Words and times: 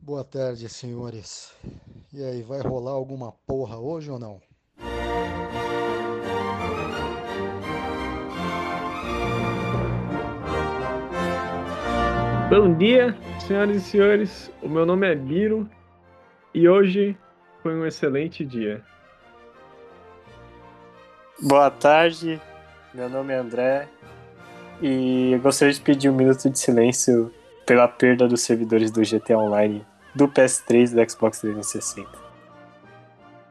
Boa 0.00 0.24
tarde, 0.24 0.68
senhores. 0.68 1.52
E 2.12 2.22
aí, 2.24 2.42
vai 2.42 2.60
rolar 2.60 2.92
alguma 2.92 3.32
porra 3.46 3.78
hoje 3.78 4.10
ou 4.10 4.18
não? 4.18 4.40
Bom 12.48 12.74
dia, 12.74 13.14
senhoras 13.46 13.76
e 13.76 13.80
senhores. 13.80 14.50
O 14.62 14.68
meu 14.68 14.86
nome 14.86 15.06
é 15.06 15.14
Biro 15.14 15.68
e 16.54 16.68
hoje 16.68 17.14
foi 17.62 17.74
um 17.74 17.84
excelente 17.84 18.44
dia. 18.44 18.82
Boa 21.42 21.70
tarde, 21.70 22.40
meu 22.94 23.08
nome 23.10 23.34
é 23.34 23.36
André 23.36 23.88
e 24.80 25.32
eu 25.32 25.40
gostaria 25.40 25.74
de 25.74 25.80
pedir 25.80 26.08
um 26.08 26.14
minuto 26.14 26.48
de 26.48 26.58
silêncio 26.58 27.30
pela 27.68 27.86
perda 27.86 28.26
dos 28.26 28.40
servidores 28.40 28.90
do 28.90 29.02
GTA 29.02 29.36
Online 29.36 29.84
do 30.14 30.26
PS3 30.26 30.90
e 30.90 30.94
do 30.94 31.10
Xbox 31.10 31.38
360. 31.40 32.08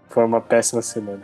Foi 0.10 0.26
uma 0.26 0.42
péssima 0.42 0.82
semana. 0.82 1.22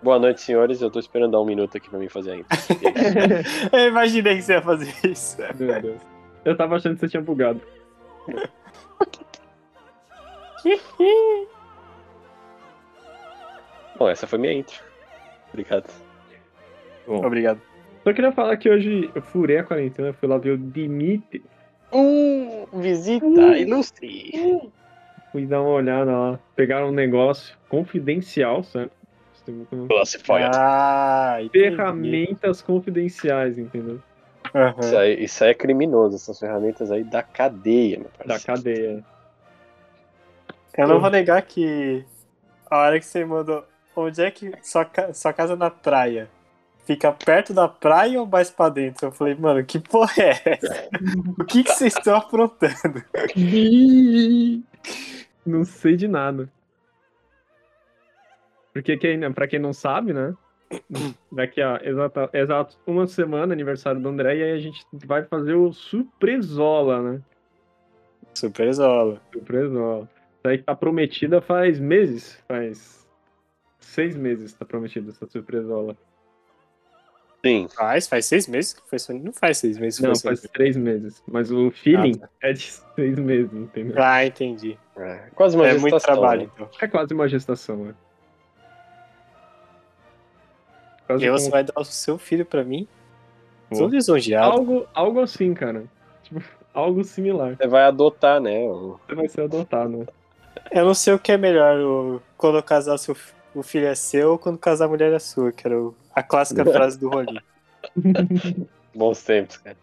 Boa 0.00 0.20
noite, 0.20 0.42
senhores. 0.42 0.80
Eu 0.80 0.90
tô 0.92 1.00
esperando 1.00 1.32
dar 1.32 1.40
um 1.40 1.44
minuto 1.44 1.76
aqui 1.76 1.90
pra 1.90 1.98
mim 1.98 2.08
fazer 2.08 2.30
ainda. 2.32 2.46
eu 3.72 3.88
imaginei 3.88 4.36
que 4.36 4.42
você 4.42 4.52
ia 4.52 4.62
fazer 4.62 4.94
isso. 5.02 5.38
Meu 5.58 5.82
Deus. 5.82 6.02
Eu 6.44 6.56
tava 6.56 6.76
achando 6.76 6.94
que 6.94 7.00
você 7.00 7.08
tinha 7.08 7.22
bugado. 7.22 7.60
Bom, 13.98 14.08
essa 14.08 14.26
foi 14.26 14.38
minha 14.38 14.52
intro. 14.52 14.83
Obrigado. 15.54 15.88
Bom, 17.06 17.24
Obrigado. 17.24 17.60
só 18.02 18.12
queria 18.12 18.32
falar 18.32 18.56
que 18.56 18.68
hoje 18.68 19.08
eu 19.14 19.22
furei 19.22 19.58
a 19.58 19.64
quarentena, 19.64 20.12
fui 20.12 20.28
lá 20.28 20.36
ver 20.36 20.50
o 20.50 20.58
Dimitri, 20.58 21.44
Um, 21.92 22.66
visita 22.80 23.24
ilustre. 23.56 24.72
fui 25.30 25.46
dar 25.46 25.60
uma 25.62 25.70
olhada 25.70 26.10
lá, 26.10 26.38
pegaram 26.56 26.88
um 26.88 26.92
negócio 26.92 27.56
confidencial, 27.68 28.62
muito- 29.46 29.86
Classified. 29.88 30.50
Ah. 30.56 31.36
Ferramentas 31.52 32.62
confidenciais, 32.62 33.58
entendeu? 33.58 34.00
Aham. 34.54 34.74
Isso, 34.80 34.96
aí, 34.96 35.24
isso 35.24 35.44
aí 35.44 35.50
é 35.50 35.54
criminoso, 35.54 36.16
essas 36.16 36.38
ferramentas 36.40 36.90
aí 36.90 37.04
da 37.04 37.22
cadeia, 37.22 37.98
meu 37.98 38.08
Da 38.26 38.34
parceiro. 38.38 38.44
cadeia. 38.46 39.04
Eu 40.76 40.88
não 40.88 41.00
vou 41.00 41.10
negar 41.10 41.40
que 41.42 42.04
a 42.70 42.78
hora 42.78 42.98
que 42.98 43.06
você 43.06 43.24
mandou. 43.24 43.64
Onde 43.96 44.22
é 44.22 44.30
que 44.30 44.52
sua, 44.62 44.88
sua 45.12 45.32
casa 45.32 45.56
na 45.56 45.70
praia? 45.70 46.28
Fica 46.84 47.10
perto 47.12 47.54
da 47.54 47.66
praia 47.66 48.20
ou 48.20 48.26
mais 48.26 48.50
pra 48.50 48.68
dentro? 48.68 49.06
Eu 49.06 49.12
falei, 49.12 49.34
mano, 49.34 49.64
que 49.64 49.78
porra 49.78 50.12
é 50.18 50.30
essa? 50.44 50.88
o 51.38 51.44
que, 51.44 51.64
que 51.64 51.72
vocês 51.72 51.94
estão 51.96 52.16
aprontando? 52.16 53.02
Não 55.46 55.64
sei 55.64 55.96
de 55.96 56.08
nada. 56.08 56.50
Porque 58.72 58.96
quem, 58.96 59.32
pra 59.32 59.46
quem 59.46 59.60
não 59.60 59.72
sabe, 59.72 60.12
né? 60.12 60.34
Daqui 61.30 61.62
a 61.62 61.80
exata, 61.84 62.28
exato 62.32 62.76
uma 62.86 63.06
semana, 63.06 63.52
aniversário 63.52 64.00
do 64.00 64.08
André, 64.08 64.36
e 64.36 64.42
aí 64.42 64.52
a 64.52 64.58
gente 64.58 64.84
vai 65.06 65.22
fazer 65.22 65.54
o 65.54 65.72
Surpresola, 65.72 67.00
né? 67.00 67.20
Super 68.34 68.72
Zola. 68.72 69.20
Surpresola. 69.32 70.08
Isso 70.38 70.48
aí 70.48 70.58
tá 70.58 70.74
prometida 70.74 71.40
faz 71.40 71.78
meses. 71.78 72.42
Faz 72.48 73.03
seis 73.84 74.16
meses 74.16 74.52
tá 74.52 74.64
prometida 74.64 75.10
essa 75.10 75.26
Surpresola. 75.26 75.96
Sim. 77.44 77.68
Faz, 77.68 78.08
faz 78.08 78.24
seis 78.24 78.48
meses 78.48 78.72
que 78.72 78.80
foi. 78.88 78.98
Não 79.18 79.32
faz 79.32 79.58
seis 79.58 79.76
meses 79.76 80.00
que 80.00 80.06
Não, 80.06 80.14
foi 80.16 80.34
faz 80.36 80.40
três 80.50 80.76
meses. 80.76 81.22
Mas 81.28 81.50
o 81.50 81.70
feeling 81.70 82.18
Ah, 82.22 82.28
é 82.40 82.52
de 82.54 82.72
seis 82.94 83.18
meses, 83.18 83.52
entendeu? 83.52 83.96
Ah, 84.02 84.24
entendi. 84.24 84.78
É, 84.96 85.28
quase 85.34 85.54
uma 85.54 85.66
é 85.68 85.72
muito 85.76 85.92
gestação, 85.94 86.14
trabalho, 86.14 86.42
né? 86.44 86.50
então. 86.54 86.68
É 86.80 86.88
quase 86.88 87.12
uma 87.12 87.28
gestação, 87.28 87.76
né? 87.84 87.94
Quase 91.06 91.22
E 91.22 91.26
aí 91.26 91.30
como- 91.30 91.38
você 91.44 91.50
vai 91.50 91.64
dar 91.64 91.78
o 91.78 91.84
seu 91.84 92.16
filho 92.18 92.46
pra 92.46 92.64
mim? 92.64 92.88
Sou 93.72 93.88
lisonjeado. 93.88 94.50
Algo, 94.52 94.86
algo 94.94 95.20
assim, 95.20 95.52
cara. 95.52 95.84
Tipo, 96.22 96.40
algo 96.72 97.02
similar. 97.04 97.56
Você 97.56 97.66
vai 97.66 97.82
adotar, 97.84 98.40
né? 98.40 98.58
o- 98.60 98.98
Você 99.06 99.14
vai 99.14 99.28
ser 99.28 99.42
adotado, 99.42 99.98
né? 99.98 100.06
Eu 100.70 100.84
não 100.86 100.94
sei 100.94 101.12
o 101.12 101.18
que 101.18 101.32
é 101.32 101.36
melhor, 101.36 101.76
o- 101.78 102.22
quando 102.38 102.62
casar 102.62 102.96
seu, 102.98 103.14
fi- 103.14 103.34
o 103.54 103.62
filho 103.62 103.86
é 103.86 103.94
seu 103.94 104.32
ou 104.32 104.38
quando 104.38 104.58
casar 104.58 104.86
a 104.86 104.88
mulher 104.88 105.12
é 105.12 105.18
sua, 105.18 105.52
que 105.52 105.66
era 105.66 105.78
o- 105.80 105.94
a 106.14 106.22
clássica 106.22 106.64
frase 106.64 106.98
do 106.98 107.08
Rolim. 107.08 107.38
Bons 108.94 109.22
tempos, 109.22 109.56
cara. 109.58 109.76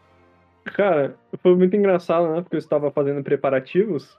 Cara, 0.63 1.15
foi 1.41 1.55
muito 1.55 1.75
engraçado, 1.75 2.27
né? 2.33 2.41
Porque 2.41 2.55
eu 2.55 2.59
estava 2.59 2.91
fazendo 2.91 3.23
preparativos. 3.23 4.15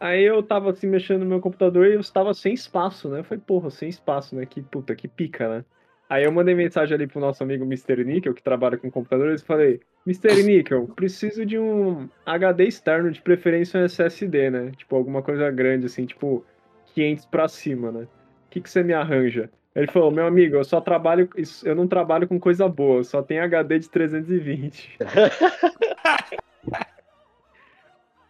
Aí 0.00 0.22
eu 0.22 0.42
tava 0.42 0.70
assim 0.70 0.86
mexendo 0.86 1.20
no 1.20 1.26
meu 1.26 1.40
computador 1.40 1.86
e 1.86 1.94
eu 1.94 2.00
estava 2.00 2.32
sem 2.32 2.54
espaço, 2.54 3.08
né? 3.08 3.20
Eu 3.20 3.24
falei, 3.24 3.42
porra, 3.44 3.68
sem 3.70 3.88
espaço, 3.88 4.36
né? 4.36 4.46
Que 4.46 4.62
puta, 4.62 4.94
que 4.94 5.08
pica, 5.08 5.48
né? 5.48 5.64
Aí 6.08 6.24
eu 6.24 6.32
mandei 6.32 6.54
mensagem 6.54 6.94
ali 6.94 7.06
pro 7.06 7.20
nosso 7.20 7.42
amigo 7.42 7.64
Mr. 7.64 8.02
Nickel, 8.04 8.32
que 8.32 8.42
trabalha 8.42 8.78
com 8.78 8.90
computadores, 8.90 9.42
e 9.42 9.44
falei, 9.44 9.80
Mr. 10.06 10.42
Nickel, 10.42 10.86
preciso 10.96 11.44
de 11.44 11.58
um 11.58 12.08
HD 12.24 12.64
externo, 12.64 13.10
de 13.10 13.20
preferência 13.20 13.78
um 13.80 13.84
SSD, 13.84 14.48
né? 14.50 14.70
Tipo, 14.76 14.96
alguma 14.96 15.20
coisa 15.20 15.50
grande, 15.50 15.84
assim, 15.86 16.06
tipo, 16.06 16.42
500 16.94 17.26
pra 17.26 17.46
cima, 17.48 17.92
né? 17.92 18.06
O 18.48 18.50
que, 18.50 18.60
que 18.60 18.70
você 18.70 18.82
me 18.82 18.94
arranja? 18.94 19.50
Ele 19.76 19.86
falou, 19.86 20.10
meu 20.10 20.26
amigo, 20.26 20.56
eu 20.56 20.64
só 20.64 20.80
trabalho, 20.80 21.28
eu 21.64 21.74
não 21.74 21.86
trabalho 21.86 22.26
com 22.26 22.40
coisa 22.40 22.66
boa, 22.68 23.04
só 23.04 23.22
tenho 23.22 23.44
HD 23.44 23.78
de 23.78 23.88
320. 23.90 24.98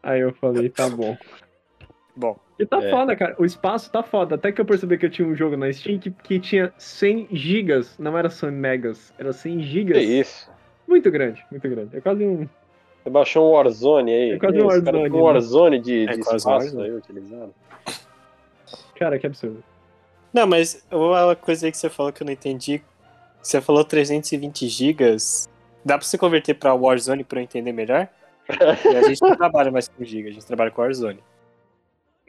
Aí 0.03 0.21
eu 0.21 0.33
falei, 0.35 0.69
tá 0.69 0.89
bom. 0.89 1.17
Bom, 2.17 2.37
E 2.59 2.67
tá 2.67 2.83
É. 2.83 2.91
foda, 2.91 3.15
cara. 3.15 3.37
O 3.39 3.45
espaço 3.45 3.91
tá 3.93 4.03
foda. 4.03 4.35
Até 4.35 4.51
que 4.51 4.61
eu 4.61 4.65
percebi 4.65 4.99
que 4.99 5.07
eu 5.07 5.11
tinha 5.11 5.27
um 5.29 5.35
jogo 5.37 5.57
na 5.57 5.73
Steam 5.73 5.99
que, 5.99 6.11
que 6.11 6.41
tinha 6.41 6.73
100 6.77 7.29
gigas. 7.31 7.97
Não 7.99 8.19
era 8.19 8.29
100 8.29 8.51
megas, 8.51 9.15
era 9.17 9.33
100 9.33 9.59
Que 9.59 9.63
gigas. 9.65 10.03
isso? 10.03 10.51
Muito 10.87 11.11
grande, 11.11 11.45
muito 11.51 11.69
grande. 11.69 11.97
É 11.97 12.01
quase 12.01 12.25
um. 12.25 12.49
Você 13.05 13.11
baixou 13.11 13.49
um 13.49 13.53
Warzone 13.55 14.11
aí? 14.13 14.31
É 14.33 14.39
quase 14.39 14.61
um 14.61 14.67
Warzone, 14.67 14.93
tem 14.93 15.01
um 15.13 15.15
né? 15.17 15.21
Warzone 15.23 15.79
de, 15.79 16.05
É 16.09 16.13
de 16.15 16.21
espaço 16.21 16.49
Warzone. 16.49 16.83
aí 16.85 16.91
utilizado. 16.93 17.55
Cara, 18.99 19.19
que 19.19 19.27
absurdo. 19.27 19.63
Não, 20.39 20.47
mas 20.47 20.87
uma 20.91 21.35
coisa 21.35 21.67
aí 21.67 21.73
que 21.73 21.79
você 21.79 21.91
falou 21.91 22.13
que 22.13 22.23
eu 22.23 22.25
não 22.25 22.33
entendi. 22.33 22.81
Você 23.43 23.61
falou 23.61 23.85
320 23.85 24.69
gigas. 24.69 25.49
Dá 25.85 25.99
pra 25.99 26.07
você 26.07 26.17
converter 26.17 26.55
pra 26.55 26.75
Warzone 26.75 27.25
pra 27.25 27.41
eu 27.41 27.45
entender 27.45 27.73
melhor? 27.73 28.09
E 28.49 28.97
a 28.97 29.03
gente 29.03 29.21
não 29.23 29.35
trabalha 29.37 29.71
mais 29.71 29.89
com 29.89 30.05
giga, 30.05 30.29
a 30.29 30.33
gente 30.33 30.47
trabalha 30.47 30.71
com 30.71 30.81
Warzone. 30.83 31.21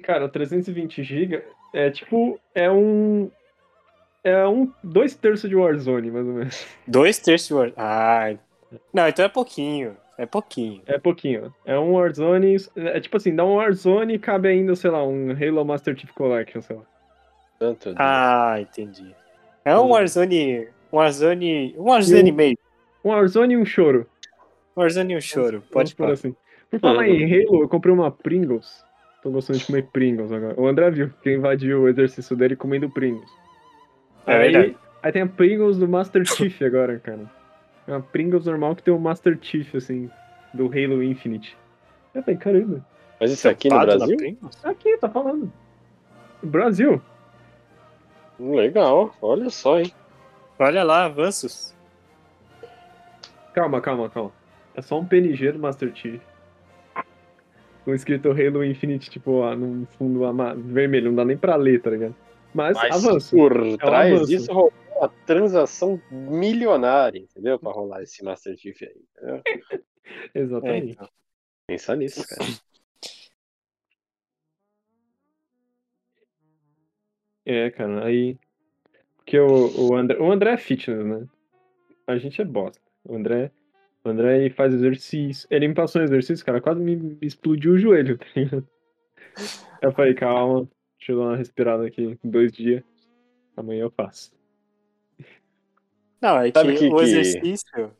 Cara, 0.01 0.27
320 0.27 1.03
GB 1.03 1.43
é 1.73 1.91
tipo. 1.91 2.39
É 2.55 2.71
um. 2.71 3.29
É 4.23 4.47
um. 4.47 4.71
Dois 4.83 5.13
terços 5.15 5.49
de 5.49 5.55
Warzone, 5.55 6.09
mais 6.09 6.25
ou 6.25 6.33
menos. 6.33 6.65
Dois 6.87 7.19
terços 7.19 7.47
de 7.47 7.53
Warzone. 7.53 7.75
Ah, 7.77 8.35
não, 8.93 9.07
então 9.07 9.25
é 9.25 9.29
pouquinho. 9.29 9.95
É 10.17 10.25
pouquinho. 10.25 10.81
É 10.85 10.97
pouquinho. 10.97 11.53
É 11.65 11.77
um 11.77 11.93
Warzone. 11.93 12.55
É 12.75 12.99
tipo 12.99 13.17
assim, 13.17 13.35
dá 13.35 13.45
um 13.45 13.55
Warzone 13.55 14.15
e 14.15 14.19
cabe 14.19 14.47
ainda, 14.47 14.75
sei 14.75 14.89
lá, 14.89 15.03
um 15.05 15.31
Halo 15.31 15.63
Master 15.63 15.97
Chief 15.97 16.11
Collection, 16.11 16.61
sei 16.61 16.75
lá. 16.75 16.83
Tanto. 17.59 17.93
Ah, 17.97 18.55
entendi. 18.59 19.13
É 19.65 19.77
um 19.77 19.89
Warzone. 19.89 20.69
Um 20.91 20.97
Warzone. 20.97 21.75
Um 21.77 21.83
Warzone 21.83 22.29
E 22.29 22.31
meio. 22.31 22.57
Um 23.03 23.09
Warzone 23.09 23.53
e 23.53 23.57
um 23.57 23.65
choro. 23.65 24.07
Um 24.75 24.81
Warzone 24.81 25.13
e 25.13 25.17
um 25.17 25.21
choro. 25.21 25.61
Pode 25.69 25.93
pôr. 25.93 26.09
assim. 26.09 26.33
Por 26.71 26.79
falar 26.79 27.07
em 27.07 27.25
Halo, 27.25 27.63
eu 27.63 27.69
comprei 27.69 27.93
uma 27.93 28.09
Pringles. 28.09 28.83
Tô 29.21 29.29
gostando 29.31 29.59
de 29.59 29.65
comer 29.65 29.87
Pringles 29.87 30.31
agora. 30.31 30.59
O 30.59 30.67
André 30.67 30.89
viu 30.91 31.11
que 31.21 31.33
invadiu 31.33 31.81
o 31.81 31.89
exercício 31.89 32.35
dele 32.35 32.55
comendo 32.55 32.89
Pringles. 32.89 33.29
É 34.25 34.35
aí, 34.35 34.51
verdade. 34.51 34.77
aí 35.03 35.11
tem 35.11 35.21
a 35.23 35.27
Pringles 35.27 35.77
do 35.77 35.87
Master 35.87 36.23
Chief 36.25 36.61
agora, 36.61 36.97
cara. 36.99 37.29
É 37.87 37.91
uma 37.91 38.01
Pringles 38.01 38.45
normal 38.45 38.75
que 38.75 38.83
tem 38.83 38.93
o 38.93 38.99
Master 38.99 39.37
Chief, 39.41 39.75
assim, 39.75 40.09
do 40.53 40.67
Halo 40.67 41.03
Infinite. 41.03 41.57
Eu 42.13 42.23
falei, 42.23 42.39
caramba. 42.39 42.85
Mas 43.19 43.31
isso 43.31 43.49
aqui 43.49 43.67
no 43.67 43.79
Brasil? 43.79 44.15
Pringles? 44.15 44.65
Aqui, 44.65 44.97
tá 44.97 45.09
falando. 45.09 45.51
Brasil. 46.41 47.01
Legal, 48.39 49.13
olha 49.21 49.49
só, 49.49 49.79
hein? 49.79 49.91
Olha 50.57 50.83
lá, 50.83 51.05
avanços. 51.05 51.75
Calma, 53.53 53.81
calma, 53.81 54.09
calma. 54.09 54.31
É 54.75 54.81
só 54.81 54.99
um 54.99 55.05
PNG 55.05 55.51
do 55.51 55.59
Master 55.59 55.93
Chief. 55.93 56.21
Com 57.83 57.93
escrito 57.93 58.31
Halo 58.31 58.63
Infinite, 58.63 59.09
tipo, 59.09 59.43
ah, 59.43 59.55
num 59.55 59.85
fundo 59.97 60.21
vermelho. 60.57 61.09
Não 61.09 61.15
dá 61.15 61.25
nem 61.25 61.37
pra 61.37 61.55
ler, 61.55 61.81
tá 61.81 61.89
ligado? 61.89 62.15
Mas, 62.53 62.75
Mas 62.77 63.05
avanço. 63.05 63.35
por 63.35 63.53
trás 63.77 64.13
avanço. 64.13 64.29
disso 64.29 64.51
rolou 64.51 64.73
uma 64.95 65.09
transação 65.25 66.01
milionária, 66.11 67.19
entendeu? 67.19 67.57
Pra 67.59 67.71
rolar 67.71 68.01
esse 68.03 68.23
Master 68.23 68.55
Chief 68.57 68.77
aí. 68.81 68.95
entendeu? 69.17 69.41
É, 70.33 70.39
Exatamente. 70.39 70.91
então. 70.93 71.07
Pensa 71.67 71.95
nisso, 71.95 72.27
cara. 72.27 72.49
É, 77.51 77.71
cara, 77.71 78.05
aí. 78.05 78.37
Porque 79.17 79.39
o, 79.39 79.89
o, 79.89 79.95
André, 79.95 80.19
o 80.19 80.31
André 80.31 80.51
é 80.53 80.57
fitness, 80.57 81.03
né? 81.03 81.25
a 82.05 82.17
gente 82.17 82.39
é 82.39 82.45
bosta. 82.45 82.79
O 83.03 83.15
André, 83.15 83.51
o 84.03 84.09
André 84.09 84.49
faz 84.51 84.71
exercício. 84.73 85.47
Ele 85.49 85.67
me 85.67 85.73
passou 85.73 85.99
um 86.01 86.05
exercício, 86.05 86.45
cara, 86.45 86.61
quase 86.61 86.79
me, 86.79 87.17
explodiu 87.21 87.73
o 87.73 87.77
joelho, 87.77 88.17
tá 88.19 88.25
ligado? 88.35 88.67
Eu 89.81 89.91
falei, 89.93 90.13
calma, 90.13 90.67
deixa 90.99 91.11
eu 91.11 91.17
dar 91.17 91.23
uma 91.25 91.37
respirada 91.37 91.85
aqui, 91.87 92.17
dois 92.23 92.51
dias. 92.51 92.83
Amanhã 93.57 93.81
eu 93.81 93.91
faço. 93.91 94.31
Não, 96.21 96.37
é 96.37 96.51
que, 96.51 96.59
Sabe 96.59 96.75
que- 96.77 96.87
o 96.87 96.95
que- 96.97 97.03
exercício 97.03 97.91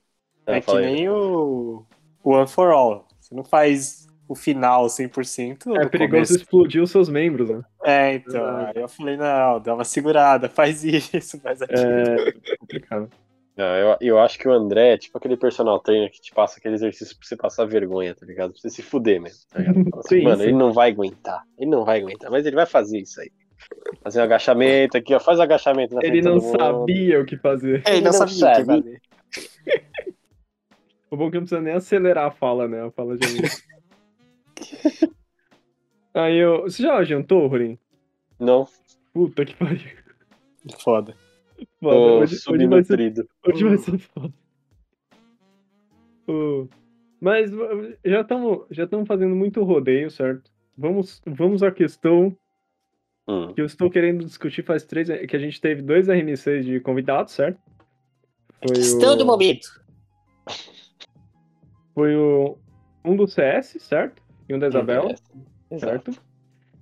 Ah, 0.46 0.58
é 0.58 0.62
que 0.62 0.72
aí. 0.72 0.86
nem 0.86 1.10
o, 1.10 1.86
o 2.24 2.32
One 2.32 2.48
for 2.48 2.72
All. 2.72 3.08
Você 3.20 3.34
não 3.34 3.44
faz 3.44 4.08
o 4.28 4.36
final 4.36 4.86
100%. 4.88 5.76
É 5.76 5.88
perigoso 5.88 6.10
começo. 6.10 6.36
explodir 6.36 6.84
os 6.84 6.92
seus 6.92 7.10
membros, 7.10 7.50
né? 7.50 7.62
É, 7.84 8.16
então. 8.16 8.44
Ah. 8.44 8.72
Aí 8.76 8.82
eu 8.82 8.88
falei, 8.88 9.18
não, 9.18 9.60
dá 9.60 9.74
uma 9.74 9.84
segurada, 9.84 10.50
faz 10.50 10.84
isso, 10.84 11.40
faz 11.40 11.62
aquilo. 11.62 11.82
É 11.82 12.58
complicado. 12.58 13.10
Não, 13.56 13.76
eu, 13.76 13.98
eu 14.00 14.20
acho 14.20 14.40
que 14.40 14.48
o 14.48 14.54
André 14.54 14.94
é 14.94 14.98
tipo 14.98 15.18
aquele 15.18 15.36
personal 15.36 15.80
trainer 15.80 16.10
que 16.10 16.22
te 16.22 16.34
passa 16.34 16.58
aquele 16.58 16.76
exercício 16.76 17.18
pra 17.18 17.28
você 17.28 17.36
passar 17.36 17.66
vergonha, 17.66 18.16
tá 18.16 18.26
ligado? 18.26 18.54
Pra 18.54 18.62
você 18.62 18.70
se 18.70 18.82
fuder 18.82 19.22
mesmo, 19.22 19.42
tá 19.50 19.60
assim, 19.60 19.92
Sim, 20.08 20.24
Mano, 20.24 20.44
ele 20.44 20.54
não 20.54 20.72
vai 20.72 20.92
aguentar. 20.92 21.44
Ele 21.58 21.70
não 21.70 21.84
vai 21.84 22.00
aguentar, 22.00 22.32
mas 22.32 22.46
ele 22.46 22.56
vai 22.56 22.66
fazer 22.66 23.00
isso 23.00 23.20
aí. 23.20 23.30
Fazer 24.02 24.22
um 24.22 24.24
agachamento 24.24 24.98
aqui, 24.98 25.14
ó. 25.14 25.20
Faz 25.20 25.40
o 25.40 25.42
agachamento 25.42 25.94
na 25.94 26.00
Ele 26.02 26.22
frente 26.22 26.24
de 26.24 26.30
não 26.30 26.40
sabia 26.40 27.20
o 27.20 27.26
que 27.26 27.36
fazer. 27.36 27.84
É, 27.86 27.92
ele 27.92 28.02
não 28.02 28.12
não 28.12 28.14
sabia 28.14 28.48
o 28.48 28.56
que 28.56 28.66
fazer. 28.66 29.02
O 31.12 31.18
bom 31.18 31.28
é 31.28 31.32
que 31.32 31.36
não 31.38 31.42
precisa 31.42 31.62
nem 31.62 31.74
acelerar 31.74 32.28
a 32.28 32.32
fala, 32.32 32.68
né? 32.68 32.86
A 32.86 32.92
fala 32.92 33.18
já. 33.18 33.28
Aí 36.14 36.38
eu. 36.38 36.64
Você 36.64 36.84
já 36.84 37.04
jantou, 37.04 37.48
Rorim? 37.48 37.78
Não, 38.40 38.68
Puta 39.14 39.44
que 39.46 39.56
pariu. 39.56 39.80
Foda. 40.80 41.16
Foda, 41.82 41.96
tô 41.96 42.20
hoje, 42.20 42.36
hoje 42.50 42.68
vai 42.68 42.84
ser, 42.84 42.94
subnutrido. 42.94 43.30
hoje 43.46 43.64
vai 43.64 43.78
ser 43.78 43.98
foda. 43.98 44.34
Ô, 46.28 46.68
Mas 47.20 47.52
já 48.06 48.22
estamos 48.22 48.66
já 48.72 48.88
tamo 48.88 49.06
fazendo 49.06 49.36
muito 49.36 49.64
rodeio, 49.64 50.10
certo? 50.10 50.52
Vamos, 50.78 51.22
vamos 51.26 51.64
à 51.64 51.72
questão 51.72 52.36
Hum. 53.28 53.54
que 53.54 53.62
eu 53.62 53.66
estou 53.66 53.92
querendo 53.92 54.26
discutir 54.26 54.64
faz 54.64 54.84
três. 54.84 55.08
Que 55.28 55.36
a 55.36 55.40
gente 55.40 55.62
teve 55.62 55.84
dois 55.84 56.08
RMCs 56.08 56.66
de 56.66 56.80
convidados, 56.80 57.34
certo? 57.34 57.60
Foi 58.60 59.22
o, 59.22 59.26
momento. 59.26 59.68
Foi 61.94 62.16
o. 62.16 62.58
Um 63.06 63.16
do 63.16 63.28
CS, 63.28 63.78
certo? 63.80 64.22
E 64.48 64.54
um 64.56 64.58
da 64.60 64.68
Isabela. 64.68 65.14
Exato. 65.72 66.12
certo? 66.12 66.30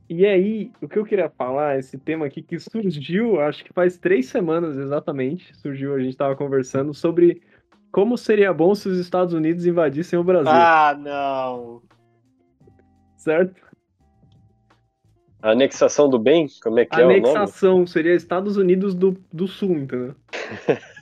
E 0.10 0.26
aí, 0.26 0.72
o 0.82 0.88
que 0.88 0.98
eu 0.98 1.04
queria 1.04 1.30
falar, 1.30 1.78
esse 1.78 1.98
tema 1.98 2.26
aqui 2.26 2.42
que 2.42 2.58
surgiu, 2.58 3.42
acho 3.42 3.64
que 3.64 3.74
faz 3.74 3.98
três 3.98 4.28
semanas 4.28 4.78
exatamente, 4.78 5.54
surgiu, 5.58 5.94
a 5.94 6.00
gente 6.00 6.16
tava 6.16 6.34
conversando 6.36 6.94
sobre 6.94 7.42
como 7.92 8.18
seria 8.18 8.54
bom 8.54 8.74
se 8.74 8.88
os 8.88 8.98
Estados 9.00 9.34
Unidos 9.34 9.66
invadissem 9.66 10.18
o 10.18 10.24
Brasil, 10.24 10.52
Ah, 10.52 10.96
não. 10.98 11.82
certo? 13.18 13.62
A 15.42 15.52
anexação 15.52 16.10
do 16.10 16.18
bem? 16.18 16.48
Como 16.64 16.80
é 16.80 16.86
que 16.86 16.96
é 17.00 17.06
o 17.06 17.08
nome? 17.10 17.20
Anexação 17.20 17.86
seria 17.86 18.16
Estados 18.16 18.56
Unidos 18.56 18.96
do, 18.96 19.18
do 19.32 19.48
Sul, 19.48 19.74
entendeu? 19.78 20.16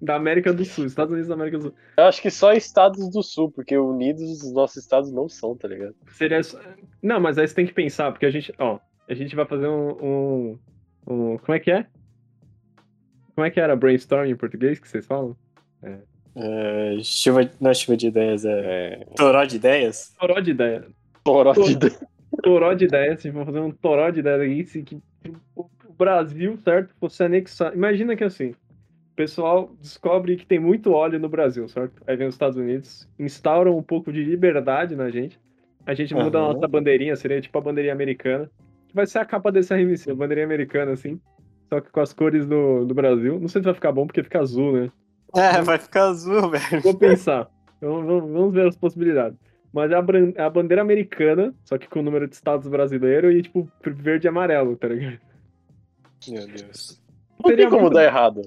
da 0.00 0.14
América 0.16 0.52
do 0.52 0.64
Sul, 0.64 0.86
Estados 0.86 1.10
Unidos 1.12 1.28
da 1.28 1.34
América 1.34 1.58
do 1.58 1.62
Sul. 1.64 1.74
Eu 1.96 2.04
acho 2.04 2.22
que 2.22 2.30
só 2.30 2.52
estados 2.52 3.10
do 3.10 3.22
sul, 3.22 3.50
porque 3.50 3.76
unidos 3.76 4.42
os 4.42 4.52
nossos 4.52 4.78
estados 4.78 5.12
não 5.12 5.28
são, 5.28 5.54
tá 5.56 5.68
ligado? 5.68 5.94
Seria. 6.12 6.42
só- 6.42 6.58
Não, 7.02 7.20
mas 7.20 7.36
aí 7.38 7.46
você 7.46 7.54
tem 7.54 7.66
que 7.66 7.72
pensar, 7.74 8.10
porque 8.10 8.26
a 8.26 8.30
gente, 8.30 8.52
ó, 8.58 8.78
a 9.08 9.14
gente 9.14 9.36
vai 9.36 9.44
fazer 9.44 9.68
um, 9.68 9.90
um, 10.02 10.58
um- 11.06 11.38
Como 11.38 11.54
é 11.54 11.60
que 11.60 11.70
é? 11.70 11.86
Como 13.34 13.46
é 13.46 13.50
que 13.50 13.60
era 13.60 13.76
brainstorm 13.76 14.26
em 14.28 14.36
português 14.36 14.78
que 14.78 14.88
vocês 14.88 15.06
falam? 15.06 15.36
É, 16.34 16.98
chuva, 17.02 17.48
não 17.60 17.70
é 17.70 17.74
chuva 17.74 17.96
de 17.96 18.06
ideias, 18.08 18.44
é. 18.44 19.04
Toró 19.16 19.44
de 19.44 19.56
ideias? 19.56 20.14
Toró 20.18 20.40
de 20.40 20.50
ideia. 20.52 20.86
Toró 21.24 21.52
de 21.52 21.76
Toró 22.42 22.72
de 22.74 22.84
ideia, 22.84 23.12
assim, 23.14 23.30
vamos 23.30 23.46
fazer 23.46 23.60
um 23.60 23.70
toró 23.72 24.08
de 24.10 24.20
ideia 24.20 24.42
aqui, 24.42 24.64
se 24.64 24.82
que 24.82 24.96
o 25.56 25.68
o 25.88 25.92
Brasil, 25.92 26.56
certo, 26.64 26.94
fosse 26.98 27.22
anexar. 27.22 27.74
Imagina 27.74 28.16
que 28.16 28.24
assim, 28.24 28.54
o 29.12 29.16
pessoal 29.16 29.70
descobre 29.80 30.36
que 30.36 30.46
tem 30.46 30.58
muito 30.58 30.92
óleo 30.92 31.18
no 31.18 31.28
Brasil, 31.28 31.68
certo? 31.68 32.02
Aí 32.06 32.16
vem 32.16 32.26
os 32.28 32.34
Estados 32.34 32.56
Unidos, 32.56 33.08
instauram 33.18 33.76
um 33.76 33.82
pouco 33.82 34.12
de 34.12 34.24
liberdade 34.24 34.96
na 34.96 35.10
gente. 35.10 35.38
A 35.86 35.94
gente 35.94 36.14
muda 36.14 36.38
a 36.38 36.42
Aham. 36.42 36.52
nossa 36.54 36.68
bandeirinha, 36.68 37.16
seria 37.16 37.40
tipo 37.40 37.56
a 37.58 37.60
bandeirinha 37.60 37.92
americana. 37.92 38.50
Que 38.88 38.94
vai 38.94 39.06
ser 39.06 39.18
a 39.18 39.24
capa 39.24 39.50
desse 39.52 39.74
RMC, 39.74 40.10
a 40.10 40.14
bandeirinha 40.14 40.46
americana, 40.46 40.92
assim. 40.92 41.20
Só 41.68 41.80
que 41.80 41.90
com 41.90 42.00
as 42.00 42.12
cores 42.12 42.46
do, 42.46 42.84
do 42.84 42.94
Brasil. 42.94 43.38
Não 43.40 43.48
sei 43.48 43.60
se 43.60 43.64
vai 43.64 43.74
ficar 43.74 43.92
bom 43.92 44.06
porque 44.06 44.22
fica 44.22 44.40
azul, 44.40 44.72
né? 44.72 44.90
É, 45.36 45.62
vai 45.62 45.78
ficar 45.78 46.04
azul, 46.08 46.50
velho. 46.50 46.82
Vou 46.82 46.96
pensar. 46.96 47.48
Vamos, 47.80 48.04
vamos- 48.06 48.52
ver 48.52 48.66
as 48.66 48.76
possibilidades. 48.76 49.38
Mas 49.72 49.90
é 49.92 49.94
a, 49.94 50.04
é 50.36 50.42
a 50.42 50.50
bandeira 50.50 50.82
americana, 50.82 51.54
só 51.64 51.78
que 51.78 51.88
com 51.88 52.00
o 52.00 52.02
número 52.02 52.26
de 52.28 52.34
estados 52.34 52.66
brasileiro 52.68 53.30
e, 53.30 53.40
tipo, 53.42 53.70
verde 53.84 54.26
e 54.26 54.28
amarelo, 54.28 54.76
tá 54.76 54.88
ligado? 54.88 55.18
Meu 56.28 56.46
Deus. 56.46 57.00
Não 57.42 57.56
tem 57.56 57.68
como 57.68 57.82
muito- 57.82 57.94
dar 57.94 58.04
errado. 58.04 58.42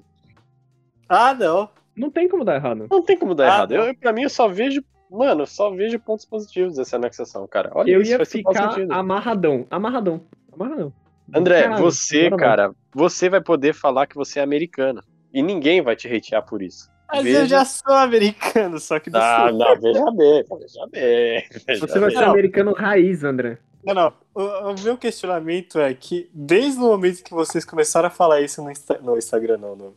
Ah, 1.09 1.33
não. 1.33 1.69
Não 1.95 2.09
tem 2.09 2.27
como 2.27 2.43
dar 2.43 2.55
errado. 2.55 2.87
Não 2.89 3.01
tem 3.03 3.17
como 3.17 3.35
dar 3.35 3.43
Ah, 3.43 3.47
errado. 3.47 3.73
não. 3.75 3.85
Eu, 3.85 3.95
pra 3.95 4.11
mim, 4.13 4.23
eu 4.23 4.29
só 4.29 4.47
vejo. 4.47 4.83
Mano, 5.11 5.43
eu 5.43 5.45
só 5.47 5.69
vejo 5.69 5.99
pontos 5.99 6.25
positivos 6.25 6.75
dessa 6.75 6.95
anexação, 6.95 7.47
cara. 7.47 7.69
Olha 7.75 7.91
Eu 7.91 8.01
isso, 8.01 8.11
ia 8.11 8.25
ficar 8.25 8.75
amarradão. 8.89 9.67
Amarradão. 9.69 10.21
Amarradão. 10.51 10.91
André, 11.33 11.63
Caralho, 11.63 11.81
você, 11.83 12.29
cara, 12.31 12.71
você 12.93 13.29
vai 13.29 13.39
poder 13.41 13.73
falar 13.73 14.07
que 14.07 14.15
você 14.15 14.39
é 14.39 14.43
americana. 14.43 15.03
E 15.31 15.41
ninguém 15.43 15.81
vai 15.81 15.95
te 15.95 16.07
hatear 16.07 16.43
por 16.43 16.61
isso. 16.63 16.91
Mas 17.11 17.23
Veja- 17.23 17.39
eu 17.41 17.45
já 17.45 17.63
sou 17.65 17.93
americano, 17.93 18.79
só 18.79 18.99
que 18.99 19.09
do 19.11 19.17
Ah, 19.17 19.47
sul. 19.49 19.57
não, 19.57 19.79
veja 19.79 20.11
bem, 20.11 20.43
veja 20.59 20.87
bem. 20.91 21.43
veja 21.67 21.79
Você 21.87 21.99
vai 21.99 22.09
bem. 22.09 22.17
ser 22.17 22.23
americano 22.25 22.73
raiz, 22.73 23.23
André. 23.23 23.59
Não, 23.85 23.93
não. 23.93 24.13
O, 24.33 24.41
o 24.71 24.75
meu 24.83 24.97
questionamento 24.97 25.79
é 25.79 25.93
que 25.93 26.27
desde 26.33 26.79
o 26.79 26.83
momento 26.83 27.23
que 27.23 27.31
vocês 27.33 27.63
começaram 27.65 28.07
a 28.07 28.11
falar 28.11 28.41
isso 28.41 28.63
no, 28.63 28.71
Insta- 28.71 28.99
no 29.01 29.15
Instagram, 29.17 29.57
não, 29.57 29.75
no, 29.75 29.95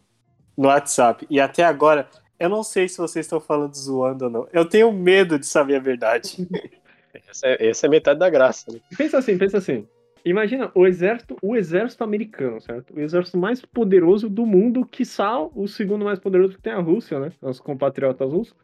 no 0.56 0.68
WhatsApp, 0.68 1.26
e 1.28 1.40
até 1.40 1.64
agora, 1.64 2.08
eu 2.38 2.48
não 2.48 2.62
sei 2.62 2.88
se 2.88 2.98
vocês 2.98 3.26
estão 3.26 3.40
falando 3.40 3.74
zoando 3.74 4.24
ou 4.26 4.30
não. 4.30 4.48
Eu 4.52 4.64
tenho 4.64 4.92
medo 4.92 5.38
de 5.38 5.46
saber 5.46 5.76
a 5.76 5.80
verdade. 5.80 6.46
Essa 7.30 7.46
é, 7.46 7.68
essa 7.68 7.86
é 7.86 7.88
metade 7.88 8.18
da 8.18 8.28
graça. 8.28 8.70
Né? 8.70 8.78
Pensa 8.94 9.16
assim, 9.16 9.38
pensa 9.38 9.56
assim. 9.56 9.88
Imagina 10.22 10.70
o 10.74 10.86
exército, 10.86 11.36
o 11.40 11.56
exército 11.56 12.04
americano, 12.04 12.60
certo? 12.60 12.94
O 12.94 13.00
exército 13.00 13.38
mais 13.38 13.64
poderoso 13.64 14.28
do 14.28 14.44
mundo, 14.44 14.84
quiçá 14.84 15.40
o 15.40 15.66
segundo 15.66 16.04
mais 16.04 16.18
poderoso 16.18 16.56
que 16.56 16.62
tem 16.62 16.72
a 16.72 16.80
Rússia, 16.80 17.18
né? 17.18 17.32
Os 17.40 17.60
compatriotas 17.60 18.30
russos. 18.30 18.54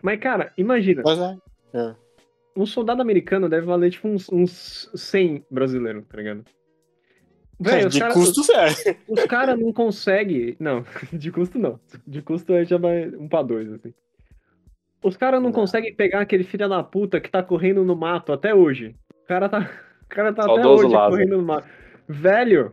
Mas, 0.00 0.18
cara, 0.20 0.52
imagina. 0.56 1.02
Mas 1.04 1.18
é. 1.74 1.94
um 2.56 2.64
soldado 2.64 3.02
americano 3.02 3.48
deve 3.48 3.66
valer 3.66 3.90
tipo 3.90 4.08
uns, 4.08 4.30
uns 4.30 4.90
100 4.94 5.44
brasileiros, 5.50 6.06
tá 6.06 6.16
ligado? 6.18 6.44
Véi, 7.58 7.86
os 7.86 7.94
de 7.94 8.00
cara- 8.00 8.12
custo, 8.12 8.40
é. 8.52 8.96
Os 9.08 9.24
caras 9.24 9.58
não 9.58 9.72
conseguem. 9.72 10.56
Não, 10.60 10.84
de 11.12 11.30
custo 11.32 11.58
não. 11.58 11.80
De 12.06 12.20
custo 12.22 12.52
aí 12.52 12.64
já 12.64 12.76
vai 12.76 13.08
um 13.08 13.28
pra 13.28 13.42
dois, 13.42 13.72
assim. 13.72 13.94
Os 15.02 15.16
caras 15.16 15.40
não, 15.40 15.50
Não. 15.50 15.54
conseguem 15.54 15.94
pegar 15.94 16.20
aquele 16.20 16.42
filho 16.44 16.68
da 16.68 16.82
puta 16.82 17.20
que 17.20 17.30
tá 17.30 17.42
correndo 17.42 17.84
no 17.84 17.94
mato 17.94 18.32
até 18.32 18.54
hoje. 18.54 18.94
O 19.22 19.26
cara 19.26 19.48
tá, 19.48 19.58
o 20.04 20.08
cara 20.08 20.32
tá 20.32 20.42
até 20.42 20.66
hoje 20.66 20.84
Lázaro. 20.84 21.10
correndo 21.12 21.36
no 21.36 21.42
mato. 21.44 21.68
Velho, 22.08 22.72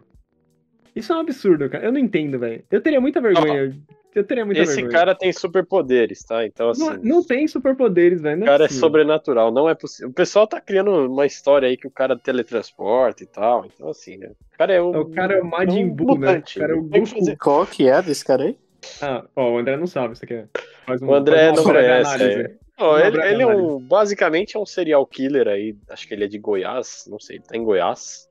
isso 0.95 1.13
é 1.13 1.15
um 1.15 1.19
absurdo, 1.19 1.69
cara. 1.69 1.85
Eu 1.85 1.91
não 1.91 1.99
entendo, 1.99 2.39
velho. 2.39 2.63
Eu 2.71 2.81
teria 2.81 2.99
muita 3.01 3.21
vergonha. 3.21 3.75
Eu 4.15 4.24
teria 4.24 4.46
muita 4.46 4.62
Esse 4.62 4.75
vergonha. 4.75 4.91
cara 4.98 5.15
tem 5.15 5.32
superpoderes, 5.34 6.24
tá? 6.24 6.46
Então, 6.46 6.70
assim. 6.70 6.82
não, 6.84 6.98
não 6.98 7.24
tem 7.24 7.48
superpoderes, 7.48 8.22
velho. 8.22 8.38
O 8.38 8.39
não 8.41 8.46
cara 8.48 8.63
é 8.65 8.67
possível. 8.67 8.88
sobrenatural, 8.88 9.51
não 9.51 9.67
é 9.70 9.74
possível. 9.75 10.10
O 10.10 10.13
pessoal 10.13 10.48
tá 10.48 10.62
criando 10.62 10.91
uma 11.12 11.25
história 11.25 11.67
aí 11.67 11.75
que 11.77 11.88
o 11.88 11.91
cara 11.91 12.17
teletransporta 12.17 13.24
e 13.24 13.27
tal. 13.27 13.65
Então, 13.65 13.89
assim, 13.89 14.17
né? 14.17 14.32
O 14.53 14.58
cara 14.58 14.74
é 14.74 14.82
o. 14.82 14.89
O 14.91 15.10
cara 15.12 15.36
é 15.36 15.41
o 15.41 15.46
Majin 15.46 15.86
um 15.86 15.89
Buu, 15.93 16.17
né? 16.20 16.27
mutante, 16.27 16.58
O 16.58 16.62
cara 16.62 16.74
é 16.74 16.75
o 16.75 16.84
Goku. 16.84 17.05
fazer- 17.08 17.38
Qual 17.38 17.65
que 17.65 17.88
é 17.89 18.01
desse 18.01 18.24
cara 18.24 18.43
aí? 18.43 18.58
Ah, 19.01 19.24
ó, 19.36 19.51
o 19.51 19.58
André 19.58 19.77
não 19.77 19.88
sabe 19.88 20.13
isso 20.13 20.25
aqui. 20.25 20.34
é. 20.34 20.46
Faz 20.86 21.01
um, 21.01 21.08
O 21.08 21.13
André 21.15 21.51
não 21.51 21.63
conhece, 21.63 22.15
análise. 22.15 22.41
é. 22.41 22.63
Uma 22.84 23.01
ele, 23.08 23.22
ele 23.22 23.43
é 23.43 23.48
um. 23.48 23.79
Basicamente 23.79 24.58
é 24.58 24.60
um 24.60 24.65
serial 24.65 25.05
killer 25.05 25.48
aí. 25.48 25.75
Acho 25.89 26.08
que 26.08 26.13
ele 26.13 26.25
é 26.25 26.27
de 26.27 26.38
Goiás. 26.38 27.05
Não 27.08 27.20
sei, 27.20 27.38
ele 27.38 27.46
tá 27.46 27.55
em 27.55 27.63
Goiás. 27.63 28.27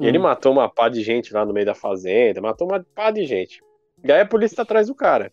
E 0.00 0.06
ele 0.06 0.18
Hum. 0.18 0.22
matou 0.22 0.52
uma 0.52 0.68
pá 0.68 0.88
de 0.88 1.02
gente 1.02 1.32
lá 1.34 1.44
no 1.44 1.52
meio 1.52 1.66
da 1.66 1.74
fazenda. 1.74 2.40
Matou 2.40 2.66
uma 2.68 2.84
pá 2.94 3.10
de 3.10 3.24
gente. 3.26 3.60
E 4.04 4.12
aí 4.12 4.20
a 4.20 4.26
polícia 4.26 4.56
tá 4.56 4.62
atrás 4.62 4.86
do 4.88 4.94
cara. 4.94 5.32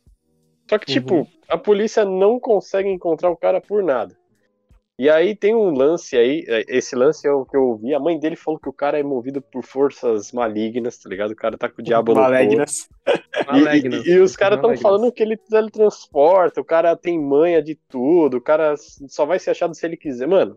Só 0.70 0.78
que, 0.78 0.86
tipo, 0.86 1.16
Uhum. 1.16 1.28
a 1.50 1.58
polícia 1.58 2.06
não 2.06 2.40
consegue 2.40 2.90
encontrar 2.90 3.30
o 3.30 3.36
cara 3.38 3.60
por 3.60 3.84
nada. 3.84 4.16
E 4.98 5.10
aí 5.10 5.36
tem 5.36 5.56
um 5.56 5.72
lance 5.72 6.16
aí, 6.16 6.46
é, 6.48 6.64
esse 6.68 6.96
lance 6.96 7.28
é 7.28 7.32
o 7.32 7.44
que 7.44 7.58
eu 7.58 7.64
ouvi. 7.70 7.94
A 7.94 8.00
mãe 8.00 8.20
dele 8.20 8.36
falou 8.36 8.60
que 8.60 8.70
o 8.70 8.74
cara 8.74 9.00
é 9.00 9.04
movido 9.04 9.42
por 9.42 9.64
forças 9.64 10.32
malignas, 10.32 10.98
tá 11.00 11.10
ligado? 11.10 11.32
O 11.32 11.36
cara 11.36 11.58
tá 11.58 11.68
com 11.68 11.82
o 11.82 11.84
diabo 11.84 12.14
no 12.14 12.20
corpo. 12.20 12.32
Malignas. 12.32 12.88
E, 13.08 13.62
Malignas. 13.62 14.06
e- 14.06 14.12
e 14.12 14.20
os 14.20 14.36
caras 14.36 14.58
estão 14.58 14.70
Malignas. 14.70 14.82
falando 14.92 15.12
que 15.12 15.24
ele 15.24 15.38
teletransporta, 15.38 16.62
o 16.62 16.66
cara 16.66 16.96
tem 16.96 17.20
manha 17.20 17.62
de 17.64 17.76
tudo, 17.90 18.38
o 18.38 18.42
cara 18.42 18.76
só 18.78 19.26
vai 19.26 19.40
ser 19.40 19.52
achado 19.52 19.74
se 19.74 19.84
ele 19.86 19.98
quiser. 19.98 20.28
Mano, 20.28 20.56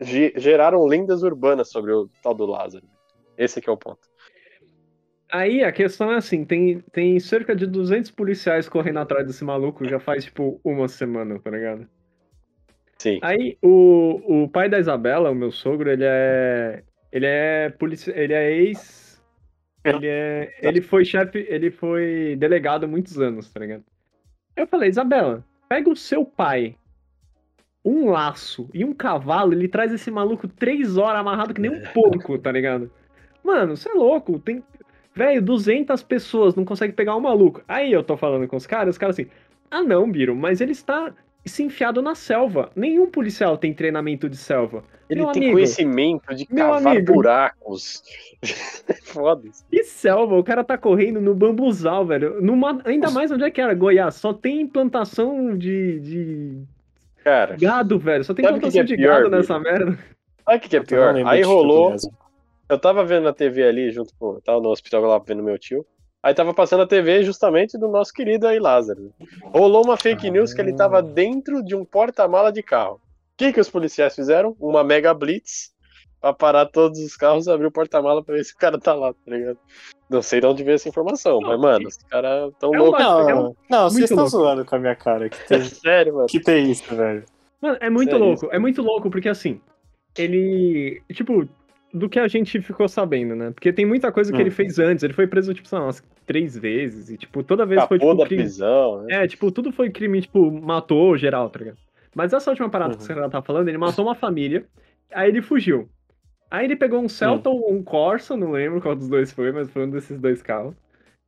ge- 0.00 0.32
geraram 0.36 0.84
lendas 0.86 1.22
urbanas 1.22 1.68
sobre 1.70 1.92
o 1.92 2.08
tal 2.22 2.34
do 2.34 2.46
Lázaro. 2.46 2.86
Esse 3.36 3.60
que 3.60 3.68
é 3.68 3.72
o 3.72 3.76
ponto. 3.76 4.08
Aí 5.34 5.64
a 5.64 5.72
questão 5.72 6.12
é 6.12 6.16
assim, 6.16 6.44
tem, 6.44 6.78
tem 6.92 7.18
cerca 7.18 7.56
de 7.56 7.66
200 7.66 8.12
policiais 8.12 8.68
correndo 8.68 9.00
atrás 9.00 9.26
desse 9.26 9.42
maluco 9.42 9.84
já 9.84 9.98
faz, 9.98 10.26
tipo, 10.26 10.60
uma 10.62 10.86
semana, 10.86 11.40
tá 11.40 11.50
ligado? 11.50 11.88
Sim. 12.98 13.18
Aí 13.20 13.58
o, 13.60 14.44
o 14.44 14.48
pai 14.48 14.68
da 14.68 14.78
Isabela, 14.78 15.32
o 15.32 15.34
meu 15.34 15.50
sogro, 15.50 15.90
ele 15.90 16.04
é. 16.06 16.84
Ele 17.10 17.26
é 17.26 17.68
polici... 17.68 18.12
ele 18.14 18.32
é 18.32 18.52
ex. 18.52 19.20
Ele 19.82 20.06
é. 20.06 20.54
Ele 20.62 20.80
foi 20.80 21.04
chefe. 21.04 21.44
Ele 21.48 21.68
foi 21.68 22.36
delegado 22.38 22.84
há 22.84 22.86
muitos 22.86 23.18
anos, 23.18 23.52
tá 23.52 23.58
ligado? 23.58 23.82
Eu 24.54 24.68
falei, 24.68 24.88
Isabela, 24.88 25.44
pega 25.68 25.90
o 25.90 25.96
seu 25.96 26.24
pai, 26.24 26.76
um 27.84 28.08
laço 28.08 28.70
e 28.72 28.84
um 28.84 28.94
cavalo, 28.94 29.52
ele 29.52 29.66
traz 29.66 29.92
esse 29.92 30.12
maluco 30.12 30.46
três 30.46 30.96
horas 30.96 31.20
amarrado 31.20 31.52
que 31.52 31.60
nem 31.60 31.72
um 31.72 31.82
porco, 31.92 32.38
tá 32.38 32.52
ligado? 32.52 32.88
Mano, 33.42 33.76
você 33.76 33.90
é 33.90 33.94
louco, 33.94 34.38
tem. 34.38 34.62
Velho, 35.14 35.40
200 35.42 36.02
pessoas 36.02 36.54
não 36.54 36.64
consegue 36.64 36.92
pegar 36.92 37.16
um 37.16 37.20
maluco. 37.20 37.62
Aí 37.68 37.92
eu 37.92 38.02
tô 38.02 38.16
falando 38.16 38.48
com 38.48 38.56
os 38.56 38.66
caras, 38.66 38.94
os 38.94 38.98
caras 38.98 39.18
assim, 39.18 39.30
ah 39.70 39.82
não, 39.82 40.10
Biro, 40.10 40.34
mas 40.34 40.60
ele 40.60 40.72
está 40.72 41.12
se 41.44 41.62
enfiado 41.62 42.02
na 42.02 42.14
selva. 42.14 42.70
Nenhum 42.74 43.10
policial 43.10 43.56
tem 43.56 43.72
treinamento 43.72 44.28
de 44.28 44.36
selva. 44.36 44.82
Ele 45.08 45.20
Meu 45.20 45.32
tem 45.32 45.42
amigo, 45.42 45.56
conhecimento 45.56 46.34
de 46.34 46.46
cavar 46.46 46.86
amigo. 46.86 47.12
buracos. 47.12 48.02
Foda-se. 49.04 49.64
Que 49.70 49.84
selva? 49.84 50.34
O 50.36 50.42
cara 50.42 50.64
tá 50.64 50.78
correndo 50.78 51.20
no 51.20 51.34
bambuzal, 51.34 52.06
velho. 52.06 52.40
Numa... 52.40 52.80
Ainda 52.84 53.10
mais 53.10 53.30
onde 53.30 53.44
é 53.44 53.50
que 53.50 53.60
era? 53.60 53.74
Goiás. 53.74 54.14
Só 54.14 54.32
tem 54.32 54.62
implantação 54.62 55.56
de, 55.56 56.00
de 56.00 56.62
Cara, 57.22 57.56
gado, 57.56 57.98
velho. 57.98 58.24
Só 58.24 58.32
tem 58.34 58.44
Sabe 58.44 58.58
o 58.58 58.60
que 58.60 58.68
implantação 58.68 58.86
que 58.86 58.92
é 58.92 58.96
de 58.96 59.02
pior, 59.02 59.22
gado 59.22 59.36
nessa 59.36 59.58
merda. 59.58 59.98
sabe 60.44 60.56
o 60.56 60.60
que, 60.60 60.68
que 60.68 60.76
é 60.76 60.80
pior? 60.82 61.14
Aí 61.26 61.42
rolou. 61.42 61.94
Eu 62.68 62.78
tava 62.78 63.04
vendo 63.04 63.24
na 63.24 63.32
TV 63.32 63.62
ali, 63.64 63.90
junto 63.90 64.12
com. 64.18 64.40
Tava 64.40 64.60
no 64.60 64.70
hospital 64.70 65.02
lá 65.02 65.18
vendo 65.18 65.42
meu 65.42 65.58
tio. 65.58 65.84
Aí 66.22 66.32
tava 66.32 66.54
passando 66.54 66.82
a 66.82 66.86
TV 66.86 67.22
justamente 67.22 67.76
do 67.78 67.86
nosso 67.88 68.10
querido 68.12 68.46
aí 68.46 68.58
Lázaro. 68.58 69.12
Rolou 69.52 69.84
uma 69.84 69.96
fake 69.96 70.30
news 70.30 70.54
que 70.54 70.60
ele 70.62 70.74
tava 70.74 71.02
dentro 71.02 71.62
de 71.62 71.76
um 71.76 71.84
porta-mala 71.84 72.50
de 72.50 72.62
carro. 72.62 72.94
O 72.94 73.00
que, 73.36 73.52
que 73.52 73.60
os 73.60 73.68
policiais 73.68 74.14
fizeram? 74.14 74.56
Uma 74.58 74.82
mega 74.82 75.12
blitz 75.12 75.74
pra 76.20 76.32
parar 76.32 76.64
todos 76.64 76.98
os 77.00 77.14
carros 77.14 77.46
e 77.46 77.50
abrir 77.50 77.66
o 77.66 77.70
porta-mala 77.70 78.24
pra 78.24 78.36
ver 78.36 78.44
se 78.44 78.54
o 78.54 78.56
cara 78.56 78.78
tá 78.78 78.94
lá, 78.94 79.12
tá 79.12 79.18
ligado? 79.26 79.58
Não 80.08 80.22
sei 80.22 80.40
de 80.40 80.46
onde 80.46 80.64
veio 80.64 80.76
essa 80.76 80.88
informação, 80.88 81.40
mas, 81.42 81.60
mano, 81.60 81.88
os 81.88 81.96
caras 81.98 82.50
tão 82.58 82.74
É 82.74 82.78
loucos. 82.78 83.04
bagulho- 83.04 83.28
é 83.28 83.34
um- 83.34 83.42
Não, 83.42 83.56
não, 83.68 83.90
vocês 83.90 84.10
estão 84.10 84.26
zoando 84.26 84.64
com 84.64 84.76
a 84.76 84.78
minha 84.78 84.96
cara. 84.96 85.28
Que 85.28 85.46
tem, 85.46 85.60
Sério, 85.84 86.14
mano. 86.14 86.26
que 86.26 86.40
tem 86.40 86.70
isso, 86.70 86.94
velho. 86.94 87.24
Mano, 87.60 87.76
é 87.80 87.90
muito 87.90 88.10
Sério 88.12 88.24
louco. 88.24 88.48
É 88.50 88.58
muito 88.58 88.80
louco 88.80 89.10
porque, 89.10 89.28
assim, 89.28 89.60
ele... 90.16 91.02
Tipo, 91.12 91.46
do 91.94 92.08
que 92.08 92.18
a 92.18 92.26
gente 92.26 92.60
ficou 92.60 92.88
sabendo, 92.88 93.36
né? 93.36 93.52
Porque 93.52 93.72
tem 93.72 93.86
muita 93.86 94.10
coisa 94.10 94.32
que 94.32 94.38
Hum. 94.38 94.40
ele 94.40 94.50
fez 94.50 94.78
antes. 94.80 95.04
Ele 95.04 95.12
foi 95.12 95.28
preso, 95.28 95.54
tipo, 95.54 95.68
sei 95.68 95.78
lá, 95.78 95.84
umas 95.84 96.02
três 96.26 96.58
vezes. 96.58 97.08
E, 97.08 97.16
tipo, 97.16 97.42
toda 97.44 97.64
vez 97.64 97.84
foi, 97.84 97.98
tipo, 98.00 98.14
da 98.14 98.26
crime... 98.26 98.42
prisão, 98.42 99.02
né? 99.04 99.22
É, 99.24 99.28
tipo, 99.28 99.50
tudo 99.52 99.70
foi 99.70 99.90
crime, 99.90 100.20
tipo, 100.20 100.50
matou 100.50 101.16
geral, 101.16 101.48
tá 101.48 101.60
ligado? 101.60 101.78
Mas 102.14 102.32
essa 102.32 102.50
última 102.50 102.68
parada 102.68 102.92
Uhum. 102.92 102.98
que 102.98 103.04
você 103.04 103.28
tá 103.28 103.40
falando, 103.40 103.68
ele 103.68 103.78
matou 103.78 104.04
uma 104.04 104.14
família, 104.14 104.66
aí 105.12 105.28
ele 105.28 105.40
fugiu. 105.40 105.88
Aí 106.50 106.64
ele 106.66 106.76
pegou 106.76 107.00
um 107.00 107.08
Celta 107.08 107.48
ou 107.48 107.72
um 107.72 107.82
Corsa, 107.82 108.36
não 108.36 108.50
lembro 108.52 108.80
qual 108.80 108.94
dos 108.94 109.08
dois 109.08 109.32
foi, 109.32 109.50
mas 109.52 109.70
foi 109.70 109.84
um 109.86 109.90
desses 109.90 110.18
dois 110.20 110.42
carros. 110.42 110.74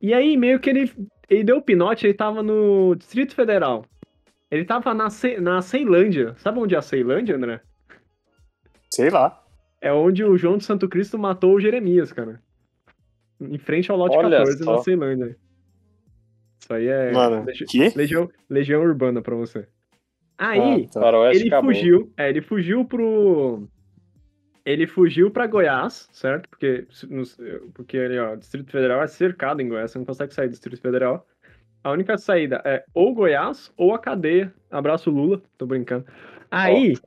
E 0.01 0.13
aí, 0.13 0.37
meio 0.37 0.59
que 0.59 0.69
ele, 0.69 0.91
ele 1.29 1.43
deu 1.43 1.57
o 1.57 1.61
pinote, 1.61 2.05
ele 2.05 2.13
tava 2.13 2.43
no 2.43 2.93
Distrito 2.95 3.33
Federal. 3.33 3.83
Ele 4.51 4.63
tava 4.63 4.93
na, 4.93 5.09
Ce- 5.09 5.39
na 5.39 5.61
Ceilândia. 5.61 6.35
Sabe 6.37 6.59
onde 6.59 6.75
é 6.75 6.77
a 6.77 6.81
Ceilândia, 6.81 7.35
André? 7.35 7.61
Sei 8.93 9.09
lá. 9.09 9.43
É 9.81 9.91
onde 9.93 10.23
o 10.23 10.37
João 10.37 10.57
de 10.57 10.63
Santo 10.65 10.87
Cristo 10.89 11.17
matou 11.17 11.53
o 11.55 11.59
Jeremias, 11.59 12.11
cara. 12.11 12.41
Em 13.39 13.57
frente 13.57 13.91
ao 13.91 13.97
lote 13.97 14.17
Olha 14.17 14.39
14 14.39 14.59
na 14.59 14.65
só. 14.65 14.77
Ceilândia. 14.79 15.37
Isso 16.59 16.73
aí 16.73 16.87
é 16.87 17.11
Mano, 17.11 17.45
legi- 17.45 17.65
que? 17.65 17.89
legião, 17.97 18.29
legião 18.49 18.81
urbana 18.81 19.21
pra 19.21 19.35
você. 19.35 19.67
Aí, 20.37 20.87
Ah, 20.95 20.99
tá. 20.99 21.31
Ele 21.33 21.47
acabou. 21.47 21.71
fugiu, 21.73 22.13
é, 22.17 22.29
ele 22.29 22.41
fugiu 22.41 22.85
pro. 22.85 23.67
Ele 24.65 24.85
fugiu 24.85 25.31
pra 25.31 25.47
Goiás, 25.47 26.09
certo? 26.11 26.49
Porque, 26.49 26.85
porque 27.73 27.95
ele, 27.95 28.19
ó, 28.19 28.35
Distrito 28.35 28.69
Federal 28.71 29.01
é 29.01 29.07
cercado 29.07 29.61
em 29.61 29.69
Goiás, 29.69 29.91
você 29.91 29.97
não 29.97 30.05
consegue 30.05 30.33
sair 30.33 30.47
do 30.47 30.51
Distrito 30.51 30.81
Federal. 30.81 31.25
A 31.83 31.91
única 31.91 32.17
saída 32.17 32.61
é 32.65 32.83
ou 32.93 33.13
Goiás 33.13 33.71
ou 33.77 33.93
a 33.95 33.99
cadeia. 33.99 34.53
Abraço 34.69 35.09
Lula, 35.09 35.41
tô 35.57 35.65
brincando. 35.65 36.05
Aí, 36.51 36.97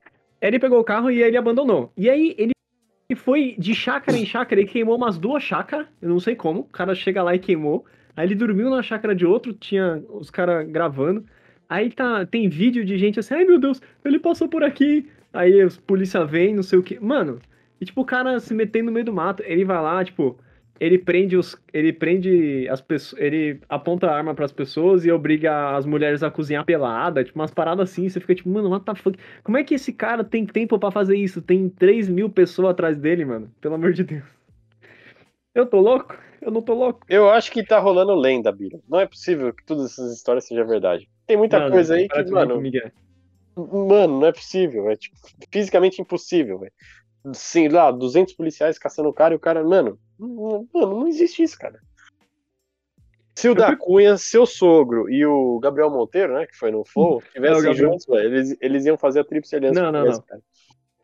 ele 0.41 0.57
pegou 0.59 0.79
o 0.79 0.83
carro 0.83 1.11
e 1.11 1.21
ele 1.21 1.37
abandonou. 1.37 1.91
E 1.95 2.09
aí, 2.09 2.33
ele 2.37 2.51
foi 3.15 3.55
de 3.57 3.73
chácara 3.73 4.17
em 4.17 4.25
chácara, 4.25 4.61
ele 4.61 4.69
queimou 4.69 4.95
umas 4.95 5.17
duas 5.17 5.43
chácaras, 5.43 5.87
eu 6.01 6.09
não 6.09 6.19
sei 6.19 6.35
como. 6.35 6.61
O 6.61 6.65
cara 6.65 6.95
chega 6.95 7.23
lá 7.23 7.35
e 7.35 7.39
queimou. 7.39 7.85
Aí 8.15 8.27
ele 8.27 8.35
dormiu 8.35 8.69
na 8.69 8.81
chácara 8.81 9.15
de 9.15 9.25
outro, 9.25 9.53
tinha 9.53 10.03
os 10.09 10.29
caras 10.29 10.67
gravando. 10.69 11.25
Aí 11.69 11.89
tá, 11.89 12.25
tem 12.25 12.49
vídeo 12.49 12.83
de 12.83 12.97
gente 12.97 13.19
assim, 13.19 13.33
ai 13.33 13.45
meu 13.45 13.59
Deus, 13.59 13.81
ele 14.03 14.19
passou 14.19 14.47
por 14.47 14.63
aqui. 14.63 15.09
Aí 15.33 15.63
os 15.63 15.77
polícia 15.77 16.25
vem, 16.25 16.53
não 16.53 16.63
sei 16.63 16.79
o 16.79 16.83
que. 16.83 16.99
Mano, 16.99 17.39
e 17.79 17.85
tipo, 17.85 18.01
o 18.01 18.05
cara 18.05 18.39
se 18.39 18.53
metendo 18.53 18.87
no 18.87 18.91
meio 18.91 19.05
do 19.05 19.13
mato, 19.13 19.41
ele 19.45 19.63
vai 19.65 19.81
lá, 19.81 20.03
tipo, 20.03 20.37
ele 20.81 20.97
prende 20.97 21.37
os. 21.37 21.55
Ele 21.71 21.93
prende 21.93 22.67
as 22.67 22.81
pessoas. 22.81 23.21
Ele 23.21 23.59
aponta 23.69 24.07
a 24.07 24.15
arma 24.15 24.33
pras 24.33 24.51
pessoas 24.51 25.05
e 25.05 25.11
obriga 25.11 25.75
as 25.77 25.85
mulheres 25.85 26.23
a 26.23 26.31
cozinhar 26.31 26.65
pelada, 26.65 27.23
tipo, 27.23 27.37
umas 27.37 27.53
paradas 27.53 27.91
assim, 27.91 28.09
você 28.09 28.19
fica 28.19 28.33
tipo, 28.33 28.49
mano, 28.49 28.67
what 28.71 28.83
the 28.83 28.95
fuck? 28.95 29.15
Como 29.43 29.59
é 29.59 29.63
que 29.63 29.75
esse 29.75 29.93
cara 29.93 30.23
tem 30.23 30.43
tempo 30.43 30.79
pra 30.79 30.89
fazer 30.89 31.15
isso? 31.15 31.39
Tem 31.39 31.69
3 31.69 32.09
mil 32.09 32.31
pessoas 32.31 32.71
atrás 32.71 32.97
dele, 32.97 33.23
mano. 33.23 33.51
Pelo 33.61 33.75
amor 33.75 33.93
de 33.93 34.03
Deus. 34.03 34.23
Eu 35.53 35.67
tô 35.67 35.79
louco? 35.79 36.17
Eu 36.41 36.49
não 36.49 36.63
tô 36.63 36.73
louco. 36.73 37.01
Eu 37.07 37.29
acho 37.29 37.51
que 37.51 37.63
tá 37.63 37.77
rolando 37.77 38.15
lenda, 38.15 38.51
Biro. 38.51 38.81
Não 38.89 38.99
é 38.99 39.05
possível 39.05 39.53
que 39.53 39.63
todas 39.63 39.91
essas 39.91 40.11
histórias 40.11 40.47
sejam 40.47 40.65
verdade. 40.65 41.07
Tem 41.27 41.37
muita 41.37 41.59
Mano, 41.59 41.73
coisa 41.73 41.93
aí 41.93 42.07
para 42.07 42.23
que, 42.23 42.31
mano, 42.31 42.59
mano, 43.55 44.19
não 44.19 44.25
é 44.25 44.31
possível. 44.31 44.89
É 44.89 44.95
tipo, 44.95 45.15
fisicamente 45.51 46.01
impossível, 46.01 46.57
velho. 46.57 46.73
Sim, 47.33 47.67
lá, 47.67 47.91
200 47.91 48.33
policiais 48.33 48.79
caçando 48.79 49.09
o 49.09 49.13
cara 49.13 49.33
e 49.33 49.37
o 49.37 49.39
cara, 49.39 49.63
mano, 49.63 49.99
não- 50.19 50.67
mano, 50.73 50.99
não 51.01 51.07
existe 51.07 51.43
isso, 51.43 51.57
cara. 51.57 51.79
Se 53.35 53.47
o 53.47 53.51
Eu 53.51 53.55
da 53.55 53.69
fico- 53.71 53.85
Cunha, 53.85 54.17
seu 54.17 54.45
sogro 54.45 55.09
e 55.09 55.25
o 55.25 55.59
Gabriel 55.59 55.89
Monteiro, 55.89 56.33
né, 56.33 56.45
que 56.45 56.55
foi 56.57 56.69
no 56.71 56.83
Flow, 56.83 57.21
tivessem 57.33 57.63
Gabriel. 57.63 57.75
juntos, 57.91 58.05
velho, 58.05 58.25
eles, 58.35 58.57
eles 58.59 58.85
iam 58.85 58.97
fazer 58.97 59.21
a 59.21 59.23
tríplice 59.23 59.55
aliança. 59.55 59.81
Não, 59.81 59.91
não, 59.91 60.07
esse 60.07 60.19
não. 60.19 60.25
cara. 60.25 60.41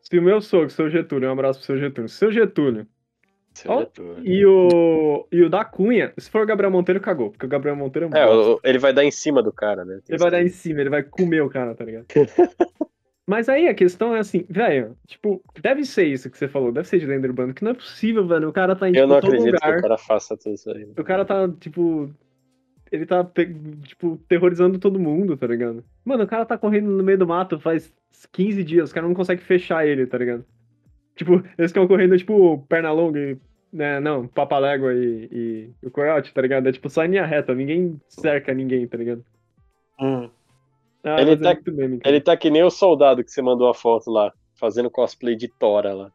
Se 0.02 0.18
o 0.18 0.22
meu 0.22 0.40
sogro, 0.40 0.70
seu 0.70 0.88
Getúlio, 0.90 1.28
um 1.28 1.32
abraço 1.32 1.58
pro 1.60 1.66
seu 1.66 1.78
Getúlio. 1.78 2.08
Seu 2.08 2.30
Getúlio 2.32 2.86
Seu 3.54 3.70
Ó, 3.70 3.80
Getúlio. 3.80 4.24
e 4.26 4.46
o, 4.46 5.26
e 5.32 5.42
o 5.42 5.50
da 5.50 5.64
Cunha, 5.64 6.12
se 6.18 6.30
for 6.30 6.42
o 6.42 6.46
Gabriel 6.46 6.70
Monteiro, 6.70 7.00
cagou. 7.00 7.30
Porque 7.30 7.44
o 7.46 7.48
Gabriel 7.48 7.76
Monteiro 7.76 8.08
é, 8.14 8.20
É, 8.20 8.26
o- 8.26 8.60
ele 8.64 8.78
vai 8.78 8.92
dar 8.92 9.04
em 9.04 9.10
cima 9.10 9.42
do 9.42 9.52
cara, 9.52 9.84
né? 9.84 10.00
Ele 10.08 10.18
vai 10.18 10.30
dar 10.30 10.42
em 10.42 10.48
cima, 10.48 10.80
ele 10.80 10.90
vai 10.90 11.02
comer 11.02 11.42
o 11.42 11.50
cara, 11.50 11.74
tá 11.74 11.84
ligado? 11.84 12.06
Mas 13.28 13.46
aí 13.46 13.68
a 13.68 13.74
questão 13.74 14.16
é 14.16 14.20
assim, 14.20 14.46
velho, 14.48 14.96
tipo, 15.06 15.44
deve 15.60 15.84
ser 15.84 16.06
isso 16.06 16.30
que 16.30 16.38
você 16.38 16.48
falou, 16.48 16.72
deve 16.72 16.88
ser 16.88 16.98
de 16.98 17.04
lenda 17.04 17.26
urbana, 17.28 17.52
que 17.52 17.62
não 17.62 17.72
é 17.72 17.74
possível, 17.74 18.26
velho. 18.26 18.48
O 18.48 18.52
cara 18.54 18.74
tá 18.74 18.88
em 18.88 18.96
Eu 18.96 19.02
tipo, 19.02 19.06
não 19.06 19.20
todo 19.20 19.34
acredito 19.34 19.60
que 19.60 19.66
lugar. 19.66 19.78
o 19.78 19.82
cara 19.82 19.98
faça 19.98 20.34
tudo 20.34 20.54
isso 20.54 20.70
aí. 20.70 20.84
O 20.96 21.04
cara 21.04 21.26
tá, 21.26 21.46
tipo. 21.60 22.10
Ele 22.90 23.04
tá, 23.04 23.22
tipo, 23.82 24.16
terrorizando 24.26 24.78
todo 24.78 24.98
mundo, 24.98 25.36
tá 25.36 25.46
ligado? 25.46 25.84
Mano, 26.02 26.24
o 26.24 26.26
cara 26.26 26.46
tá 26.46 26.56
correndo 26.56 26.88
no 26.88 27.04
meio 27.04 27.18
do 27.18 27.26
mato 27.26 27.60
faz 27.60 27.92
15 28.32 28.64
dias, 28.64 28.84
os 28.84 28.92
caras 28.94 29.10
não 29.10 29.14
conseguem 29.14 29.44
fechar 29.44 29.86
ele, 29.86 30.06
tá 30.06 30.16
ligado? 30.16 30.42
Tipo, 31.14 31.34
eles 31.58 31.70
estão 31.70 31.86
correndo, 31.86 32.16
tipo, 32.16 32.64
perna 32.66 32.90
longa 32.92 33.20
e. 33.20 33.36
Né, 33.70 34.00
não, 34.00 34.26
Papalégua 34.26 34.94
e, 34.94 35.28
e 35.30 35.86
o 35.86 35.90
Coyote, 35.90 36.32
tá 36.32 36.40
ligado? 36.40 36.66
É 36.66 36.72
tipo 36.72 36.88
só 36.88 37.04
em 37.04 37.08
linha 37.08 37.26
reta, 37.26 37.54
ninguém 37.54 38.00
cerca 38.08 38.54
ninguém, 38.54 38.88
tá 38.88 38.96
ligado? 38.96 39.22
Hum. 40.00 40.30
Ah, 41.04 41.20
Ele 41.20 41.32
é 41.32 41.36
tá- 41.36 41.54
muito 41.54 41.72
meme. 41.72 42.00
Ele 42.04 42.20
tá 42.20 42.36
que 42.36 42.50
nem 42.50 42.62
o 42.64 42.70
soldado 42.70 43.22
que 43.24 43.30
você 43.30 43.40
mandou 43.40 43.68
a 43.68 43.74
foto 43.74 44.10
lá, 44.10 44.32
fazendo 44.54 44.90
cosplay 44.90 45.36
de 45.36 45.48
Tora 45.48 45.94
lá. 45.94 46.12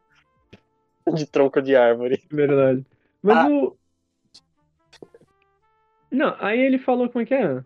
De 1.13 1.25
tronco 1.25 1.61
de 1.61 1.75
árvore. 1.75 2.21
Verdade. 2.31 2.85
Mas 3.21 3.37
Ah. 3.37 3.49
o. 3.49 3.77
Não, 6.11 6.35
aí 6.39 6.59
ele 6.59 6.77
falou 6.77 7.09
como 7.09 7.23
é 7.23 7.25
que 7.25 7.33
é? 7.33 7.63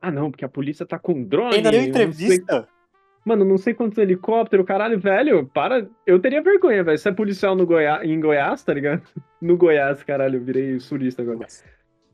Ah, 0.00 0.10
não, 0.10 0.30
porque 0.30 0.44
a 0.44 0.48
polícia 0.48 0.86
tá 0.86 0.98
com 0.98 1.22
drone. 1.24 1.56
Ainda 1.56 1.70
deu 1.70 1.80
não 1.80 1.92
sei- 1.92 2.04
entrevista? 2.04 2.68
Mano, 3.24 3.42
não 3.44 3.56
sei 3.56 3.72
quantos 3.72 3.96
helicópteros, 3.98 4.66
caralho, 4.66 5.00
velho, 5.00 5.46
para. 5.46 5.88
Eu 6.06 6.20
teria 6.20 6.42
vergonha, 6.42 6.84
velho. 6.84 6.98
Você 6.98 7.08
é 7.08 7.12
policial 7.12 7.56
no 7.56 7.64
Goiá... 7.66 8.04
em 8.04 8.20
Goiás, 8.20 8.62
tá 8.62 8.74
ligado? 8.74 9.02
No 9.40 9.56
Goiás, 9.58 10.02
caralho, 10.02 10.38
eu 10.38 10.44
virei 10.44 10.78
surista 10.80 11.20
agora. 11.22 11.46
Você 11.48 11.64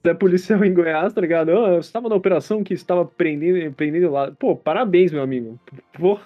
é 0.05 0.15
policial 0.15 0.63
em 0.65 0.73
Goiás, 0.75 1.13
tá 1.13 1.21
ligado? 1.21 1.51
Ah, 1.53 1.71
você 1.75 1.81
estava 1.89 2.09
na 2.09 2.15
operação 2.15 2.63
que 2.65 2.75
estava 2.75 3.05
prendendo, 3.05 3.73
prendendo 3.75 4.11
lá. 4.11 4.31
Pô, 4.39 4.57
parabéns, 4.57 5.13
meu 5.13 5.23
amigo. 5.23 5.59
Pô, 5.99 6.19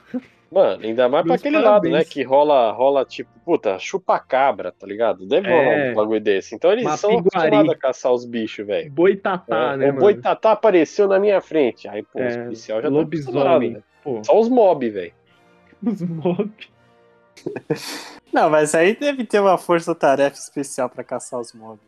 Mano, 0.52 0.84
ainda 0.84 1.08
mais 1.08 1.26
pra 1.26 1.34
aquele 1.34 1.56
parabéns. 1.60 1.92
lado, 1.92 1.98
né? 1.98 2.04
Que 2.04 2.22
rola, 2.22 2.70
rola 2.70 3.04
tipo, 3.04 3.28
puta, 3.44 3.76
chupa-cabra, 3.76 4.70
tá 4.70 4.86
ligado? 4.86 5.26
Deve 5.26 5.48
rolar 5.50 5.62
É. 5.64 5.90
um 5.90 5.94
bagulho 5.94 6.20
desse. 6.20 6.54
Então 6.54 6.70
eles 6.70 6.88
são 7.00 7.18
acostumados 7.18 7.72
a 7.72 7.76
caçar 7.76 8.12
os 8.12 8.24
bichos, 8.24 8.64
velho. 8.64 8.88
boitatá, 8.92 9.72
É, 9.72 9.76
né, 9.76 9.84
o 9.86 9.88
mano? 9.88 10.00
boitatá 10.00 10.52
apareceu 10.52 11.08
na 11.08 11.18
minha 11.18 11.40
frente. 11.40 11.88
Aí, 11.88 12.04
pô, 12.04 12.20
os 12.24 12.36
É, 12.36 12.44
policiais 12.44 12.82
já 12.82 12.88
estão 12.88 13.00
lobisomem. 13.02 13.40
acostumados, 13.42 13.72
né? 13.72 13.82
Pô, 14.04 14.22
Só 14.24 14.38
os 14.38 14.48
mob, 14.48 14.88
velho. 14.90 15.12
os 15.84 16.02
mob. 16.02 16.50
Não, 18.32 18.48
mas 18.48 18.76
aí 18.76 18.94
deve 18.94 19.24
ter 19.24 19.40
uma 19.40 19.58
força-tarefa 19.58 20.36
especial 20.36 20.88
pra 20.88 21.02
caçar 21.02 21.40
os 21.40 21.52
mobs. 21.52 21.82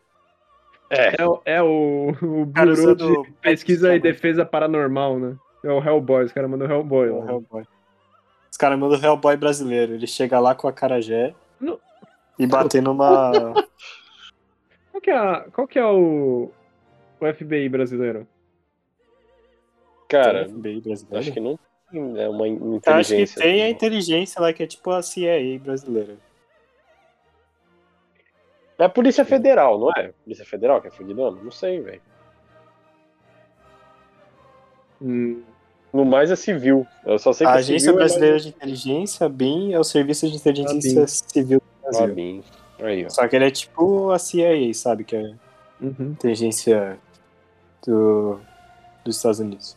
É, 0.90 1.20
É, 1.22 1.26
o- 1.26 1.42
é 1.44 1.62
o, 1.62 2.10
o 2.22 2.44
Bureau 2.46 2.94
de 2.94 3.32
Pesquisa 3.42 3.94
e. 3.94 4.00
Defesa 4.00 4.44
Paranormal, 4.46 5.18
né? 5.18 5.36
É 5.64 5.70
o 5.70 5.82
Hellboy, 5.82 6.24
os 6.24 6.32
caras 6.32 6.48
mandam 6.48 6.70
Hellboy. 6.70 7.08
O 7.10 7.18
lá. 7.18 7.32
Hellboy. 7.32 7.64
Os 8.50 8.56
caras 8.56 8.78
mandam 8.78 8.98
o 8.98 9.04
Hellboy 9.04 9.36
brasileiro. 9.36 9.94
Ele 9.94 10.06
chega 10.06 10.38
lá 10.38 10.54
com 10.54 10.68
a 10.68 10.72
Carajé 10.72 11.34
Não. 11.60 11.78
e 12.38 12.46
bater 12.46 12.80
numa. 12.82 13.32
Qual 14.92 15.00
que 15.02 15.10
é, 15.10 15.16
a- 15.16 15.46
qual 15.52 15.66
que 15.68 15.78
é 15.78 15.84
o, 15.86 16.50
o 17.20 17.26
FBI 17.34 17.68
brasileiro? 17.68 18.26
cara, 20.08 20.48
FBI 20.48 20.80
brasileiro. 20.80 21.18
acho 21.18 21.32
que 21.32 21.40
não 21.40 21.58
tem 21.90 22.18
é 22.20 22.28
uma 22.28 22.46
Eu 22.48 22.76
inteligência. 22.76 23.24
acho 23.24 23.34
que 23.34 23.40
tem 23.40 23.60
a 23.62 23.64
assim. 23.66 23.74
inteligência 23.74 24.40
lá, 24.40 24.52
que 24.52 24.62
é 24.62 24.66
tipo 24.66 24.90
a 24.90 25.02
CIA 25.02 25.58
brasileira. 25.58 26.16
É 28.78 28.84
a 28.84 28.88
Polícia 28.88 29.24
Federal, 29.24 29.78
não 29.78 29.90
é? 29.92 30.12
Polícia 30.24 30.44
Federal 30.44 30.80
que 30.80 30.88
é 30.88 30.90
fudidona? 30.90 31.40
Não 31.42 31.50
sei, 31.50 31.80
velho. 31.80 32.00
Hum, 35.00 35.42
No 35.92 36.04
mais 36.04 36.30
é 36.30 36.36
civil. 36.36 36.86
Eu 37.04 37.18
só 37.18 37.32
sei 37.32 37.46
que 37.46 37.52
A 37.52 37.56
a 37.56 37.58
Agência 37.58 37.86
civil 37.86 37.94
Brasileira 37.96 38.38
de 38.38 38.48
Inteligência, 38.48 39.28
BIM, 39.28 39.72
é 39.72 39.78
o 39.78 39.84
Serviço 39.84 40.28
de 40.28 40.36
Inteligência 40.36 41.00
BIM. 41.00 41.06
Civil 41.06 41.58
do 41.58 41.64
é 41.64 41.82
Brasil. 41.82 42.08
Fabinho. 42.08 42.44
Aí, 42.80 43.06
ó. 43.06 43.08
Só 43.08 43.26
que 43.26 43.36
ele 43.36 43.46
é 43.46 43.50
tipo 43.50 44.10
a 44.10 44.18
CIA, 44.18 44.74
sabe? 44.74 45.04
Que 45.04 45.16
é 45.16 45.20
a 45.20 45.36
uhum. 45.80 46.10
inteligência 46.10 46.98
do, 47.86 48.38
dos 49.04 49.16
Estados 49.16 49.40
Unidos. 49.40 49.76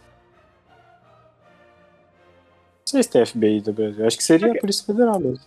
Não 2.80 2.92
sei 2.92 3.04
se 3.04 3.10
tem 3.10 3.26
FBI 3.26 3.62
do 3.62 3.72
Brasil. 3.72 4.06
Acho 4.06 4.18
que 4.18 4.24
seria 4.24 4.52
a 4.52 4.58
Polícia 4.58 4.86
Federal 4.86 5.20
mesmo. 5.20 5.46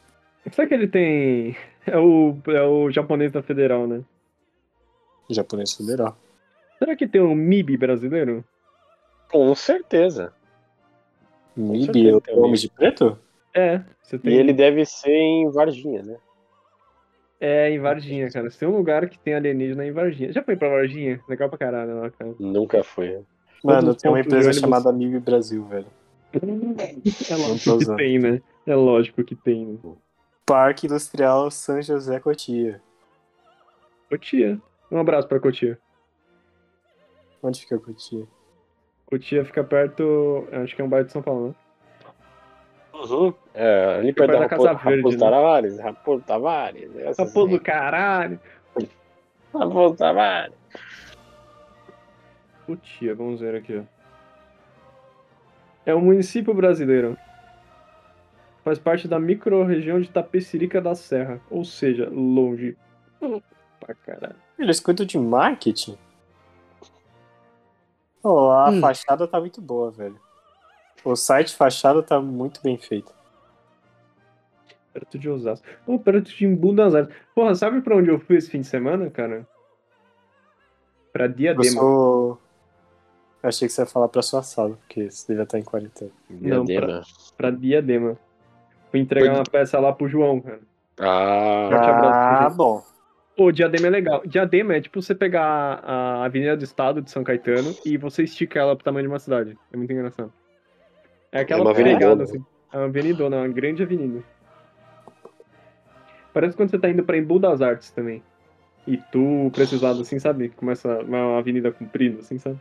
Será 0.50 0.66
que 0.66 0.74
ele 0.74 0.88
tem. 0.88 1.56
É 1.86 1.98
o, 1.98 2.36
é 2.46 2.62
o 2.62 2.90
japonês 2.90 3.32
da 3.32 3.42
Federal, 3.42 3.86
né? 3.86 4.02
Japonês 5.30 5.72
Federal. 5.72 6.16
Será 6.78 6.94
que 6.96 7.06
tem 7.06 7.20
um 7.20 7.34
MIB 7.34 7.76
brasileiro? 7.76 8.44
Com 9.30 9.54
certeza. 9.54 10.32
MIB, 11.56 11.84
certeza 11.86 12.16
o 12.16 12.20
tem 12.20 12.36
um 12.36 12.42
Homem 12.42 12.54
de 12.54 12.68
Preto? 12.70 13.18
É, 13.54 13.82
você 14.02 14.16
E 14.16 14.18
tem. 14.18 14.34
ele 14.34 14.52
deve 14.52 14.84
ser 14.84 15.10
em 15.14 15.50
Varginha, 15.50 16.02
né? 16.02 16.16
É, 17.40 17.70
em 17.70 17.78
Varginha, 17.80 18.30
cara. 18.30 18.48
Se 18.50 18.58
tem 18.58 18.68
um 18.68 18.76
lugar 18.76 19.08
que 19.08 19.18
tem 19.18 19.34
alienígena 19.34 19.84
é 19.84 19.88
em 19.88 19.92
Varginha. 19.92 20.32
Já 20.32 20.42
foi 20.42 20.56
pra 20.56 20.68
Varginha? 20.68 21.20
Legal 21.28 21.48
pra 21.48 21.58
caralho 21.58 22.00
lá, 22.00 22.10
cara. 22.10 22.34
Nunca 22.38 22.84
foi. 22.84 23.20
Mano, 23.64 23.94
tem 23.94 24.10
uma 24.10 24.20
empresa 24.20 24.46
ônibus. 24.48 24.60
chamada 24.60 24.92
MIB 24.92 25.18
Brasil, 25.18 25.64
velho. 25.64 25.86
É 27.30 27.36
lógico 27.36 27.78
que 27.78 27.96
tem, 27.96 28.18
né? 28.18 28.42
É 28.66 28.74
lógico 28.74 29.24
que 29.24 29.34
tem. 29.34 29.66
Né? 29.66 29.78
Parque 30.44 30.86
Industrial 30.86 31.50
São 31.50 31.80
José 31.80 32.18
Cotia. 32.20 32.80
Cotia. 34.08 34.60
Um 34.90 34.98
abraço 34.98 35.28
pra 35.28 35.40
Cotia. 35.40 35.78
Onde 37.42 37.60
fica 37.60 37.78
Cotia? 37.78 38.26
Cotia 39.06 39.44
fica 39.44 39.64
perto. 39.64 40.46
Acho 40.52 40.74
que 40.76 40.82
é 40.82 40.84
um 40.84 40.88
bairro 40.88 41.06
de 41.06 41.12
São 41.12 41.22
Paulo, 41.22 41.48
né? 41.48 41.54
Uhum. 42.94 43.34
É, 43.54 43.96
ali 43.98 44.12
perto 44.12 44.32
da 44.32 44.38
da 44.40 44.48
Casa 44.48 44.72
Raposo, 44.72 44.84
Verde, 44.84 45.00
Raposo 45.02 45.18
né? 45.18 45.30
Tavares. 45.30 45.80
Raposo 45.80 46.24
Tavares. 46.24 46.96
essas 46.96 47.28
Raposo 47.28 47.48
do 47.48 47.60
caralho. 47.60 48.40
Raposo 49.52 49.96
Tavares. 49.96 50.54
Cotia, 52.66 53.14
vamos 53.14 53.40
ver 53.40 53.56
aqui, 53.56 53.78
ó. 53.78 53.82
É 55.84 55.94
um 55.94 56.00
município 56.00 56.54
brasileiro. 56.54 57.16
Faz 58.64 58.78
parte 58.78 59.08
da 59.08 59.18
micro-região 59.18 60.00
de 60.00 60.08
Tapecirica 60.08 60.80
da 60.80 60.94
Serra. 60.94 61.40
Ou 61.50 61.64
seja, 61.64 62.08
longe. 62.10 62.76
Pra 63.80 63.94
caralho. 63.94 64.36
Eles 64.58 64.78
cuidam 64.78 65.04
de 65.04 65.18
marketing? 65.18 65.98
Oh, 68.22 68.50
a 68.50 68.70
Hum. 68.70 68.80
fachada 68.80 69.26
tá 69.26 69.40
muito 69.40 69.60
boa, 69.60 69.90
velho. 69.90 70.18
O 71.04 71.16
site 71.16 71.56
fachada 71.56 72.00
tá 72.02 72.20
muito 72.20 72.62
bem 72.62 72.78
feito. 72.78 73.12
Perto 74.92 75.18
de 75.18 75.28
Osasco. 75.28 75.66
Pô, 75.84 75.98
perto 75.98 76.30
de 76.30 76.44
Embu 76.46 76.72
das 76.72 76.94
Artes. 76.94 77.16
Porra, 77.34 77.54
sabe 77.56 77.80
pra 77.80 77.96
onde 77.96 78.10
eu 78.10 78.20
fui 78.20 78.36
esse 78.36 78.48
fim 78.50 78.60
de 78.60 78.66
semana, 78.68 79.10
cara? 79.10 79.44
Pra 81.12 81.24
Eu 81.24 81.32
Diadema. 81.32 81.80
sou. 81.80 82.38
Eu 83.42 83.48
achei 83.48 83.66
que 83.66 83.74
você 83.74 83.82
ia 83.82 83.86
falar 83.86 84.06
pra 84.08 84.22
sua 84.22 84.42
sala, 84.42 84.76
porque 84.76 85.10
você 85.10 85.26
devia 85.26 85.42
estar 85.42 85.58
em 85.58 85.64
quarentena. 85.64 86.10
Não, 86.30 86.64
Diadema. 86.64 87.02
Pra 87.36 87.50
Diadema. 87.50 88.16
Fui 88.92 89.00
entregar 89.00 89.30
Foi- 89.30 89.38
uma 89.38 89.44
peça 89.44 89.80
lá 89.80 89.92
pro 89.92 90.06
João, 90.06 90.40
cara. 90.40 90.60
Ah, 91.00 91.66
abraço, 91.66 92.20
Ah, 92.20 92.50
bom. 92.50 92.84
Pô, 93.34 93.50
Diadema 93.50 93.86
é 93.86 93.90
legal. 93.90 94.22
Diadema 94.26 94.76
é 94.76 94.80
tipo 94.82 95.00
você 95.00 95.14
pegar 95.14 95.80
a 95.82 96.24
Avenida 96.26 96.54
do 96.54 96.62
Estado 96.62 97.00
de 97.00 97.10
São 97.10 97.24
Caetano 97.24 97.74
e 97.86 97.96
você 97.96 98.22
estica 98.22 98.60
ela 98.60 98.76
pro 98.76 98.84
tamanho 98.84 99.04
de 99.04 99.08
uma 99.12 99.18
cidade. 99.18 99.56
É 99.72 99.76
muito 99.76 99.90
engraçado. 99.90 100.30
É 101.32 101.40
aquela 101.40 101.62
É 101.62 101.64
uma 101.64 101.74
pegada, 101.74 101.94
avenidona, 101.96 102.22
assim. 102.24 102.44
É 102.70 102.76
uma 102.76 102.84
avenidona, 102.84 103.36
é 103.36 103.38
uma 103.40 103.48
grande 103.48 103.82
avenida. 103.82 104.22
Parece 106.34 106.54
quando 106.54 106.70
você 106.70 106.78
tá 106.78 106.90
indo 106.90 107.02
pra 107.02 107.16
Embu 107.16 107.38
das 107.38 107.62
Artes 107.62 107.90
também. 107.90 108.22
E 108.86 108.98
tu, 109.10 109.50
lados, 109.80 110.02
assim, 110.02 110.18
sabe? 110.18 110.50
Começa 110.50 110.98
uma 110.98 111.38
avenida 111.38 111.72
comprida, 111.72 112.18
assim, 112.18 112.36
sabe? 112.36 112.58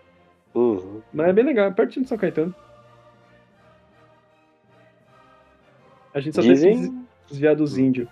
uhum. 0.55 1.01
Mas 1.11 1.27
é 1.27 1.33
bem 1.33 1.43
legal, 1.43 1.67
é 1.67 1.71
pertinho 1.71 2.03
de 2.03 2.09
São 2.09 2.17
Caetano. 2.17 2.55
A 6.13 6.19
gente 6.19 6.35
só 6.35 6.41
tem 6.41 6.51
que 6.51 6.55
Dizem. 6.55 7.05
desviar 7.29 7.55
dos 7.55 7.77
índios. 7.77 8.07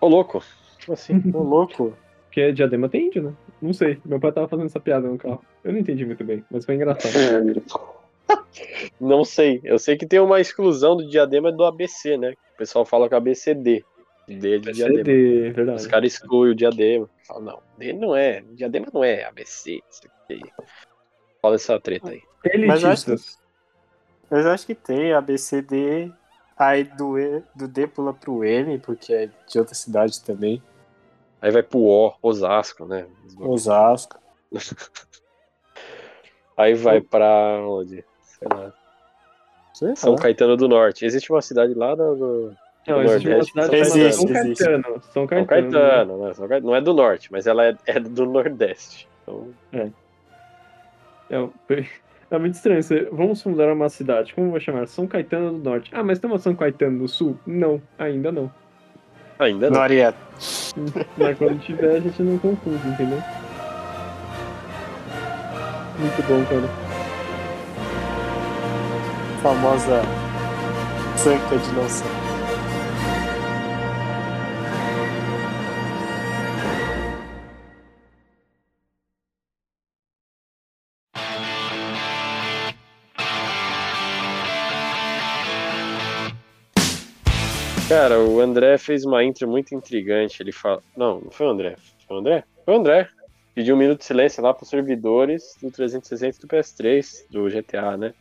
Ô, 0.00 0.08
louco. 0.08 0.42
Como 0.84 0.94
assim? 0.94 1.22
Ô, 1.34 1.42
louco. 1.42 1.96
Porque 2.26 2.52
Diadema 2.52 2.88
tem 2.88 3.06
índio, 3.06 3.22
né? 3.22 3.32
Não 3.62 3.72
sei. 3.72 3.98
Meu 4.04 4.20
pai 4.20 4.32
tava 4.32 4.48
fazendo 4.48 4.66
essa 4.66 4.80
piada 4.80 5.08
no 5.08 5.16
carro. 5.18 5.42
Eu 5.64 5.72
não 5.72 5.78
entendi 5.80 6.04
muito 6.04 6.22
bem, 6.24 6.44
mas 6.50 6.64
foi 6.64 6.74
engraçado. 6.74 7.12
Não 9.00 9.24
sei. 9.24 9.60
Eu 9.62 9.78
sei 9.78 9.96
que 9.96 10.06
tem 10.06 10.18
uma 10.18 10.40
exclusão 10.40 10.96
do 10.96 11.06
diadema 11.08 11.52
do 11.52 11.64
ABC, 11.64 12.16
né? 12.16 12.32
O 12.54 12.56
pessoal 12.58 12.84
fala 12.86 13.06
que 13.08 13.14
é 13.14 13.18
ABCD. 13.18 13.84
D 14.26 14.58
de 14.58 14.72
diadema. 14.72 14.96
CD, 15.04 15.50
verdade. 15.50 15.78
Os 15.80 15.86
caras 15.86 16.12
excluem 16.12 16.52
o 16.52 16.54
diadema. 16.54 17.08
Falam, 17.26 17.42
não, 17.42 17.58
D 17.78 17.92
não 17.92 18.16
é. 18.16 18.42
Diadema 18.52 18.86
não 18.92 19.04
é 19.04 19.24
ABC. 19.24 19.80
Fala 21.42 21.54
essa 21.56 21.78
treta 21.78 22.10
aí. 22.10 22.22
Mas 22.66 22.82
eu 22.82 22.90
acho 22.90 23.04
que- 23.04 23.10
Elitistas. 23.12 23.38
Mas 24.30 24.44
eu 24.46 24.50
acho 24.50 24.66
que 24.66 24.74
tem 24.74 25.12
ABCD. 25.12 26.10
Aí 26.58 26.84
do, 26.84 27.18
e, 27.18 27.42
do 27.54 27.68
D 27.68 27.86
pula 27.86 28.14
pro 28.14 28.42
M, 28.44 28.78
porque 28.78 29.12
é 29.12 29.28
de 29.46 29.58
outra 29.58 29.74
cidade 29.74 30.22
também. 30.22 30.62
Aí 31.40 31.50
vai 31.50 31.62
pro 31.62 31.78
O, 31.80 32.14
Osasco, 32.22 32.86
né? 32.86 33.06
Osasco. 33.38 34.18
Aí 36.56 36.74
vai 36.74 37.00
pra 37.02 37.60
onde? 37.68 38.02
Sei 38.22 38.48
lá. 38.50 38.72
Sei 39.74 39.94
São 39.96 40.12
lá. 40.14 40.18
Caetano 40.18 40.56
do 40.56 40.66
Norte. 40.68 41.04
Existe 41.04 41.30
uma 41.30 41.42
cidade 41.42 41.74
lá 41.74 41.94
no, 41.94 42.16
no 42.16 42.56
Não, 42.86 42.96
do 42.96 43.02
existe 43.02 43.28
uma 43.28 43.34
Nordeste, 43.36 43.52
cidade 43.52 43.68
São 43.68 43.84
chamada 43.84 44.12
São 44.12 44.26
Caetano. 44.26 44.46
Existe, 44.46 44.64
Caetano. 44.64 45.02
São 45.02 45.12
São 45.12 45.26
Caetano. 45.26 45.46
Caetano, 45.46 46.18
né? 46.26 46.34
São 46.34 46.48
Caetano. 46.48 46.66
Não 46.70 46.76
é 46.76 46.80
do 46.80 46.94
Norte, 46.94 47.30
mas 47.32 47.46
ela 47.46 47.66
é, 47.66 47.76
é 47.84 48.00
do 48.00 48.24
Nordeste. 48.24 49.06
Então, 49.22 49.48
É, 51.28 51.48
foi- 51.66 51.86
é 52.30 52.38
muito 52.38 52.54
estranho. 52.54 52.82
Você- 52.82 53.08
Vamos 53.12 53.42
fundar 53.42 53.72
uma 53.72 53.88
cidade. 53.88 54.34
Como 54.34 54.50
vai 54.50 54.60
chamar? 54.60 54.86
São 54.86 55.06
Caetano 55.06 55.52
do 55.58 55.70
Norte. 55.70 55.90
Ah, 55.94 56.02
mas 56.02 56.18
tem 56.18 56.28
uma 56.30 56.38
São 56.38 56.54
Caetano 56.54 56.98
do 57.00 57.08
Sul? 57.08 57.38
Não, 57.46 57.80
ainda 57.98 58.30
não. 58.32 58.50
ainda 59.38 59.70
não. 59.70 59.80
Norieta. 59.80 60.16
Mas 61.16 61.38
quando 61.38 61.58
tiver, 61.60 61.96
a 61.96 62.00
gente 62.00 62.22
não 62.22 62.36
confunde, 62.38 62.86
entendeu? 62.88 63.18
Muito 65.98 66.22
bom, 66.28 66.44
cara. 66.44 66.68
Famosa 69.42 70.02
sanca 71.16 71.56
de 71.56 71.72
não 71.74 71.88
Cara, 87.96 88.20
o 88.20 88.40
André 88.40 88.76
fez 88.76 89.06
uma 89.06 89.24
intro 89.24 89.48
muito 89.48 89.74
intrigante. 89.74 90.42
Ele 90.42 90.52
fala. 90.52 90.82
Não, 90.94 91.18
não 91.18 91.30
foi 91.30 91.46
o 91.46 91.48
André. 91.48 91.76
Foi 92.06 92.18
o 92.18 92.20
André? 92.20 92.44
Foi 92.62 92.74
o 92.74 92.76
André. 92.76 93.08
Pediu 93.54 93.74
um 93.74 93.78
minuto 93.78 94.00
de 94.00 94.04
silêncio 94.04 94.42
lá 94.42 94.52
pros 94.52 94.68
servidores 94.68 95.56
do 95.62 95.70
360 95.70 96.36
e 96.36 96.40
do 96.42 96.46
PS3, 96.46 97.24
do 97.30 97.48
GTA, 97.48 97.96
né? 97.96 98.12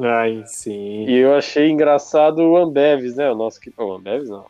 Ai, 0.00 0.42
sim. 0.46 1.04
E 1.06 1.18
eu 1.18 1.36
achei 1.36 1.70
engraçado 1.70 2.40
o 2.40 2.56
Ambeves, 2.56 3.14
né? 3.14 3.30
O 3.30 3.36
nosso 3.36 3.60
que. 3.60 3.72
O 3.78 3.92
Ambeves 3.92 4.28
não. 4.28 4.44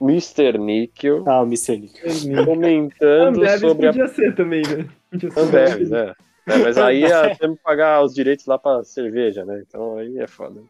Mr. 0.00 0.58
Nickel 0.58 1.22
Ah, 1.24 1.40
o 1.40 1.46
Micelic. 1.46 2.00
comentando 2.44 3.36
Ambev 3.36 3.60
sobre 3.60 3.86
a 3.86 3.92
podia 3.92 4.08
ser 4.08 4.34
também, 4.34 4.62
né? 4.62 4.88
Podia 5.12 5.30
ser 5.30 5.40
Ambev, 5.40 5.88
né? 5.90 6.14
É, 6.44 6.58
mas 6.58 6.76
aí 6.76 7.02
ia 7.06 7.36
ter 7.36 7.48
que 7.48 7.62
pagar 7.62 8.02
os 8.02 8.12
direitos 8.12 8.46
lá 8.46 8.58
pra 8.58 8.82
cerveja, 8.82 9.44
né? 9.44 9.62
Então 9.64 9.96
aí 9.96 10.18
é 10.18 10.26
foda. 10.26 10.60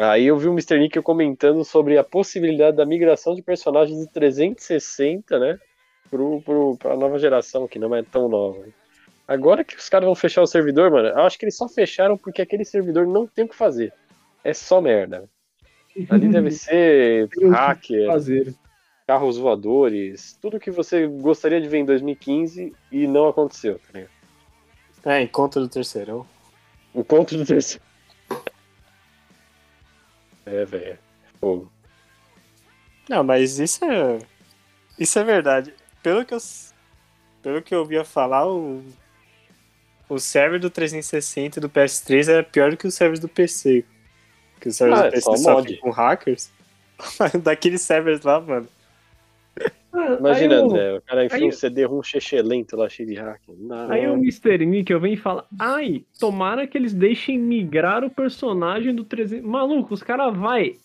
Aí 0.00 0.26
eu 0.26 0.38
vi 0.38 0.48
o 0.48 0.52
Mr. 0.52 0.78
Nickel 0.78 1.02
comentando 1.02 1.64
sobre 1.64 1.98
a 1.98 2.04
possibilidade 2.04 2.76
da 2.76 2.86
migração 2.86 3.34
de 3.34 3.42
personagens 3.42 3.98
de 3.98 4.10
360, 4.10 5.38
né? 5.38 5.58
pro, 6.10 6.42
pro, 6.42 6.76
pra 6.76 6.96
nova 6.96 7.18
geração, 7.18 7.68
que 7.68 7.78
não 7.78 7.94
é 7.94 8.02
tão 8.02 8.28
nova. 8.28 8.64
Agora 9.26 9.62
que 9.62 9.76
os 9.76 9.88
caras 9.88 10.06
vão 10.06 10.14
fechar 10.14 10.42
o 10.42 10.46
servidor, 10.46 10.90
mano, 10.90 11.08
eu 11.08 11.20
acho 11.20 11.38
que 11.38 11.44
eles 11.44 11.56
só 11.56 11.68
fecharam 11.68 12.18
porque 12.18 12.42
aquele 12.42 12.64
servidor 12.64 13.06
não 13.06 13.26
tem 13.26 13.44
o 13.44 13.48
que 13.48 13.54
fazer. 13.54 13.92
É 14.42 14.52
só 14.52 14.80
merda. 14.80 15.28
Ali 16.08 16.28
deve 16.28 16.50
ser 16.50 17.28
hacker, 17.50 18.08
fazer. 18.08 18.54
carros 19.06 19.38
voadores, 19.38 20.36
tudo 20.42 20.58
que 20.58 20.70
você 20.70 21.06
gostaria 21.06 21.60
de 21.60 21.68
ver 21.68 21.78
em 21.78 21.84
2015 21.84 22.74
e 22.90 23.06
não 23.06 23.28
aconteceu, 23.28 23.78
tá 23.78 23.92
ligado? 23.94 24.10
É, 25.04 25.22
encontro 25.22 25.60
do 25.60 25.68
terceirão. 25.68 26.26
O 26.92 27.04
ponto 27.04 27.36
do 27.36 27.46
terceiro. 27.46 27.82
É, 30.46 30.64
velho. 30.64 30.98
Fogo. 31.40 31.70
Não, 33.08 33.22
mas 33.24 33.58
isso 33.58 33.84
é. 33.84 34.18
Isso 34.98 35.18
é 35.18 35.24
verdade. 35.24 35.74
Pelo 36.02 36.24
que 36.24 36.34
eu. 36.34 36.38
Pelo 37.42 37.62
que 37.62 37.74
eu 37.74 37.80
ouvia 37.80 38.04
falar, 38.04 38.46
o. 38.46 38.82
O 40.08 40.18
server 40.18 40.58
do 40.58 40.68
360 40.70 41.58
e 41.58 41.62
do 41.62 41.70
PS3 41.70 42.28
é 42.28 42.42
pior 42.42 42.70
do 42.72 42.76
que 42.76 42.86
o 42.86 42.90
server 42.90 43.18
do 43.18 43.28
PC. 43.28 43.84
Que 44.60 44.68
o 44.68 44.72
server 44.72 44.96
Ah, 44.98 45.02
do 45.02 45.06
é 45.08 45.10
PC 45.12 45.22
só 45.22 45.36
sofre 45.36 45.72
mod. 45.72 45.76
com 45.78 45.90
hackers. 45.90 46.50
Daqueles 47.42 47.80
servers 47.82 48.22
lá, 48.22 48.40
mano. 48.40 48.68
Imagina, 50.18 50.54
aí 50.56 50.60
o- 50.60 50.64
André, 50.64 50.96
o 50.96 51.02
cara 51.02 51.24
enfia 51.24 51.46
um 51.46 51.52
CD-ROM 51.52 52.00
lento 52.44 52.76
lá 52.76 52.88
cheio 52.88 53.08
de 53.08 53.14
hacker. 53.14 53.54
Não. 53.58 53.90
Aí 53.90 54.06
o 54.08 54.14
Mr. 54.14 54.64
Nick 54.64 54.92
eu 54.92 55.00
venho 55.00 55.14
e 55.14 55.16
fala, 55.16 55.46
ai, 55.58 56.04
tomara 56.18 56.66
que 56.66 56.78
eles 56.78 56.94
deixem 56.94 57.38
migrar 57.38 58.04
o 58.04 58.10
personagem 58.10 58.94
do 58.94 59.04
300... 59.04 59.44
Maluco, 59.44 59.92
os 59.92 60.02
caras 60.02 60.36
vai 60.36 60.76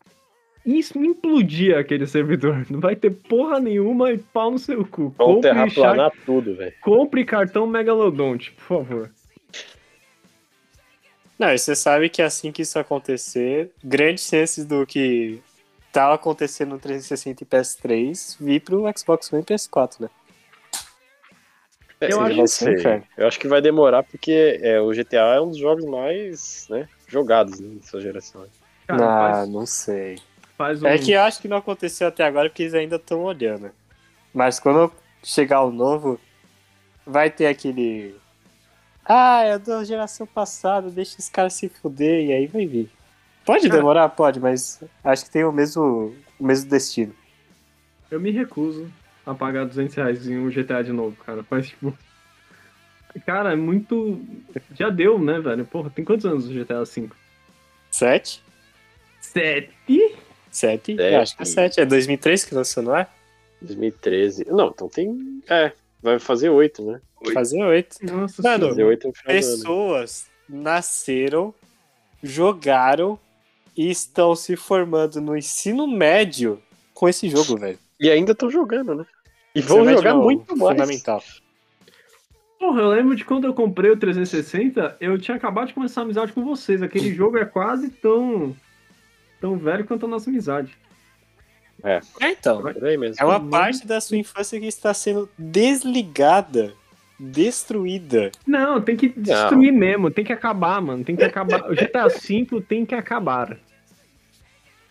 isso 0.65 0.97
implodir 0.97 1.77
aquele 1.77 2.07
servidor. 2.07 2.65
Não 2.69 2.79
vai 2.79 2.95
ter 2.95 3.11
porra 3.11 3.59
nenhuma 3.59 4.11
e 4.11 4.17
pau 4.17 4.49
no 4.49 4.57
seu 4.57 4.83
cu. 4.83 5.13
Vão 5.17 5.39
terraplanar 5.39 6.11
tudo, 6.25 6.55
velho. 6.55 6.73
compre 6.81 7.23
cartão 7.23 7.67
Megalodonte, 7.67 8.51
por 8.53 8.63
favor. 8.63 9.11
Não, 11.37 11.53
e 11.53 11.57
você 11.57 11.75
sabe 11.75 12.09
que 12.09 12.21
assim 12.21 12.51
que 12.51 12.61
isso 12.61 12.79
acontecer, 12.79 13.69
grandes 13.83 14.27
chances 14.27 14.65
do 14.65 14.85
que 14.85 15.39
tava 15.95 16.15
acontecendo 16.15 16.71
no 16.71 16.79
360 16.79 17.41
e 17.41 17.45
PS3 17.45 18.35
vir 18.37 18.59
pro 18.59 18.83
Xbox 18.97 19.31
One 19.31 19.41
e 19.41 19.45
PS4, 19.45 20.01
né? 20.01 20.09
É, 22.01 22.11
Eu 22.11 22.19
acho. 22.19 22.65
Eu 23.17 23.27
acho 23.27 23.39
que 23.39 23.47
vai 23.47 23.61
demorar 23.61 24.03
porque 24.03 24.59
é, 24.61 24.81
o 24.81 24.91
GTA 24.91 25.35
é 25.35 25.39
um 25.41 25.47
dos 25.47 25.57
jogos 25.57 25.85
mais 25.85 26.67
né, 26.69 26.89
jogados 27.07 27.61
né, 27.61 27.75
dessa 27.79 28.01
geração. 28.01 28.45
Cara, 28.85 28.99
não, 28.99 29.07
faz, 29.07 29.49
não 29.49 29.65
sei. 29.65 30.19
faz 30.57 30.83
um... 30.83 30.87
É 30.87 30.97
que 30.97 31.13
eu 31.13 31.21
acho 31.21 31.41
que 31.41 31.47
não 31.47 31.57
aconteceu 31.57 32.09
até 32.09 32.25
agora 32.25 32.49
porque 32.49 32.63
eles 32.63 32.73
ainda 32.73 32.97
estão 32.97 33.23
olhando. 33.23 33.71
Mas 34.33 34.59
quando 34.59 34.91
chegar 35.23 35.63
o 35.63 35.71
novo, 35.71 36.19
vai 37.07 37.29
ter 37.29 37.47
aquele. 37.47 38.17
Ah, 39.05 39.43
é 39.43 39.57
da 39.57 39.81
geração 39.85 40.27
passada, 40.27 40.89
deixa 40.89 41.19
os 41.19 41.29
caras 41.29 41.53
se 41.53 41.69
fuder 41.69 42.25
e 42.25 42.33
aí 42.33 42.47
vai 42.47 42.65
vir. 42.65 42.91
Pode 43.45 43.67
Cara- 43.67 43.75
demorar? 43.79 44.09
Pode, 44.09 44.39
mas 44.39 44.81
acho 45.03 45.25
que 45.25 45.31
tem 45.31 45.43
o 45.43 45.51
mesmo, 45.51 46.15
o 46.39 46.45
mesmo 46.45 46.69
destino. 46.69 47.13
Eu 48.09 48.19
me 48.19 48.31
recuso 48.31 48.91
a 49.25 49.33
pagar 49.33 49.65
200 49.65 49.95
reais 49.95 50.27
em 50.27 50.37
um 50.37 50.49
GTA 50.49 50.83
de 50.83 50.91
novo, 50.91 51.15
cara. 51.23 51.43
Faz 51.43 51.67
tipo. 51.67 51.95
Cara, 53.25 53.53
é 53.53 53.55
muito. 53.55 54.19
Já 54.77 54.89
deu, 54.89 55.17
né, 55.17 55.39
velho? 55.39 55.65
Porra, 55.65 55.89
tem 55.89 56.03
quantos 56.03 56.25
anos 56.25 56.47
o 56.47 56.53
GTA 56.53 56.83
V? 56.83 57.09
Sete? 57.89 58.43
Sete? 59.21 59.71
Sete? 60.51 60.97
Acho 61.01 61.35
que 61.37 61.43
é 61.43 61.45
sete. 61.45 61.79
É 61.79 61.85
2003 61.85 62.43
que 62.45 62.55
lançou, 62.55 62.83
não 62.83 62.95
é? 62.95 63.07
2013. 63.61 64.45
Não, 64.49 64.67
então 64.67 64.89
tem. 64.89 65.41
É, 65.49 65.71
vai 66.01 66.19
fazer 66.19 66.49
oito, 66.49 66.83
né? 66.83 66.99
Fazer 67.33 67.63
oito. 67.63 67.97
Nossa 68.03 68.41
Mano, 68.41 68.67
Fazer 68.69 68.83
oito 68.83 69.07
no 69.07 69.13
final 69.13 69.25
do 69.27 69.45
ano. 69.45 69.57
Pessoas 69.57 70.27
nasceram, 70.47 71.53
jogaram 72.21 73.17
e 73.75 73.89
estão 73.89 74.35
se 74.35 74.55
formando 74.55 75.19
no 75.19 75.35
ensino 75.35 75.87
médio 75.87 76.61
com 76.93 77.09
esse 77.09 77.29
jogo, 77.29 77.57
velho. 77.57 77.77
E 77.99 78.09
ainda 78.09 78.31
estão 78.31 78.49
jogando, 78.49 78.95
né? 78.95 79.05
E 79.53 79.61
vão 79.61 79.81
Ensino 79.81 79.97
jogar 79.97 80.15
muito 80.15 80.57
mais. 80.57 80.79
Fundamental. 80.79 81.23
Porra, 82.59 82.81
eu 82.81 82.89
lembro 82.89 83.15
de 83.15 83.23
quando 83.23 83.45
eu 83.45 83.53
comprei 83.53 83.91
o 83.91 83.97
360, 83.97 84.97
eu 84.99 85.17
tinha 85.19 85.37
acabado 85.37 85.67
de 85.67 85.73
começar 85.73 86.01
a 86.01 86.03
amizade 86.03 86.33
com 86.33 86.43
vocês. 86.43 86.81
Aquele 86.81 87.13
jogo 87.13 87.37
é 87.37 87.45
quase 87.45 87.89
tão. 87.89 88.55
tão 89.39 89.57
velho 89.57 89.85
quanto 89.85 90.05
a 90.05 90.09
nossa 90.09 90.29
amizade. 90.29 90.77
É, 91.83 92.01
então. 92.21 92.61
Por 92.61 92.83
aí 92.83 92.97
mesmo. 92.97 93.21
É 93.21 93.25
uma 93.25 93.39
parte 93.39 93.85
da 93.85 94.01
sua 94.01 94.17
infância 94.17 94.59
que 94.59 94.65
está 94.65 94.93
sendo 94.93 95.29
desligada, 95.37 96.73
destruída. 97.19 98.31
Não, 98.45 98.81
tem 98.81 98.95
que 98.95 99.09
destruir 99.09 99.71
mesmo, 99.71 100.11
tem 100.11 100.25
que 100.25 100.33
acabar, 100.33 100.81
mano. 100.81 101.03
Tem 101.03 101.15
que 101.15 101.23
acabar. 101.23 101.69
O 101.71 101.75
GTA 101.75 102.07
V 102.07 102.61
tem 102.67 102.85
que 102.85 102.95
acabar. 102.95 103.57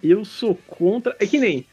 Eu 0.03 0.25
sou 0.25 0.55
contra. 0.67 1.17
É 1.19 1.27
que 1.27 1.39
nem. 1.39 1.65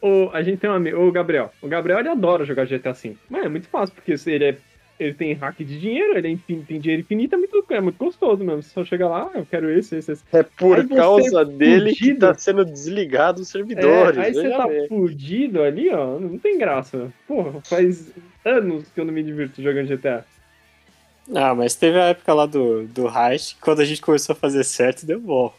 O, 0.00 0.28
a 0.32 0.42
gente 0.42 0.58
tem 0.58 0.68
um 0.68 0.74
amigo, 0.74 0.98
o 1.00 1.10
Gabriel. 1.12 1.50
O 1.62 1.68
Gabriel 1.68 1.98
ele 2.00 2.08
adora 2.08 2.44
jogar 2.44 2.66
GTA 2.66 2.92
V. 2.92 3.16
Mas 3.28 3.44
é 3.44 3.48
muito 3.48 3.68
fácil, 3.68 3.94
porque 3.94 4.14
ele 4.30 4.44
é. 4.44 4.56
Ele 4.96 5.12
tem 5.12 5.32
hack 5.32 5.56
de 5.58 5.80
dinheiro, 5.80 6.16
ele 6.16 6.28
é 6.28 6.30
infin- 6.30 6.62
tem 6.62 6.78
dinheiro 6.78 7.02
infinito, 7.02 7.34
é 7.34 7.36
muito, 7.38 7.64
é 7.70 7.80
muito 7.80 7.96
gostoso 7.98 8.44
mesmo. 8.44 8.62
Você 8.62 8.68
só 8.70 8.84
chega 8.84 9.08
lá, 9.08 9.28
ah, 9.34 9.38
eu 9.38 9.44
quero 9.50 9.68
esse, 9.68 9.96
esse, 9.96 10.12
esse. 10.12 10.22
É 10.32 10.44
por 10.44 10.78
Aí 10.78 10.86
causa 10.88 11.40
é 11.40 11.44
dele 11.44 11.90
que 11.90 11.98
fudido. 11.98 12.20
tá 12.20 12.34
sendo 12.34 12.64
desligado 12.64 13.42
os 13.42 13.48
servidores. 13.48 14.16
É, 14.16 14.20
aí 14.26 14.32
você 14.32 14.50
tá 14.50 14.68
fudido 14.88 15.62
ali, 15.64 15.90
ó, 15.90 16.20
não 16.20 16.38
tem 16.38 16.56
graça. 16.56 17.12
Porra, 17.26 17.60
faz 17.64 18.12
anos 18.44 18.88
que 18.88 19.00
eu 19.00 19.04
não 19.04 19.12
me 19.12 19.22
divirto 19.22 19.62
jogando 19.62 19.88
GTA. 19.88 20.24
Ah, 21.34 21.54
mas 21.54 21.74
teve 21.74 21.98
a 21.98 22.06
época 22.06 22.34
lá 22.34 22.46
do, 22.46 22.86
do 22.86 23.08
Heist, 23.08 23.56
quando 23.60 23.80
a 23.80 23.84
gente 23.84 24.02
começou 24.02 24.34
a 24.34 24.36
fazer 24.36 24.62
certo, 24.64 25.06
deu 25.06 25.18
bom. 25.18 25.54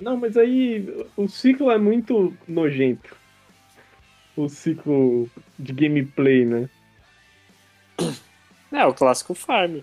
Não, 0.00 0.16
mas 0.16 0.36
aí 0.36 0.88
o 1.16 1.28
ciclo 1.28 1.70
é 1.70 1.78
muito 1.78 2.36
nojento. 2.48 3.16
O 4.36 4.48
ciclo 4.48 5.30
de 5.58 5.72
gameplay, 5.72 6.44
né? 6.44 6.68
É, 8.74 8.86
o 8.86 8.94
clássico 8.94 9.34
farm. 9.34 9.80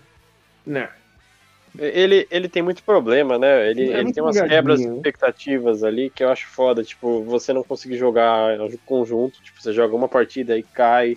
Né. 0.66 0.88
Ele, 1.78 2.26
ele 2.28 2.48
tem 2.48 2.60
muito 2.60 2.82
problema, 2.82 3.38
né? 3.38 3.70
Ele, 3.70 3.92
É 3.92 4.00
ele 4.00 4.12
tem 4.12 4.20
umas 4.20 4.40
quebras 4.40 4.80
de 4.80 4.88
né? 4.88 4.96
expectativas 4.96 5.84
ali 5.84 6.10
que 6.10 6.24
eu 6.24 6.28
acho 6.28 6.48
foda. 6.48 6.82
Tipo, 6.82 7.22
você 7.22 7.52
não 7.52 7.62
conseguir 7.62 7.96
jogar 7.96 8.58
conjunto. 8.84 9.40
Tipo, 9.40 9.62
você 9.62 9.72
joga 9.72 9.94
uma 9.94 10.08
partida 10.08 10.58
e 10.58 10.62
cai. 10.64 11.16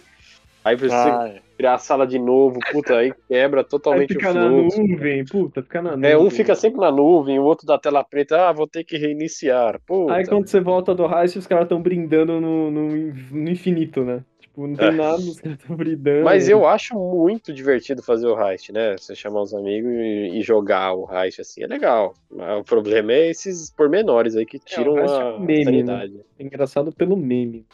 Aí 0.63 0.76
você 0.76 0.93
Ah, 0.93 1.32
é. 1.36 1.41
criar 1.58 1.73
a 1.76 1.78
sala 1.78 2.08
de 2.08 2.17
novo, 2.17 2.58
puta, 2.71 2.97
aí 2.97 3.13
quebra 3.28 3.62
Aí 3.62 3.65
totalmente 3.65 4.13
fica 4.13 4.32
o 4.32 4.34
na 4.34 4.49
fluxo. 4.49 4.82
nuvem, 4.82 5.26
puta, 5.26 5.62
fica 5.62 5.82
na 5.82 5.91
nuvem. 5.95 6.12
É, 6.12 6.17
um 6.17 6.30
fica 6.30 6.56
sempre 6.56 6.80
na 6.80 6.91
nuvem, 6.91 7.38
o 7.39 7.43
outro 7.43 7.67
da 7.67 7.78
tela 7.78 8.04
preta, 8.04 8.47
ah, 8.49 8.52
vou 8.54 8.67
ter 8.67 8.84
que 8.84 8.97
reiniciar. 8.97 9.80
Puta. 9.86 10.13
Aí 10.13 10.26
quando 10.26 10.47
você 10.47 10.60
volta 10.62 10.95
do 10.95 11.06
heist, 11.06 11.38
os 11.38 11.47
caras 11.47 11.65
estão 11.65 11.82
brindando 11.82 12.39
no, 12.39 12.71
no, 12.71 12.88
no 13.32 13.49
infinito, 13.49 14.04
né? 14.04 14.23
Tipo, 14.39 14.67
não 14.67 14.76
tem 14.76 14.88
É. 14.88 14.91
nada, 14.91 15.17
os 15.17 15.39
caras 15.41 15.60
estão 15.60 15.76
brindando. 15.76 16.23
Mas 16.23 16.47
eu 16.47 16.65
acho 16.67 16.95
muito 16.95 17.52
divertido 17.52 18.02
fazer 18.04 18.28
o 18.28 18.39
heist, 18.39 18.71
né? 18.71 18.95
Você 18.97 19.13
chamar 19.15 19.41
os 19.41 19.54
amigos 19.54 19.91
e, 19.91 20.38
e 20.38 20.41
jogar 20.41 20.93
o 20.93 21.10
heist 21.12 21.41
assim, 21.41 21.63
é 21.63 21.67
legal. 21.67 22.13
Mas 22.32 22.60
o 22.60 22.63
problema 22.63 23.12
é 23.12 23.30
esses 23.30 23.69
pormenores 23.76 24.36
aí 24.36 24.45
que 24.45 24.60
tiram 24.60 24.97
heist 24.97 25.13
é 25.13 25.21
a 25.21 25.36
um 25.36 25.39
meme, 25.39 25.63
sanidade. 25.65 26.21
É 26.39 26.43
engraçado 26.43 26.91
pelo 26.91 27.17
meme. 27.17 27.65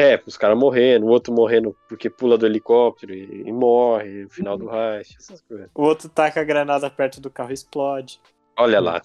É, 0.00 0.20
os 0.24 0.36
caras 0.36 0.56
morrendo, 0.56 1.06
o 1.06 1.08
outro 1.08 1.32
morrendo 1.32 1.74
porque 1.88 2.08
pula 2.08 2.38
do 2.38 2.46
helicóptero 2.46 3.12
e, 3.12 3.42
e 3.46 3.52
morre 3.52 4.22
no 4.22 4.30
final 4.30 4.54
Uhum. 4.54 4.66
do 4.66 4.70
heist, 4.72 5.16
essas 5.18 5.40
coisas. 5.40 5.68
O 5.74 5.82
outro 5.82 6.08
taca 6.08 6.40
a 6.40 6.44
granada 6.44 6.88
perto 6.88 7.20
do 7.20 7.28
carro 7.28 7.50
e 7.50 7.54
explode. 7.54 8.20
Olha 8.56 8.78
lá. 8.78 9.02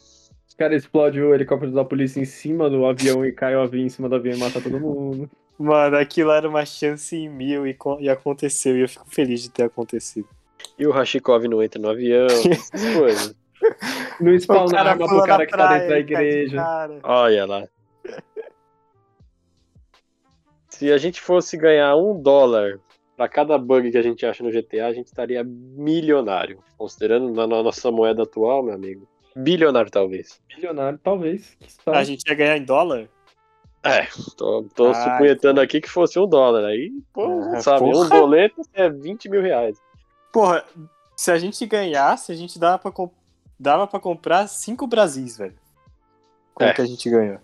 Os 0.47 0.53
caras 0.55 0.83
explodem 0.83 1.23
o 1.23 1.33
helicóptero 1.33 1.71
da 1.71 1.83
polícia 1.83 2.19
em 2.19 2.25
cima 2.25 2.69
do 2.69 2.85
avião 2.85 3.25
e 3.25 3.31
cai 3.31 3.55
o 3.55 3.61
avião 3.61 3.83
em 3.83 3.89
cima 3.89 4.07
do 4.07 4.15
avião 4.15 4.35
e 4.35 4.39
mata 4.39 4.61
todo 4.61 4.79
mundo. 4.79 5.27
Mano, 5.57 5.97
aquilo 5.97 6.29
era 6.29 6.47
uma 6.47 6.63
chance 6.63 7.15
em 7.15 7.27
mil 7.27 7.65
e, 7.65 7.75
e 7.99 8.07
aconteceu. 8.07 8.77
E 8.77 8.81
eu 8.81 8.89
fico 8.89 9.05
feliz 9.09 9.41
de 9.41 9.49
ter 9.49 9.63
acontecido. 9.63 10.27
E 10.77 10.85
o 10.85 10.91
Rashikov 10.91 11.43
não 11.47 11.63
entra 11.63 11.81
no 11.81 11.89
avião, 11.89 12.27
essas 12.51 12.93
coisas. 12.95 13.35
Não 14.19 14.33
spawna 14.35 14.79
arma 14.79 15.07
pro 15.07 15.23
cara 15.23 15.45
que 15.47 15.57
tá 15.57 15.73
dentro 15.73 15.89
da 15.89 15.99
igreja. 15.99 16.63
Olha 17.01 17.45
lá. 17.45 17.67
Se 20.83 20.91
a 20.91 20.97
gente 20.97 21.21
fosse 21.21 21.55
ganhar 21.55 21.95
um 21.95 22.21
dólar 22.21 22.77
pra 23.15 23.29
cada 23.29 23.57
bug 23.57 23.89
que 23.89 23.97
a 23.97 24.01
gente 24.01 24.25
acha 24.25 24.43
no 24.43 24.51
GTA, 24.51 24.87
a 24.87 24.93
gente 24.93 25.07
estaria 25.07 25.41
milionário. 25.41 26.61
Considerando 26.77 27.31
na 27.31 27.47
nossa 27.47 27.89
moeda 27.89 28.23
atual, 28.23 28.61
meu 28.63 28.73
amigo. 28.73 29.07
Bilionário, 29.33 29.89
talvez. 29.89 30.41
Milionário, 30.53 30.99
talvez. 31.01 31.55
Que 31.57 31.89
A 31.89 32.03
gente 32.03 32.27
ia 32.27 32.35
ganhar 32.35 32.57
em 32.57 32.65
dólar? 32.65 33.07
É, 33.81 34.07
tô, 34.35 34.63
tô 34.75 34.87
Ah, 34.89 34.93
supunhetando 34.93 35.61
aqui 35.61 35.79
que 35.79 35.89
fosse 35.89 36.19
um 36.19 36.27
dólar. 36.27 36.65
Aí, 36.65 36.91
pô, 37.13 37.27
Ah, 37.53 37.61
sabe, 37.61 37.85
um 37.85 37.91
porra. 37.93 38.09
boleto 38.09 38.61
é 38.73 38.89
20 38.89 39.29
mil 39.29 39.41
reais. 39.41 39.77
Porra, 40.33 40.65
se 41.15 41.31
a 41.31 41.37
gente 41.37 41.65
ganhasse, 41.65 42.29
a 42.29 42.35
gente 42.35 42.59
dava 42.59 42.77
pra, 42.77 42.91
com- 42.91 43.09
dava 43.57 43.87
pra 43.87 44.01
comprar 44.01 44.47
cinco 44.49 44.85
Brasis, 44.85 45.37
velho. 45.37 45.55
Como 46.53 46.69
É. 46.69 46.73
que 46.73 46.81
a 46.81 46.85
gente 46.85 47.09
ganhou? 47.09 47.39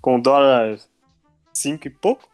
Com 0.00 0.20
dólar 0.20 0.78
cinco 1.58 1.86
e 1.86 1.90
pouco? 1.90 2.28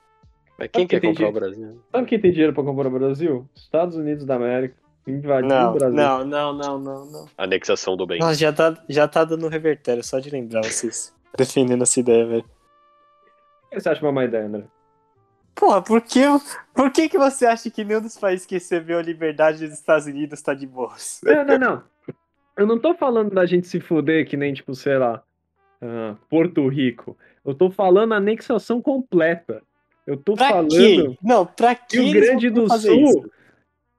Mas 0.58 0.68
quem 0.72 0.87
quer 0.87 1.00
comprar 1.00 1.28
o 1.28 1.32
Brasil? 1.32 1.80
Sabe 1.90 2.06
quem 2.06 2.20
tem 2.20 2.30
dinheiro 2.30 2.52
pra 2.52 2.62
comprar 2.62 2.87
o 2.88 2.90
Brasil? 2.90 3.48
Estados 3.54 3.96
Unidos 3.96 4.24
da 4.24 4.37
América. 4.37 4.76
Invadiu 5.06 5.46
o 5.46 5.48
Não, 5.48 5.72
Brasil. 5.74 5.96
não, 5.96 6.24
não, 6.24 6.52
não, 6.54 6.78
não, 6.78 7.06
não. 7.06 7.28
Anexação 7.37 7.96
do 7.96 8.06
bem. 8.06 8.20
Nossa, 8.20 8.34
já 8.34 8.52
tá, 8.52 8.74
já 8.88 9.06
tá 9.06 9.24
dando 9.24 9.48
revertério, 9.48 10.02
só 10.02 10.18
de 10.18 10.30
lembrar 10.30 10.62
vocês 10.64 11.14
defendendo 11.37 11.82
essa 11.82 12.00
ideia, 12.00 12.24
velho. 12.24 12.44
O 13.66 13.70
que 13.70 13.80
você 13.80 13.88
acha 13.88 14.00
uma 14.00 14.12
má 14.12 14.24
ideia, 14.24 14.46
André? 14.46 14.64
Porra, 15.54 15.82
por 15.82 16.00
que, 16.00 16.22
por 16.72 16.90
que, 16.90 17.08
que 17.08 17.18
você 17.18 17.46
acha 17.46 17.70
que 17.70 17.84
nenhum 17.84 18.00
dos 18.00 18.16
países 18.16 18.46
que 18.46 18.54
recebeu 18.54 18.98
a 18.98 19.02
liberdade 19.02 19.66
dos 19.66 19.78
Estados 19.78 20.06
Unidos 20.06 20.40
tá 20.40 20.54
de 20.54 20.66
boas? 20.66 21.20
Não, 21.22 21.44
não, 21.44 21.58
não. 21.58 21.82
Eu 22.56 22.66
não 22.66 22.78
tô 22.78 22.94
falando 22.94 23.34
da 23.34 23.44
gente 23.46 23.66
se 23.66 23.80
fuder 23.80 24.26
que 24.26 24.37
nem, 24.37 24.54
tipo, 24.54 24.74
sei 24.74 24.96
lá, 24.98 25.22
ah, 25.82 26.14
Porto 26.30 26.66
Rico. 26.68 27.16
Eu 27.44 27.54
tô 27.54 27.70
falando 27.70 28.14
anexação 28.14 28.80
completa. 28.80 29.62
Eu 30.07 30.16
tô 30.16 30.35
Pra 30.35 30.48
falando 30.48 30.68
quê? 30.70 31.16
Não, 31.22 31.46
pra 31.46 31.74
que 31.74 31.98
Rio 31.98 32.12
Grande 32.20 32.50
do 32.50 32.68
Sul, 32.78 33.04
isso? 33.04 33.30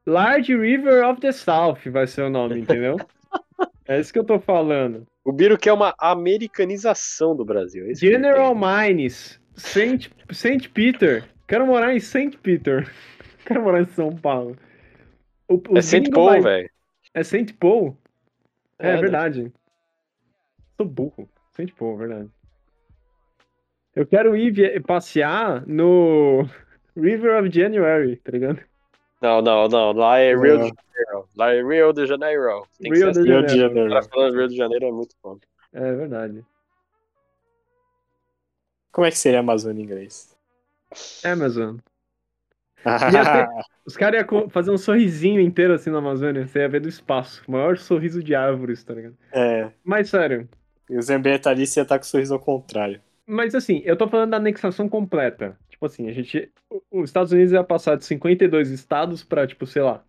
Large 0.06 0.56
River 0.56 1.04
of 1.08 1.20
the 1.20 1.32
South 1.32 1.78
vai 1.88 2.06
ser 2.08 2.22
o 2.24 2.30
nome, 2.30 2.60
entendeu? 2.60 2.98
é 3.88 4.00
isso 4.00 4.14
que 4.14 4.20
eu 4.20 4.24
tô 4.24 4.40
falando. 4.40 5.06
O 5.24 5.32
Biro 5.32 5.58
quer 5.58 5.74
uma 5.74 5.96
americanização 6.00 7.36
do 7.36 7.44
Brasil. 7.44 7.90
é 7.90 7.96
General. 7.96 8.54
Mines, 8.56 9.40
Saint, 9.56 10.10
Saint 10.32 10.68
Peter. 10.70 11.28
Quero 11.48 11.66
morar 11.66 11.96
em 11.96 12.00
Saint 12.00 12.36
Peter. 12.38 12.88
Quero 13.46 13.64
morar 13.64 13.82
em 13.82 13.86
São 13.88 14.16
Paulo. 14.16 14.56
O, 15.48 15.62
É 15.76 15.80
os 15.80 15.86
Saint 15.86 16.10
Paul, 16.12 16.26
vai- 16.28 16.42
velho. 16.42 16.70
É 17.14 17.24
Saint 17.24 17.52
Paul? 17.54 17.98
É, 18.78 18.90
É, 18.90 18.94
né? 18.96 19.02
verdade. 19.02 19.52
Sou 20.78 20.86
burro. 20.88 21.28
Saint 21.56 21.72
Paul, 21.74 21.98
verdade. 21.98 22.30
Eu 23.96 24.06
quero 24.06 24.36
ir 24.36 24.82
passear 24.84 25.66
no 25.68 26.44
River 26.96 27.42
of 27.42 27.50
January, 27.52 28.18
tá 28.18 28.32
ligado? 28.32 28.60
Não, 29.22 29.42
não, 29.42 29.68
não. 29.68 29.92
Lá 29.94 30.20
é 30.20 30.36
Rio 30.36 30.58
de 30.58 30.68
Janeiro. 30.70 31.30
Lá 31.36 31.54
é 31.54 31.62
Rio 31.64 31.94
de 31.94 32.06
Janeiro. 32.06 32.68
Tem 32.80 32.92
que 32.92 32.98
Rio 32.98 33.14
ser 33.14 33.14
de 33.14 33.20
assim. 33.20 33.30
Rio 33.30 33.46
de 33.46 33.58
Janeiro. 33.58 33.88
O 33.88 33.90
Janeiro. 33.90 33.90
cara 33.90 34.04
falando 34.10 34.36
Rio 34.38 34.48
de 34.50 34.56
Janeiro 34.56 34.86
é 34.86 34.92
muito 34.92 35.16
bom. 35.24 35.38
É 35.74 35.94
verdade. 35.94 36.46
Como 38.92 39.06
é 39.08 39.12
que 39.12 39.18
seria 39.18 39.40
Amazônia 39.40 39.82
em 39.82 39.86
inglês? 39.86 40.36
Amazon. 41.24 41.78
Ia 42.86 43.48
Os 43.86 43.98
caras 43.98 44.26
iam 44.30 44.50
fazer 44.50 44.72
um 44.72 44.78
sorrisinho 44.78 45.42
inteiro 45.42 45.74
assim 45.74 45.90
na 45.90 45.98
Amazônia. 45.98 46.46
Você 46.48 46.60
ia 46.60 46.70
ver 46.70 46.80
do 46.82 46.88
espaço. 46.90 47.44
O 47.48 47.52
maior 47.52 47.78
sorriso 47.78 48.22
de 48.24 48.36
árvores, 48.36 48.84
tá 48.84 48.94
ligado? 48.94 49.18
é, 49.32 49.72
Mas 49.84 50.10
sério. 50.10 50.48
e 50.90 50.98
os 50.98 51.10
ambientalistas 51.10 51.78
iam 51.78 51.84
estar 51.84 51.98
com 51.98 52.04
o 52.04 52.08
sorriso 52.08 52.34
ao 52.34 52.40
contrário. 52.40 53.02
Mas 53.28 53.56
assim, 53.56 53.82
eu 53.86 53.98
tô 53.98 54.08
falando 54.08 54.32
da 54.32 54.38
anexação 54.38 54.88
completa. 54.88 55.58
Tipo 55.70 55.86
assim, 55.88 56.08
a 56.08 56.12
gente. 56.12 56.52
Os 56.92 57.10
Estados 57.10 57.32
Unidos 57.32 57.52
ia 57.54 57.64
passar 57.64 57.98
de 57.98 58.06
52 58.06 58.70
estados 58.70 59.24
pra, 59.24 59.48
tipo, 59.48 59.66
sei 59.66 59.82
lá. 59.82 60.04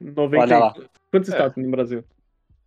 90. 0.00 0.42
Olha 0.44 0.58
lá. 0.58 0.74
Quantos 1.10 1.28
É. 1.28 1.32
estados 1.32 1.54
tem 1.54 1.64
no 1.64 1.70
Brasil? 1.70 2.04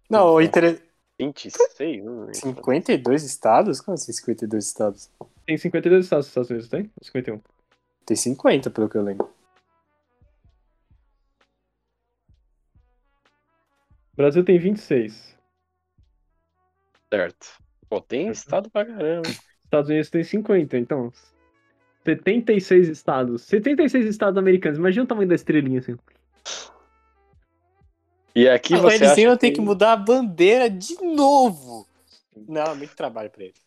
Não, 0.10 0.34
o 0.34 0.42
inter... 0.42 0.82
26? 1.20 2.04
Hum, 2.06 2.28
52 2.34 3.24
estados? 3.24 3.80
Como 3.80 3.96
assim 3.96 4.12
52 4.12 4.66
estados? 4.66 5.10
Tem 5.46 5.58
52 5.58 6.06
estados 6.06 6.26
nos 6.26 6.30
Estados 6.32 6.50
Unidos, 6.50 6.70
tem? 6.70 6.82
Ou 7.00 7.06
51. 7.06 7.40
Tem 8.06 8.18
50, 8.18 8.70
pelo 8.70 8.90
que 8.90 8.98
eu 8.98 9.02
lembro. 9.02 9.30
O 14.12 14.16
Brasil 14.18 14.44
tem 14.44 14.60
26. 14.60 15.34
certo. 17.12 17.64
Pô, 17.90 18.02
tem 18.02 18.30
estado 18.30 18.70
pra 18.72 18.86
caramba. 18.86 19.30
Estados 19.74 19.90
Unidos 19.90 20.10
tem 20.10 20.24
50, 20.24 20.78
então. 20.78 21.12
76 22.06 22.90
estados. 22.90 23.42
76 23.44 24.06
estados 24.06 24.38
americanos. 24.38 24.78
Imagina 24.78 25.04
o 25.04 25.08
tamanho 25.08 25.28
da 25.28 25.36
estrelinha 25.36 25.80
assim. 25.80 25.98
E 28.36 28.48
aqui 28.50 28.74
Ah, 28.74 28.78
você 28.80 28.96
eles 28.96 29.12
acha 29.12 29.22
iam 29.22 29.38
ter 29.38 29.50
que... 29.50 29.56
que 29.56 29.62
mudar 29.62 29.94
a 29.94 29.98
bandeira 29.98 30.70
de 30.70 30.96
novo. 31.04 31.88
Não, 32.48 32.76
muito 32.76 32.96
trabalho 32.96 33.30
pra 33.30 33.44
eles. 33.44 33.62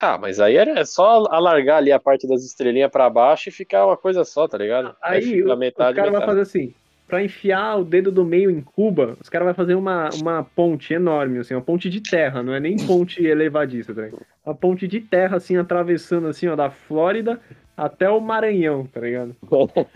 Ah, 0.00 0.16
mas 0.16 0.38
aí 0.38 0.56
era 0.56 0.84
só 0.86 1.24
alargar 1.26 1.78
ali 1.78 1.90
a 1.90 1.98
parte 1.98 2.26
das 2.28 2.44
estrelinhas 2.44 2.90
pra 2.90 3.10
baixo 3.10 3.48
e 3.48 3.52
ficar 3.52 3.84
uma 3.84 3.96
coisa 3.96 4.24
só, 4.24 4.46
tá 4.46 4.56
ligado? 4.56 4.96
Aí 5.02 5.20
fica 5.22 5.52
o- 5.52 5.56
metade, 5.56 5.96
caras 5.96 6.12
vão 6.12 6.20
metade. 6.20 6.38
fazer 6.38 6.40
assim. 6.42 6.74
Pra 7.08 7.24
enfiar 7.24 7.76
o 7.76 7.84
dedo 7.84 8.12
do 8.12 8.22
meio 8.22 8.50
em 8.50 8.60
Cuba, 8.60 9.16
os 9.18 9.30
caras 9.30 9.46
vão 9.46 9.54
fazer 9.54 9.74
uma, 9.74 10.10
uma 10.10 10.44
ponte 10.44 10.92
enorme, 10.92 11.38
assim, 11.38 11.54
uma 11.54 11.62
ponte 11.62 11.88
de 11.88 12.02
terra, 12.02 12.42
não 12.42 12.52
é 12.52 12.60
nem 12.60 12.76
ponte 12.76 13.24
elevadiça, 13.24 13.94
tá 13.94 14.02
ligado? 14.02 14.20
Uma 14.44 14.54
ponte 14.54 14.86
de 14.86 15.00
terra, 15.00 15.38
assim, 15.38 15.56
atravessando, 15.56 16.28
assim, 16.28 16.46
ó, 16.48 16.54
da 16.54 16.70
Flórida 16.70 17.40
até 17.74 18.10
o 18.10 18.20
Maranhão, 18.20 18.86
tá 18.86 19.00
ligado? 19.00 19.34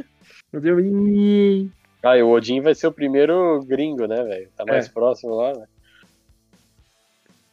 Ah, 2.03 2.17
e 2.19 2.23
o 2.23 2.31
Odin 2.31 2.61
vai 2.61 2.75
ser 2.75 2.87
o 2.87 2.93
primeiro 2.93 3.63
gringo, 3.65 4.07
né, 4.07 4.23
velho? 4.25 4.49
Tá 4.57 4.65
mais 4.65 4.89
É. 4.89 4.91
próximo 4.93 5.35
lá, 5.35 5.53
né? 5.53 5.67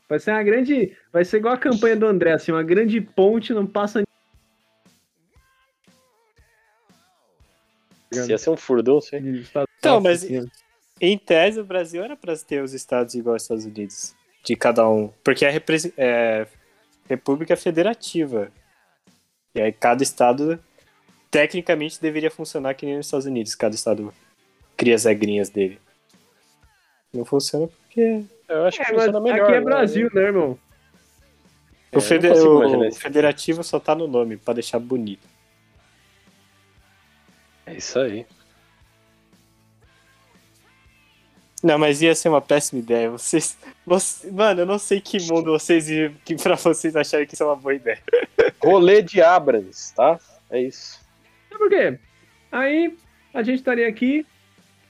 Vai 0.09 0.19
ser 0.19 0.31
uma 0.31 0.41
grande. 0.41 0.97
Vai 1.13 1.23
ser 1.23 1.37
igual 1.37 1.53
a 1.53 1.57
campanha 1.57 1.95
do 1.95 2.07
André, 2.07 2.31
assim, 2.31 2.51
uma 2.51 2.63
grande 2.63 2.99
ponte, 2.99 3.53
não 3.53 3.67
passa. 3.67 4.01
Se 8.11 8.29
ia 8.31 8.37
ser 8.37 8.49
um 8.49 8.57
furdão, 8.57 8.99
Estados 8.99 9.69
Então, 9.77 10.01
mas- 10.01 10.23
Em 11.01 11.17
tese, 11.17 11.59
o 11.59 11.63
Brasil 11.63 12.03
era 12.03 12.15
pra 12.15 12.35
ter 12.35 12.61
os 12.63 12.73
estados 12.73 13.13
igual 13.15 13.33
aos 13.35 13.43
Estados 13.43 13.63
Unidos. 13.65 14.13
De 14.43 14.55
cada 14.55 14.87
um. 14.89 15.09
Porque 15.23 15.45
é, 15.45 15.49
repre- 15.49 15.93
é 15.97 16.45
república 17.07 17.55
federativa. 17.55 18.51
E 19.55 19.61
aí 19.61 19.71
cada 19.71 20.03
estado, 20.03 20.59
tecnicamente, 21.31 22.01
deveria 22.01 22.29
funcionar 22.29 22.73
que 22.73 22.85
nem 22.85 22.97
nos 22.97 23.05
Estados 23.05 23.25
Unidos. 23.25 23.55
Cada 23.55 23.73
estado 23.75 24.13
cria 24.75 24.95
as 24.95 25.05
regrinhas 25.05 25.49
dele. 25.49 25.79
Não 27.13 27.23
funciona 27.25 27.67
porque 27.67 28.23
Eu 28.47 28.65
acho 28.65 28.77
que 28.77 28.83
É, 28.83 28.91
mas 28.91 29.05
funciona 29.05 29.19
melhor. 29.21 29.43
aqui 29.45 29.51
é 29.53 29.59
né? 29.59 29.61
Brasil, 29.65 30.09
né, 30.13 30.21
irmão? 30.21 30.59
É, 31.91 31.95
o, 31.95 31.99
eu 31.99 32.01
fede- 32.01 32.27
não 32.27 32.33
consigo 32.35 32.53
o 32.77 32.85
isso. 32.85 32.99
federativo 32.99 33.63
só 33.63 33.79
tá 33.79 33.95
no 33.95 34.07
nome, 34.07 34.35
pra 34.37 34.53
deixar 34.53 34.79
bonito. 34.79 35.25
É 37.69 37.77
isso 37.77 37.99
aí. 37.99 38.25
Não, 41.61 41.77
mas 41.77 42.01
ia 42.01 42.15
ser 42.15 42.29
uma 42.29 42.41
péssima 42.41 42.79
ideia. 42.79 43.09
Vocês. 43.11 43.57
você- 43.85 44.31
mano, 44.31 44.61
eu 44.61 44.65
não 44.65 44.79
sei 44.79 45.01
que 45.01 45.19
mundo 45.31 45.51
vocês 45.51 45.89
iam 45.89 46.13
que 46.25 46.35
pra 46.35 46.55
vocês 46.55 46.95
acharem 46.95 47.27
que 47.27 47.33
isso 47.33 47.43
é 47.43 47.45
uma 47.45 47.55
boa 47.55 47.75
ideia. 47.75 48.01
Rolê 48.63 49.01
de 49.01 49.21
Abrams, 49.21 49.93
tá? 49.93 50.17
É 50.49 50.61
isso. 50.61 50.99
Sabe 51.49 51.59
por 51.59 51.69
quê? 51.69 51.99
Aí 52.51 52.97
a 53.33 53.43
gente 53.43 53.59
estaria 53.59 53.87
aqui, 53.87 54.25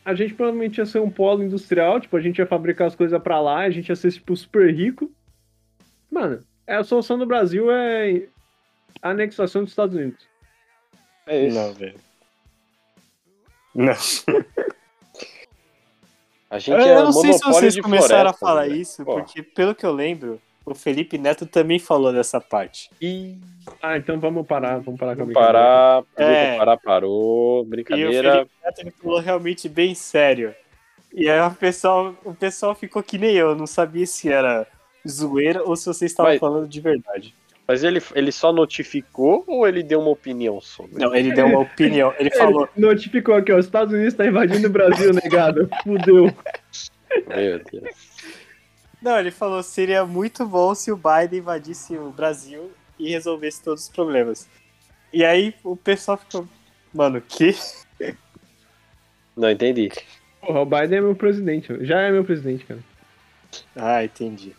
a 0.05 0.13
gente 0.13 0.33
provavelmente 0.35 0.77
ia 0.77 0.85
ser 0.85 0.99
um 0.99 1.09
polo 1.09 1.43
industrial, 1.43 1.99
tipo, 1.99 2.15
a 2.15 2.21
gente 2.21 2.37
ia 2.37 2.45
fabricar 2.45 2.87
as 2.87 2.95
coisas 2.95 3.21
pra 3.21 3.41
lá, 3.41 3.59
a 3.61 3.69
gente 3.69 3.89
ia 3.89 3.95
ser, 3.95 4.11
tipo, 4.11 4.35
super 4.37 4.73
rico. 4.73 5.11
Mano, 6.09 6.43
é 6.67 6.75
a 6.75 6.83
solução 6.83 7.17
do 7.17 7.25
Brasil 7.25 7.69
é 7.71 8.27
a 9.01 9.09
anexação 9.09 9.63
dos 9.63 9.71
Estados 9.71 9.95
Unidos. 9.95 10.25
É 11.27 11.47
isso. 11.47 11.57
Não, 11.57 11.73
velho. 11.73 11.99
Não. 13.79 13.93
A 16.49 16.57
gente 16.57 16.71
Eu, 16.71 16.77
é 16.79 16.95
eu 16.97 17.03
não 17.03 17.11
sei 17.11 17.33
se 17.33 17.43
vocês 17.45 17.79
começaram 17.79 18.31
a 18.31 18.33
floresta, 18.33 18.39
falar 18.45 18.67
né? 18.67 18.75
isso, 18.75 19.05
Pô. 19.05 19.13
porque 19.15 19.43
pelo 19.43 19.75
que 19.75 19.85
eu 19.85 19.91
lembro, 19.91 20.41
o 20.65 20.73
Felipe 20.73 21.15
Neto 21.17 21.45
também 21.45 21.77
falou 21.77 22.11
dessa 22.11 22.41
parte. 22.41 22.89
Ih, 22.99 23.37
Ah, 23.81 23.97
então 23.97 24.19
vamos 24.19 24.47
parar, 24.47 24.79
vamos 24.79 24.99
parar 24.99 25.15
com 25.15 25.21
a 25.21 25.25
vamos 25.25 25.33
brincadeira. 25.35 25.53
parar, 25.53 26.03
É. 26.17 26.57
parar, 26.57 26.77
parou, 26.77 27.59
E 27.59 27.61
o 27.61 27.65
brincadeira. 27.65 28.31
Felipe 28.33 28.51
Neto 28.65 28.79
ele 28.81 28.91
falou 28.91 29.19
realmente 29.19 29.69
bem 29.69 29.93
sério. 29.93 30.55
E 31.13 31.29
aí 31.29 31.39
o 31.39 31.51
pessoal, 31.51 32.15
o 32.25 32.33
pessoal 32.33 32.73
ficou 32.73 33.03
que 33.03 33.17
nem 33.19 33.35
eu, 33.35 33.55
não 33.55 33.67
sabia 33.67 34.05
se 34.07 34.31
era 34.31 34.65
zoeira 35.07 35.63
ou 35.63 35.75
se 35.75 35.85
vocês 35.85 36.09
estavam 36.11 36.31
Mas- 36.31 36.39
falando 36.39 36.67
de 36.67 36.81
verdade. 36.81 37.35
Mas 37.69 37.83
ele, 37.83 38.01
ele 38.15 38.31
só 38.31 38.51
notificou 38.51 39.43
ou 39.45 39.67
ele 39.67 39.83
deu 39.83 39.99
uma 39.99 40.09
opinião 40.09 40.59
sobre? 40.59 40.97
Não, 40.97 41.13
ele 41.13 41.31
deu 41.31 41.45
uma 41.45 41.59
opinião. 41.59 42.11
Ele 42.17 42.31
falou, 42.31 42.67
Ele 42.75 42.83
notificou 42.83 43.35
aqui, 43.35 43.51
ó, 43.51 43.59
os 43.59 43.65
Estados 43.65 43.93
Unidos 43.93 44.15
tá 44.15 44.25
invadindo 44.25 44.65
o 44.67 44.71
Brasil, 44.71 45.13
negado. 45.13 45.69
Fudeu. 45.83 46.33
Meu 47.27 47.63
Deus. 47.71 47.95
Não, 48.99 49.19
ele 49.19 49.29
falou 49.29 49.61
seria 49.61 50.03
muito 50.03 50.47
bom 50.47 50.73
se 50.73 50.91
o 50.91 50.97
Biden 50.97 51.41
invadisse 51.41 51.95
o 51.95 52.09
Brasil 52.09 52.71
e 52.97 53.11
resolvesse 53.11 53.61
todos 53.61 53.83
os 53.83 53.89
problemas. 53.89 54.49
E 55.13 55.23
aí 55.23 55.53
o 55.63 55.75
pessoal 55.75 56.17
ficou, 56.17 56.47
mano, 56.91 57.21
que? 57.21 57.55
Não 59.37 59.51
entendi. 59.51 59.91
Porra, 60.41 60.61
o 60.61 60.65
Biden 60.65 60.97
é 60.97 61.01
meu 61.01 61.15
presidente. 61.15 61.85
Já 61.85 62.01
é 62.01 62.09
meu 62.09 62.25
presidente, 62.25 62.65
cara. 62.65 62.79
Ah, 63.75 64.03
entendi. 64.03 64.55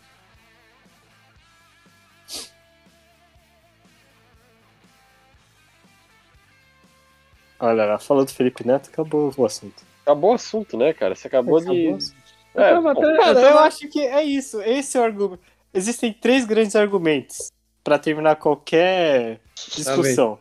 Olha 7.61 7.85
lá, 7.85 7.99
falou 7.99 8.25
do 8.25 8.31
Felipe 8.31 8.65
Neto, 8.65 8.89
acabou 8.89 9.31
o 9.37 9.45
assunto. 9.45 9.83
Acabou 10.01 10.31
o 10.31 10.33
assunto, 10.33 10.75
né, 10.77 10.93
cara? 10.93 11.13
Você 11.15 11.27
acabou, 11.27 11.57
Acabou 11.57 11.75
de. 11.97 12.11
Eu 12.53 12.61
É, 12.63 12.73
tava 12.73 12.93
bom, 12.93 13.01
até- 13.01 13.17
Cara, 13.17 13.39
eu 13.39 13.45
eu 13.45 13.53
tava- 13.53 13.67
acho 13.67 13.87
que 13.87 13.99
é 14.01 14.23
isso. 14.23 14.61
Esse 14.61 14.97
é 14.97 15.01
o 15.01 15.03
argumento. 15.03 15.41
Existem 15.73 16.11
três 16.11 16.43
grandes 16.43 16.75
argumentos 16.75 17.51
pra 17.83 17.97
terminar 17.99 18.35
qualquer 18.37 19.39
discussão. 19.55 20.37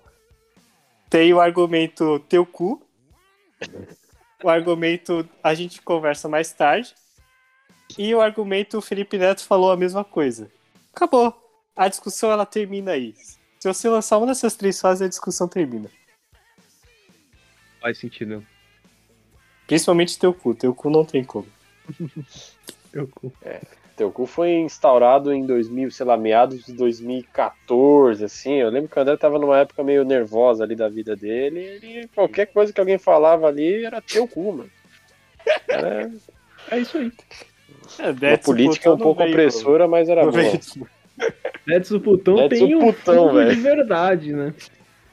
Tem 1.09 1.33
o 1.35 1.41
argumento 1.41 2.19
teu 2.21 2.45
cu. 2.47 2.83
O 4.43 4.49
argumento 4.49 5.29
a 5.43 5.53
gente 5.55 5.83
conversa 5.83 6.29
mais 6.29 6.53
tarde. 6.53 6.95
E 7.99 8.15
o 8.15 8.21
argumento 8.21 8.79
o 8.79 8.83
Felipe 8.83 9.19
Neto 9.19 9.45
falou 9.45 9.71
a 9.71 9.77
mesma 9.77 10.03
coisa. 10.05 10.51
Acabou. 10.95 11.37
A 11.77 11.87
discussão 11.89 12.31
ela 12.31 12.47
termina 12.47 12.93
aí. 12.93 13.15
Se 13.59 13.69
você 13.69 13.89
lançar 13.89 14.17
uma 14.19 14.27
dessas 14.29 14.55
três 14.55 14.81
fases, 14.81 15.03
a 15.03 15.09
discussão 15.09 15.47
termina. 15.47 15.91
Faz 17.81 17.99
sentido. 17.99 18.45
Principalmente 19.67 20.19
teu 20.19 20.35
cu. 20.35 20.55
Teu 20.55 20.75
cu 20.75 20.91
não 20.91 21.05
tem 21.05 21.25
como. 21.25 21.47
Eu 22.93 23.07
cu. 23.07 23.33
Teu 23.97 24.11
cu 24.11 24.27
foi 24.27 24.51
instaurado 24.53 25.33
em 25.33 25.47
2000, 25.47 25.91
sei 25.91 26.05
lá, 26.07 26.17
meados 26.17 26.65
de 26.65 26.73
2014, 26.73 28.25
assim. 28.25 28.55
Eu 28.55 28.71
lembro 28.71 28.89
que 28.89 28.99
o 28.99 29.03
André 29.03 29.17
tava 29.17 29.39
numa 29.39 29.59
época 29.59 29.85
meio 29.85 30.05
nervosa 30.05 30.65
ali 30.65 30.75
da 30.75 30.89
vida 30.89 31.15
dele. 31.15 31.79
E 31.83 32.09
qualquer 32.09 32.47
coisa 32.47 32.73
que 32.73 32.81
alguém 32.81 32.99
falava 32.99 33.47
ali 33.47 33.85
era 33.85 34.01
teu 34.01 34.27
cu, 34.27 34.53
mano. 34.55 34.71
Era 35.69 36.11
É 36.71 36.79
isso 36.79 36.99
aí. 36.99 37.13
É, 37.99 38.13
Detsu 38.13 38.47
política 38.47 38.89
um 38.91 38.93
Putão 38.93 39.05
pouco 39.05 39.23
veio, 39.23 39.33
opressora, 39.33 39.87
mas 39.89 40.09
era 40.09 40.23
boa. 40.23 40.33
veio- 40.33 40.61
Edson 41.69 42.01
Putão 42.01 42.49
tem 42.49 42.75
um 42.75 42.81
Putão, 42.93 43.49
de 43.49 43.55
verdade, 43.61 44.33
né? 44.33 44.55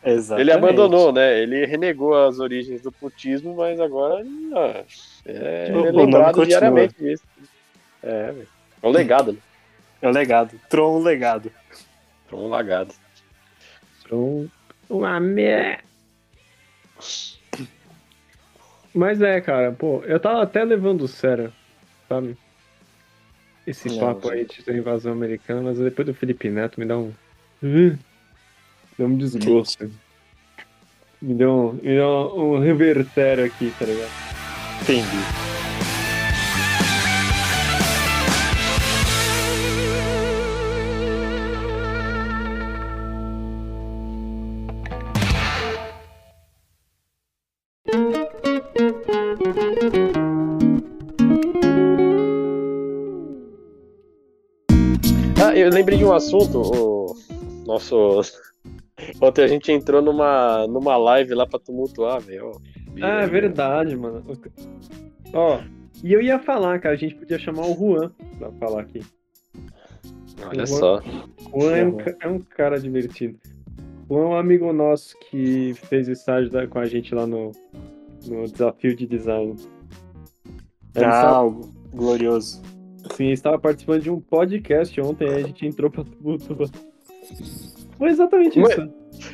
Exatamente. 0.08 0.42
Ele 0.42 0.52
abandonou, 0.54 1.12
né? 1.12 1.42
Ele 1.42 1.66
renegou 1.66 2.16
as 2.16 2.40
origens 2.40 2.82
do 2.82 2.92
putismo, 2.94 3.54
mas 3.56 3.78
agora 3.78 4.24
ah, 4.56 4.84
é, 5.26 5.72
O 5.74 5.80
ele 5.80 5.88
é 5.88 5.92
lembrado 5.92 6.46
diariamente 6.46 6.96
disso. 6.98 7.24
É, 8.02 8.32
velho. 8.32 8.48
É 8.82 8.88
um 8.88 8.92
legado, 8.92 9.34
né? 9.34 9.40
É 10.02 10.08
o 10.08 10.12
legado. 10.12 10.58
Tron 10.70 11.00
legado. 11.00 11.52
Um 12.32 12.48
lagado. 12.48 12.94
Então, 14.06 14.50
uma 14.90 15.20
merda. 15.20 15.84
Mas 18.94 19.22
é, 19.22 19.42
cara, 19.42 19.74
pô, 19.74 20.04
eu 20.06 20.20
tava 20.20 20.42
até 20.42 20.64
levando 20.64 21.08
sério, 21.08 21.54
sabe? 22.08 22.38
Esse 23.66 23.90
Não, 23.90 24.00
papo 24.00 24.30
aí 24.30 24.46
de 24.46 24.72
invasão 24.72 25.12
americana, 25.12 25.62
mas 25.62 25.78
depois 25.78 26.06
do 26.06 26.14
Felipe 26.14 26.50
Neto 26.50 26.80
me 26.80 26.86
dá 26.86 26.98
um. 26.98 27.14
Dá 28.98 29.06
um 29.06 29.16
desgosto. 29.16 29.92
Me 31.22 31.34
deu 31.36 31.52
um, 31.52 31.74
me 31.74 31.82
deu 31.82 32.34
um 32.36 32.60
revertério 32.60 33.46
aqui, 33.46 33.72
tá 33.78 33.86
ligado? 33.86 34.12
Entendi. 34.82 35.08
Ah, 55.40 55.56
eu 55.56 55.70
lembrei 55.70 56.00
de 56.00 56.04
um 56.04 56.14
assunto, 56.14 56.60
o 56.60 57.16
nosso. 57.66 58.22
Ontem 59.22 59.44
a 59.44 59.48
gente 59.48 59.72
entrou 59.72 60.02
numa, 60.02 60.68
numa 60.68 60.98
live 60.98 61.34
lá 61.34 61.46
pra 61.48 61.60
tumultuar, 61.60 62.20
velho. 62.22 62.52
Ah, 63.02 63.22
é 63.24 63.28
verdade, 63.28 63.96
mano. 63.96 64.24
Ó, 65.34 65.60
e 66.04 66.14
eu 66.14 66.22
ia 66.22 66.40
falar, 66.40 66.80
cara, 66.80 66.96
a 66.96 66.98
gente 66.98 67.16
podia 67.16 67.38
chamar 67.40 67.66
o 67.68 67.74
Juan 67.76 68.12
pra 68.38 68.52
falar 68.54 68.82
aqui. 68.82 69.02
Olha 70.46 70.66
só. 70.68 71.02
O 71.52 71.62
Juan 71.62 71.76
é 71.76 71.86
um, 71.86 71.98
é 72.22 72.28
um 72.28 72.40
cara 72.40 72.80
divertido. 72.80 73.38
Juan 74.10 74.22
é 74.22 74.26
um 74.28 74.36
amigo 74.38 74.72
nosso 74.72 75.18
que 75.30 75.74
fez 75.74 76.08
estágio 76.08 76.50
da- 76.52 76.68
com 76.68 76.80
a 76.80 76.86
gente 76.86 77.14
lá 77.14 77.26
no, 77.28 77.52
no 78.26 78.46
desafio 78.48 78.96
de 78.96 79.06
design. 79.06 79.56
Ele 80.96 81.06
Ah, 81.06 81.10
estava, 81.10 81.46
o 81.48 81.72
glorioso. 81.94 82.62
sim, 83.16 83.30
estava 83.32 83.60
participando 83.60 84.02
de 84.02 84.10
um 84.10 84.20
podcast 84.20 85.00
ontem, 85.02 85.28
aí 85.30 85.44
a 85.44 85.48
gente 85.48 85.66
entrou 85.68 85.92
pra 85.92 86.04
tumultuar. 86.04 86.70
Foi 87.98 88.10
exatamente 88.10 88.60
Ué, 88.60 88.72
isso. 88.72 88.94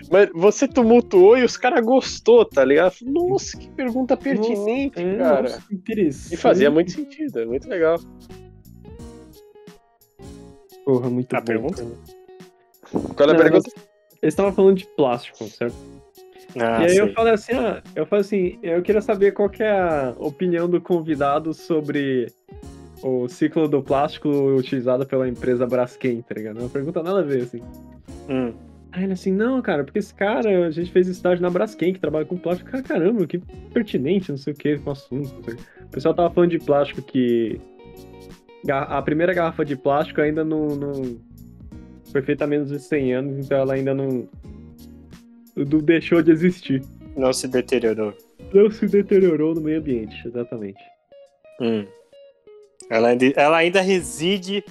Mas 0.10 0.30
você 0.34 0.68
tumultuou 0.68 1.38
e 1.38 1.44
os 1.44 1.58
caras 1.58 1.84
gostou, 1.86 2.46
tá 2.46 2.64
ligado? 2.64 2.96
Nossa, 3.04 3.58
que 3.58 3.70
pergunta 3.72 4.16
pertinente, 4.16 5.00
É, 5.02 5.18
cara. 5.18 5.42
nossa, 5.44 5.64
interessante. 5.72 6.34
E 6.34 6.38
fazia 6.38 6.72
muito 6.72 6.92
sentido, 6.92 7.40
é 7.40 7.46
muito 7.46 7.68
legal. 7.68 8.00
Porra, 10.86 11.10
muito 11.10 11.36
A 11.36 11.40
bom, 11.40 11.46
pergunta? 11.46 11.84
cara. 11.84 13.04
Qual 13.16 13.30
é 13.30 13.32
a 13.32 13.36
Não, 13.36 13.42
pergunta? 13.42 13.70
Eles 14.22 14.34
estavam 14.34 14.54
falando 14.54 14.78
de 14.78 14.88
plástico, 14.96 15.44
certo? 15.46 15.76
Ah, 16.56 16.84
e 16.84 16.92
aí 16.92 16.98
eu 16.98 17.06
sei. 17.06 17.14
falei 17.16 17.34
assim, 17.34 17.54
ah, 17.54 17.82
eu 17.96 18.06
falei 18.06 18.22
assim, 18.22 18.60
eu 18.62 18.82
queria 18.84 19.02
saber 19.02 19.32
qual 19.32 19.50
que 19.50 19.64
é 19.64 19.72
a 19.72 20.14
opinião 20.20 20.70
do 20.70 20.80
convidado 20.80 21.54
sobre 21.54 22.32
o 23.02 23.28
ciclo 23.28 23.68
do 23.68 23.82
plástico 23.82 24.30
utilizado 24.30 25.06
pela 25.06 25.28
empresa 25.28 25.66
Braskem, 25.66 26.22
tá 26.22 26.36
ligado? 26.36 26.60
Uma 26.60 26.70
pergunta 26.70 27.02
nada 27.02 27.20
a 27.20 27.24
ver, 27.24 27.44
assim. 27.44 27.62
Hum. 28.30 28.54
Aí 28.92 29.06
ele 29.06 29.14
assim, 29.14 29.32
não, 29.32 29.60
cara, 29.60 29.84
porque 29.84 29.98
esse 29.98 30.14
cara, 30.14 30.68
a 30.68 30.72
gente 30.72 30.92
fez 30.92 31.08
estágio 31.08 31.42
na 31.42 31.50
Braskem, 31.50 31.94
que 31.94 32.00
trabalha 32.00 32.26
com 32.26 32.38
plástico. 32.38 32.70
Cara, 32.70 32.84
caramba, 32.84 33.26
que 33.26 33.40
pertinente, 33.74 34.30
não 34.30 34.38
sei 34.38 34.54
o 34.54 34.56
que, 34.56 34.78
com 34.78 34.90
o 34.90 34.94
assunto. 34.94 35.34
não 35.34 35.44
sei 35.44 35.54
o 35.54 35.58
quê. 35.58 35.64
O 35.82 35.88
pessoal 35.88 36.14
tava 36.14 36.34
falando 36.34 36.52
de 36.52 36.60
plástico 36.60 37.02
que... 37.02 37.60
A 38.70 39.02
primeira 39.02 39.34
garrafa 39.34 39.66
de 39.66 39.76
plástico 39.76 40.22
ainda 40.22 40.44
não... 40.44 40.68
não... 40.68 41.20
Foi 42.12 42.22
feita 42.22 42.44
há 42.44 42.48
menos 42.48 42.70
de 42.70 42.80
100 42.80 43.14
anos, 43.14 43.46
então 43.46 43.58
ela 43.58 43.74
ainda 43.74 43.96
não... 43.96 44.30
não 45.56 45.80
deixou 45.80 46.22
de 46.22 46.32
existir. 46.32 46.84
Não 47.18 47.34
se 47.34 47.48
deteriorou. 47.48 48.14
Não 48.54 48.70
se 48.70 48.88
deteriorou 48.88 49.56
no 49.56 49.62
meio 49.62 49.80
ambiente, 49.80 50.22
exatamente. 50.28 50.80
Hum. 51.60 51.86
Ela, 52.92 53.10
ainda, 53.10 53.26
ela 53.36 53.58
ainda 53.58 53.82
reside 53.82 54.64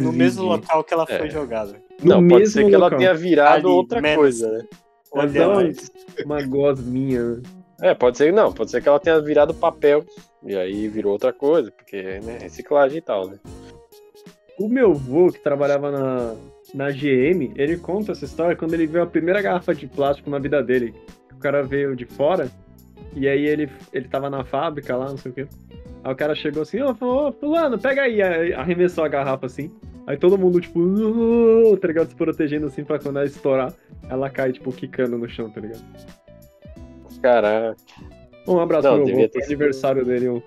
no 0.00 0.12
mesmo 0.12 0.44
local 0.44 0.82
que 0.82 0.94
ela 0.94 1.06
foi 1.06 1.26
É. 1.26 1.30
jogada. 1.30 1.76
No 2.02 2.08
Não, 2.20 2.28
pode 2.28 2.40
mesmo 2.40 2.46
ser 2.52 2.66
que 2.68 2.74
ela 2.74 2.84
local. 2.86 2.98
tenha 2.98 3.14
virado 3.14 3.66
Ali, 3.68 3.76
outra 3.76 4.00
menos. 4.00 4.16
coisa, 4.18 4.50
né? 4.50 4.64
Olha, 5.12 5.28
Então, 5.28 5.54
Uma 6.24 6.42
gosminha. 6.42 7.22
né? 7.36 7.42
É, 7.82 7.94
pode 7.94 8.16
ser, 8.18 8.32
não, 8.32 8.52
pode 8.52 8.70
ser 8.70 8.80
que 8.82 8.88
ela 8.88 9.00
tenha 9.00 9.20
virado 9.20 9.52
papel 9.54 10.04
e 10.44 10.54
aí 10.56 10.88
virou 10.88 11.12
outra 11.12 11.32
coisa, 11.32 11.70
porque, 11.70 12.00
né, 12.20 12.38
reciclagem 12.40 12.98
e 12.98 13.00
tal, 13.02 13.28
né? 13.28 13.38
O 14.58 14.68
meu 14.68 14.92
avô, 14.92 15.30
que 15.32 15.40
trabalhava 15.40 15.90
na, 15.90 16.34
na 16.74 16.90
GM, 16.90 17.52
ele 17.56 17.76
conta 17.78 18.12
essa 18.12 18.24
história 18.24 18.54
quando 18.56 18.74
ele 18.74 18.86
viu 18.86 19.02
a 19.02 19.06
primeira 19.06 19.42
garrafa 19.42 19.74
de 19.74 19.86
plástico 19.86 20.30
na 20.30 20.38
vida 20.38 20.62
dele. 20.62 20.94
O 21.32 21.38
cara 21.38 21.62
veio 21.62 21.96
de 21.96 22.04
fora, 22.04 22.48
e 23.16 23.26
aí 23.26 23.44
ele, 23.46 23.68
ele 23.92 24.06
tava 24.08 24.30
na 24.30 24.44
fábrica 24.44 24.96
lá, 24.96 25.06
não 25.08 25.16
sei 25.16 25.32
o 25.32 25.34
quê. 25.34 25.46
Aí 26.04 26.12
o 26.12 26.16
cara 26.16 26.34
chegou 26.34 26.62
assim, 26.62 26.80
ô, 26.80 26.90
ô, 27.00 27.32
fulano, 27.32 27.78
pega 27.78 28.02
aí, 28.02 28.20
aí 28.20 28.52
arremessou 28.52 29.04
a 29.04 29.08
garrafa 29.08 29.46
assim. 29.46 29.70
Aí 30.06 30.16
todo 30.16 30.36
mundo, 30.36 30.60
tipo, 30.60 30.80
"Uh", 30.80 31.76
tá 31.76 31.86
ligado? 31.86 32.08
Se 32.08 32.16
protegendo 32.16 32.66
assim 32.66 32.82
pra 32.82 32.98
quando 32.98 33.18
ela 33.18 33.26
estourar, 33.26 33.72
ela 34.08 34.28
cai, 34.28 34.52
tipo, 34.52 34.72
quicando 34.72 35.16
no 35.16 35.28
chão, 35.28 35.48
tá 35.48 35.60
ligado? 35.60 35.84
Caraca. 37.22 37.76
Um 38.48 38.58
abraço 38.58 38.88
Não, 38.88 39.04
pro 39.04 39.12
avô, 39.12 39.28
ter 39.28 39.44
aniversário 39.44 40.04
dele, 40.04 40.28
um, 40.28 40.42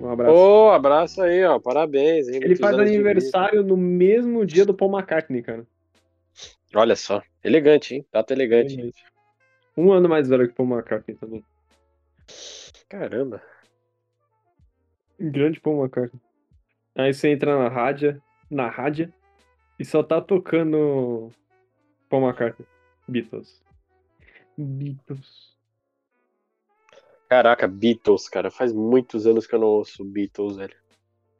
um 0.00 0.10
abraço. 0.10 0.34
Ô, 0.34 0.70
abraço 0.70 1.22
aí, 1.22 1.44
ó, 1.44 1.60
parabéns. 1.60 2.28
Hein, 2.28 2.40
ele 2.42 2.56
faz 2.56 2.76
aniversário 2.76 3.62
no 3.62 3.76
mesmo 3.76 4.44
dia 4.44 4.66
do 4.66 4.74
Paul 4.74 4.90
McCartney, 4.90 5.42
cara. 5.42 5.64
Olha 6.74 6.96
só, 6.96 7.22
elegante, 7.44 7.94
hein? 7.94 8.06
Tato 8.10 8.32
elegante. 8.32 8.92
Um 9.76 9.92
ano 9.92 10.08
mais 10.08 10.28
velho 10.28 10.48
que 10.48 10.52
o 10.52 10.56
Paul 10.56 10.68
McCartney 10.68 11.16
também. 11.16 11.44
Caramba. 12.88 13.40
Grande 15.18 15.60
Paul 15.60 15.82
McCartney. 15.82 16.20
Aí 16.94 17.12
você 17.12 17.30
entra 17.30 17.58
na 17.58 17.68
rádio, 17.68 18.20
na 18.50 18.68
rádio, 18.68 19.12
e 19.78 19.84
só 19.84 20.02
tá 20.02 20.20
tocando 20.20 21.30
Paul 22.08 22.26
McCartney. 22.26 22.66
Beatles. 23.08 23.62
Beatles. 24.56 25.54
Caraca, 27.28 27.66
Beatles, 27.66 28.28
cara. 28.28 28.50
Faz 28.50 28.72
muitos 28.72 29.26
anos 29.26 29.46
que 29.46 29.54
eu 29.54 29.58
não 29.58 29.68
ouço 29.68 30.04
Beatles, 30.04 30.56
velho. 30.56 30.74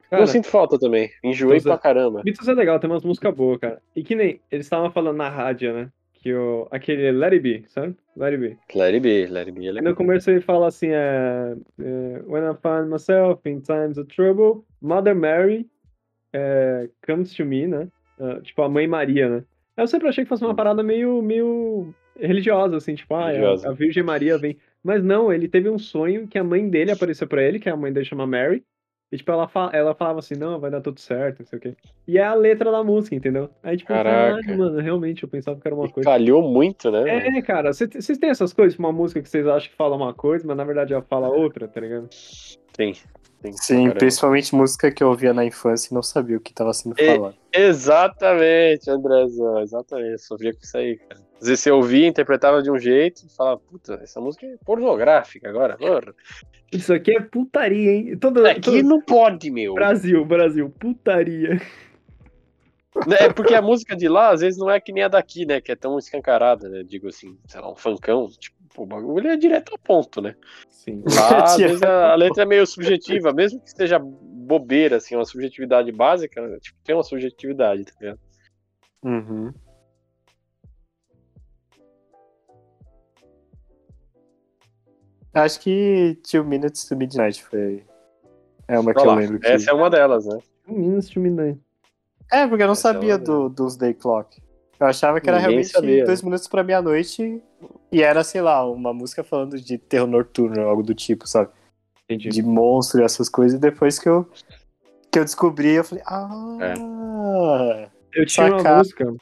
Cara, 0.09 0.21
não 0.21 0.27
sinto 0.27 0.47
falta 0.47 0.79
também. 0.79 1.11
Enjoei 1.23 1.51
Beatles 1.59 1.65
é- 1.65 1.69
pra 1.69 1.77
caramba. 1.77 2.23
Beatles 2.23 2.47
é 2.47 2.53
legal, 2.53 2.79
tem 2.79 2.89
umas 2.89 3.03
músicas 3.03 3.33
boas, 3.33 3.59
cara. 3.59 3.81
E 3.95 4.03
que 4.03 4.15
nem, 4.15 4.41
eles 4.51 4.65
estavam 4.65 4.91
falando 4.91 5.17
na 5.17 5.29
rádio, 5.29 5.73
né? 5.73 5.91
Que 6.27 6.33
o, 6.33 6.67
aquele 6.71 7.09
Let 7.13 7.31
It 7.31 7.39
Be, 7.39 7.63
sabe? 7.69 7.95
Let 8.17 8.33
It 8.33 8.37
Be. 8.37 8.57
Let 8.77 8.93
it 8.93 8.99
be, 8.99 9.27
let 9.27 9.47
it 9.47 9.51
be. 9.53 9.65
é 9.65 9.71
legal. 9.71 9.91
no 9.91 9.95
começo 9.95 10.29
ele 10.29 10.41
fala 10.41 10.67
assim, 10.67 10.89
é, 10.89 11.55
é, 11.79 12.21
When 12.27 12.43
I 12.43 12.53
find 12.61 12.89
myself 12.89 13.47
in 13.47 13.61
times 13.61 13.97
of 13.97 14.13
trouble, 14.13 14.65
Mother 14.81 15.15
Mary 15.15 15.69
é, 16.33 16.89
comes 17.05 17.33
to 17.33 17.45
me, 17.45 17.65
né? 17.65 17.87
É, 18.19 18.41
tipo, 18.41 18.61
a 18.61 18.67
Mãe 18.67 18.85
Maria, 18.87 19.29
né? 19.29 19.43
Eu 19.77 19.87
sempre 19.87 20.09
achei 20.09 20.25
que 20.25 20.27
fosse 20.27 20.43
uma 20.43 20.53
parada 20.53 20.83
meio, 20.83 21.21
meio 21.21 21.93
religiosa, 22.19 22.75
assim, 22.75 22.95
tipo, 22.95 23.15
ah, 23.15 23.29
é, 23.29 23.37
Religiosa. 23.37 23.69
a 23.69 23.71
Virgem 23.71 24.03
Maria 24.03 24.37
vem. 24.37 24.57
Mas 24.83 25.01
não, 25.01 25.31
ele 25.31 25.47
teve 25.47 25.69
um 25.69 25.79
sonho 25.79 26.27
que 26.27 26.37
a 26.37 26.43
mãe 26.43 26.67
dele 26.67 26.91
apareceu 26.91 27.25
pra 27.25 27.41
ele, 27.41 27.57
que 27.57 27.69
a 27.69 27.77
mãe 27.77 27.93
dele 27.93 28.05
chama 28.05 28.27
Mary, 28.27 28.65
E, 29.11 29.15
tipo, 29.17 29.31
ela, 29.31 29.47
fa 29.47 29.69
ela 29.73 29.95
falava 29.95 30.19
assim, 30.19 30.35
não, 30.35 30.59
vai 30.59 30.69
dar 30.69 30.81
tudo 30.81 30.99
certo, 30.99 31.39
não 31.39 31.45
sei 31.45 31.57
o 31.57 31.61
quê. 31.61 31.77
E 32.05 32.17
é 32.17 32.23
a 32.23 32.33
letra 32.33 32.69
da 32.71 32.83
música, 32.83 33.15
entendeu? 33.15 33.49
Aí, 33.63 33.77
tipo, 33.77 33.87
Caraca. 33.87 34.41
caralho, 34.41 34.57
mano, 34.57 34.79
realmente, 34.81 35.23
eu 35.23 35.29
pensava 35.29 35.59
que 35.59 35.65
era 35.65 35.73
uma 35.75 35.85
E 35.85 35.91
coisa. 35.91 36.09
calhou 36.09 36.41
muito, 36.41 36.91
né? 36.91 36.99
mano? 36.99 37.37
É, 37.37 37.41
cara, 37.41 37.71
cê- 37.71 37.87
vocês 37.87 38.17
têm 38.17 38.29
essas 38.29 38.51
coisas, 38.51 38.73
tipo, 38.73 38.83
uma 38.85 38.91
música 38.91 39.21
que 39.21 39.29
vocês 39.29 39.47
acham 39.47 39.69
que 39.69 39.75
fala 39.77 39.95
uma 39.95 40.13
coisa, 40.13 40.45
mas 40.45 40.57
na 40.57 40.65
verdade 40.65 40.91
ela 40.93 41.01
fala 41.03 41.29
outra, 41.29 41.67
tá 41.69 41.79
ligado? 41.79 42.09
Sim. 42.11 42.93
Sim, 43.53 43.91
principalmente 43.91 44.53
música 44.55 44.91
que 44.91 45.03
eu 45.03 45.09
ouvia 45.09 45.33
na 45.33 45.45
infância 45.45 45.89
e 45.91 45.93
não 45.93 46.01
sabia 46.03 46.37
o 46.37 46.39
que 46.39 46.53
tava 46.53 46.73
sendo 46.73 46.95
falado. 46.95 47.35
Exatamente, 47.53 48.89
Andrezão, 48.89 49.61
exatamente. 49.61 50.21
Sofria 50.21 50.53
com 50.53 50.59
isso 50.61 50.77
aí, 50.77 50.97
cara. 50.97 51.21
Às 51.39 51.47
vezes 51.47 51.63
você 51.63 51.71
ouvia, 51.71 52.07
interpretava 52.07 52.63
de 52.63 52.71
um 52.71 52.79
jeito 52.79 53.23
e 53.25 53.29
falava, 53.35 53.59
puta, 53.59 53.99
essa 54.01 54.19
música 54.19 54.45
é 54.45 54.55
pornográfica 54.65 55.47
agora. 55.47 55.77
porra. 55.77 56.13
Isso 56.71 56.91
aqui 56.93 57.15
é 57.15 57.21
putaria, 57.21 57.91
hein? 57.91 58.17
Todo, 58.17 58.45
Aqui 58.45 58.59
todo- 58.61 58.83
não 58.83 58.99
pode, 59.01 59.49
meu. 59.51 59.73
Brasil, 59.75 60.25
Brasil, 60.25 60.69
putaria. 60.79 61.61
É 63.19 63.31
porque 63.31 63.53
a 63.53 63.61
música 63.61 63.95
de 63.95 64.09
lá, 64.09 64.31
às 64.31 64.41
vezes, 64.41 64.59
não 64.59 64.69
é 64.71 64.79
que 64.79 64.91
nem 64.91 65.03
a 65.03 65.07
daqui, 65.07 65.45
né? 65.45 65.61
Que 65.61 65.71
é 65.71 65.75
tão 65.75 65.99
escancarada, 65.99 66.67
né? 66.67 66.83
Digo 66.83 67.07
assim, 67.07 67.37
sei 67.47 67.61
lá, 67.61 67.71
um 67.71 67.75
funkão. 67.75 68.27
Tipo, 68.27 68.56
o 68.77 68.85
bagulho 68.85 69.29
é 69.29 69.35
direto 69.35 69.71
ao 69.71 69.77
ponto, 69.77 70.21
né? 70.21 70.35
Sim. 70.69 71.03
Lá, 71.13 71.43
às 71.43 71.57
vezes, 71.57 71.81
a, 71.83 72.11
a 72.11 72.15
letra 72.15 72.43
é 72.43 72.45
meio 72.45 72.65
subjetiva, 72.65 73.33
mesmo 73.33 73.59
que 73.59 73.67
esteja 73.67 73.99
bobeira, 73.99 74.97
assim, 74.97 75.15
uma 75.15 75.25
subjetividade 75.25 75.91
básica, 75.91 76.41
né? 76.41 76.57
tipo, 76.59 76.77
tem 76.83 76.95
uma 76.95 77.03
subjetividade, 77.03 77.85
tá 77.85 77.93
ligado? 77.99 78.19
Uhum. 79.03 79.53
Acho 85.33 85.59
que 85.59 86.19
Two 86.29 86.43
Minutes 86.43 86.85
to 86.85 86.95
Midnight 86.95 87.43
foi. 87.43 87.85
É 88.67 88.79
uma 88.79 88.93
que 88.93 88.99
eu 88.99 89.13
lembro 89.13 89.39
que. 89.39 89.47
Essa 89.47 89.71
é 89.71 89.73
uma 89.73 89.89
delas, 89.89 90.25
né? 90.25 90.39
Minas 90.67 91.09
de 91.09 91.19
Minas. 91.19 91.57
É, 92.31 92.47
porque 92.47 92.63
eu 92.63 92.67
não 92.67 92.73
Essa 92.73 92.89
é 92.89 92.93
sabia 92.93 93.15
uma 93.15 93.23
do, 93.23 93.49
dos 93.49 93.77
Day 93.77 93.93
Clock. 93.93 94.41
Eu 94.79 94.87
achava 94.87 95.19
que 95.19 95.27
era 95.27 95.37
Ninguém 95.37 95.51
realmente 95.53 95.71
sabia, 95.71 96.05
dois 96.05 96.21
né? 96.21 96.25
minutos 96.27 96.47
pra 96.47 96.63
meia-noite 96.63 97.41
e 97.91 98.03
era, 98.03 98.23
sei 98.23 98.41
lá, 98.41 98.63
uma 98.69 98.93
música 98.93 99.23
falando 99.23 99.59
de 99.59 99.77
terror 99.77 100.07
noturno, 100.07 100.61
algo 100.61 100.83
do 100.83 100.93
tipo, 100.93 101.27
sabe? 101.27 101.49
Entendi. 102.03 102.29
De 102.29 102.43
monstro 102.43 103.01
e 103.01 103.03
essas 103.03 103.27
coisas. 103.27 103.57
E 103.57 103.61
depois 103.61 103.97
que 103.99 104.07
eu, 104.07 104.29
que 105.11 105.17
eu 105.19 105.23
descobri, 105.25 105.73
eu 105.73 105.83
falei, 105.83 106.03
ah. 106.07 107.89
Eu 108.13 108.25
tinha 108.25 108.47
uma 108.55 108.77
música 108.77 109.13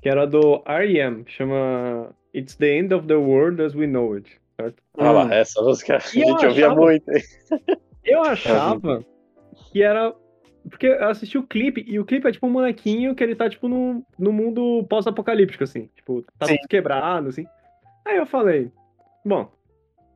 que 0.00 0.08
era 0.08 0.26
do 0.26 0.62
R.E.M., 0.64 1.24
que 1.24 1.32
chama 1.32 2.14
It's 2.34 2.54
the 2.54 2.78
End 2.78 2.94
of 2.94 3.06
the 3.08 3.16
World 3.16 3.60
as 3.62 3.74
We 3.74 3.86
Know 3.86 4.14
It, 4.14 4.30
certo? 4.60 4.80
Olha 4.96 5.10
Hum. 5.10 5.14
lá, 5.28 5.34
essa 5.34 5.60
música 5.60 5.96
a 5.96 5.98
gente 5.98 6.30
ouvia 6.46 6.66
achava- 6.66 6.74
muito, 6.80 7.10
hein? 7.10 7.22
Eu 8.04 8.22
achava 8.22 9.04
que 9.72 9.82
era. 9.82 10.14
Porque 10.68 10.86
eu 10.86 11.08
assisti 11.08 11.38
o 11.38 11.46
clipe, 11.46 11.84
e 11.86 11.98
o 12.00 12.04
clipe 12.04 12.26
é 12.28 12.32
tipo 12.32 12.46
um 12.46 12.50
molequinho 12.50 13.14
que 13.14 13.22
ele 13.22 13.36
tá, 13.36 13.48
tipo, 13.48 13.68
no, 13.68 14.04
no 14.18 14.32
mundo 14.32 14.84
pós-apocalíptico, 14.88 15.62
assim. 15.64 15.88
Tipo, 15.94 16.22
tá 16.38 16.46
Sim. 16.46 16.56
tudo 16.56 16.68
quebrado, 16.68 17.28
assim. 17.28 17.46
Aí 18.04 18.16
eu 18.16 18.26
falei, 18.26 18.70
bom, 19.24 19.50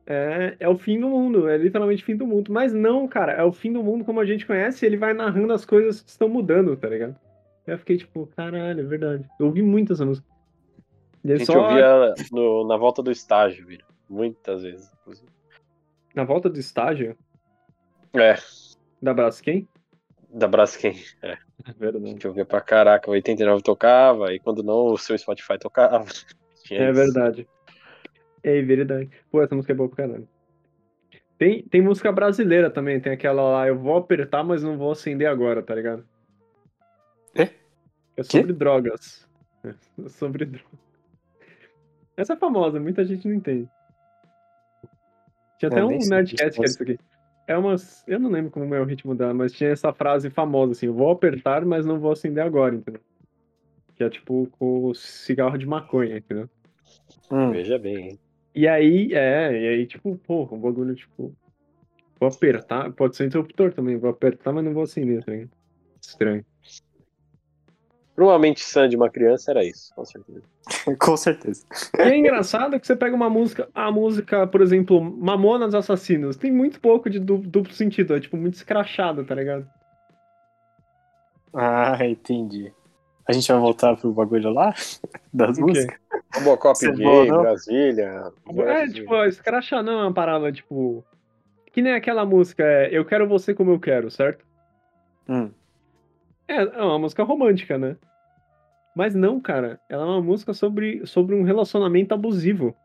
é, 0.05 0.55
é 0.59 0.67
o 0.67 0.77
fim 0.77 0.99
do 0.99 1.07
mundo, 1.07 1.47
é 1.47 1.57
literalmente 1.57 2.03
o 2.03 2.05
fim 2.05 2.15
do 2.17 2.27
mundo. 2.27 2.51
Mas 2.51 2.73
não, 2.73 3.07
cara, 3.07 3.31
é 3.33 3.43
o 3.43 3.51
fim 3.53 3.71
do 3.71 3.81
mundo 3.81 4.03
como 4.03 4.19
a 4.19 4.25
gente 4.25 4.45
conhece, 4.45 4.85
e 4.85 4.87
ele 4.87 4.97
vai 4.97 5.13
narrando 5.13 5.53
as 5.53 5.63
coisas 5.63 6.01
que 6.01 6.09
estão 6.09 6.27
mudando, 6.27 6.75
tá 6.75 6.89
ligado? 6.89 7.15
Eu 7.65 7.77
fiquei 7.77 7.97
tipo, 7.97 8.27
caralho, 8.35 8.81
é 8.81 8.83
verdade. 8.83 9.25
Eu 9.39 9.45
ouvi 9.45 9.61
muito 9.61 9.93
essa 9.93 10.05
música. 10.05 10.27
E 11.23 11.31
A 11.31 11.37
gente 11.37 11.45
só 11.45 11.61
ouvia 11.61 12.13
no- 12.31 12.67
na 12.67 12.75
volta 12.75 13.01
do 13.03 13.11
estágio, 13.11 13.65
viu? 13.67 13.79
Muitas 14.09 14.63
vezes, 14.63 14.91
inclusive. 15.01 15.29
na 16.13 16.25
volta 16.25 16.49
do 16.49 16.59
estágio 16.59 17.15
É, 18.13 18.35
da 19.01 19.13
Braskem. 19.13 19.65
Da 20.33 20.47
Braskem. 20.47 20.95
É, 21.21 21.37
É 21.67 21.73
verdade. 21.73 22.07
gente 22.09 22.27
ouvia 22.27 22.45
pra 22.45 22.59
caraca. 22.61 23.09
O 23.09 23.13
89 23.13 23.61
tocava, 23.61 24.33
e 24.33 24.39
quando 24.39 24.63
não, 24.63 24.87
o 24.87 24.97
seu 24.97 25.17
Spotify 25.17 25.57
tocava. 25.59 26.05
Tinha 26.63 26.81
É 26.81 26.91
isso. 26.91 26.99
verdade. 27.01 27.47
É 28.43 28.61
verdade. 28.61 29.09
Pô, 29.31 29.41
essa 29.41 29.55
música 29.55 29.73
é 29.73 29.75
boa 29.75 29.89
pra 29.89 30.07
caralho. 30.07 30.27
Tem, 31.37 31.63
tem 31.63 31.81
música 31.81 32.11
brasileira 32.11 32.69
também, 32.69 32.99
tem 32.99 33.13
aquela 33.13 33.41
lá, 33.41 33.67
eu 33.67 33.77
vou 33.77 33.97
apertar, 33.97 34.43
mas 34.43 34.61
não 34.61 34.77
vou 34.77 34.91
acender 34.91 35.27
agora, 35.27 35.63
tá 35.63 35.73
ligado? 35.73 36.05
Quê? 37.33 37.49
É 38.15 38.23
sobre 38.23 38.53
drogas. 38.53 39.27
É 39.63 39.73
sobre 40.09 40.45
drogas. 40.45 40.79
Essa 42.15 42.33
é 42.33 42.35
famosa, 42.35 42.79
muita 42.79 43.03
gente 43.03 43.27
não 43.27 43.33
entende. 43.35 43.67
Tinha 45.57 45.69
até 45.69 45.81
Eu 45.81 45.87
um 45.87 45.97
Nerdcast 45.97 46.35
que 46.35 46.41
era 46.61 46.65
isso 46.69 46.83
aqui. 46.83 46.99
É 47.47 47.57
umas. 47.57 48.03
Eu 48.07 48.19
não 48.19 48.29
lembro 48.29 48.51
como 48.51 48.73
é 48.73 48.79
o 48.79 48.85
ritmo 48.85 49.15
dela, 49.15 49.33
mas 49.33 49.51
tinha 49.51 49.69
essa 49.69 49.93
frase 49.93 50.29
famosa 50.29 50.73
assim: 50.73 50.87
eu 50.87 50.93
vou 50.93 51.11
apertar, 51.11 51.65
mas 51.65 51.85
não 51.85 51.99
vou 51.99 52.11
acender 52.11 52.43
agora, 52.43 52.75
entendeu? 52.75 53.01
Que 53.95 54.03
é 54.03 54.09
tipo 54.09 54.47
com 54.57 54.85
o 54.85 54.95
cigarro 54.95 55.57
de 55.57 55.65
maconha, 55.65 56.17
entendeu? 56.17 56.49
Hum. 57.31 57.51
Veja 57.51 57.77
bem, 57.77 58.09
hein? 58.09 58.19
E 58.53 58.67
aí, 58.67 59.13
é, 59.13 59.51
e 59.51 59.67
aí, 59.67 59.87
tipo, 59.87 60.15
porra, 60.17 60.55
um 60.55 60.59
bagulho, 60.59 60.93
tipo. 60.95 61.33
Vou 62.19 62.29
apertar, 62.29 62.91
pode 62.91 63.15
ser 63.15 63.25
interruptor 63.25 63.73
também, 63.73 63.97
vou 63.97 64.09
apertar, 64.09 64.53
mas 64.53 64.63
não 64.63 64.73
vou 64.73 64.83
acender, 64.83 65.23
tá 65.23 65.31
ligado? 65.31 65.49
Estranho. 65.99 66.45
Pra 68.15 68.25
uma 68.25 68.37
mente 68.37 68.59
sã 68.61 68.87
de 68.89 68.95
uma 68.95 69.09
criança 69.09 69.51
era 69.51 69.63
isso, 69.63 69.93
com 69.95 70.03
certeza. 70.05 70.43
Com 70.99 71.17
certeza. 71.17 71.65
E 71.97 72.01
é 72.01 72.17
engraçado 72.17 72.79
que 72.79 72.85
você 72.85 72.95
pega 72.95 73.15
uma 73.15 73.29
música, 73.29 73.67
a 73.73 73.91
música, 73.91 74.45
por 74.45 74.61
exemplo, 74.61 75.01
Mamonas 75.01 75.73
Assassinos, 75.73 76.35
tem 76.35 76.51
muito 76.51 76.79
pouco 76.79 77.09
de 77.09 77.19
du- 77.19 77.37
duplo 77.39 77.73
sentido, 77.73 78.15
é 78.15 78.19
tipo 78.19 78.37
muito 78.37 78.53
escrachado, 78.55 79.23
tá 79.23 79.33
ligado? 79.33 79.67
Ah, 81.53 81.97
entendi. 82.05 82.71
A 83.27 83.33
gente 83.33 83.51
vai 83.51 83.59
voltar 83.61 83.95
pro 83.95 84.11
bagulho 84.11 84.51
lá? 84.51 84.73
Das 85.33 85.51
O 85.51 85.55
quê? 85.55 85.61
músicas? 85.61 85.97
Robocop 86.35 86.91
gay? 86.91 87.27
Brasília. 87.29 88.31
É, 88.57 88.87
tipo, 88.87 89.15
escrachar 89.25 89.81
não 89.81 89.93
é 89.93 90.03
uma 90.03 90.13
parada, 90.13 90.51
tipo. 90.51 91.03
Que 91.71 91.81
nem 91.81 91.93
aquela 91.93 92.25
música, 92.25 92.63
é 92.63 92.89
Eu 92.91 93.05
Quero 93.05 93.27
Você 93.29 93.53
Como 93.53 93.71
Eu 93.71 93.79
Quero, 93.79 94.11
certo? 94.11 94.45
Hum. 95.29 95.51
É, 96.51 96.63
é 96.63 96.81
uma 96.81 96.99
música 96.99 97.23
romântica, 97.23 97.77
né? 97.77 97.95
Mas 98.93 99.15
não, 99.15 99.39
cara. 99.39 99.79
Ela 99.87 100.03
é 100.03 100.05
uma 100.05 100.21
música 100.21 100.53
sobre, 100.53 101.05
sobre 101.05 101.33
um 101.33 101.43
relacionamento 101.43 102.13
abusivo. 102.13 102.75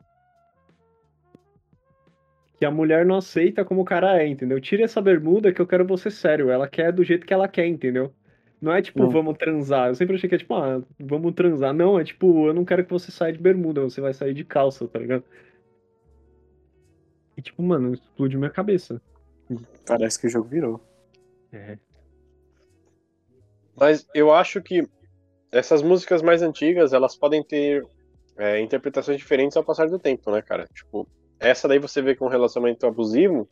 Que 2.58 2.64
a 2.64 2.70
mulher 2.70 3.04
não 3.04 3.16
aceita 3.16 3.64
como 3.64 3.82
o 3.82 3.84
cara 3.84 4.22
é, 4.22 4.26
entendeu? 4.26 4.60
Tira 4.60 4.84
essa 4.84 5.02
bermuda 5.02 5.52
que 5.52 5.60
eu 5.60 5.66
quero 5.66 5.84
você 5.84 6.10
sério. 6.10 6.48
Ela 6.48 6.68
quer 6.68 6.92
do 6.92 7.02
jeito 7.02 7.26
que 7.26 7.34
ela 7.34 7.48
quer, 7.48 7.66
entendeu? 7.66 8.12
Não 8.60 8.72
é 8.72 8.80
tipo, 8.80 9.02
Hum. 9.04 9.10
vamos 9.10 9.36
transar. 9.36 9.88
Eu 9.88 9.94
sempre 9.96 10.14
achei 10.14 10.28
que 10.28 10.36
é 10.36 10.38
tipo, 10.38 10.54
ah, 10.54 10.80
vamos 10.98 11.34
transar. 11.34 11.74
Não, 11.74 11.98
é 11.98 12.04
tipo, 12.04 12.46
eu 12.46 12.54
não 12.54 12.64
quero 12.64 12.84
que 12.84 12.92
você 12.92 13.10
saia 13.10 13.32
de 13.32 13.38
bermuda, 13.40 13.82
você 13.82 14.00
vai 14.00 14.14
sair 14.14 14.32
de 14.32 14.44
calça, 14.44 14.86
tá 14.88 14.98
ligado? 14.98 15.24
E 17.36 17.42
tipo, 17.42 17.62
mano, 17.62 17.92
explodiu 17.92 18.38
minha 18.38 18.50
cabeça. 18.50 19.02
Parece 19.86 20.20
que 20.20 20.26
o 20.28 20.30
jogo 20.30 20.48
virou. 20.48 20.80
É. 21.52 21.76
Mas 23.78 24.06
eu 24.14 24.32
acho 24.32 24.60
que 24.62 24.86
essas 25.52 25.82
músicas 25.82 26.22
mais 26.22 26.42
antigas, 26.42 26.92
elas 26.92 27.16
podem 27.16 27.42
ter 27.42 27.84
é, 28.38 28.60
interpretações 28.60 29.18
diferentes 29.18 29.56
ao 29.56 29.64
passar 29.64 29.88
do 29.88 29.98
tempo, 29.98 30.30
né, 30.30 30.42
cara? 30.42 30.66
Tipo, 30.74 31.06
essa 31.38 31.68
daí 31.68 31.78
você 31.78 32.00
vê 32.02 32.14
que 32.14 32.22
é 32.22 32.26
um 32.26 32.30
relacionamento 32.30 32.86
abusivo, 32.86 33.48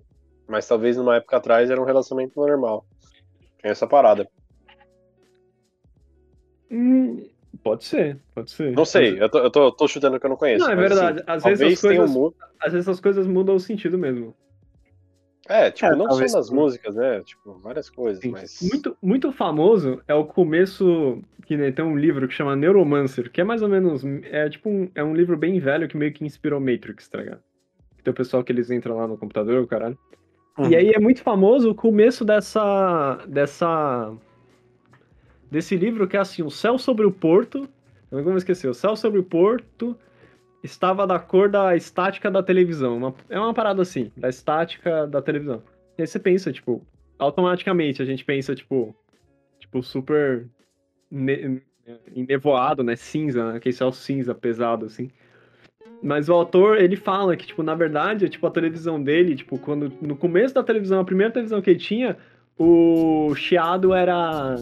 mas 0.49 0.66
talvez 0.66 0.97
numa 0.97 1.16
época 1.16 1.37
atrás 1.37 1.70
era 1.70 1.81
um 1.81 1.85
relacionamento 1.85 2.33
normal. 2.41 2.85
Tem 3.62 3.70
essa 3.70 3.87
parada. 3.87 4.29
Hum, 6.70 7.22
pode 7.62 7.85
ser, 7.85 8.18
pode 8.35 8.51
ser. 8.51 8.72
Não 8.72 8.85
sei, 8.85 9.22
eu 9.22 9.29
tô, 9.29 9.39
eu 9.39 9.51
tô, 9.51 9.72
tô 9.72 9.87
chutando 9.89 10.18
que 10.18 10.27
eu 10.27 10.31
não 10.31 10.37
conheço. 10.37 10.64
Não, 10.64 10.72
é 10.72 10.77
mas, 10.77 10.89
verdade. 10.89 11.22
assim, 11.27 11.49
Às 11.49 11.59
vezes 11.59 11.81
coisas- 11.81 12.11
mu- 12.11 12.35
Às 12.61 12.72
vezes 12.72 12.89
as 12.89 13.01
coisas 13.01 13.27
mudam 13.27 13.55
o 13.55 13.61
sentido 13.61 13.97
mesmo. 13.99 14.35
É, 15.49 15.70
tipo, 15.70 15.92
É, 15.92 15.97
não 15.97 16.11
só 16.11 16.38
nas 16.38 16.51
músicas, 16.51 16.95
né? 16.95 17.20
Tipo, 17.22 17.59
várias 17.59 17.90
coisas, 17.90 18.22
Sim. 18.22 18.30
mas. 18.30 18.61
Muito, 18.62 18.97
muito 19.03 19.32
famoso 19.32 20.03
é 20.09 20.14
o 20.14 20.24
começo, 20.24 21.22
que 21.47 21.57
né, 21.57 21.70
tem 21.70 21.84
um 21.84 21.97
livro 21.97 22.26
que 22.26 22.34
chama 22.34 22.57
Neuromancer, 22.57 23.30
que 23.30 23.40
é 23.40 23.45
mais 23.45 23.62
ou 23.62 23.68
menos, 23.68 24.05
é 24.24 24.49
tipo 24.49 24.70
um, 24.70 24.88
é 24.95 25.05
um 25.05 25.14
livro 25.14 25.36
bem 25.36 25.59
velho 25.61 25.88
que 25.88 25.97
meio 25.97 26.12
que 26.12 26.24
inspirou 26.24 26.61
Matrix, 26.61 27.09
tá 27.09 27.18
ligado? 27.18 27.40
Tem 28.03 28.11
o 28.11 28.16
pessoal 28.16 28.42
que 28.42 28.53
eles 28.53 28.70
entram 28.70 28.97
lá 28.97 29.07
no 29.07 29.18
computador, 29.18 29.62
o 29.62 29.66
caralho. 29.66 29.99
Uhum. 30.59 30.70
E 30.70 30.76
aí 30.76 30.90
é 30.90 30.99
muito 30.99 31.22
famoso 31.22 31.70
o 31.70 31.74
começo 31.74 32.24
dessa, 32.24 33.18
dessa, 33.26 34.12
desse 35.51 35.76
livro 35.76 36.07
que 36.07 36.16
é 36.16 36.20
assim, 36.20 36.42
o 36.42 36.51
céu 36.51 36.78
sobre 36.78 37.05
o 37.05 37.11
porto, 37.11 37.68
eu 38.11 38.18
não 38.18 38.24
vou 38.24 38.36
esquecer, 38.36 38.68
o 38.68 38.74
céu 38.74 38.95
sobre 38.95 39.18
o 39.18 39.24
porto 39.24 39.97
estava 40.65 41.07
da 41.07 41.19
cor 41.19 41.49
da 41.49 41.77
estática 41.77 42.31
da 42.31 42.43
televisão, 42.43 42.97
uma- 42.97 43.15
é 43.29 43.39
uma 43.39 43.53
parada 43.55 43.83
assim, 43.83 44.11
da 44.17 44.29
estática 44.29 45.07
da 45.07 45.21
televisão. 45.21 45.62
E 45.99 46.03
aí 46.03 46.07
você 46.07 46.19
pensa, 46.19 46.51
tipo, 46.51 46.85
automaticamente 47.19 48.03
a 48.03 48.05
gente 48.05 48.25
pensa, 48.25 48.55
tipo, 48.55 48.95
tipo, 49.61 49.83
super 49.83 50.47
ne- 51.11 51.61
nevoado, 52.17 52.83
né, 52.83 52.97
cinza, 52.97 53.53
né, 53.53 53.59
aquele 53.59 53.75
céu 53.75 53.93
cinza 53.93 54.35
pesado, 54.35 54.87
assim. 54.87 55.11
Mas 56.03 56.29
o 56.29 56.35
autor, 56.35 56.79
ele 56.79 56.97
fala 56.97 57.37
que, 57.37 57.47
tipo, 57.47 57.62
na 57.62 57.75
verdade, 57.75 58.29
tipo, 58.29 58.47
a 58.47 58.51
televisão 58.51 59.03
dele, 59.03 59.37
tipo, 59.37 59.59
quando. 59.59 59.91
No 60.03 60.17
começo 60.17 60.55
da 60.55 60.62
televisão, 60.62 61.01
a 61.01 61.05
primeira 61.05 61.33
televisão 61.33 61.62
que 61.62 61.71
ele 61.71 61.79
tinha, 61.79 62.17
o 62.59 63.35
chiado 63.35 63.95
era. 63.95 64.57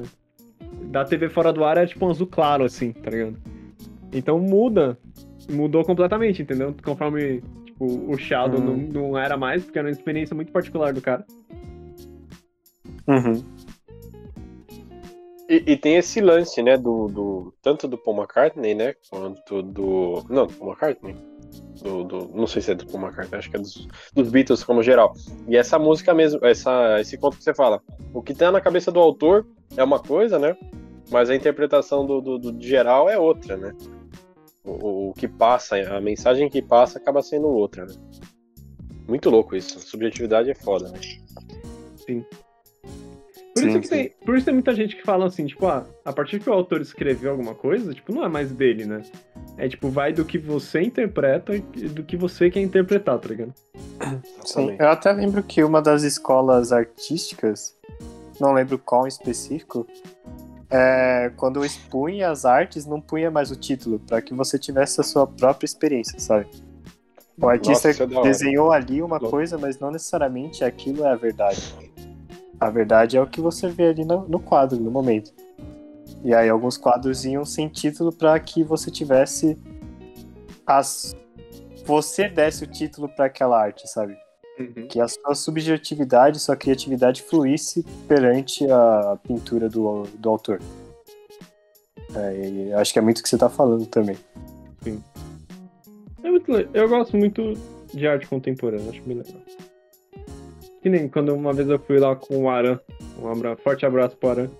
Da 0.84 1.04
TV 1.04 1.28
fora 1.28 1.52
do 1.52 1.64
ar 1.64 1.78
era 1.78 1.86
tipo 1.86 2.04
um 2.06 2.10
azul 2.10 2.26
claro, 2.26 2.64
assim, 2.64 2.92
tá 2.92 3.10
ligado? 3.10 3.36
Então 4.12 4.38
muda. 4.38 4.96
Mudou 5.50 5.84
completamente, 5.84 6.42
entendeu? 6.42 6.74
Conforme, 6.84 7.42
tipo, 7.64 7.84
o 8.10 8.16
chiado 8.18 8.58
Hum. 8.58 8.88
não, 8.92 9.02
não 9.10 9.18
era 9.18 9.36
mais, 9.36 9.64
porque 9.64 9.78
era 9.78 9.88
uma 9.88 9.92
experiência 9.92 10.34
muito 10.36 10.52
particular 10.52 10.92
do 10.92 11.00
cara. 11.00 11.24
Uhum. 13.06 13.42
E, 15.48 15.72
e 15.72 15.76
tem 15.76 15.96
esse 15.96 16.20
lance, 16.20 16.62
né, 16.62 16.76
do, 16.76 17.08
do. 17.08 17.54
Tanto 17.62 17.86
do 17.88 17.98
Paul 17.98 18.16
McCartney, 18.18 18.74
né? 18.74 18.94
Quanto 19.10 19.62
do. 19.62 20.24
Não, 20.30 20.46
do 20.46 20.52
Paul 20.54 20.70
McCartney. 20.70 21.16
Do, 21.82 22.04
do- 22.04 22.30
não 22.34 22.46
sei 22.46 22.62
se 22.62 22.70
é 22.70 22.74
do 22.74 22.86
Paul 22.86 23.02
McCartney, 23.04 23.38
acho 23.38 23.50
que 23.50 23.56
é 23.56 23.60
dos, 23.60 23.88
dos 24.14 24.30
Beatles 24.30 24.62
como 24.64 24.82
geral. 24.82 25.12
E 25.48 25.56
essa 25.56 25.78
música 25.78 26.14
mesmo, 26.14 26.38
essa, 26.46 26.98
esse 27.00 27.18
conto 27.18 27.36
que 27.36 27.44
você 27.44 27.52
fala. 27.52 27.82
O 28.14 28.22
que 28.22 28.32
tá 28.34 28.50
na 28.52 28.60
cabeça 28.60 28.90
do 28.92 29.00
autor 29.00 29.46
é 29.76 29.82
uma 29.82 29.98
coisa, 29.98 30.38
né? 30.38 30.56
Mas 31.10 31.28
a 31.28 31.34
interpretação 31.34 32.06
do, 32.06 32.20
do, 32.20 32.38
do 32.38 32.62
geral 32.62 33.10
é 33.10 33.18
outra, 33.18 33.56
né? 33.56 33.74
O, 34.64 35.10
o- 35.10 35.14
que 35.14 35.26
passa, 35.26 35.76
a 35.76 36.00
mensagem 36.00 36.48
que 36.48 36.62
passa 36.62 36.98
acaba 36.98 37.22
sendo 37.22 37.48
outra, 37.48 37.84
né? 37.86 37.94
Muito 39.08 39.28
louco 39.28 39.56
isso. 39.56 39.80
Subjetividade 39.80 40.50
é 40.50 40.54
foda, 40.54 40.88
né? 40.90 40.98
Por, 43.54 43.60
Sim, 43.60 43.68
isso 43.68 43.80
que 43.80 43.86
sim. 43.86 43.94
tem, 43.94 44.10
por 44.24 44.36
isso 44.36 44.44
tem 44.46 44.54
muita 44.54 44.74
gente 44.74 44.96
que 44.96 45.02
fala 45.02 45.26
assim, 45.26 45.46
tipo, 45.46 45.66
ah, 45.66 45.84
a 46.04 46.12
partir 46.12 46.40
que 46.40 46.48
o 46.48 46.52
autor 46.52 46.80
escreveu 46.80 47.32
alguma 47.32 47.54
coisa, 47.54 47.92
tipo, 47.92 48.12
não 48.14 48.24
é 48.24 48.28
mais 48.28 48.50
dele, 48.50 48.86
né? 48.86 49.02
É 49.58 49.68
tipo, 49.68 49.88
vai 49.90 50.12
do 50.12 50.24
que 50.24 50.38
você 50.38 50.80
interpreta 50.80 51.54
e 51.54 51.60
do 51.60 52.02
que 52.02 52.16
você 52.16 52.50
quer 52.50 52.60
interpretar, 52.60 53.18
tá 53.18 53.28
ligado? 53.28 53.52
Sim, 54.44 54.74
eu 54.78 54.88
até 54.88 55.12
lembro 55.12 55.42
que 55.42 55.62
uma 55.62 55.82
das 55.82 56.02
escolas 56.02 56.72
artísticas, 56.72 57.76
não 58.40 58.52
lembro 58.54 58.78
qual 58.78 59.04
em 59.04 59.08
específico, 59.08 59.86
é, 60.72 61.30
quando 61.36 61.64
expunha 61.64 62.30
as 62.30 62.46
artes, 62.46 62.86
não 62.86 62.98
punha 62.98 63.30
mais 63.30 63.50
o 63.50 63.56
título, 63.56 64.00
para 64.00 64.22
que 64.22 64.32
você 64.32 64.58
tivesse 64.58 65.00
a 65.00 65.04
sua 65.04 65.26
própria 65.26 65.66
experiência, 65.66 66.18
sabe? 66.18 66.46
O 67.38 67.46
artista 67.46 67.88
Nossa, 67.88 68.20
é 68.20 68.22
desenhou 68.22 68.72
ali 68.72 69.02
uma 69.02 69.18
Louco. 69.18 69.30
coisa, 69.30 69.58
mas 69.58 69.78
não 69.78 69.90
necessariamente 69.90 70.64
aquilo 70.64 71.04
é 71.04 71.12
a 71.12 71.16
verdade. 71.16 71.60
A 72.58 72.70
verdade 72.70 73.18
é 73.18 73.20
o 73.20 73.26
que 73.26 73.40
você 73.40 73.68
vê 73.68 73.88
ali 73.88 74.04
no, 74.04 74.26
no 74.26 74.40
quadro, 74.40 74.80
no 74.80 74.90
momento. 74.90 75.32
E 76.24 76.34
aí 76.34 76.48
alguns 76.48 76.78
quadros 76.78 77.24
iam 77.24 77.44
sem 77.44 77.68
título 77.68 78.12
para 78.12 78.38
que 78.40 78.62
você 78.62 78.90
tivesse 78.90 79.58
as 80.66 81.14
você 81.84 82.28
desse 82.28 82.64
o 82.64 82.66
título 82.66 83.08
para 83.08 83.26
aquela 83.26 83.60
arte, 83.60 83.88
sabe? 83.88 84.16
Que 84.88 85.00
a 85.00 85.08
sua 85.08 85.34
subjetividade, 85.34 86.40
sua 86.40 86.56
criatividade 86.56 87.22
fluísse 87.22 87.84
perante 88.06 88.70
a 88.70 89.18
pintura 89.22 89.68
do, 89.68 90.04
do 90.18 90.28
autor. 90.28 90.60
É, 92.14 92.48
e 92.48 92.72
acho 92.74 92.92
que 92.92 92.98
é 92.98 93.02
muito 93.02 93.18
o 93.18 93.22
que 93.22 93.28
você 93.28 93.38
tá 93.38 93.48
falando 93.48 93.86
também. 93.86 94.16
É 96.22 96.30
muito 96.30 96.52
Eu 96.52 96.88
gosto 96.88 97.16
muito 97.16 97.54
de 97.92 98.06
arte 98.06 98.26
contemporânea, 98.26 98.90
acho 98.90 99.02
bem 99.02 99.18
legal. 99.18 99.40
Que 100.82 100.88
nem 100.88 101.08
quando 101.08 101.34
uma 101.34 101.52
vez 101.52 101.68
eu 101.68 101.78
fui 101.78 101.98
lá 101.98 102.16
com 102.16 102.44
o 102.44 102.50
Aran, 102.50 102.78
um 103.20 103.28
abra... 103.28 103.56
forte 103.56 103.86
abraço 103.86 104.16
pro 104.16 104.30
Aran. 104.30 104.50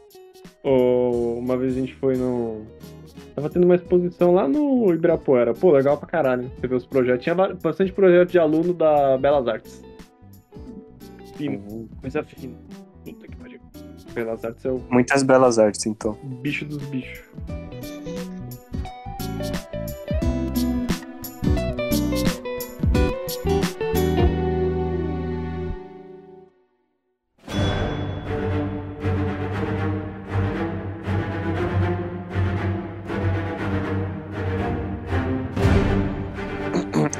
Ou 0.62 1.38
uma 1.38 1.56
vez 1.56 1.76
a 1.76 1.80
gente 1.80 1.94
foi 1.94 2.16
no. 2.16 2.64
Tava 3.34 3.50
tendo 3.50 3.64
uma 3.64 3.74
exposição 3.74 4.32
lá 4.32 4.46
no 4.46 4.92
Ibirapuera. 4.92 5.54
Pô, 5.54 5.72
legal 5.72 5.96
pra 5.96 6.06
caralho. 6.06 6.50
Você 6.60 6.66
vê 6.66 6.74
os 6.74 6.86
projetos. 6.86 7.24
Tinha 7.24 7.34
bastante 7.34 7.92
projeto 7.92 8.30
de 8.30 8.38
aluno 8.38 8.72
da 8.72 9.16
Belas 9.18 9.48
Artes. 9.48 9.82
Fino, 11.34 11.88
coisa 12.00 12.22
fina. 12.22 12.56
Puta 13.04 13.26
que 13.26 13.36
pariu. 13.36 13.60
Belas 14.14 14.44
Artes 14.44 14.64
é 14.64 14.70
o 14.70 14.80
Muitas 14.90 15.22
belas 15.22 15.58
artes, 15.58 15.86
então. 15.86 16.16
bicho 16.42 16.64
dos 16.64 16.78
bichos. 16.86 17.22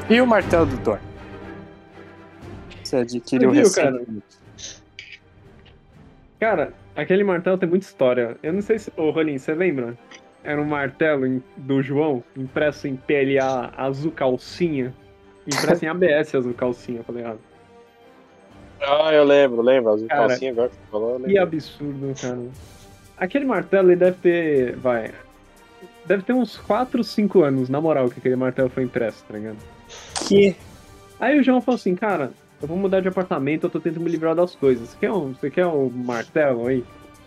E 0.08 0.20
o 0.20 0.26
martelo 0.26 0.66
do 0.66 0.76
Thor? 0.78 0.98
Você 2.92 2.96
adquiriu 2.98 3.48
Você 3.48 3.54
viu, 3.54 3.62
recentemente. 3.90 4.22
Cara, 6.38 6.74
aquele 6.94 7.24
martelo 7.24 7.56
tem 7.56 7.68
muita 7.68 7.86
história. 7.86 8.36
Eu 8.42 8.52
não 8.52 8.60
sei 8.60 8.78
se. 8.78 8.92
Ô, 8.96 9.10
Rolim, 9.10 9.38
você 9.38 9.54
lembra? 9.54 9.96
Era 10.44 10.60
um 10.60 10.64
martelo 10.66 11.26
em- 11.26 11.42
do 11.56 11.80
João, 11.82 12.22
impresso 12.36 12.86
em 12.86 12.96
PLA 12.96 13.72
azul 13.76 14.10
calcinha. 14.12 14.92
Impresso 15.46 15.84
em 15.84 15.88
ABS 15.88 16.34
azul 16.36 16.52
calcinha, 16.52 16.98
eu 16.98 17.04
falei 17.04 17.22
errado. 17.22 17.38
Ah, 18.80 19.12
eu 19.14 19.24
lembro, 19.24 19.62
lembro. 19.62 19.92
As 19.94 20.02
Cara, 20.02 20.28
calcinhas 20.28 20.52
agora 20.52 20.68
que 20.68 20.74
você 20.74 20.82
falou, 20.90 21.18
eu 21.18 21.24
Que 21.24 21.38
absurdo, 21.38 22.12
cara. 22.20 22.40
Aquele 23.16 23.44
martelo, 23.46 23.88
ele 23.90 23.96
deve 23.96 24.16
ter. 24.18 24.76
Vai. 24.76 25.12
Deve 26.04 26.24
ter 26.24 26.32
uns 26.32 26.58
4, 26.58 27.02
5 27.02 27.42
anos, 27.42 27.68
na 27.70 27.80
moral, 27.80 28.10
que 28.10 28.18
aquele 28.18 28.36
martelo 28.36 28.68
foi 28.68 28.82
impresso, 28.82 29.24
tá 29.24 29.34
ligado? 29.38 29.56
Que? 30.28 30.56
Aí 31.20 31.38
o 31.38 31.42
João 31.44 31.60
falou 31.60 31.76
assim, 31.76 31.94
cara, 31.94 32.32
eu 32.62 32.68
vou 32.68 32.78
mudar 32.78 33.00
de 33.00 33.08
apartamento, 33.08 33.64
eu 33.64 33.70
tô 33.70 33.80
tentando 33.80 34.04
me 34.04 34.10
livrar 34.10 34.36
das 34.36 34.54
coisas. 34.54 34.90
Você 34.90 34.96
quer 35.00 35.12
um, 35.12 35.34
você 35.34 35.50
quer 35.50 35.66
um 35.66 35.90
martelo 35.90 36.68
aí? 36.68 36.84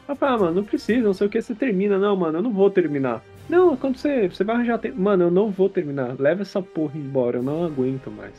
Eu 0.08 0.16
falei, 0.16 0.36
ah, 0.36 0.38
mano, 0.40 0.56
não 0.56 0.64
precisa, 0.64 1.02
não 1.02 1.14
sei 1.14 1.28
o 1.28 1.30
que, 1.30 1.42
você 1.42 1.54
termina. 1.54 1.98
Não, 1.98 2.16
mano, 2.16 2.38
eu 2.38 2.42
não 2.42 2.54
vou 2.54 2.70
terminar. 2.70 3.22
Não, 3.50 3.76
quando 3.76 3.98
você, 3.98 4.30
você 4.30 4.44
vai 4.44 4.56
arranjar 4.56 4.78
tempo. 4.78 5.00
Mano, 5.00 5.26
eu 5.26 5.32
não 5.32 5.52
vou 5.52 5.68
terminar. 5.68 6.16
Leva 6.18 6.44
essa 6.44 6.62
porra 6.62 6.98
embora, 6.98 7.38
eu 7.38 7.44
não 7.44 7.66
aguento 7.66 8.10
mais. 8.10 8.34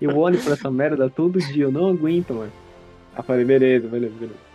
Eu 0.00 0.16
olho 0.16 0.38
pra 0.40 0.52
essa 0.52 0.70
merda 0.70 1.10
todo 1.10 1.40
dia, 1.40 1.64
eu 1.64 1.72
não 1.72 1.88
aguento 1.88 2.32
mais. 2.32 2.52
Aí 3.16 3.22
falei, 3.24 3.44
beleza, 3.44 3.88
beleza, 3.88 4.14
beleza. 4.14 4.48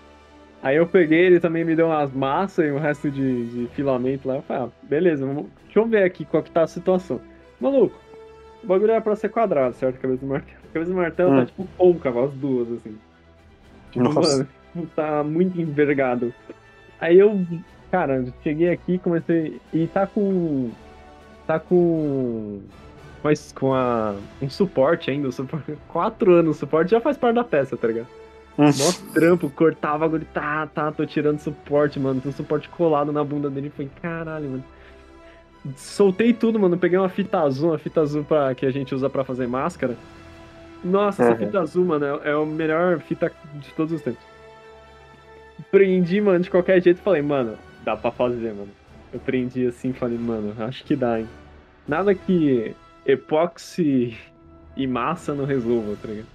Aí 0.62 0.78
eu 0.78 0.88
peguei, 0.88 1.26
ele 1.26 1.42
também 1.42 1.66
me 1.66 1.76
deu 1.76 1.88
umas 1.88 2.14
massas 2.14 2.66
e 2.66 2.72
um 2.72 2.80
resto 2.80 3.12
de, 3.12 3.48
de 3.48 3.68
filamento 3.76 4.30
lá. 4.30 4.38
Eu 4.38 4.42
falei, 4.44 4.64
ah, 4.64 4.70
beleza, 4.84 5.26
vamos, 5.26 5.48
deixa 5.66 5.80
eu 5.80 5.86
ver 5.86 6.04
aqui 6.04 6.24
qual 6.24 6.42
que 6.42 6.52
tá 6.52 6.64
a 6.64 6.68
situação. 6.68 7.20
Maluco, 7.60 8.00
o 8.64 8.68
bagulho 8.68 8.92
era 8.92 9.02
pra 9.02 9.18
ser 9.18 9.28
quadrado, 9.28 9.76
certo? 9.76 10.00
Cabeça 10.00 10.22
do 10.22 10.28
martelo. 10.28 10.63
A 10.74 10.80
cabeça 10.80 10.92
do 10.92 10.98
martelo 10.98 11.32
Hum. 11.32 11.40
tá 11.42 11.46
tipo 11.46 11.68
côncava, 11.78 12.26
as 12.26 12.32
duas, 12.34 12.72
assim. 12.72 12.98
Tipo, 13.92 14.06
Nossa. 14.12 14.48
mano, 14.76 14.90
tá 14.96 15.24
muito 15.24 15.62
envergado. 15.62 16.34
Aí 17.00 17.20
eu, 17.20 17.46
cara, 17.92 18.26
cheguei 18.44 18.70
aqui, 18.72 18.98
comecei. 18.98 19.62
E 19.72 19.86
tá 19.88 20.08
com. 20.08 20.72
Tá 21.46 21.60
com. 21.60 22.62
Com, 23.22 23.28
a, 23.30 23.34
com 23.56 23.74
a- 23.74 24.16
um 24.42 24.50
suporte 24.50 25.10
ainda, 25.12 25.28
um 25.28 25.32
suporte, 25.32 25.78
quatro 25.88 26.34
anos 26.34 26.58
o 26.58 26.60
suporte 26.60 26.92
já 26.92 27.00
faz 27.00 27.16
parte 27.18 27.36
da 27.36 27.44
peça, 27.44 27.78
tá 27.78 27.88
ligado? 27.88 28.08
Hum. 28.58 28.66
Mó 28.66 29.12
trampo, 29.14 29.50
cortava 29.50 29.96
o 29.98 30.00
bagulho, 30.10 30.28
tá, 30.34 30.68
tá, 30.68 30.92
tô 30.92 31.06
tirando 31.06 31.40
suporte, 31.40 32.00
mano. 32.00 32.20
Tem 32.20 32.30
um 32.32 32.34
suporte 32.36 32.68
colado 32.70 33.12
na 33.12 33.24
bunda 33.24 33.50
dele. 33.50 33.72
Foi 33.76 33.90
caralho, 34.02 34.50
mano. 34.50 34.64
Soltei 35.78 36.34
tudo, 36.34 36.60
mano. 36.60 36.78
Peguei 36.78 36.98
uma 37.00 37.10
fita 37.10 37.40
azul, 37.42 37.70
uma 37.72 37.78
fita 37.78 38.02
azul 38.02 38.24
pra, 38.24 38.54
que 38.54 38.66
a 38.66 38.72
gente 38.72 38.94
usa 38.94 39.10
pra 39.10 39.24
fazer 39.24 39.48
máscara. 39.48 39.96
Nossa, 40.84 41.24
essa 41.24 41.32
Uhum. 41.34 41.38
fita 41.46 41.60
azul, 41.62 41.86
mano, 41.86 42.06
é, 42.06 42.30
é 42.30 42.34
a 42.34 42.46
melhor 42.46 43.00
fita 43.00 43.32
de 43.56 43.74
todos 43.74 43.94
os 43.94 44.02
tempos. 44.02 44.24
Prendi, 45.72 46.20
mano, 46.20 46.40
de 46.44 46.50
qualquer 46.50 46.82
jeito. 46.82 47.02
Falei, 47.02 47.22
mano, 47.22 47.58
dá 47.84 47.96
pra 47.96 48.12
fazer, 48.12 48.54
mano. 48.54 48.72
Eu 49.14 49.20
prendi 49.20 49.66
assim, 49.68 49.94
falei, 49.94 50.18
mano, 50.18 50.54
acho 50.64 50.84
que 50.84 50.96
dá, 50.96 51.20
hein. 51.20 51.28
Nada 51.88 52.14
que 52.14 52.76
epóxi 53.06 54.18
e 54.76 54.88
massa 54.88 55.34
não 55.34 55.46
resolva, 55.46 55.96
tá 56.02 56.08
ligado? 56.08 56.28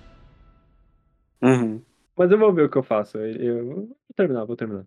Uhum. 1.42 1.82
Mas 2.16 2.30
eu 2.30 2.38
vou 2.38 2.52
ver 2.52 2.62
o 2.64 2.68
que 2.68 2.76
eu 2.78 2.82
faço. 2.82 3.18
Eu, 3.18 3.58
eu 3.58 3.66
vou 3.66 3.96
terminar, 4.16 4.44
vou 4.44 4.56
terminar. 4.56 4.84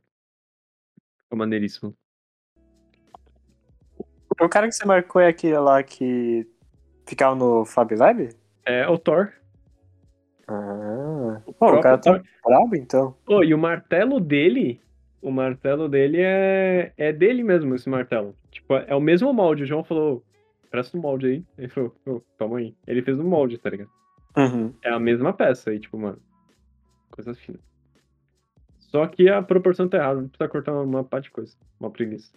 Ficou 1.23 1.37
maneiríssimo. 1.37 1.95
O 4.39 4.49
cara 4.49 4.67
que 4.67 4.73
você 4.73 4.85
marcou 4.85 5.21
é 5.21 5.27
aquele 5.27 5.57
lá 5.59 5.83
que 5.83 6.47
ficava 7.05 7.35
no 7.35 7.63
Fab 7.65 7.93
Lab? 7.95 8.29
É 8.65 8.87
o 8.87 8.97
Thor. 8.97 9.31
Pô, 11.61 11.75
o 11.75 11.79
cara 11.79 11.95
tá 11.99 12.19
brabo, 12.43 12.75
então. 12.75 13.15
Oh, 13.27 13.43
e 13.43 13.53
o 13.53 13.57
martelo 13.57 14.19
dele, 14.19 14.81
o 15.21 15.29
martelo 15.29 15.87
dele 15.87 16.17
é, 16.19 16.91
é 16.97 17.13
dele 17.13 17.43
mesmo, 17.43 17.75
esse 17.75 17.87
martelo. 17.87 18.35
Tipo, 18.49 18.77
é 18.77 18.95
o 18.95 18.99
mesmo 18.99 19.31
molde. 19.31 19.61
O 19.61 19.65
João 19.67 19.83
falou, 19.83 20.23
presta 20.71 20.97
um 20.97 21.01
molde 21.01 21.27
aí. 21.27 21.45
Ele 21.59 21.67
falou, 21.67 21.95
"Ô, 22.07 22.21
toma 22.35 22.57
aí. 22.57 22.75
Ele 22.87 23.03
fez 23.03 23.19
um 23.19 23.29
molde, 23.29 23.59
tá 23.59 23.69
ligado? 23.69 23.91
Uhum. 24.35 24.73
É 24.83 24.89
a 24.89 24.99
mesma 24.99 25.33
peça 25.33 25.69
aí, 25.69 25.79
tipo, 25.79 25.99
mano. 25.99 26.17
Coisa 27.11 27.35
fina. 27.35 27.59
Só 28.79 29.05
que 29.05 29.29
a 29.29 29.43
proporção 29.43 29.87
tá 29.87 29.97
errada. 29.97 30.21
Precisa 30.21 30.49
cortar 30.49 30.73
uma, 30.73 30.81
uma 30.81 31.03
parte 31.03 31.25
de 31.25 31.31
coisa. 31.31 31.55
Uma 31.79 31.91
preguiça. 31.91 32.33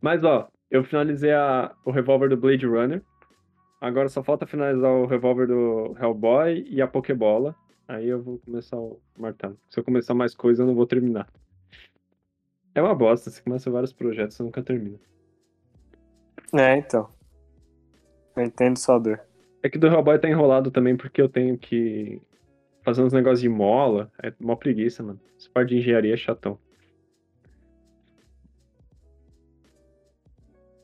Mas, 0.00 0.24
ó, 0.24 0.48
eu 0.68 0.82
finalizei 0.82 1.30
a, 1.32 1.72
o 1.84 1.92
revólver 1.92 2.30
do 2.30 2.36
Blade 2.36 2.66
Runner. 2.66 3.00
Agora 3.80 4.08
só 4.08 4.24
falta 4.24 4.44
finalizar 4.44 4.90
o 4.90 5.06
revólver 5.06 5.46
do 5.46 5.96
Hellboy 6.00 6.66
e 6.68 6.82
a 6.82 6.88
Pokébola. 6.88 7.54
Aí 7.88 8.06
eu 8.06 8.22
vou 8.22 8.38
começar 8.38 8.76
o 8.76 9.00
martelo. 9.18 9.58
Se 9.70 9.80
eu 9.80 9.84
começar 9.84 10.12
mais 10.12 10.34
coisa, 10.34 10.62
eu 10.62 10.66
não 10.66 10.74
vou 10.74 10.86
terminar. 10.86 11.26
É 12.74 12.82
uma 12.82 12.94
bosta, 12.94 13.30
você 13.30 13.40
começa 13.40 13.70
vários 13.70 13.94
projetos, 13.94 14.36
você 14.36 14.42
nunca 14.42 14.62
termina. 14.62 14.98
É, 16.54 16.76
então. 16.76 17.08
Eu 18.36 18.44
entendo 18.44 18.76
sua 18.76 18.98
dor. 18.98 19.20
É 19.62 19.70
que 19.70 19.78
do 19.78 19.86
Hellboy 19.86 20.18
tá 20.18 20.28
enrolado 20.28 20.70
também 20.70 20.98
porque 20.98 21.20
eu 21.20 21.30
tenho 21.30 21.56
que 21.56 22.20
fazer 22.82 23.02
uns 23.02 23.12
negócios 23.14 23.40
de 23.40 23.48
mola. 23.48 24.12
É 24.22 24.34
mó 24.38 24.54
preguiça, 24.54 25.02
mano. 25.02 25.18
Essa 25.38 25.48
parte 25.48 25.70
de 25.70 25.78
engenharia 25.78 26.12
é 26.12 26.16
chatão. 26.16 26.58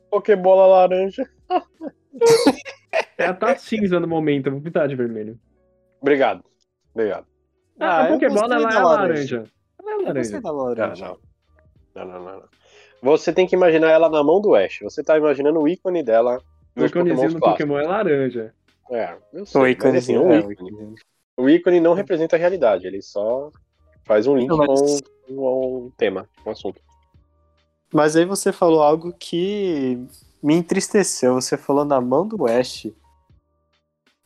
Pokébola 0.09 0.65
laranja. 0.65 1.29
Ela 3.17 3.33
tá 3.33 3.55
cinza 3.55 3.99
no 3.99 4.07
momento, 4.07 4.47
eu 4.47 4.53
vou 4.53 4.61
pintar 4.61 4.87
de 4.87 4.95
vermelho. 4.95 5.39
Obrigado. 6.01 6.43
Obrigado. 6.95 7.27
Ah, 7.77 8.03
a 8.03 8.05
eu 8.09 8.13
Pokébola 8.13 8.55
ela 8.55 8.73
é 8.73 8.79
laranja. 8.79 9.43
Ela 9.77 9.91
é 9.91 9.95
Eu 9.95 10.03
laranja. 10.05 10.41
Não, 10.41 10.55
laranja. 10.55 11.05
não. 11.05 11.17
Não, 11.93 12.05
não, 12.05 12.23
não, 12.23 12.33
não. 12.39 12.49
Você 13.01 13.33
tem 13.33 13.45
que 13.45 13.55
imaginar 13.55 13.89
ela 13.89 14.09
na 14.09 14.23
mão 14.23 14.41
do 14.41 14.55
Ash. 14.55 14.79
Você 14.81 15.03
tá 15.03 15.17
imaginando 15.17 15.59
o 15.59 15.67
ícone 15.67 16.01
dela 16.01 16.41
O 16.75 16.85
íconezinho 16.85 17.33
do. 17.33 17.39
Pokémon 17.39 17.77
é 17.77 17.83
laranja. 17.83 18.53
É, 18.89 19.15
eu 19.33 19.45
sei. 19.45 19.61
O 19.61 19.67
íconezinho, 19.67 20.21
assim, 20.21 20.33
é, 20.33 20.39
o, 20.39 20.47
o 20.47 20.51
ícone, 20.51 20.69
ícone. 20.71 20.95
o 21.37 21.49
ícone 21.49 21.79
não 21.81 21.93
representa 21.93 22.37
a 22.37 22.39
realidade. 22.39 22.87
Ele 22.87 23.01
só 23.01 23.51
faz 24.05 24.25
um 24.25 24.37
link 24.37 24.47
Não, 24.47 24.57
mas- 24.57 25.01
com, 25.27 25.35
com 25.35 25.85
um 25.85 25.91
tema, 25.97 26.29
com 26.43 26.49
um 26.49 26.53
assunto. 26.53 26.81
Mas 27.93 28.15
aí 28.15 28.25
você 28.25 28.51
falou 28.51 28.81
algo 28.81 29.13
que 29.13 29.99
me 30.41 30.55
entristeceu. 30.55 31.33
Você 31.35 31.57
falou 31.57 31.83
na 31.83 31.99
mão 31.99 32.25
do 32.27 32.45
Ash. 32.45 32.87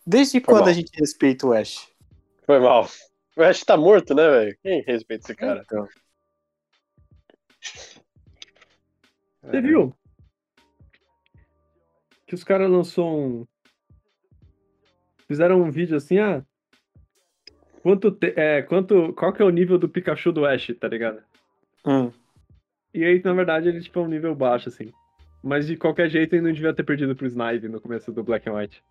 Desde 0.05 0.39
quando 0.39 0.61
mal. 0.61 0.69
a 0.69 0.73
gente 0.73 0.91
respeita 0.97 1.47
o 1.47 1.53
Ash? 1.53 1.87
Foi 2.49 2.57
mal. 2.57 2.89
O 3.37 3.43
Ash 3.43 3.63
tá 3.63 3.77
morto, 3.77 4.15
né, 4.15 4.27
velho? 4.27 4.57
Quem 4.63 4.81
respeita 4.81 5.23
esse 5.23 5.35
cara? 5.35 5.61
Então. 5.63 5.87
Você 9.43 9.61
viu? 9.61 9.93
Que 12.25 12.33
os 12.33 12.43
caras 12.43 12.67
lançou 12.67 13.19
um. 13.19 13.47
Fizeram 15.27 15.61
um 15.61 15.69
vídeo 15.69 15.95
assim, 15.95 16.17
ah. 16.17 16.43
Quanto, 17.83 18.09
te- 18.09 18.33
é, 18.35 18.63
quanto. 18.63 19.13
Qual 19.13 19.31
que 19.31 19.43
é 19.43 19.45
o 19.45 19.51
nível 19.51 19.77
do 19.77 19.87
Pikachu 19.87 20.31
do 20.31 20.43
Ash, 20.43 20.73
tá 20.79 20.87
ligado? 20.87 21.21
Hum. 21.85 22.11
E 22.91 23.05
aí, 23.05 23.21
na 23.23 23.33
verdade, 23.33 23.69
ele 23.69 23.79
tipo, 23.79 23.99
é 23.99 24.01
um 24.01 24.07
nível 24.07 24.33
baixo, 24.33 24.69
assim. 24.69 24.91
Mas 25.43 25.67
de 25.67 25.77
qualquer 25.77 26.09
jeito, 26.09 26.33
ele 26.33 26.47
não 26.47 26.51
devia 26.51 26.73
ter 26.73 26.81
perdido 26.81 27.15
pro 27.15 27.27
Snipe 27.27 27.67
no 27.67 27.79
começo 27.79 28.11
do 28.11 28.23
Black 28.23 28.49
and 28.49 28.55
White. 28.55 28.83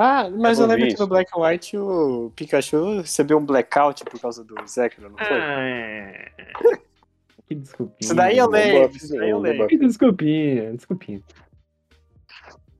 Ah, 0.00 0.30
mas 0.30 0.58
Eu 0.58 0.64
eu 0.64 0.68
lembro 0.68 0.84
vi 0.86 0.92
que 0.92 0.98
no 0.98 1.04
isso. 1.04 1.08
Black 1.08 1.30
and 1.36 1.42
White 1.42 1.76
o 1.76 2.32
Pikachu 2.36 2.98
recebeu 3.00 3.36
um 3.36 3.44
blackout 3.44 4.04
por 4.04 4.20
causa 4.20 4.44
do 4.44 4.54
Zekrom, 4.66 5.08
não 5.08 5.18
foi? 5.18 5.40
Ah, 5.40 6.30
que 7.48 7.54
desculpinha. 7.56 7.96
Isso 8.00 8.14
daí 8.14 8.38
eu 8.38 8.48
lembro, 8.48 8.96
isso 8.96 9.16
daí 9.16 9.30
eu 9.30 9.40
lembro. 9.40 9.66
Que 9.66 9.76
desculpinha, 9.76 10.72
desculpinha. 10.72 11.20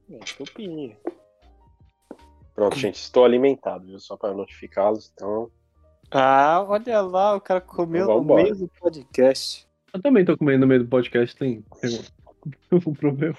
Desculpinha. 0.08 0.96
Pronto, 2.54 2.76
gente, 2.78 2.96
estou 2.96 3.24
alimentado, 3.24 3.86
viu? 3.86 3.98
Só 3.98 4.16
para 4.16 4.32
notificá-los. 4.32 5.10
Então, 5.14 5.50
Ah, 6.10 6.64
olha 6.68 7.00
lá, 7.00 7.34
o 7.34 7.40
cara 7.40 7.60
comeu 7.60 8.04
Então 8.04 8.22
no 8.22 8.34
meio 8.36 8.54
do 8.54 8.68
podcast. 8.68 9.66
Eu 9.92 10.00
também 10.00 10.24
tô 10.24 10.36
comendo 10.36 10.60
no 10.60 10.66
meio 10.66 10.82
do 10.84 10.88
podcast, 10.88 11.36
tem, 11.36 11.64
tem 11.80 11.98
um 12.86 12.94
problema. 12.94 13.36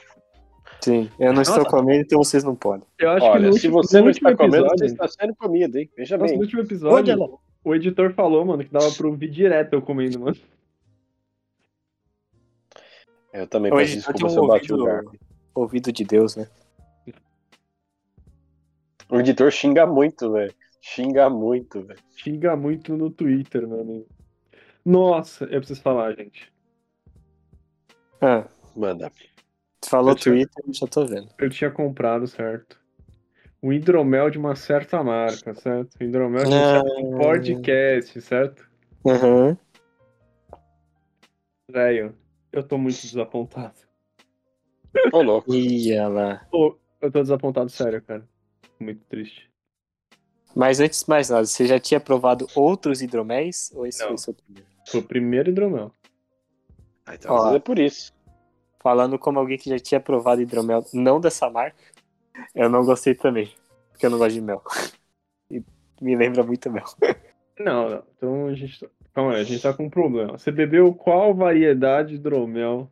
Sim, 0.81 1.09
eu 1.19 1.33
não 1.33 1.41
estou 1.41 1.57
Nossa. 1.57 1.69
comendo, 1.69 2.01
então 2.01 2.17
vocês 2.23 2.43
não 2.43 2.55
podem. 2.55 2.87
Eu 2.97 3.09
acho 3.11 3.19
que 3.25 3.31
olha, 3.31 3.47
no 3.47 3.53
se 3.53 3.67
último, 3.67 3.83
você 3.83 3.97
no 3.97 4.01
não 4.03 4.07
último 4.09 4.29
está 4.29 4.43
comendo, 4.45 4.65
episódio, 4.65 4.79
você 4.87 4.93
está 4.93 5.07
sendo 5.07 5.35
comido, 5.35 5.77
hein? 5.77 5.89
Veja 5.97 6.17
nossa, 6.17 6.31
no 6.33 6.37
bem. 6.39 6.45
último 6.45 6.61
episódio, 6.61 7.13
Olha 7.21 7.37
o 7.63 7.75
editor 7.75 8.13
falou, 8.13 8.45
mano, 8.45 8.63
que 8.63 8.71
dava 8.71 8.89
pra 8.91 9.07
ouvir 9.07 9.29
direto 9.29 9.73
eu 9.73 9.81
comendo, 9.81 10.19
mano. 10.21 10.37
Eu 13.33 13.45
também 13.47 13.71
O 13.71 13.75
peço 13.75 13.95
desculpa 13.95 14.19
tem 14.19 14.29
se 14.29 14.37
eu 14.37 14.47
bati 14.47 14.73
o 14.73 14.75
ouvido- 14.77 14.85
garfo. 14.85 15.11
Ouvido 15.53 15.91
de 15.91 16.03
Deus, 16.05 16.35
né? 16.35 16.47
O 19.09 19.19
editor 19.19 19.51
xinga 19.51 19.85
muito, 19.85 20.31
velho. 20.31 20.53
Xinga 20.81 21.29
muito, 21.29 21.81
velho. 21.81 21.99
Xinga 22.15 22.55
muito 22.55 22.95
no 22.95 23.09
Twitter, 23.09 23.67
mano. 23.67 24.05
Nossa, 24.85 25.43
eu 25.45 25.59
preciso 25.59 25.81
falar, 25.81 26.13
gente. 26.15 26.51
Ah, 28.21 28.45
Manda. 28.75 29.11
Tu 29.81 29.89
falou 29.89 30.11
Eu 30.11 30.15
tinha- 30.15 30.35
Twitter, 30.35 30.63
eu 30.67 30.73
já 30.73 30.87
tô 30.87 31.05
vendo. 31.05 31.29
Eu 31.37 31.49
tinha 31.49 31.71
comprado, 31.71 32.27
certo? 32.27 32.79
Um 33.61 33.73
hidromel 33.73 34.29
de 34.29 34.37
uma 34.37 34.55
certa 34.55 35.03
marca, 35.03 35.53
certo? 35.53 35.95
Um 35.99 36.05
hidromel 36.05 36.43
de 36.45 36.49
um 36.51 36.53
Ah. 36.55 36.81
certo 36.81 37.17
podcast, 37.17 38.21
certo? 38.21 38.69
Aham. 39.05 39.57
Velho, 41.69 42.15
eu 42.51 42.63
tô 42.63 42.77
muito 42.77 43.01
desapontado. 43.01 43.75
Ô, 45.13 45.21
louco. 45.21 45.53
Ia 45.53 46.07
lá. 46.07 46.47
Eu 47.01 47.11
tô 47.11 47.21
desapontado, 47.21 47.69
sério, 47.69 48.01
cara. 48.01 48.27
Muito 48.79 49.01
triste. 49.05 49.49
Mas 50.55 50.79
antes 50.79 51.03
de 51.03 51.09
mais 51.09 51.29
nada, 51.29 51.45
você 51.45 51.67
já 51.67 51.79
tinha 51.79 51.99
provado 51.99 52.47
outros 52.55 53.01
hidroméis? 53.01 53.71
Ou 53.75 53.85
esse 53.85 53.99
Não. 53.99 54.07
foi 54.07 54.15
o 54.15 54.17
seu 54.17 54.33
primeiro? 54.33 54.67
Foi 54.87 54.99
o 54.99 55.03
primeiro 55.03 55.49
hidromel. 55.51 55.93
Ah, 57.05 57.13
então, 57.15 57.35
Ó. 57.35 57.55
é 57.55 57.59
por 57.59 57.77
isso. 57.77 58.11
Falando 58.81 59.19
como 59.19 59.39
alguém 59.39 59.57
que 59.57 59.69
já 59.69 59.77
tinha 59.79 59.99
provado 59.99 60.41
hidromel, 60.41 60.85
não 60.93 61.19
dessa 61.19 61.49
marca, 61.49 61.75
eu 62.55 62.69
não 62.69 62.83
gostei 62.85 63.13
também. 63.13 63.51
Porque 63.91 64.05
eu 64.05 64.09
não 64.09 64.17
gosto 64.17 64.33
de 64.33 64.41
mel. 64.41 64.61
E 65.51 65.63
me 65.99 66.15
lembra 66.15 66.43
muito 66.43 66.71
mel. 66.71 66.85
Não, 67.59 67.89
não. 67.89 68.03
Então 68.15 68.47
a 68.47 68.53
gente. 68.53 68.79
tá- 68.79 68.87
Calma 69.15 69.33
aí, 69.33 69.41
a 69.41 69.43
gente 69.43 69.61
tá 69.63 69.73
com 69.73 69.85
um 69.85 69.89
problema. 69.89 70.37
Você 70.37 70.51
bebeu 70.51 70.93
qual 70.93 71.33
variedade 71.33 72.09
de 72.09 72.15
hidromel? 72.15 72.87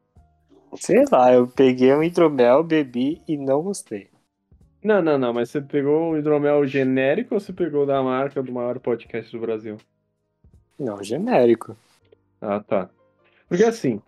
Sei 0.75 1.03
lá, 1.11 1.31
eu 1.31 1.47
peguei 1.47 1.93
um 1.93 2.01
hidromel, 2.03 2.63
bebi 2.63 3.21
e 3.27 3.37
não 3.37 3.61
gostei. 3.61 4.09
Não, 4.83 5.01
não, 5.01 5.17
não, 5.17 5.33
mas 5.33 5.49
você 5.51 5.61
pegou 5.61 6.11
um 6.11 6.17
hidromel 6.17 6.65
genérico 6.65 7.35
ou 7.35 7.39
você 7.39 7.53
pegou 7.53 7.85
da 7.85 8.01
marca 8.01 8.41
do 8.41 8.51
maior 8.51 8.79
podcast 8.79 9.31
do 9.31 9.39
Brasil? 9.39 9.77
Não, 10.79 11.03
genérico. 11.03 11.77
Ah, 12.41 12.59
tá. 12.59 12.89
Porque 13.47 13.63
assim, 13.63 14.01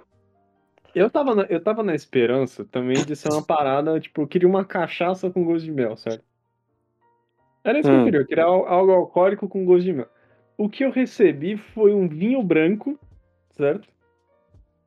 eu 0.93 1.09
tava 1.09 1.35
na, 1.35 1.43
eu 1.43 1.61
tava 1.61 1.83
na 1.83 1.93
esperança 1.95 2.65
também 2.65 3.03
de 3.03 3.15
ser 3.15 3.29
uma 3.29 3.41
parada, 3.43 3.99
tipo, 3.99 4.21
eu 4.21 4.27
queria 4.27 4.47
uma 4.47 4.65
cachaça 4.65 5.29
com 5.29 5.43
gosto 5.43 5.65
de 5.65 5.71
mel, 5.71 5.95
certo? 5.97 6.23
Era 7.63 7.79
isso 7.79 7.89
que 7.89 7.95
eu 7.95 7.99
Hum. 8.01 8.03
queria, 8.05 8.19
eu 8.21 8.25
queria 8.25 8.43
al- 8.45 8.65
algo 8.67 8.91
alcoólico 8.91 9.47
com 9.47 9.65
gosto 9.65 9.83
de 9.85 9.93
mel. 9.93 10.07
O 10.57 10.69
que 10.69 10.83
eu 10.83 10.91
recebi 10.91 11.57
foi 11.57 11.93
um 11.93 12.07
vinho 12.07 12.41
branco, 12.43 12.97
certo? 13.51 13.87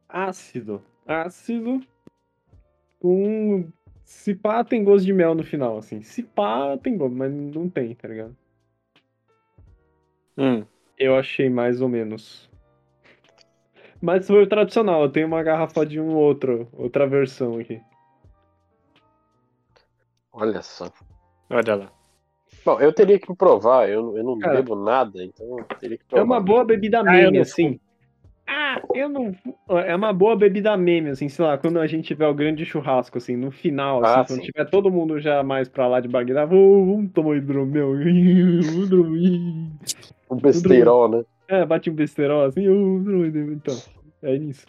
Ácido. 0.08 0.82
Ácido. 1.06 1.80
Com. 3.00 3.68
Se 4.04 4.34
pá, 4.34 4.62
tem 4.64 4.84
gosto 4.84 5.04
de 5.04 5.12
mel 5.12 5.34
no 5.34 5.42
final, 5.42 5.78
assim. 5.78 6.02
Se 6.02 6.22
pá, 6.22 6.76
tem 6.76 6.96
gosto, 6.96 7.14
mas 7.14 7.32
não 7.32 7.68
tem, 7.68 7.94
tá 7.94 8.08
ligado? 8.08 8.36
Hum. 10.36 10.64
Eu 10.98 11.16
achei 11.16 11.48
mais 11.48 11.80
ou 11.80 11.88
menos. 11.88 12.50
Mas 14.02 14.26
foi 14.26 14.42
o 14.42 14.46
tradicional, 14.48 15.02
eu 15.02 15.08
tenho 15.08 15.28
uma 15.28 15.42
garrafa 15.44 15.86
de 15.86 16.00
um 16.00 16.16
outro, 16.16 16.66
outra 16.72 17.06
versão 17.06 17.58
aqui. 17.60 17.80
Olha 20.32 20.60
só. 20.60 20.90
Olha 21.48 21.76
lá. 21.76 21.92
Bom, 22.64 22.80
eu 22.80 22.92
teria 22.92 23.18
que 23.18 23.32
provar. 23.34 23.88
Eu, 23.88 24.16
eu 24.16 24.24
não 24.24 24.38
Cara, 24.38 24.56
bebo 24.56 24.74
nada, 24.74 25.22
então 25.22 25.58
eu 25.58 25.64
teria 25.78 25.96
que 25.96 26.04
É 26.04 26.08
provar. 26.08 26.24
uma 26.24 26.40
boa 26.40 26.64
bebida 26.64 26.98
eu 26.98 27.04
meme, 27.04 27.32
não 27.32 27.42
assim. 27.42 27.78
Ah, 28.46 28.82
eu 28.92 29.08
não. 29.08 29.32
É 29.86 29.94
uma 29.94 30.12
boa 30.12 30.34
bebida 30.36 30.76
meme, 30.76 31.10
assim, 31.10 31.28
sei 31.28 31.44
lá, 31.44 31.56
quando 31.56 31.78
a 31.78 31.86
gente 31.86 32.06
tiver 32.06 32.26
o 32.26 32.34
grande 32.34 32.64
churrasco, 32.66 33.18
assim, 33.18 33.36
no 33.36 33.52
final, 33.52 34.02
assim, 34.04 34.12
Ah, 34.20 34.24
quando 34.26 34.40
sim. 34.40 34.46
tiver 34.46 34.64
todo 34.68 34.90
mundo 34.90 35.20
já 35.20 35.42
mais 35.44 35.68
pra 35.68 35.86
lá 35.86 36.00
de 36.00 36.08
Bagdá, 36.08 36.44
vamos, 36.44 36.88
vamos 36.88 37.12
tomar 37.12 37.36
hidromel. 37.36 37.94
hidromel. 38.02 39.70
Um 40.30 40.36
besteirol, 40.36 41.08
né? 41.08 41.24
É, 41.52 41.66
bate 41.66 41.90
um 41.90 41.94
besterol 41.94 42.46
assim, 42.46 42.66
uh, 42.66 43.26
então. 43.52 43.78
É 44.22 44.34
isso. 44.34 44.66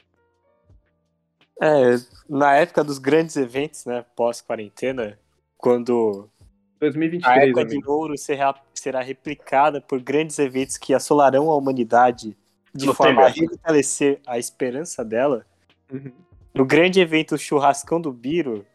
É, 1.62 1.96
na 2.28 2.58
época 2.58 2.84
dos 2.84 2.98
grandes 2.98 3.38
eventos, 3.38 3.86
né, 3.86 4.04
pós-quarentena, 4.18 5.18
quando 5.56 6.30
a 6.76 6.82
2023, 6.82 7.44
época 7.48 7.66
de 7.66 7.76
amigo. 7.76 7.90
ouro 7.90 8.18
será, 8.18 8.54
será 8.74 9.02
replicada 9.02 9.80
por 9.80 10.02
grandes 10.02 10.38
eventos 10.40 10.76
que 10.76 10.94
assolarão 10.94 11.50
a 11.50 11.56
humanidade 11.56 12.36
de 12.76 12.86
Não 12.86 12.94
forma 12.94 13.28
a 13.28 13.32
tem 13.32 13.48
restabelecer 13.48 14.20
a 14.28 14.38
esperança 14.38 15.06
dela, 15.06 15.46
Uhum. 15.90 16.12
no 16.54 16.66
grande 16.66 17.00
evento 17.00 17.38
Churrascão 17.38 18.02
do 18.02 18.12
Biro, 18.12 18.66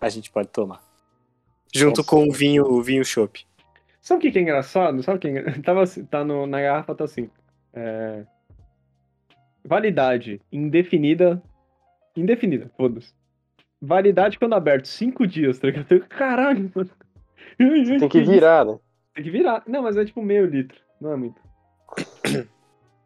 a 0.00 0.08
gente 0.08 0.30
pode 0.30 0.48
tomar. 0.48 0.80
Junto 1.74 1.98
Nossa. 1.98 2.10
com 2.10 2.28
o 2.28 2.30
vinho, 2.30 2.64
o 2.64 2.80
vinho 2.80 3.04
chopp. 3.04 3.44
Sabe 4.00 4.18
o 4.18 4.22
que, 4.22 4.30
que 4.30 4.38
é 4.38 4.42
engraçado? 4.42 5.02
Sabe 5.02 5.18
o 5.18 5.20
que 5.20 5.28
é 5.28 5.42
Tava 5.60 5.82
assim, 5.82 6.04
tá 6.04 6.24
no, 6.24 6.46
na 6.46 6.60
garrafa, 6.60 6.94
tá 6.94 7.04
assim. 7.04 7.28
É, 7.72 8.24
Validade 9.64 10.40
indefinida. 10.50 11.42
Indefinida, 12.16 12.70
foda-se. 12.76 13.12
validade 13.80 14.38
quando 14.38 14.54
aberto, 14.54 14.86
cinco 14.86 15.26
dias, 15.26 15.58
tá 15.58 15.66
ligado? 15.68 16.00
Caralho, 16.08 16.70
mano. 16.74 16.90
Tem 17.58 18.08
que 18.08 18.22
virar, 18.22 18.64
né? 18.64 18.78
Tem 19.14 19.24
que 19.24 19.30
virar. 19.30 19.62
Não, 19.66 19.82
mas 19.82 19.96
é 19.96 20.04
tipo 20.04 20.22
meio 20.22 20.46
litro. 20.46 20.80
Não 21.00 21.12
é 21.12 21.16
muito. 21.16 21.40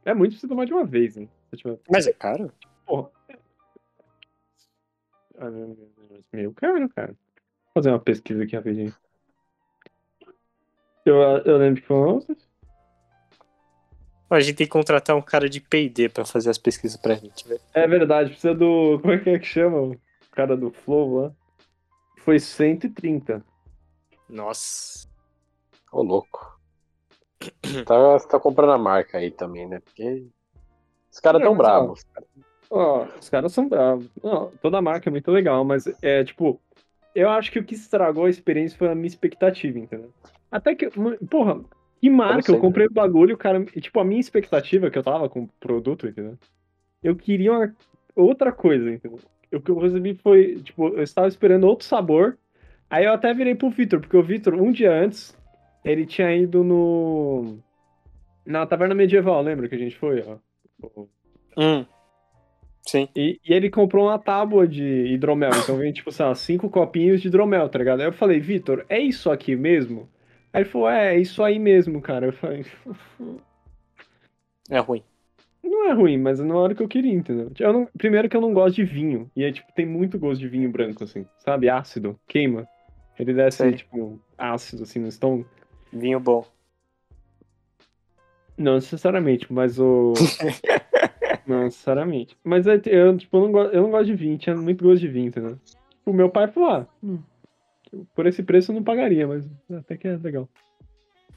É 0.04 0.12
muito 0.12 0.32
pra 0.32 0.40
você 0.40 0.48
tomar 0.48 0.64
de 0.64 0.72
uma 0.72 0.84
vez, 0.84 1.14
né? 1.16 1.28
Se 1.50 1.58
tiver- 1.58 1.78
Mas 1.88 2.08
é 2.08 2.12
caro? 2.12 2.52
Porra. 2.84 3.08
Ah, 5.38 5.48
meu 5.48 5.68
Deus, 5.68 6.24
Meio 6.32 6.52
caro, 6.52 6.88
cara. 6.88 7.12
Vou 7.12 7.72
fazer 7.74 7.90
uma 7.90 8.00
pesquisa 8.00 8.42
aqui 8.42 8.56
rapidinho. 8.56 8.92
Eu, 11.04 11.16
eu 11.44 11.56
lembro 11.56 11.80
que 11.80 11.86
foi. 11.86 12.36
A 14.34 14.40
gente 14.40 14.56
tem 14.56 14.66
que 14.66 14.72
contratar 14.72 15.14
um 15.14 15.22
cara 15.22 15.48
de 15.48 15.60
P&D 15.60 16.08
pra 16.08 16.24
fazer 16.24 16.48
as 16.48 16.56
pesquisas 16.56 16.96
pra 16.96 17.14
gente, 17.14 17.46
velho. 17.46 17.60
É 17.74 17.86
verdade, 17.86 18.30
precisa 18.30 18.54
do. 18.54 18.98
Como 19.02 19.12
é 19.12 19.18
que 19.18 19.30
é 19.30 19.38
que 19.38 19.46
chama? 19.46 19.78
O 19.78 19.96
cara 20.30 20.56
do 20.56 20.70
Flow 20.70 21.22
lá. 21.22 21.32
Foi 22.18 22.38
130. 22.38 23.44
Nossa. 24.28 25.06
Ô, 25.92 26.02
louco. 26.02 26.58
Tá, 27.84 28.18
você 28.18 28.28
tá 28.28 28.38
comprando 28.38 28.72
a 28.72 28.78
marca 28.78 29.18
aí 29.18 29.30
também, 29.30 29.68
né? 29.68 29.80
Porque 29.80 30.26
os 31.10 31.20
caras 31.20 31.42
tão 31.42 31.52
ó, 31.52 31.56
bravos. 31.56 32.06
Ó, 32.70 33.06
os 33.20 33.28
caras 33.28 33.52
são 33.52 33.68
bravos. 33.68 34.08
Não, 34.22 34.50
toda 34.62 34.80
marca 34.80 35.10
é 35.10 35.12
muito 35.12 35.30
legal, 35.30 35.64
mas 35.64 35.84
é 36.00 36.24
tipo. 36.24 36.58
Eu 37.14 37.28
acho 37.28 37.52
que 37.52 37.58
o 37.58 37.64
que 37.64 37.74
estragou 37.74 38.24
a 38.24 38.30
experiência 38.30 38.78
foi 38.78 38.88
a 38.88 38.94
minha 38.94 39.06
expectativa, 39.06 39.78
entendeu? 39.78 40.10
Até 40.50 40.74
que. 40.74 40.88
Porra, 41.28 41.60
que 42.02 42.10
marca? 42.10 42.38
Eu 42.38 42.42
sempre. 42.42 42.60
comprei 42.60 42.86
o 42.88 42.92
bagulho, 42.92 43.36
o 43.36 43.38
cara. 43.38 43.64
Tipo, 43.64 44.00
a 44.00 44.04
minha 44.04 44.20
expectativa 44.20 44.90
que 44.90 44.98
eu 44.98 45.04
tava 45.04 45.28
com 45.28 45.44
o 45.44 45.48
produto, 45.60 46.08
entendeu? 46.08 46.36
Eu 47.00 47.14
queria 47.14 47.52
uma 47.52 47.72
outra 48.16 48.50
coisa, 48.50 48.90
entendeu? 48.90 49.20
O 49.52 49.60
que 49.60 49.70
eu 49.70 49.78
recebi 49.78 50.14
foi. 50.14 50.60
Tipo, 50.64 50.88
eu 50.88 51.02
estava 51.04 51.28
esperando 51.28 51.64
outro 51.64 51.86
sabor. 51.86 52.36
Aí 52.90 53.04
eu 53.04 53.12
até 53.12 53.32
virei 53.32 53.54
pro 53.54 53.70
Vitor, 53.70 54.00
porque 54.00 54.16
o 54.16 54.22
Vitor, 54.22 54.54
um 54.54 54.72
dia 54.72 54.92
antes, 54.92 55.38
ele 55.84 56.04
tinha 56.04 56.34
ido 56.34 56.64
no. 56.64 57.58
Na 58.44 58.66
taverna 58.66 58.96
medieval, 58.96 59.40
lembra 59.40 59.68
que 59.68 59.76
a 59.76 59.78
gente 59.78 59.96
foi? 59.96 60.24
Ó? 60.26 61.06
Hum. 61.56 61.86
Sim. 62.84 63.08
e, 63.14 63.38
e 63.48 63.54
ele 63.54 63.70
comprou 63.70 64.06
uma 64.06 64.18
tábua 64.18 64.66
de 64.66 64.82
hidromel. 64.82 65.52
Então 65.62 65.76
vem, 65.76 65.92
tipo, 65.92 66.10
sei 66.10 66.26
lá, 66.26 66.34
cinco 66.34 66.68
copinhos 66.68 67.22
de 67.22 67.28
hidromel, 67.28 67.68
tá 67.68 67.78
ligado? 67.78 68.00
Aí 68.00 68.06
eu 68.06 68.12
falei, 68.12 68.40
Vitor, 68.40 68.84
é 68.88 68.98
isso 68.98 69.30
aqui 69.30 69.54
mesmo? 69.54 70.08
Aí 70.52 70.62
ele 70.62 70.68
falou, 70.68 70.88
é, 70.90 71.14
é 71.16 71.18
isso 71.18 71.42
aí 71.42 71.58
mesmo, 71.58 72.00
cara. 72.00 72.26
Eu 72.26 72.32
falei, 72.32 72.64
É 74.70 74.78
ruim. 74.78 75.02
não 75.62 75.88
é 75.88 75.92
ruim, 75.92 76.18
mas 76.18 76.38
não 76.40 76.62
era 76.64 76.72
o 76.74 76.76
que 76.76 76.82
eu 76.82 76.88
queria, 76.88 77.12
entendeu? 77.12 77.50
Eu 77.58 77.72
não- 77.72 77.88
primeiro 77.96 78.28
que 78.28 78.36
eu 78.36 78.40
não 78.40 78.52
gosto 78.52 78.76
de 78.76 78.84
vinho. 78.84 79.30
E 79.34 79.44
aí, 79.44 79.52
tipo, 79.52 79.72
tem 79.72 79.86
muito 79.86 80.18
gosto 80.18 80.40
de 80.40 80.48
vinho 80.48 80.70
branco, 80.70 81.04
assim, 81.04 81.24
sabe? 81.38 81.68
Ácido, 81.70 82.18
queima. 82.28 82.68
Ele 83.18 83.32
desce, 83.34 83.58
Sei. 83.58 83.72
tipo, 83.72 84.18
ácido, 84.36 84.82
assim, 84.82 84.98
no 84.98 85.08
estômago. 85.08 85.46
Vinho 85.92 86.18
bom. 86.20 86.44
Não 88.56 88.74
necessariamente, 88.74 89.50
mas 89.52 89.78
o. 89.78 90.12
não 91.46 91.64
necessariamente. 91.64 92.36
Mas 92.44 92.66
é, 92.66 92.80
eu, 92.86 93.16
tipo, 93.16 93.36
eu 93.36 93.40
não, 93.42 93.52
gosto, 93.52 93.74
eu 93.74 93.82
não 93.82 93.90
gosto 93.90 94.06
de 94.06 94.14
vinho, 94.14 94.38
tinha 94.38 94.54
muito 94.54 94.84
gosto 94.84 95.00
de 95.00 95.08
vinho, 95.08 95.28
entendeu? 95.28 95.58
O 96.04 96.12
meu 96.12 96.28
pai 96.28 96.48
falou, 96.48 96.68
ah, 96.70 96.86
hum, 97.02 97.18
por 98.14 98.26
esse 98.26 98.42
preço 98.42 98.70
eu 98.70 98.76
não 98.76 98.82
pagaria, 98.82 99.26
mas 99.26 99.44
até 99.78 99.96
que 99.96 100.08
é 100.08 100.16
legal. 100.16 100.48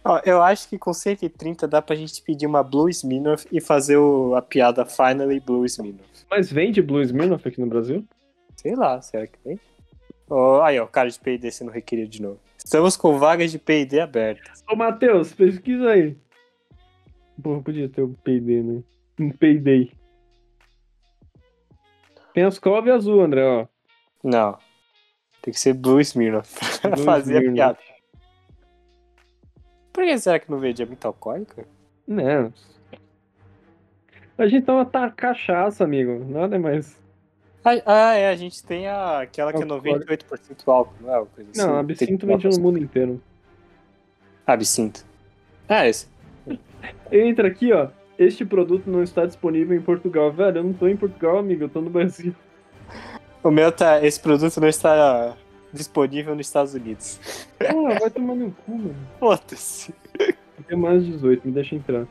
Ó, 0.04 0.22
eu 0.24 0.42
acho 0.42 0.70
que 0.70 0.78
com 0.78 0.94
130 0.94 1.68
dá 1.68 1.82
pra 1.82 1.96
gente 1.96 2.22
pedir 2.22 2.46
uma 2.46 2.62
Blue 2.64 2.88
Smirnoff 2.90 3.48
e 3.52 3.60
fazer 3.60 3.98
o- 3.98 4.36
a 4.36 4.42
piada 4.42 4.86
Finally 4.86 5.40
Blue 5.40 5.66
Smirnoff. 5.66 6.26
Mas 6.30 6.52
vende 6.52 6.82
Blue 6.82 7.02
Smirnoff 7.02 7.48
aqui 7.48 7.60
no 7.60 7.68
Brasil? 7.68 8.06
Sei 8.56 8.76
lá, 8.76 9.02
será 9.02 9.26
que 9.26 9.38
tem? 9.40 9.60
Ó, 10.30 10.62
aí, 10.62 10.80
ó, 10.80 10.86
cara 10.88 11.10
de 11.10 11.20
P&D 11.20 11.52
sendo 11.52 11.72
requerido 11.72 12.10
de 12.10 12.22
novo. 12.22 12.40
Estamos 12.58 12.96
com 12.98 13.18
vagas 13.20 13.52
de 13.52 13.60
P&D 13.60 14.00
abertas. 14.00 14.64
Ô, 14.70 14.76
Matheus, 14.76 15.34
pesquisa 15.34 15.90
aí. 15.90 16.16
Porra, 17.42 17.62
podia 17.62 17.90
ter 17.90 18.02
um 18.04 18.14
PD, 18.14 18.62
né? 18.64 18.84
Um 19.20 19.30
Payday. 19.30 19.92
Tem 22.34 22.44
as 22.44 22.60
cove 22.60 22.92
azul, 22.92 23.22
André, 23.22 23.44
ó. 23.46 23.68
Não. 24.24 24.58
Tem 25.46 25.54
que 25.54 25.60
ser 25.60 25.74
Blue 25.74 26.02
Smirnoff 26.02 26.58
pra 26.82 26.90
Blue 26.90 27.06
fazer 27.06 27.36
Smirnoff. 27.36 27.62
a 27.62 27.76
piada. 27.76 27.80
Por 29.94 30.04
que 30.04 30.18
será 30.18 30.40
que 30.40 30.50
não 30.50 30.58
vende? 30.58 30.82
É 30.82 30.86
muito 30.88 31.06
alcoólico? 31.06 31.64
Né? 32.08 32.52
A 34.36 34.48
gente 34.48 34.66
toma 34.66 34.84
tá 34.86 35.08
cachaça, 35.12 35.84
amigo. 35.84 36.26
Nada 36.26 36.58
mais. 36.58 37.00
Ah, 37.64 37.82
ah, 37.86 38.14
é, 38.16 38.30
a 38.30 38.36
gente 38.36 38.64
tem 38.64 38.88
a, 38.88 39.22
aquela 39.22 39.54
que 39.54 39.60
é 39.60 39.62
Alcoólico. 39.62 40.26
98% 40.26 40.68
álcool, 40.68 40.96
não 41.00 41.16
é? 41.16 41.26
Coisa 41.28 41.52
assim. 41.52 41.62
Não, 41.62 41.78
absinto 41.78 42.26
vende 42.26 42.48
no 42.48 42.60
mundo 42.60 42.80
inteiro. 42.80 43.22
Absinto. 44.48 45.06
Ah, 45.70 45.88
esse. 45.88 46.08
Entra 47.12 47.48
aqui, 47.48 47.72
ó. 47.72 47.90
Este 48.18 48.44
produto 48.44 48.90
não 48.90 49.04
está 49.04 49.28
disponível 49.28 49.78
em 49.78 49.82
Portugal. 49.82 50.32
Velho, 50.32 50.58
eu 50.58 50.64
não 50.64 50.74
tô 50.74 50.88
em 50.88 50.98
Portugal, 50.98 51.38
amigo. 51.38 51.66
Eu 51.66 51.70
tô 51.70 51.82
no 51.82 51.90
Brasil. 51.92 52.34
O 53.46 53.52
meu 53.52 53.72
tá. 53.72 54.04
Esse 54.04 54.20
produto 54.20 54.60
não 54.60 54.68
está 54.68 55.38
disponível 55.72 56.36
nos 56.36 56.48
Estados 56.48 56.74
Unidos. 56.74 57.20
Ah, 57.60 58.00
vai 58.00 58.10
tomar 58.10 58.34
no 58.34 58.50
cu, 58.52 58.72
mano. 58.76 58.96
Foda-se. 59.20 59.94
Tem 60.68 60.76
mais 60.76 61.06
de 61.06 61.12
18, 61.12 61.46
me 61.48 61.54
deixa 61.54 61.76
entrar. 61.76 62.08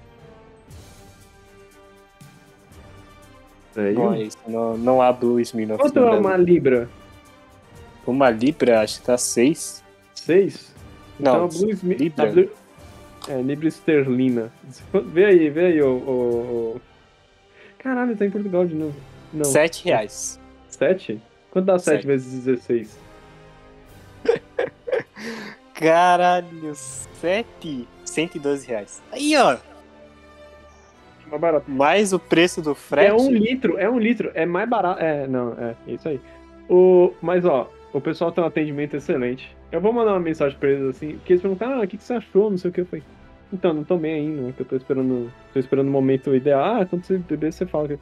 Aí, 3.77 3.95
Bom, 3.95 4.15
é 4.15 4.23
isso. 4.23 4.39
Não, 4.47 4.77
não 4.79 5.03
há 5.03 5.13
Blue 5.13 5.41
Smirnoff. 5.41 5.83
Quanto 5.83 5.99
no 5.99 6.07
é 6.07 6.19
uma 6.19 6.37
libra? 6.37 6.89
Uma 8.07 8.31
libra, 8.31 8.81
acho 8.83 9.01
que 9.01 9.07
tá 9.07 9.19
6. 9.19 9.83
6? 10.15 10.73
Não, 11.19 11.33
Então, 11.33 11.45
a 11.47 11.49
Blue 11.49 11.95
libra. 11.95 12.29
a 12.29 12.33
Blue- 12.33 12.51
É, 13.29 13.43
libra 13.43 13.67
esterlina. 13.67 14.53
Vê 15.13 15.25
aí, 15.25 15.51
vê 15.51 15.67
aí, 15.67 15.83
ô. 15.83 15.89
ô, 15.97 16.75
ô. 16.77 16.81
Caralho, 17.79 18.17
tá 18.17 18.25
em 18.25 18.31
Portugal 18.31 18.65
de 18.67 18.75
novo. 18.77 18.95
Não. 19.33 19.45
7 19.45 19.85
reais. 19.85 20.39
7? 20.89 21.21
Quanto 21.51 21.65
dá 21.67 21.79
7 21.79 21.97
Sete. 21.97 22.07
vezes 22.07 22.45
16? 22.45 22.99
Caralho, 25.75 26.75
7. 26.75 27.89
112 28.05 28.67
reais. 28.67 29.03
Aí, 29.13 29.37
ó. 29.37 29.57
Mais 31.29 31.41
barato. 31.41 31.71
Mais 31.71 32.13
o 32.13 32.19
preço 32.19 32.61
do 32.63 32.75
frete. 32.75 33.11
É 33.11 33.15
um 33.15 33.31
litro, 33.31 33.79
é 33.79 33.89
um 33.89 33.99
litro. 33.99 34.31
É 34.35 34.47
mais 34.47 34.69
barato. 34.69 35.03
É, 35.03 35.27
não, 35.27 35.53
é 35.59 35.75
isso 35.89 36.09
aí. 36.09 36.21
O, 36.69 37.13
mas, 37.21 37.45
ó, 37.45 37.69
o 37.93 38.01
pessoal 38.01 38.31
tem 38.31 38.45
um 38.45 38.47
atendimento 38.47 38.95
excelente. 38.97 39.55
Eu 39.73 39.81
vou 39.81 39.93
mandar 39.93 40.13
uma 40.13 40.21
mensagem 40.21 40.57
pra 40.59 40.69
eles 40.71 40.97
assim, 40.97 41.17
porque 41.17 41.33
eles 41.33 41.43
perguntaram, 41.43 41.81
ah, 41.81 41.85
o 41.85 41.89
que, 41.89 41.97
que 41.97 42.05
você 42.05 42.15
achou? 42.15 42.51
Não 42.51 42.59
sei 42.59 42.71
o 42.71 42.75
que. 42.75 42.83
Eu 42.83 42.87
falei, 42.87 43.03
então, 43.53 43.73
não 43.73 43.99
bem 43.99 44.15
ainda, 44.15 44.53
que 44.53 44.61
eu 44.63 44.67
tô 44.67 44.77
esperando. 44.77 45.33
Tô 45.53 45.59
esperando 45.59 45.89
o 45.89 45.91
momento 45.91 46.35
ideal. 46.35 46.63
Ah, 46.83 46.87
quando 46.87 47.05
você 47.05 47.19
beber, 47.19 47.53
você 47.53 47.67
fala. 47.67 47.89
que- 47.89 47.99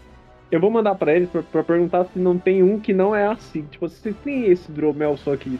Eu 0.52 0.60
vou 0.60 0.70
mandar 0.70 0.94
pra 0.94 1.12
eles 1.12 1.28
pra, 1.28 1.42
pra 1.42 1.64
perguntar 1.64 2.04
se 2.04 2.18
não 2.18 2.38
tem 2.38 2.62
um 2.62 2.78
que 2.78 2.92
não 2.92 3.16
é 3.16 3.26
assim. 3.26 3.62
Tipo, 3.62 3.88
se 3.88 4.12
tem 4.12 4.44
esse 4.46 4.70
hidromel 4.70 5.16
só 5.16 5.36
que 5.36 5.58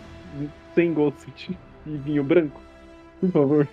sem 0.74 0.94
gosto 0.94 1.26
de 1.34 1.56
de 1.84 1.96
vinho 1.98 2.22
branco, 2.22 2.60
por 3.20 3.30
favor. 3.30 3.68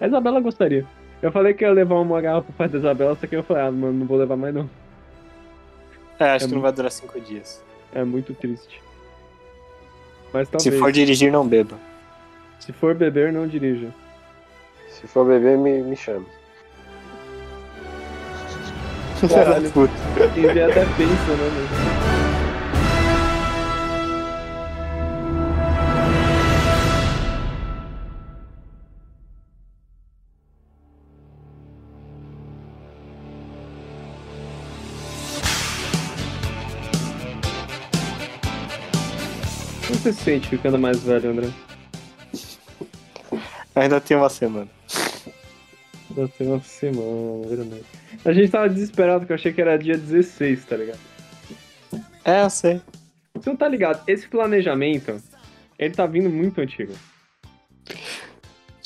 A 0.00 0.06
Isabela 0.06 0.40
gostaria. 0.40 0.86
Eu 1.22 1.32
falei 1.32 1.54
que 1.54 1.64
ia 1.64 1.72
levar 1.72 1.96
uma 1.96 2.20
garrafa 2.20 2.52
pra 2.56 2.66
da 2.66 2.78
Isabela, 2.78 3.16
só 3.16 3.26
que 3.26 3.36
eu 3.36 3.42
falei, 3.42 3.62
ah, 3.64 3.70
mano, 3.70 3.92
não 3.92 4.06
vou 4.06 4.18
levar 4.18 4.36
mais 4.36 4.54
não. 4.54 4.68
É, 6.18 6.30
acho 6.30 6.46
É 6.46 6.48
que 6.48 6.54
não 6.54 6.62
vai 6.62 6.72
durar 6.72 6.90
5 6.90 7.20
dias. 7.20 7.62
É 7.94 8.04
muito 8.04 8.34
triste. 8.34 8.82
Mas 10.32 10.48
talvez. 10.48 10.62
Se 10.62 10.78
for 10.78 10.92
dirigir, 10.92 11.30
não 11.30 11.46
beba. 11.46 11.78
Se 12.60 12.72
for 12.72 12.94
beber, 12.94 13.32
não 13.32 13.46
dirija. 13.46 13.92
Se 14.88 15.06
for 15.06 15.26
beber, 15.26 15.56
me, 15.56 15.82
me 15.82 15.96
chame. 15.96 16.26
Caralho. 19.28 19.70
Puta. 19.70 19.92
Quem 20.34 20.46
vê 20.52 20.62
até 20.62 20.84
pensa, 20.84 21.36
né, 21.36 21.50
meu? 21.54 21.66
Como 39.86 39.98
você 40.00 40.12
se 40.12 40.22
sente 40.22 40.48
ficando 40.48 40.78
mais 40.78 41.02
velho, 41.02 41.30
André? 41.30 41.48
Ainda 43.74 44.00
tem 44.00 44.16
uma 44.16 44.28
semana. 44.28 44.75
Tem 46.38 46.46
uma 46.46 46.62
semana, 46.62 47.46
verdade. 47.46 47.84
A 48.24 48.32
gente 48.32 48.50
tava 48.50 48.68
desesperado 48.68 49.26
que 49.26 49.32
eu 49.32 49.34
achei 49.34 49.52
que 49.52 49.60
era 49.60 49.76
dia 49.76 49.96
16, 49.98 50.64
tá 50.64 50.76
ligado? 50.76 50.98
É, 52.24 52.42
eu 52.42 52.50
sei. 52.50 52.80
Você 53.34 53.50
não 53.50 53.56
tá 53.56 53.68
ligado? 53.68 54.02
Esse 54.08 54.26
planejamento, 54.26 55.20
ele 55.78 55.94
tá 55.94 56.06
vindo 56.06 56.30
muito 56.30 56.60
antigo. 56.60 56.94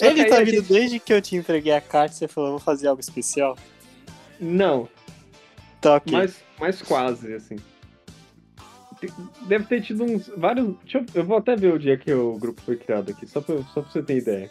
Ele 0.00 0.24
tá 0.24 0.38
vindo 0.40 0.50
gente- 0.56 0.68
desde 0.72 0.98
que 0.98 1.12
eu 1.12 1.20
te 1.22 1.36
entreguei 1.36 1.72
a 1.72 1.80
carta 1.80 2.14
e 2.14 2.18
você 2.18 2.28
falou, 2.28 2.50
vou 2.52 2.58
fazer 2.58 2.88
algo 2.88 3.00
especial. 3.00 3.56
Não, 4.40 4.88
Tá 5.80 5.96
ok. 5.96 6.12
mas, 6.12 6.42
mas 6.58 6.82
quase, 6.82 7.32
assim. 7.34 7.56
deve 9.46 9.64
ter 9.66 9.82
tido 9.82 10.04
uns 10.04 10.28
vários. 10.36 10.74
Deixa 10.82 10.98
eu, 10.98 11.06
eu 11.14 11.24
vou 11.24 11.36
até 11.38 11.54
ver 11.56 11.72
o 11.72 11.78
dia 11.78 11.96
que 11.96 12.12
o 12.12 12.36
grupo 12.38 12.60
foi 12.62 12.76
criado 12.76 13.10
aqui, 13.10 13.26
só 13.26 13.40
pra, 13.40 13.56
só 13.74 13.80
pra 13.82 13.90
você 13.90 14.02
ter 14.02 14.16
ideia. 14.18 14.50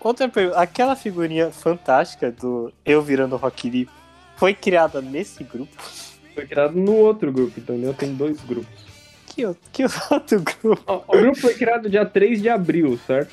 Outra 0.00 0.28
pergunta, 0.28 0.58
aquela 0.58 0.96
figurinha 0.96 1.50
fantástica 1.50 2.30
do 2.30 2.72
Eu 2.84 3.02
Virando 3.02 3.36
Rock 3.36 3.68
Lee 3.68 3.88
foi 4.36 4.54
criada 4.54 5.00
nesse 5.02 5.44
grupo? 5.44 5.70
Foi 6.34 6.46
criado 6.46 6.74
no 6.74 6.94
outro 6.94 7.30
grupo, 7.30 7.58
entendeu? 7.60 7.92
Tem 7.92 8.14
dois 8.14 8.40
grupos. 8.40 8.86
Que, 9.26 9.44
o- 9.46 9.56
que 9.72 9.84
outro 10.10 10.40
grupo? 10.40 10.82
Ó, 10.86 11.02
O 11.06 11.18
grupo 11.20 11.38
foi 11.38 11.54
criado 11.54 11.88
dia 11.90 12.06
3 12.06 12.40
de 12.40 12.48
abril, 12.48 12.98
certo? 13.06 13.32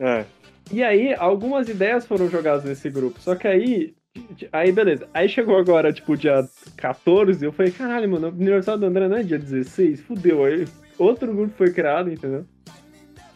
É. 0.00 0.24
E 0.72 0.82
aí, 0.82 1.14
algumas 1.14 1.68
ideias 1.68 2.06
foram 2.06 2.28
jogadas 2.30 2.64
nesse 2.64 2.88
grupo. 2.90 3.20
Só 3.20 3.34
que 3.34 3.46
aí. 3.48 3.94
Aí, 4.52 4.72
beleza. 4.72 5.08
Aí 5.14 5.28
chegou 5.28 5.56
agora, 5.58 5.92
tipo, 5.92 6.16
dia 6.16 6.46
14. 6.76 7.44
Eu 7.44 7.52
falei, 7.52 7.70
caralho, 7.72 8.08
mano, 8.10 8.28
o 8.28 8.30
aniversário 8.30 8.80
do 8.80 8.86
André 8.86 9.08
não 9.08 9.16
é 9.18 9.22
dia 9.22 9.38
16? 9.38 10.00
Fudeu. 10.00 10.44
Aí 10.44 10.66
outro 10.98 11.32
grupo 11.34 11.52
foi 11.56 11.72
criado, 11.72 12.10
entendeu? 12.12 12.44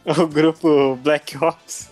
O 0.21 0.27
grupo 0.27 0.97
Black 0.97 1.37
Ops. 1.43 1.89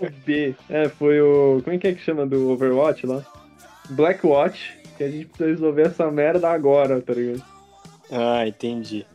O 0.00 0.10
B. 0.26 0.54
É, 0.68 0.88
foi 0.90 1.20
o. 1.20 1.60
Como 1.64 1.74
é 1.74 1.78
que 1.78 1.88
é 1.88 1.94
que 1.94 2.02
chama 2.02 2.26
do 2.26 2.50
Overwatch 2.50 3.06
lá? 3.06 3.22
Blackwatch. 3.90 4.76
Que 4.98 5.04
a 5.04 5.10
gente 5.10 5.26
precisa 5.26 5.48
resolver 5.50 5.82
essa 5.86 6.10
merda 6.10 6.50
agora, 6.50 7.00
tá 7.00 7.12
ligado? 7.14 7.42
Ah, 8.10 8.46
entendi. 8.46 9.06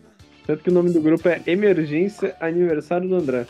Tanto 0.45 0.63
que 0.63 0.69
o 0.69 0.73
nome 0.73 0.91
do 0.91 1.01
grupo 1.01 1.27
é 1.29 1.41
Emergência 1.45 2.35
Aniversário 2.39 3.07
do 3.07 3.15
André. 3.15 3.45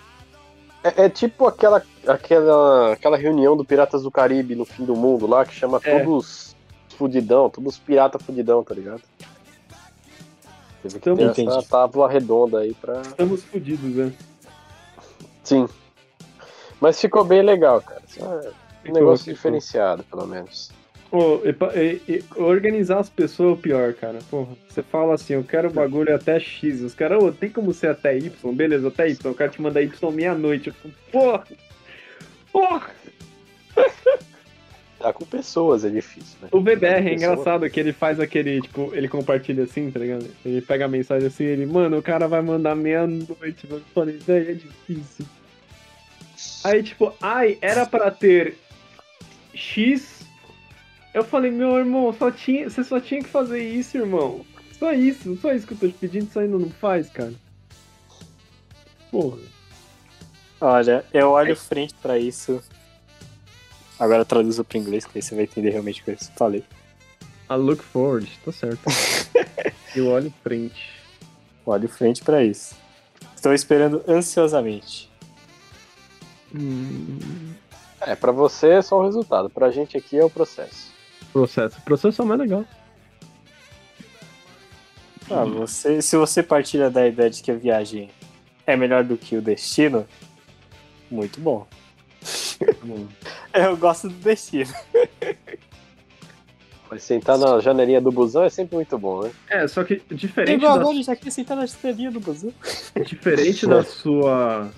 É, 0.84 1.06
é 1.06 1.10
tipo 1.10 1.46
aquela, 1.48 1.82
aquela, 2.08 2.94
aquela 2.94 3.18
reunião 3.18 3.56
do 3.56 3.64
Piratas 3.64 4.04
do 4.04 4.12
Caribe 4.12 4.56
no 4.56 4.66
fim 4.66 4.84
do 4.84 4.96
mundo 4.96 5.26
lá, 5.28 5.46
que 5.46 5.54
chama 5.54 5.80
É. 5.84 6.00
todos 6.04 6.56
fudidão, 6.98 7.50
todos 7.50 7.78
pirata 7.78 8.20
fudidão, 8.20 8.64
tá 8.64 8.74
ligado? 8.76 9.02
Teve 10.84 11.00
que 11.00 11.10
Então, 11.10 11.34
ter 11.34 11.48
essa 11.48 11.64
tábua 11.64 12.10
redonda 12.10 12.60
aí 12.60 12.74
pra. 12.74 13.02
Estamos 13.02 13.44
fodidos, 13.44 13.96
né? 13.96 14.12
Sim. 15.44 15.68
Mas 16.80 17.00
ficou 17.00 17.24
bem 17.24 17.42
legal, 17.42 17.82
cara. 17.82 18.02
É 18.86 18.90
um 18.90 18.94
negócio 18.94 19.26
ficou. 19.26 19.36
diferenciado, 19.36 20.04
pelo 20.04 20.26
menos. 20.26 20.72
Ô, 21.12 21.42
e 21.46 22.02
e- 22.08 22.24
organizar 22.38 23.00
as 23.00 23.10
pessoas 23.10 23.50
é 23.50 23.54
o 23.54 23.58
pior, 23.58 23.94
cara. 23.94 24.20
Porra, 24.30 24.56
você 24.68 24.82
fala 24.82 25.14
assim, 25.14 25.34
eu 25.34 25.44
quero 25.44 25.68
o 25.70 25.74
bagulho 25.74 26.16
até 26.16 26.40
X. 26.40 26.82
Os 26.82 26.96
caras, 26.96 27.22
ô, 27.22 27.32
tem 27.32 27.50
como 27.50 27.74
ser 27.74 27.90
até 27.90 28.18
Y? 28.18 28.32
Beleza, 28.54 28.88
até 28.88 29.10
Y. 29.10 29.30
Eu 29.30 29.36
quero 29.36 29.52
te 29.52 29.62
mandar 29.62 29.82
Y 29.82 30.12
meia-noite. 30.12 30.70
Eu 30.70 30.92
porra! 31.12 31.44
Porra! 32.52 32.90
Tá 35.02 35.12
com 35.12 35.26
pessoas 35.26 35.84
é 35.84 35.90
difícil, 35.90 36.38
né? 36.42 36.50
O 36.52 36.62
VBR 36.62 37.10
é 37.10 37.14
engraçado 37.14 37.68
que 37.70 37.80
ele 37.80 37.92
faz 37.92 38.20
aquele, 38.20 38.62
tipo, 38.62 38.92
ele 38.94 39.08
compartilha 39.08 39.64
assim, 39.64 39.90
tá 39.90 40.00
ligado? 40.00 40.28
Ele 40.46 40.62
pega 40.62 40.86
a 40.86 40.88
mensagem 40.88 41.28
assim, 41.28 41.44
ele, 41.44 41.66
mano, 41.66 41.98
o 41.98 42.04
cara 42.04 42.28
vai 42.28 42.42
mandar 42.42 42.76
meia-noite. 42.76 43.68
Eu 43.68 43.82
falei, 43.96 44.20
é 44.28 44.54
difícil. 44.54 45.26
Aí, 46.64 46.84
tipo, 46.84 47.12
ai, 47.20 47.58
era 47.62 47.86
pra 47.86 48.12
ter 48.12 48.58
X. 49.56 50.22
Eu 51.14 51.24
falei, 51.24 51.50
meu 51.50 51.78
irmão, 51.78 52.14
só 52.14 52.30
tinha, 52.30 52.70
você 52.70 52.84
só 52.84 53.00
tinha 53.00 53.24
que 53.24 53.30
fazer 53.30 53.62
isso, 53.62 53.98
irmão. 53.98 54.46
Só 54.78 54.94
isso, 54.94 55.36
só 55.38 55.52
isso 55.52 55.66
que 55.66 55.74
eu 55.74 55.78
tô 55.78 55.88
te 55.88 55.94
pedindo, 55.94 56.28
isso 56.28 56.40
ainda 56.40 56.58
não 56.58 56.70
faz, 56.70 57.10
cara. 57.10 57.34
Porra. 59.10 59.40
Olha, 60.60 61.04
eu 61.12 61.32
olho 61.32 61.56
frente 61.56 61.96
pra 62.02 62.20
isso. 62.20 62.62
Agora 64.02 64.26
traduzo 64.26 64.64
pro 64.64 64.80
inglês, 64.80 65.06
que 65.06 65.16
aí 65.16 65.22
você 65.22 65.36
vai 65.36 65.44
entender 65.44 65.70
realmente 65.70 66.02
o 66.02 66.04
que 66.04 66.10
eu 66.10 66.18
falei. 66.36 66.66
I 67.48 67.54
look 67.54 67.84
forward, 67.84 68.28
tá 68.44 68.52
certo. 68.52 68.82
eu 69.96 70.08
olho 70.08 70.26
em 70.30 70.34
frente. 70.42 70.92
Olho 71.64 71.88
frente 71.88 72.24
pra 72.24 72.44
isso. 72.44 72.74
Estou 73.36 73.54
esperando 73.54 74.04
ansiosamente. 74.08 75.08
Hum, 76.56 77.54
É, 78.02 78.16
pra 78.16 78.32
você 78.32 78.70
é 78.70 78.82
só 78.82 78.98
o 79.00 79.06
resultado. 79.06 79.52
Pra 79.52 79.70
gente 79.70 79.96
aqui 79.96 80.18
é 80.18 80.26
o 80.26 80.32
processo. 80.32 80.92
processo. 81.32 81.78
O 81.78 81.82
processo 81.84 82.24
é 82.24 82.26
o 82.26 82.28
mais 82.28 82.40
legal. 82.40 82.66
Ah, 85.30 85.46
você, 85.46 86.02
se 86.02 86.18
você 86.18 86.42
partilha 86.42 86.90
da 86.90 87.08
ideia 87.08 87.30
de 87.30 87.44
que 87.44 87.52
a 87.52 87.56
viagem 87.56 88.10
é 88.66 88.76
melhor 88.76 89.04
do 89.04 89.16
que 89.16 89.38
o 89.38 89.42
destino, 89.44 90.08
muito 91.12 91.40
bom. 91.40 91.68
Eu 93.68 93.78
gosto 93.78 94.10
do 94.10 94.16
destino. 94.16 94.74
Mas 96.90 97.04
sentar 97.04 97.38
na 97.38 97.60
janelinha 97.62 98.02
do 98.02 98.12
busão 98.12 98.44
é 98.44 98.50
sempre 98.50 98.76
muito 98.76 98.98
bom, 98.98 99.24
né? 99.24 99.32
É, 99.50 99.66
só 99.66 99.82
que 99.82 100.02
diferente 100.12 100.58
Igual 100.58 100.78
da, 100.78 101.02
já 101.02 101.16
queria 101.16 101.32
sentar 101.32 101.56
na 101.56 101.64
estrelinha 101.64 102.12
do 102.12 102.20
busão. 102.20 102.52
diferente 103.06 103.66
da 103.66 103.82
sua 103.82 104.70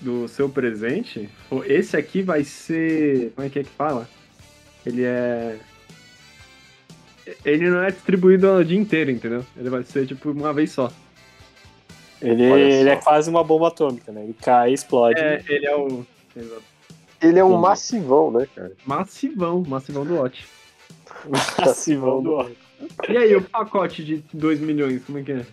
do 0.00 0.28
seu 0.28 0.48
presente, 0.48 1.28
esse 1.66 1.96
aqui 1.96 2.22
vai 2.22 2.44
ser, 2.44 3.32
como 3.34 3.46
é 3.46 3.50
que 3.50 3.58
é 3.58 3.64
que 3.64 3.70
fala? 3.70 4.08
Ele 4.86 5.02
é 5.04 5.58
ele 7.44 7.68
não 7.68 7.82
é 7.82 7.90
distribuído 7.90 8.50
o 8.52 8.64
dia 8.64 8.78
inteiro, 8.78 9.10
entendeu? 9.10 9.44
Ele 9.56 9.68
vai 9.68 9.82
ser 9.82 10.06
tipo 10.06 10.30
uma 10.30 10.52
vez 10.52 10.70
só. 10.70 10.92
Ele, 12.22 12.44
ele 12.44 12.88
é 12.88 12.96
quase 12.96 13.28
uma 13.28 13.42
bomba 13.44 13.68
atômica, 13.68 14.10
né? 14.12 14.22
Ele 14.22 14.34
cai 14.34 14.70
e 14.70 14.74
explode. 14.74 15.20
É, 15.20 15.42
ele 15.48 15.66
é 15.66 15.76
o 15.76 16.06
exato. 16.36 16.77
Ele 17.20 17.38
é 17.38 17.44
um 17.44 17.48
Entendi. 17.48 17.62
massivão, 17.62 18.30
né, 18.30 18.46
cara? 18.54 18.72
massivão, 18.86 19.62
massivão 19.66 20.04
do 20.04 20.14
Watch. 20.16 20.46
Massivão 21.58 22.22
do 22.22 22.38
ar. 22.38 22.50
E 23.08 23.16
aí, 23.16 23.34
o 23.34 23.42
pacote 23.42 24.04
de 24.04 24.24
2 24.32 24.60
milhões, 24.60 25.04
como 25.04 25.18
é 25.18 25.22
que 25.22 25.32
é? 25.32 25.46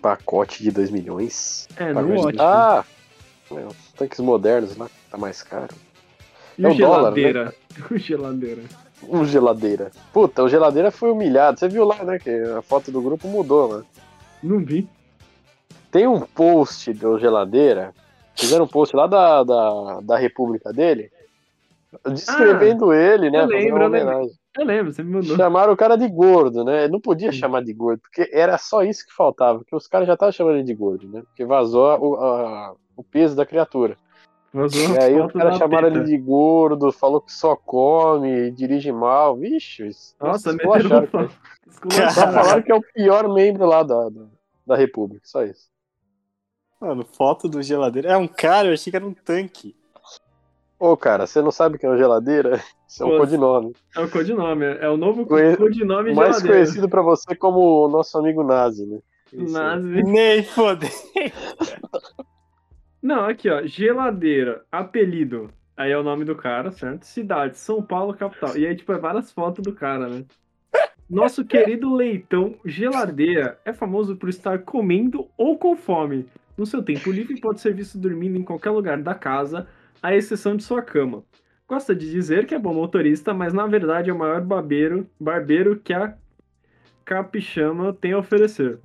Pacote 0.00 0.62
de 0.62 0.70
2 0.70 0.90
milhões. 0.90 1.68
É, 1.76 1.92
no 1.92 2.14
Watch. 2.14 2.36
de- 2.36 2.40
Ah! 2.42 2.84
é, 3.50 3.54
os 3.66 3.92
tanques 3.96 4.20
modernos 4.20 4.76
lá, 4.76 4.88
tá 5.10 5.18
mais 5.18 5.42
caro. 5.42 5.74
e 6.56 6.64
é 6.64 6.68
o 6.68 6.72
o 6.72 6.76
dólar, 6.76 6.98
geladeira? 7.14 7.54
O 7.90 7.96
geladeira. 7.96 8.62
O 9.02 9.24
geladeira. 9.24 9.92
Puta, 10.12 10.42
o 10.42 10.48
geladeira 10.48 10.90
foi 10.90 11.10
humilhado. 11.12 11.58
Você 11.58 11.68
viu 11.68 11.84
lá, 11.84 12.02
né? 12.02 12.18
Que 12.18 12.30
a 12.30 12.60
foto 12.62 12.90
do 12.90 13.00
grupo 13.00 13.28
mudou, 13.28 13.78
né? 13.78 13.84
Não 14.42 14.58
vi. 14.58 14.88
Tem 15.92 16.06
um 16.08 16.20
post 16.20 16.92
do 16.92 17.16
geladeira. 17.18 17.94
Fizeram 18.38 18.64
um 18.64 18.68
post 18.68 18.94
lá 18.94 19.06
da, 19.06 19.42
da, 19.42 20.00
da 20.00 20.16
República 20.16 20.72
dele. 20.72 21.10
Descrevendo 22.12 22.92
ele, 22.92 23.30
né? 23.30 23.38
Ah, 23.38 23.42
eu 23.42 23.46
lembro, 23.48 23.82
eu 23.82 23.88
lembro. 23.88 24.30
Eu 24.58 24.64
lembro, 24.64 24.92
você 24.92 25.02
me 25.02 25.10
mandou. 25.12 25.36
Chamaram 25.36 25.72
o 25.72 25.76
cara 25.76 25.96
de 25.96 26.08
gordo, 26.08 26.64
né? 26.64 26.86
Não 26.88 27.00
podia 27.00 27.30
chamar 27.32 27.62
de 27.62 27.72
gordo, 27.72 28.00
porque 28.00 28.28
era 28.32 28.58
só 28.58 28.82
isso 28.82 29.06
que 29.06 29.14
faltava, 29.14 29.58
porque 29.60 29.74
os 29.74 29.86
caras 29.86 30.06
já 30.06 30.14
estavam 30.14 30.32
chamando 30.32 30.56
ele 30.56 30.64
de 30.64 30.74
gordo, 30.74 31.08
né? 31.08 31.22
Porque 31.22 31.44
vazou 31.44 31.98
o, 32.00 32.14
a- 32.16 32.74
o 32.96 33.02
peso 33.02 33.34
da 33.36 33.46
criatura. 33.46 33.96
Vazou 34.52 34.80
E 34.94 34.98
aí 34.98 35.14
os 35.20 35.32
caras 35.32 35.58
chamaram 35.58 35.88
ele 35.88 36.04
de 36.04 36.18
gordo, 36.18 36.92
falou 36.92 37.20
que 37.20 37.32
só 37.32 37.54
come, 37.56 38.50
dirige 38.50 38.90
mal. 38.92 39.36
Vixe, 39.36 39.86
isso- 39.88 40.14
Nossa, 40.20 40.56
com 40.58 40.76
ele. 40.76 40.88
Esculacharam. 41.68 42.10
Só 42.10 42.32
falaram 42.32 42.62
que 42.62 42.72
é 42.72 42.74
o 42.74 42.82
pior 42.82 43.32
membro 43.32 43.66
lá 43.66 43.82
da, 43.82 44.08
da, 44.08 44.22
da 44.66 44.76
República, 44.76 45.22
só 45.24 45.44
isso. 45.44 45.68
Mano, 46.80 47.04
foto 47.04 47.48
do 47.48 47.62
geladeira. 47.62 48.10
É 48.12 48.16
um 48.16 48.28
cara, 48.28 48.68
eu 48.68 48.74
achei 48.74 48.90
que 48.90 48.96
era 48.96 49.06
um 49.06 49.14
tanque. 49.14 49.74
Ô, 50.78 50.96
cara, 50.96 51.26
você 51.26 51.42
não 51.42 51.50
sabe 51.50 51.74
o 51.74 51.78
que 51.78 51.84
é 51.84 51.88
uma 51.88 51.98
geladeira? 51.98 52.62
Isso 52.88 53.02
é 53.02 53.06
um 53.06 53.10
Pô, 53.10 53.18
codinome. 53.18 53.76
É 53.96 54.00
o 54.00 54.10
codinome, 54.10 54.64
é 54.64 54.88
o 54.88 54.96
novo 54.96 55.26
Conhe- 55.26 55.56
codinome 55.56 56.14
Mais 56.14 56.36
geladeira. 56.36 56.54
conhecido 56.56 56.88
pra 56.88 57.02
você 57.02 57.34
como 57.34 57.84
o 57.84 57.88
nosso 57.88 58.16
amigo 58.16 58.42
Nazi, 58.44 58.86
né? 58.86 58.98
Isso. 59.32 59.52
Nazi. 59.52 60.02
Nem 60.04 60.42
foder. 60.42 60.90
Não, 63.02 63.24
aqui 63.26 63.48
ó, 63.50 63.62
geladeira, 63.66 64.64
apelido. 64.70 65.50
Aí 65.76 65.92
é 65.92 65.98
o 65.98 66.02
nome 66.02 66.24
do 66.24 66.34
cara, 66.34 66.72
certo? 66.72 67.04
Cidade, 67.04 67.56
São 67.58 67.80
Paulo, 67.82 68.14
capital. 68.14 68.56
E 68.56 68.66
aí, 68.66 68.74
tipo, 68.74 68.92
é 68.92 68.98
várias 68.98 69.30
fotos 69.30 69.62
do 69.62 69.72
cara, 69.72 70.08
né? 70.08 70.24
Nosso 71.08 71.44
querido 71.44 71.94
leitão 71.94 72.56
geladeira 72.64 73.58
é 73.64 73.72
famoso 73.72 74.16
por 74.16 74.28
estar 74.28 74.58
comendo 74.60 75.28
ou 75.36 75.56
com 75.56 75.76
fome. 75.76 76.26
No 76.58 76.66
seu 76.66 76.82
tempo 76.82 77.12
livre, 77.12 77.40
pode 77.40 77.60
ser 77.60 77.72
visto 77.72 77.96
dormindo 77.96 78.36
em 78.36 78.42
qualquer 78.42 78.70
lugar 78.70 79.00
da 79.00 79.14
casa, 79.14 79.68
à 80.02 80.16
exceção 80.16 80.56
de 80.56 80.64
sua 80.64 80.82
cama. 80.82 81.22
Gosta 81.68 81.94
de 81.94 82.10
dizer 82.10 82.46
que 82.46 82.54
é 82.54 82.58
bom 82.58 82.74
motorista, 82.74 83.32
mas 83.32 83.52
na 83.52 83.64
verdade 83.64 84.10
é 84.10 84.12
o 84.12 84.18
maior 84.18 84.40
barbeiro, 84.40 85.08
barbeiro 85.20 85.78
que 85.78 85.92
a 85.92 86.18
Capixama 87.04 87.92
tem 87.92 88.12
a 88.12 88.18
oferecer. 88.18 88.80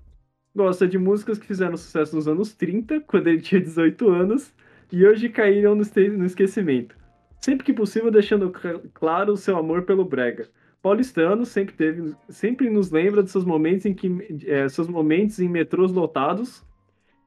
Gosta 0.56 0.88
de 0.88 1.00
músicas 1.00 1.40
que 1.40 1.48
fizeram 1.48 1.76
sucesso 1.76 2.16
nos 2.16 2.28
anos 2.28 2.54
30, 2.54 3.00
quando 3.02 3.28
ele 3.28 3.42
tinha 3.42 3.60
18 3.60 4.08
anos, 4.08 4.54
e 4.92 5.04
hoje 5.04 5.28
caíram 5.28 5.74
no, 5.74 5.82
esquecimento. 6.26 6.96
Sempre 7.42 7.66
que 7.66 7.74
possível, 7.74 8.12
deixando 8.12 8.54
cl- 8.56 8.82
claro 8.94 9.34
o 9.34 9.38
seu 9.38 9.58
amor 9.58 9.82
pelo 9.82 10.06
brega. 10.06 10.48
Paulistano 10.80 11.44
sempre 11.44 11.74
teve, 11.74 12.14
sempre 12.30 12.70
nos 12.70 12.92
lembra 12.92 13.24
de 13.24 13.32
seus 13.32 13.46
momentos 13.46 13.88
em 13.88 13.96
que 13.96 14.44
eh, 14.46 14.70
seus 14.70 14.88
momentos 14.88 15.40
em 15.40 15.50
metrôs 15.50 15.92
lotados 15.92 16.64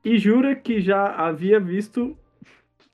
e 0.06 0.18
jura 0.18 0.54
que 0.54 0.80
já 0.80 1.04
havia 1.04 1.58
visto 1.58 2.16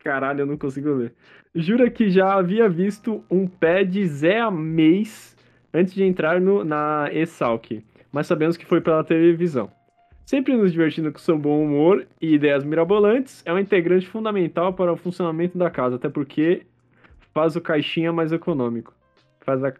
caralho, 0.02 0.40
eu 0.40 0.46
não 0.46 0.56
consigo 0.56 0.92
ler. 0.94 1.12
Jura 1.54 1.90
que 1.90 2.10
já 2.10 2.34
havia 2.34 2.68
visto 2.68 3.22
um 3.30 3.46
pé 3.46 3.84
de 3.84 4.04
Zé 4.06 4.40
Amês 4.40 5.36
antes 5.72 5.94
de 5.94 6.02
entrar 6.02 6.40
no, 6.40 6.64
na 6.64 7.08
Exalc. 7.12 7.82
mas 8.10 8.26
sabemos 8.26 8.56
que 8.56 8.66
foi 8.66 8.80
pela 8.80 9.04
televisão. 9.04 9.70
Sempre 10.24 10.56
nos 10.56 10.72
divertindo 10.72 11.12
com 11.12 11.18
seu 11.18 11.38
bom 11.38 11.62
humor 11.62 12.06
e 12.20 12.34
ideias 12.34 12.64
mirabolantes, 12.64 13.42
é 13.44 13.52
um 13.52 13.58
integrante 13.58 14.06
fundamental 14.06 14.72
para 14.72 14.92
o 14.92 14.96
funcionamento 14.96 15.58
da 15.58 15.70
casa, 15.70 15.96
até 15.96 16.08
porque 16.08 16.62
faz 17.34 17.56
o 17.56 17.60
caixinha 17.60 18.12
mais 18.12 18.32
econômico. 18.32 18.94
Faz, 19.40 19.62
a... 19.62 19.74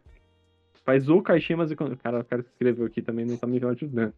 faz 0.85 1.09
o 1.09 1.23
caixinha 1.23 1.57
mais 1.57 1.71
econômico. 1.71 2.03
Cara, 2.03 2.21
o 2.21 2.25
cara 2.25 2.43
que 2.43 2.51
escreveu 2.51 2.87
aqui 2.87 3.01
também 3.01 3.25
não 3.25 3.37
tá 3.37 3.47
me 3.47 3.59
ajudando. 3.65 4.13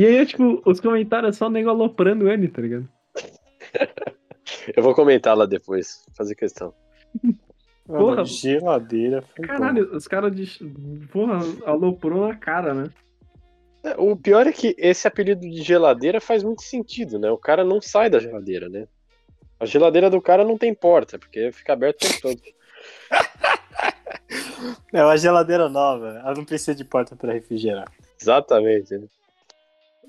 E 0.00 0.06
aí, 0.06 0.24
tipo, 0.24 0.62
os 0.64 0.80
comentários 0.80 1.36
é 1.36 1.38
só 1.38 1.50
nego 1.50 1.68
aloprando 1.68 2.26
ele, 2.30 2.48
tá 2.48 2.62
ligado? 2.62 2.88
Eu 4.74 4.82
vou 4.82 4.94
comentar 4.94 5.36
lá 5.36 5.44
depois, 5.44 6.06
fazer 6.16 6.34
questão. 6.34 6.72
Porra. 7.86 8.16
Mano, 8.16 8.24
geladeira. 8.24 9.20
foi 9.20 9.46
bom. 9.46 9.52
Caralho, 9.52 9.94
os 9.94 10.08
caras 10.08 10.34
de. 10.34 10.64
Porra, 11.12 11.40
aloprou 11.66 12.28
na 12.28 12.34
cara, 12.34 12.72
né? 12.72 12.90
É, 13.84 13.94
O 13.98 14.16
pior 14.16 14.46
é 14.46 14.52
que 14.52 14.74
esse 14.78 15.06
apelido 15.06 15.42
de 15.42 15.60
geladeira 15.60 16.18
faz 16.18 16.42
muito 16.42 16.62
sentido, 16.62 17.18
né? 17.18 17.30
O 17.30 17.36
cara 17.36 17.62
não 17.62 17.78
sai 17.78 18.08
da 18.08 18.18
geladeira, 18.18 18.70
né? 18.70 18.88
A 19.58 19.66
geladeira 19.66 20.08
do 20.08 20.22
cara 20.22 20.46
não 20.46 20.56
tem 20.56 20.72
porta, 20.74 21.18
porque 21.18 21.52
fica 21.52 21.74
aberto 21.74 22.02
o 22.04 22.08
tempo 22.08 22.22
todo. 22.22 22.40
É 24.92 25.02
uma 25.04 25.16
geladeira 25.16 25.68
nova. 25.68 26.20
Ela 26.24 26.34
não 26.34 26.44
precisa 26.44 26.74
de 26.74 26.84
porta 26.84 27.14
pra 27.16 27.32
refrigerar. 27.32 27.90
Exatamente. 28.20 28.96
né? 28.96 29.06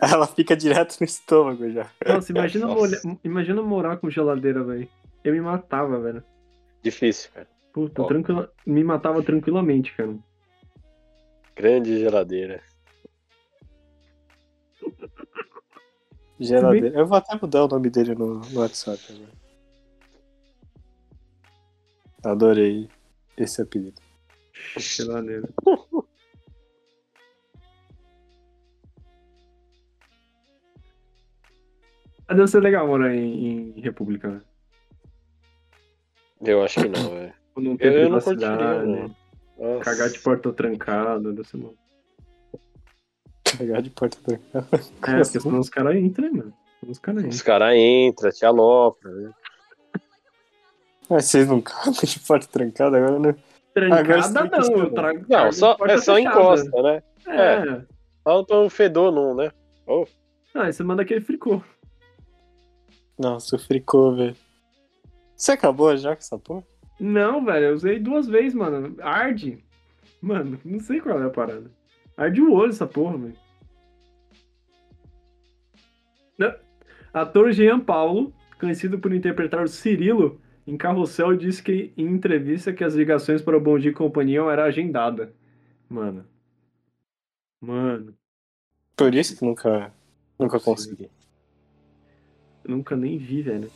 Ela 0.12 0.26
fica 0.26 0.56
direto 0.56 0.98
no 1.00 1.06
estômago 1.06 1.70
já. 1.70 1.88
Nossa, 2.08 2.32
imagina, 2.32 2.66
Nossa. 2.66 3.20
imagina 3.24 3.62
morar 3.62 3.98
com 3.98 4.10
geladeira, 4.10 4.64
velho. 4.64 4.90
Eu 5.24 5.34
me 5.34 5.42
matava, 5.42 6.00
velho. 6.00 6.24
Difícil, 6.82 7.30
cara. 7.32 7.48
Puta, 7.72 8.04
tranquila... 8.06 8.52
me 8.66 8.84
matava 8.84 9.22
tranquilamente, 9.22 9.96
cara. 9.96 10.16
Grande 11.56 12.00
geladeira. 12.00 12.64
Geladeira. 16.40 17.00
Eu 17.00 17.06
vou 17.06 17.20
até 17.20 17.38
mudar 17.40 17.66
o 17.66 17.68
nome 17.68 17.92
dele 17.92 18.16
no, 18.16 18.40
no 18.40 18.60
WhatsApp 18.62 19.00
agora. 19.10 19.30
Adorei 22.24 22.90
esse 23.38 23.62
apelido. 23.62 24.02
Geladeira. 24.76 25.48
Ah, 32.32 32.34
Deve 32.34 32.48
ser 32.48 32.62
legal 32.62 32.88
morar 32.88 33.14
em, 33.14 33.74
em 33.78 33.82
República, 33.82 34.30
né? 34.30 34.42
Eu 36.42 36.64
acho 36.64 36.82
que 36.82 36.88
não, 36.88 37.10
velho. 37.10 37.34
Quando 37.54 37.66
não 37.70 37.78
tem 37.78 37.88
Eu- 37.88 37.94
eu 37.94 38.10
não 38.10 38.20
privacidade, 38.20 38.64
curtiria, 38.64 38.86
não. 38.86 39.16
Nossa. 39.76 39.84
cagar 39.84 40.10
de 40.10 40.20
porta 40.20 40.54
trancada, 40.54 41.34
deve 41.34 41.48
ser 41.48 41.58
bom. 41.58 41.74
Pegar 43.58 43.82
de 43.82 43.90
porta 43.90 44.18
trancada. 44.24 44.68
É, 44.74 45.24
porque 45.24 45.40
senão 45.42 45.60
os 45.60 45.70
caras 45.70 45.96
entram, 45.98 46.34
mano. 46.34 46.54
Os 46.88 46.98
caras 47.00 47.24
Os 47.26 47.36
entram. 47.36 47.46
caras 47.46 47.76
entram, 47.78 48.32
te 48.32 48.46
alopram, 48.46 49.12
né? 49.12 49.32
Mas 51.10 51.26
vocês 51.26 51.48
não 51.50 51.62
cagam 51.62 51.92
de 51.92 52.20
porta 52.22 52.48
trancada 52.48 52.98
agora, 52.98 53.20
né? 53.20 53.36
Agora 53.76 54.22
Trancada 54.24 54.62
que 54.62 54.72
não, 54.72 54.80
eu 54.84 54.92
trago. 54.94 55.26
Não, 55.30 55.52
só, 55.52 55.78
é 55.86 55.98
só 55.98 56.16
fechada. 56.16 56.22
encosta, 56.22 56.82
né? 56.82 57.04
É. 57.28 57.82
Só 58.24 58.44
pra 58.44 58.60
um 58.62 58.70
fedor, 58.70 59.12
não, 59.12 59.36
né? 59.36 59.52
Ah, 60.56 60.64
aí 60.64 60.74
você 60.74 60.82
manda 60.84 61.02
aquele 61.04 61.22
fricô. 61.22 61.62
Nossa, 63.22 63.58
fricou, 63.60 64.16
velho. 64.16 64.36
Você 65.36 65.52
acabou 65.52 65.96
já 65.96 66.16
com 66.16 66.22
essa 66.22 66.40
porra? 66.40 66.64
Não, 67.00 67.46
velho, 67.46 67.68
eu 67.68 67.74
usei 67.76 68.00
duas 68.00 68.28
vezes, 68.28 68.54
mano. 68.56 68.96
Arde. 69.02 69.64
Mano, 70.20 70.60
não 70.66 70.80
sei 70.80 71.00
qual 71.00 71.22
é 71.22 71.26
a 71.26 71.30
parada. 71.30 71.72
Arde 72.18 72.42
o 72.42 72.52
olho 72.52 72.72
essa 72.72 72.88
porra, 72.88 73.18
velho. 73.18 73.36
Ator 77.14 77.52
Jean 77.52 77.80
Paulo, 77.80 78.34
conhecido 78.58 78.98
por 78.98 79.14
interpretar 79.14 79.64
o 79.64 79.68
Cirilo 79.68 80.40
em 80.66 80.78
Carrossel, 80.78 81.36
disse 81.36 81.62
que 81.62 81.92
em 81.98 82.08
entrevista 82.08 82.72
que 82.72 82.84
as 82.84 82.94
ligações 82.96 83.42
para 83.42 83.58
o 83.58 83.62
Bom 83.62 83.78
Dia 83.78 83.92
e 83.92 83.94
Companhia 83.94 84.40
era 84.44 84.64
agendada. 84.64 85.34
Mano. 85.90 86.26
Mano, 87.60 88.16
Por 88.96 89.14
isso 89.14 89.38
que 89.38 89.46
nunca, 89.46 89.94
nunca 90.40 90.58
Sim. 90.58 90.66
consegui. 90.66 91.10
Eu 92.66 92.76
nunca 92.76 92.96
nem 92.96 93.18
vi, 93.18 93.42
velho. 93.42 93.72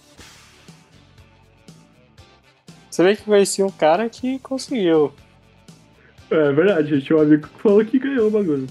Você 2.89 3.03
vê 3.03 3.15
que 3.15 3.23
conheci 3.23 3.61
um 3.61 3.69
cara 3.69 4.09
que 4.09 4.39
conseguiu. 4.39 5.13
É 6.31 6.51
verdade, 6.51 6.95
gente. 6.95 7.13
Um 7.13 7.19
amigo 7.19 7.47
que 7.47 7.61
falou 7.61 7.83
que 7.83 7.99
ganhou 7.99 8.27
o 8.27 8.31
bagulho. 8.31 8.67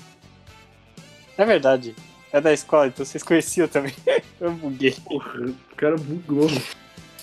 É 1.37 1.45
verdade. 1.45 1.95
É 2.33 2.41
da 2.41 2.53
escola, 2.53 2.89
então 2.89 3.05
vocês 3.05 3.23
conheciam 3.23 3.69
também. 3.69 3.95
Eu 4.41 4.53
buguei. 4.53 4.93
Porra, 5.05 5.41
o 5.41 5.77
cara 5.77 5.97
bugou. 5.97 6.49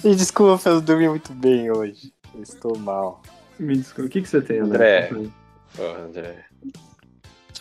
E 0.03 0.15
desculpa, 0.15 0.69
eu 0.69 0.81
dormi 0.81 1.07
muito 1.07 1.33
bem 1.33 1.69
hoje. 1.69 2.11
Eu 2.33 2.41
estou 2.41 2.77
mal. 2.77 3.21
Me 3.59 3.75
desculpa. 3.75 4.07
O 4.07 4.09
que, 4.09 4.21
que 4.21 4.29
você 4.29 4.41
tem, 4.41 4.59
André? 4.59 5.09
André. 5.09 5.29
Porra, 5.75 5.99
André. 5.99 6.45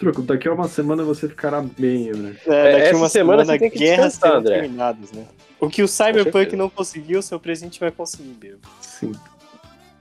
Se 0.01 0.05
preocupe, 0.05 0.29
daqui 0.29 0.49
a 0.49 0.55
uma 0.55 0.67
semana 0.67 1.03
você 1.03 1.29
ficará 1.29 1.61
bem, 1.61 2.09
André. 2.09 2.35
É, 2.47 2.73
daqui 2.73 2.83
essa 2.85 2.97
uma 2.97 3.09
semana 3.11 3.45
semana, 3.45 3.45
você 3.45 3.59
tem 3.59 3.71
que 3.71 3.79
guerras 3.81 4.15
serão 4.15 4.37
André. 4.37 4.61
terminadas, 4.61 5.13
né? 5.13 5.27
O 5.61 5.69
que 5.69 5.83
o 5.83 5.89
Cyberpunk 5.89 6.57
não 6.57 6.71
conseguiu, 6.71 7.21
seu 7.21 7.39
presente 7.39 7.79
vai 7.79 7.91
conseguir 7.91 8.35
mesmo. 8.43 8.61
Sim. 8.81 9.13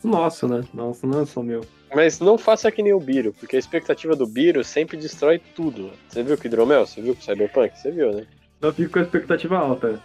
Nossa, 0.01 0.47
né? 0.47 0.63
Nossa, 0.73 1.05
não 1.05 1.21
é 1.21 1.25
só 1.25 1.43
meu. 1.43 1.65
Mas 1.93 2.21
não 2.21 2.37
faça 2.37 2.71
que 2.71 2.81
nem 2.81 2.93
o 2.93 2.99
Biro, 3.01 3.33
porque 3.33 3.57
a 3.57 3.59
expectativa 3.59 4.15
do 4.15 4.25
Biro 4.25 4.63
sempre 4.63 4.95
destrói 4.95 5.37
tudo. 5.53 5.91
Você 6.07 6.23
viu 6.23 6.37
o 6.37 6.47
Hidromel? 6.47 6.87
Você 6.87 7.01
viu 7.01 7.13
com 7.13 7.19
o 7.19 7.23
Cyberpunk? 7.25 7.77
Você 7.77 7.91
viu, 7.91 8.13
né? 8.13 8.25
Eu 8.61 8.71
fico 8.71 8.93
com 8.93 8.99
a 8.99 9.01
expectativa 9.01 9.57
alta. 9.57 10.01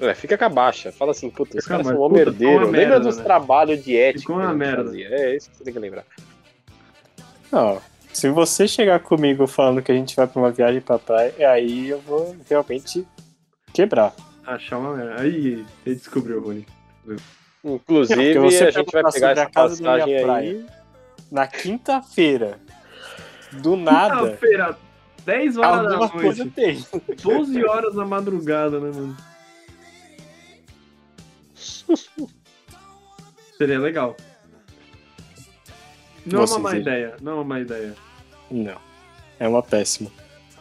É, 0.00 0.14
fica 0.14 0.38
com 0.38 0.44
a 0.46 0.48
baixa. 0.48 0.90
Fala 0.90 1.10
assim, 1.10 1.28
puta, 1.28 1.58
caras 1.58 1.84
mais. 1.84 1.94
são 1.98 2.06
um 2.06 2.08
ficou 2.08 2.08
uma 2.08 2.64
Lembra 2.64 2.70
merda, 2.70 3.00
dos 3.00 3.18
né? 3.18 3.22
trabalhos 3.22 3.84
de 3.84 3.98
ética. 3.98 4.20
Ficou 4.20 4.36
uma 4.36 4.46
que 4.46 4.50
a 4.50 4.54
merda. 4.54 4.84
fazia. 4.84 5.08
É 5.10 5.36
isso 5.36 5.50
que 5.50 5.58
você 5.58 5.64
tem 5.64 5.74
que 5.74 5.78
lembrar. 5.78 6.06
Não, 7.52 7.82
se 8.14 8.30
você 8.30 8.66
chegar 8.68 9.00
comigo 9.00 9.46
falando 9.46 9.82
que 9.82 9.90
a 9.92 9.94
gente 9.94 10.14
vai 10.16 10.26
pra 10.26 10.40
uma 10.40 10.50
viagem 10.50 10.80
pra 10.80 10.98
praia, 10.98 11.50
aí 11.50 11.88
eu 11.88 12.00
vou 12.00 12.34
realmente 12.48 13.06
quebrar. 13.72 14.14
Achar 14.46 14.78
uma 14.78 14.94
merda. 14.96 15.20
Aí, 15.22 15.64
ele 15.84 15.94
descobriu, 15.96 16.40
Rony. 16.40 16.66
Inclusive, 17.64 18.34
Porque 18.34 18.38
você 18.38 18.64
a 18.64 18.70
gente 18.70 18.92
vai 18.92 19.10
pegar 19.12 19.30
essa 19.32 19.42
a 19.42 19.50
casa 19.50 19.82
da 19.82 19.82
minha 19.82 20.06
passagem 20.06 20.16
aí. 20.16 20.22
praia. 20.22 20.66
Na 21.32 21.46
quinta-feira, 21.46 22.58
do 23.52 23.74
nada, 23.76 24.22
Quinta-feira, 24.28 24.78
10 25.24 25.56
horas 25.56 25.82
da 25.88 25.92
alguma 25.94 26.08
coisa 26.10 26.44
noite. 26.44 26.50
tem. 26.54 26.84
12 27.22 27.64
horas 27.64 27.94
da 27.94 28.04
madrugada, 28.04 28.78
né, 28.78 28.90
mano? 28.94 29.16
Seria 33.58 33.78
legal. 33.78 34.16
Não 36.26 36.42
é 36.42 36.46
Vocês 36.46 36.58
uma 36.58 36.70
má 36.70 36.76
ideia. 36.78 37.16
Não 37.20 37.32
é 37.32 37.34
uma 37.36 37.44
má 37.44 37.60
ideia. 37.60 37.94
Não, 38.54 38.76
é 39.40 39.48
uma 39.48 39.64
péssima. 39.64 40.12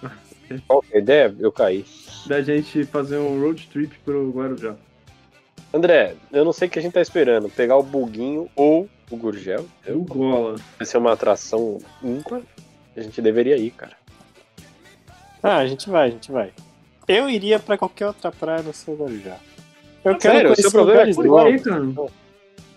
Qual 0.67 0.81
que 0.81 0.95
é 0.95 0.97
a 0.97 0.99
ideia? 0.99 1.35
Eu 1.39 1.51
caí. 1.51 1.85
Da 2.25 2.41
gente 2.41 2.83
fazer 2.85 3.19
um 3.19 3.39
road 3.39 3.67
trip 3.67 3.95
pro 4.03 4.31
Guarujá. 4.31 4.75
André, 5.71 6.15
eu 6.31 6.43
não 6.43 6.51
sei 6.51 6.67
o 6.67 6.71
que 6.71 6.79
a 6.79 6.81
gente 6.81 6.93
tá 6.93 7.01
esperando. 7.01 7.49
Pegar 7.49 7.77
o 7.77 7.83
Buguinho 7.83 8.49
ou 8.55 8.89
o 9.11 9.15
Gurgel. 9.15 9.67
O 9.87 9.99
Gola. 9.99 10.55
Vai 10.77 10.85
ser 10.87 10.97
uma 10.97 11.13
atração 11.13 11.77
ímpar. 12.03 12.41
A 12.95 13.01
gente 13.01 13.21
deveria 13.21 13.57
ir, 13.57 13.71
cara. 13.71 13.95
Ah, 15.41 15.57
a 15.57 15.67
gente 15.67 15.87
vai, 15.89 16.07
a 16.07 16.11
gente 16.11 16.31
vai. 16.31 16.51
Eu 17.07 17.29
iria 17.29 17.59
pra 17.59 17.77
qualquer 17.77 18.07
outra 18.07 18.31
praia 18.31 18.63
no 18.63 18.73
seu 18.73 18.95
Guarujá. 18.95 19.37
Eu 20.03 20.17
quero 20.17 20.35
sério? 20.35 20.51
O 20.51 20.55
seu 20.55 20.71
problema 20.71 21.01
é 21.03 21.13
por. 21.13 21.39
Aí, 21.39 21.59
cara. 21.59 21.85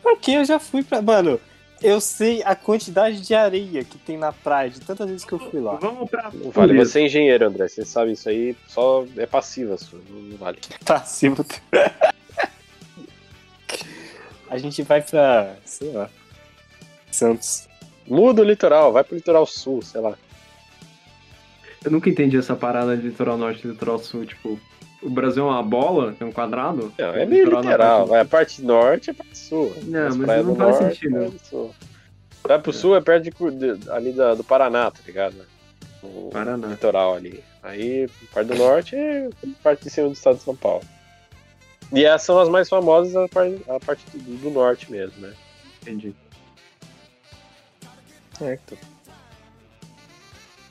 Porque 0.03 0.31
eu 0.33 0.45
já 0.45 0.59
fui 0.59 0.83
pra. 0.83 1.01
Mano, 1.01 1.41
eu 1.83 2.01
sei 2.01 2.43
a 2.43 2.55
quantidade 2.55 3.21
de 3.21 3.35
areia 3.35 3.85
que 3.85 3.99
tem 3.99 4.17
na 4.17 4.33
praia, 4.33 4.71
de 4.71 4.81
tantas 4.81 5.09
vezes 5.09 5.25
que 5.25 5.33
eu 5.33 5.39
fui 5.39 5.61
lá. 5.61 5.75
Vamos 5.77 6.09
pra. 6.09 6.31
Não 6.33 6.51
vale. 6.51 6.73
Beleza. 6.73 6.93
Você 6.93 7.01
é 7.01 7.03
engenheiro, 7.05 7.47
André. 7.47 7.69
Você 7.69 7.85
sabe 7.85 8.13
isso 8.13 8.29
aí. 8.29 8.57
Só 8.67 9.05
é 9.17 9.27
passiva 9.27 9.77
sua. 9.77 10.01
Não 10.09 10.21
não 10.23 10.37
vale. 10.37 10.59
Passivo. 10.85 11.45
A 14.49 14.59
gente 14.59 14.83
vai 14.83 15.03
pra. 15.03 15.57
sei 15.65 15.93
lá. 15.93 16.09
Santos. 17.11 17.69
Muda 18.07 18.43
o 18.43 18.45
litoral. 18.45 18.93
Vai 18.93 19.05
pro 19.05 19.17
litoral 19.17 19.47
sul, 19.47 19.83
sei 19.83 20.01
lá. 20.01 20.17
Eu 21.85 21.91
nunca 21.91 22.09
entendi 22.09 22.37
essa 22.37 22.57
parada 22.57 22.97
de 22.97 23.03
litoral 23.03 23.37
norte 23.37 23.67
e 23.67 23.71
litoral 23.71 23.99
sul. 23.99 24.25
Tipo, 24.25 24.59
o 25.03 25.11
Brasil 25.11 25.45
é 25.45 25.51
uma 25.51 25.63
bola? 25.63 26.15
É 26.19 26.25
um 26.25 26.33
quadrado? 26.33 26.93
Não, 26.99 27.07
é 27.15 27.25
meio 27.27 27.49
literal. 27.49 28.07
Vai 28.07 28.21
a 28.21 28.25
parte 28.25 28.63
norte 28.63 29.11
é 29.11 29.13
a 29.13 29.15
parte 29.15 29.37
sul. 29.39 29.75
Não, 29.85 30.07
As 30.09 30.17
mas 30.17 30.47
não 30.47 30.57
faz 30.57 30.81
norte, 30.81 30.95
sentido. 31.01 31.71
Vai 32.43 32.59
pro 32.61 32.73
sul 32.73 32.97
é 32.97 33.01
perto 33.01 33.25
de, 33.25 33.31
de- 33.77 33.91
ali 33.91 34.13
da- 34.13 34.35
do 34.35 34.45
Paraná, 34.45 34.91
tá 34.91 35.01
ligado? 35.07 35.35
O 36.03 36.31
Paraná. 36.33 36.69
litoral 36.69 37.15
ali. 37.15 37.43
Aí, 37.63 38.09
parte 38.33 38.49
do 38.49 38.55
norte 38.57 38.95
é 38.95 39.29
parte 39.63 39.83
de 39.85 39.91
cima 39.91 40.07
do 40.09 40.13
estado 40.13 40.37
de 40.37 40.43
São 40.43 40.55
Paulo. 40.55 40.83
E 41.93 42.05
essas 42.05 42.23
são 42.23 42.39
as 42.39 42.49
mais 42.49 42.69
famosas, 42.69 43.15
a 43.17 43.29
parte, 43.29 43.63
a 43.69 43.81
parte 43.81 44.05
do, 44.17 44.37
do 44.39 44.51
norte 44.51 44.91
mesmo, 44.91 45.21
né? 45.21 45.33
Entendi. 45.83 46.15
Certo. 48.39 48.77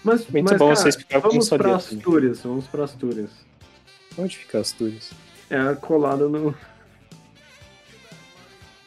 Mas, 0.04 0.28
Muito 0.28 0.44
mas, 0.50 0.58
bom 0.60 0.66
cara, 0.68 0.76
você 0.76 0.90
explicar 0.90 1.20
como 1.22 1.32
vamos 1.32 1.50
para 1.50 1.58
também. 1.58 1.76
Astúrias, 1.76 2.40
vamos 2.42 2.68
para 2.68 2.84
Astúrias. 2.84 3.30
Onde 4.18 4.38
fica 4.38 4.60
Astúrias? 4.60 5.12
É 5.50 5.58
a 5.58 5.76
colada 5.76 6.28
no. 6.28 6.56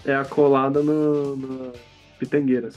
É 0.04 0.14
a 0.14 0.24
colada 0.24 0.82
no. 0.82 1.36
no... 1.36 1.72
Pitangueiras. 2.18 2.76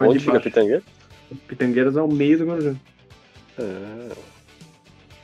Onde 0.00 0.14
de 0.14 0.20
fica 0.20 0.32
baixo. 0.32 0.44
Pitangueira? 0.44 0.82
Pitangueiras 1.46 1.96
é 1.96 2.02
o 2.02 2.08
meio 2.08 2.38
do 2.38 2.46
Guarujá. 2.46 2.74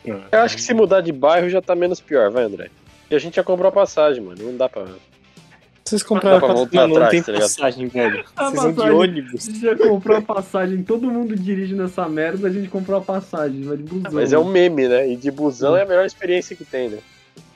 Eu 0.04 0.40
acho 0.40 0.56
que 0.56 0.62
se 0.62 0.72
mudar 0.72 1.00
de 1.00 1.12
bairro 1.12 1.48
já 1.48 1.60
tá 1.60 1.74
menos 1.74 2.00
pior, 2.00 2.30
vai, 2.30 2.44
André. 2.44 2.70
E 3.10 3.14
a 3.14 3.18
gente 3.18 3.36
já 3.36 3.42
comprou 3.42 3.68
a 3.68 3.72
passagem, 3.72 4.22
mano. 4.22 4.42
Não 4.42 4.56
dá 4.56 4.68
pra. 4.68 4.86
Vocês 5.90 6.02
compraram 6.04 6.38
pra 6.38 6.50
a 6.50 6.54
voltar 6.54 6.76
Mano, 6.82 6.94
não 6.94 7.02
atrás, 7.02 7.24
tem 7.24 7.34
tá 7.34 7.40
passagem, 7.40 7.88
velho. 7.88 8.24
A 8.36 8.50
Vocês 8.50 8.62
vão 8.62 8.72
de 8.72 8.90
ônibus. 8.92 9.48
A 9.48 9.50
gente 9.50 9.60
já 9.60 9.76
comprou 9.76 10.16
a 10.16 10.22
passagem, 10.22 10.82
todo 10.84 11.10
mundo 11.10 11.34
dirige 11.34 11.74
nessa 11.74 12.08
merda, 12.08 12.46
a 12.46 12.50
gente 12.50 12.68
comprou 12.68 12.98
a 12.98 13.00
passagem, 13.00 13.62
vai 13.62 13.76
de 13.76 13.82
busão. 13.82 14.12
Mas 14.12 14.32
é 14.32 14.38
um 14.38 14.44
meme, 14.44 14.86
né? 14.86 15.10
E 15.10 15.16
de 15.16 15.32
busão 15.32 15.76
é 15.76 15.82
a 15.82 15.86
melhor 15.86 16.06
experiência 16.06 16.54
que 16.54 16.64
tem, 16.64 16.90
né? 16.90 16.98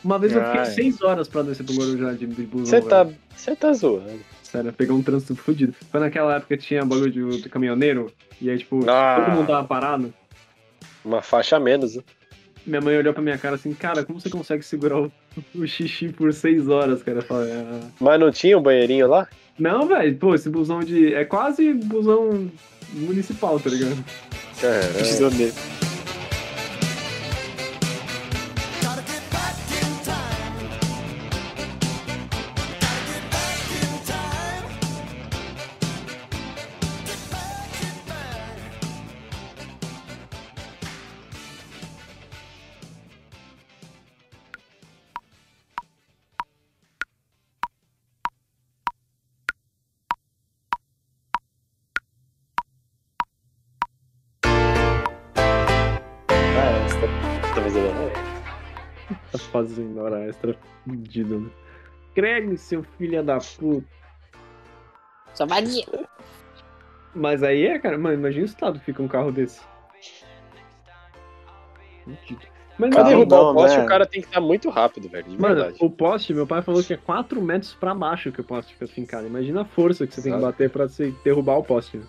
Uma 0.03 0.19
vez 0.19 0.33
eu 0.33 0.45
fiquei 0.45 0.61
Ah, 0.61 0.65
seis 0.65 1.01
horas 1.01 1.29
pra 1.29 1.43
descer 1.43 1.65
pro 1.65 1.77
Guarujá 1.77 2.13
de, 2.13 2.27
de 2.27 2.43
busão. 2.43 2.67
Você 2.67 2.81
tá. 2.81 3.07
Você 3.37 3.55
tá 3.55 3.73
zoando. 3.73 4.21
Sério, 4.43 4.73
pegar 4.73 4.95
um 4.95 5.03
trânsito 5.03 5.37
fudido. 5.37 5.73
Foi 5.91 6.01
naquela 6.01 6.35
época 6.35 6.57
que 6.57 6.63
tinha 6.65 6.85
bagulho 6.85 7.11
de, 7.11 7.41
de 7.43 7.49
caminhoneiro, 7.49 8.13
e 8.41 8.51
aí, 8.51 8.59
tipo, 8.59 8.85
Ah. 8.91 9.23
todo 9.25 9.37
mundo 9.37 9.47
tava 9.47 9.67
parado. 9.67 10.13
Uma 11.05 11.23
faixa 11.23 11.57
a 11.57 11.61
menos, 11.61 11.95
né? 11.95 12.03
Minha 12.67 12.81
mãe 12.81 12.97
olhou 12.97 13.13
pra 13.13 13.23
minha 13.23 13.37
cara 13.39 13.57
assim, 13.57 13.75
cara, 13.75 14.05
como 14.05 14.21
você 14.21 14.31
consegue 14.31 14.63
segurar 14.63 15.01
o, 15.01 15.13
o 15.55 15.67
xixi 15.67 16.09
por 16.09 16.33
seis 16.33 16.69
horas, 16.69 17.03
cara? 17.03 17.23
Falei, 17.23 17.53
"Ah." 17.53 17.81
Mas 18.01 18.21
não 18.21 18.31
tinha 18.31 18.59
um 18.59 18.63
banheirinho 18.63 19.07
lá? 19.09 19.29
Não, 19.59 19.87
velho, 19.87 20.17
pô, 20.17 20.35
esse 20.35 20.49
busão 20.49 20.81
de. 20.81 21.15
É 21.15 21.25
quase 21.25 21.73
busão 21.75 22.51
municipal, 22.93 23.61
tá 23.61 23.71
ligado? 23.71 24.05
Caramba. 24.61 25.84
Fazendo 59.67 60.01
hora 60.01 60.27
extra 60.29 60.57
fudido, 60.85 61.41
né? 61.41 61.51
Craig, 62.15 62.57
seu 62.57 62.83
filho 62.99 63.23
da 63.23 63.39
puta. 63.39 63.87
Só 65.35 65.47
vadia. 65.47 65.87
Mas 67.15 67.43
aí 67.43 67.67
é, 67.67 67.79
cara, 67.79 67.97
mano, 67.99 68.15
imagina 68.15 68.43
o 68.43 68.47
estado 68.47 68.79
que 68.79 68.85
fica 68.85 69.03
um 69.03 69.09
carro 69.09 69.33
desse. 69.33 69.61
Fudido. 72.05 72.55
Mas, 72.77 72.91
Pra 72.91 73.05
derrubar 73.05 73.37
não, 73.37 73.51
o 73.51 73.55
poste, 73.55 73.79
né? 73.79 73.85
o 73.85 73.89
cara 73.89 74.05
tem 74.05 74.21
que 74.21 74.27
estar 74.27 74.41
muito 74.41 74.69
rápido, 74.69 75.09
velho. 75.09 75.27
Mano, 75.39 75.55
verdade. 75.55 75.77
o 75.81 75.89
poste, 75.89 76.35
meu 76.35 76.45
pai 76.45 76.61
falou 76.61 76.83
que 76.83 76.93
é 76.93 76.97
4 76.97 77.41
metros 77.41 77.73
pra 77.75 77.95
baixo 77.95 78.33
que 78.33 78.41
o 78.41 78.45
poste 78.45 78.73
fica 78.75 78.89
fincado. 78.89 79.27
Imagina 79.29 79.63
a 79.63 79.65
força 79.65 80.07
que 80.07 80.13
você 80.15 80.23
tem 80.23 80.33
que 80.33 80.39
Exato. 80.39 80.53
bater 80.53 80.71
pra 80.71 80.89
você 80.89 81.15
derrubar 81.25 81.57
o 81.59 81.63
poste. 81.65 81.99
né? 81.99 82.05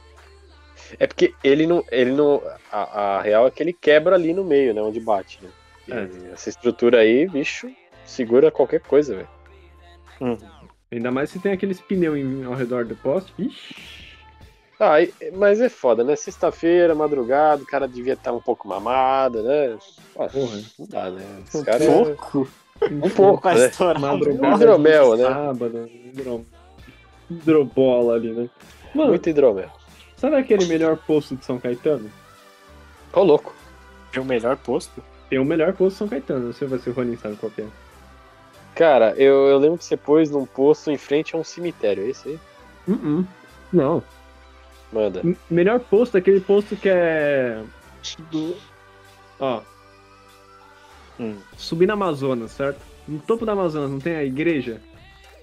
É 0.99 1.05
porque 1.05 1.33
ele 1.43 1.67
não. 1.67 1.83
Ele 1.91 2.11
não 2.11 2.41
a, 2.71 3.17
a 3.17 3.21
real 3.21 3.45
é 3.47 3.51
que 3.51 3.61
ele 3.61 3.73
quebra 3.73 4.15
ali 4.15 4.33
no 4.33 4.43
meio, 4.43 4.73
né? 4.73 4.81
Onde 4.81 4.99
bate, 4.99 5.39
né? 5.43 5.49
É. 5.89 6.31
Essa 6.33 6.49
estrutura 6.49 6.99
aí, 6.99 7.27
bicho, 7.27 7.69
segura 8.05 8.51
qualquer 8.51 8.81
coisa, 8.81 9.15
velho. 9.15 9.27
Hum. 10.21 10.37
Ainda 10.91 11.11
mais 11.11 11.29
se 11.29 11.39
tem 11.39 11.51
aqueles 11.51 11.79
pneus 11.81 12.17
em- 12.17 12.43
ao 12.45 12.53
redor 12.53 12.85
do 12.85 12.95
poste. 12.95 13.33
Ixi. 13.37 13.75
Ah, 14.79 14.95
mas 15.37 15.61
é 15.61 15.69
foda, 15.69 16.03
né? 16.03 16.15
Sexta-feira, 16.15 16.93
madrugada, 16.93 17.63
o 17.63 17.65
cara 17.65 17.87
devia 17.87 18.13
estar 18.13 18.33
um 18.33 18.41
pouco 18.41 18.67
mamado, 18.67 19.41
né? 19.41 19.77
Porra. 20.13 20.29
Não 20.77 20.87
dá, 20.87 21.09
né? 21.11 21.23
Esse 21.47 21.57
Um 21.57 21.63
cara 21.63 21.83
é- 21.83 21.87
pouco. 21.87 22.47
Um 22.91 23.09
pouco, 23.09 23.47
né? 23.49 23.71
Madrugada. 23.99 24.55
Hidromel, 24.55 25.15
né? 25.15 25.23
Sábado, 25.23 25.89
hidro... 25.89 26.45
hidrobola 27.29 28.15
ali, 28.15 28.31
né? 28.33 28.49
Mano, 28.93 29.09
Muito 29.09 29.29
hidromel. 29.29 29.69
sabe 30.17 30.35
aquele 30.35 30.65
melhor 30.65 30.97
posto 30.97 31.35
de 31.37 31.45
São 31.45 31.57
Caetano? 31.57 32.11
Ô, 33.13 33.23
louco. 33.23 33.55
É 34.13 34.19
o 34.19 34.25
melhor 34.25 34.57
posto? 34.57 35.01
Tem 35.29 35.39
o 35.39 35.45
melhor 35.45 35.73
posto 35.73 35.97
São 35.97 36.07
Caetano. 36.07 36.47
Não 36.47 36.53
sei 36.53 36.67
se 36.79 36.89
o 36.89 36.93
Ronin 36.93 37.15
sabe 37.17 37.35
qual 37.35 37.51
é. 37.57 37.65
Cara, 38.75 39.13
eu, 39.17 39.47
eu 39.47 39.57
lembro 39.57 39.77
que 39.77 39.85
você 39.85 39.95
pôs 39.95 40.29
num 40.29 40.45
posto 40.45 40.91
em 40.91 40.97
frente 40.97 41.35
a 41.35 41.39
um 41.39 41.43
cemitério, 41.43 42.03
é 42.03 42.09
esse 42.09 42.29
aí? 42.29 42.39
Uh-uh. 42.87 43.25
Não. 43.71 44.03
Manda. 44.91 45.21
M- 45.23 45.37
melhor 45.49 45.79
posto 45.79 46.15
é 46.15 46.19
aquele 46.19 46.39
posto 46.41 46.75
que 46.75 46.89
é. 46.89 47.61
Do... 48.29 48.55
Ó. 49.39 49.61
Hum. 51.19 51.37
Subir 51.57 51.87
na 51.87 51.93
Amazonas, 51.93 52.51
certo? 52.51 52.79
No 53.07 53.19
topo 53.19 53.45
da 53.45 53.53
Amazonas 53.53 53.89
não 53.89 53.99
tem 53.99 54.15
a 54.15 54.23
igreja? 54.23 54.81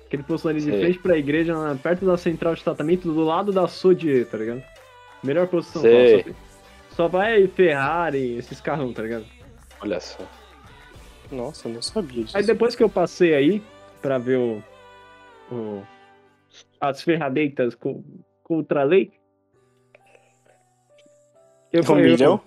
Aquele 0.06 0.22
posto 0.22 0.48
ali 0.48 0.60
de 0.60 0.70
Sei. 0.70 0.80
frente 0.80 0.98
pra 0.98 1.16
igreja, 1.16 1.54
perto 1.82 2.04
da 2.04 2.18
central 2.18 2.54
de 2.54 2.62
tratamento, 2.62 3.10
do 3.10 3.24
lado 3.24 3.50
da 3.50 3.66
Sodier, 3.66 4.26
tá 4.26 4.36
ligado? 4.36 4.62
Melhor 5.24 5.46
posto 5.46 5.68
de 5.68 5.72
São. 5.72 5.82
Paulo. 5.82 6.36
Só, 6.90 6.96
só 6.96 7.08
vai 7.08 7.46
Ferrari, 7.48 8.36
esses 8.36 8.60
carrão, 8.60 8.92
tá 8.92 9.02
ligado? 9.02 9.24
Olha 9.82 10.00
só. 10.00 10.24
Nossa, 11.30 11.68
eu 11.68 11.74
não 11.74 11.82
sabia 11.82 12.24
disso. 12.24 12.36
Aí 12.36 12.44
depois 12.44 12.74
que 12.76 12.82
eu 12.82 12.88
passei 12.88 13.34
aí, 13.34 13.62
pra 14.00 14.18
ver 14.18 14.38
o. 14.38 14.62
o- 15.50 15.82
as 16.80 17.02
ferradeiras 17.02 17.74
com, 17.74 18.02
contra 18.42 18.80
a 18.82 18.84
lei. 18.84 19.12
Eu 21.72 21.80
Um 21.80 21.84
falei, 21.84 22.04
milhão? 22.04 22.40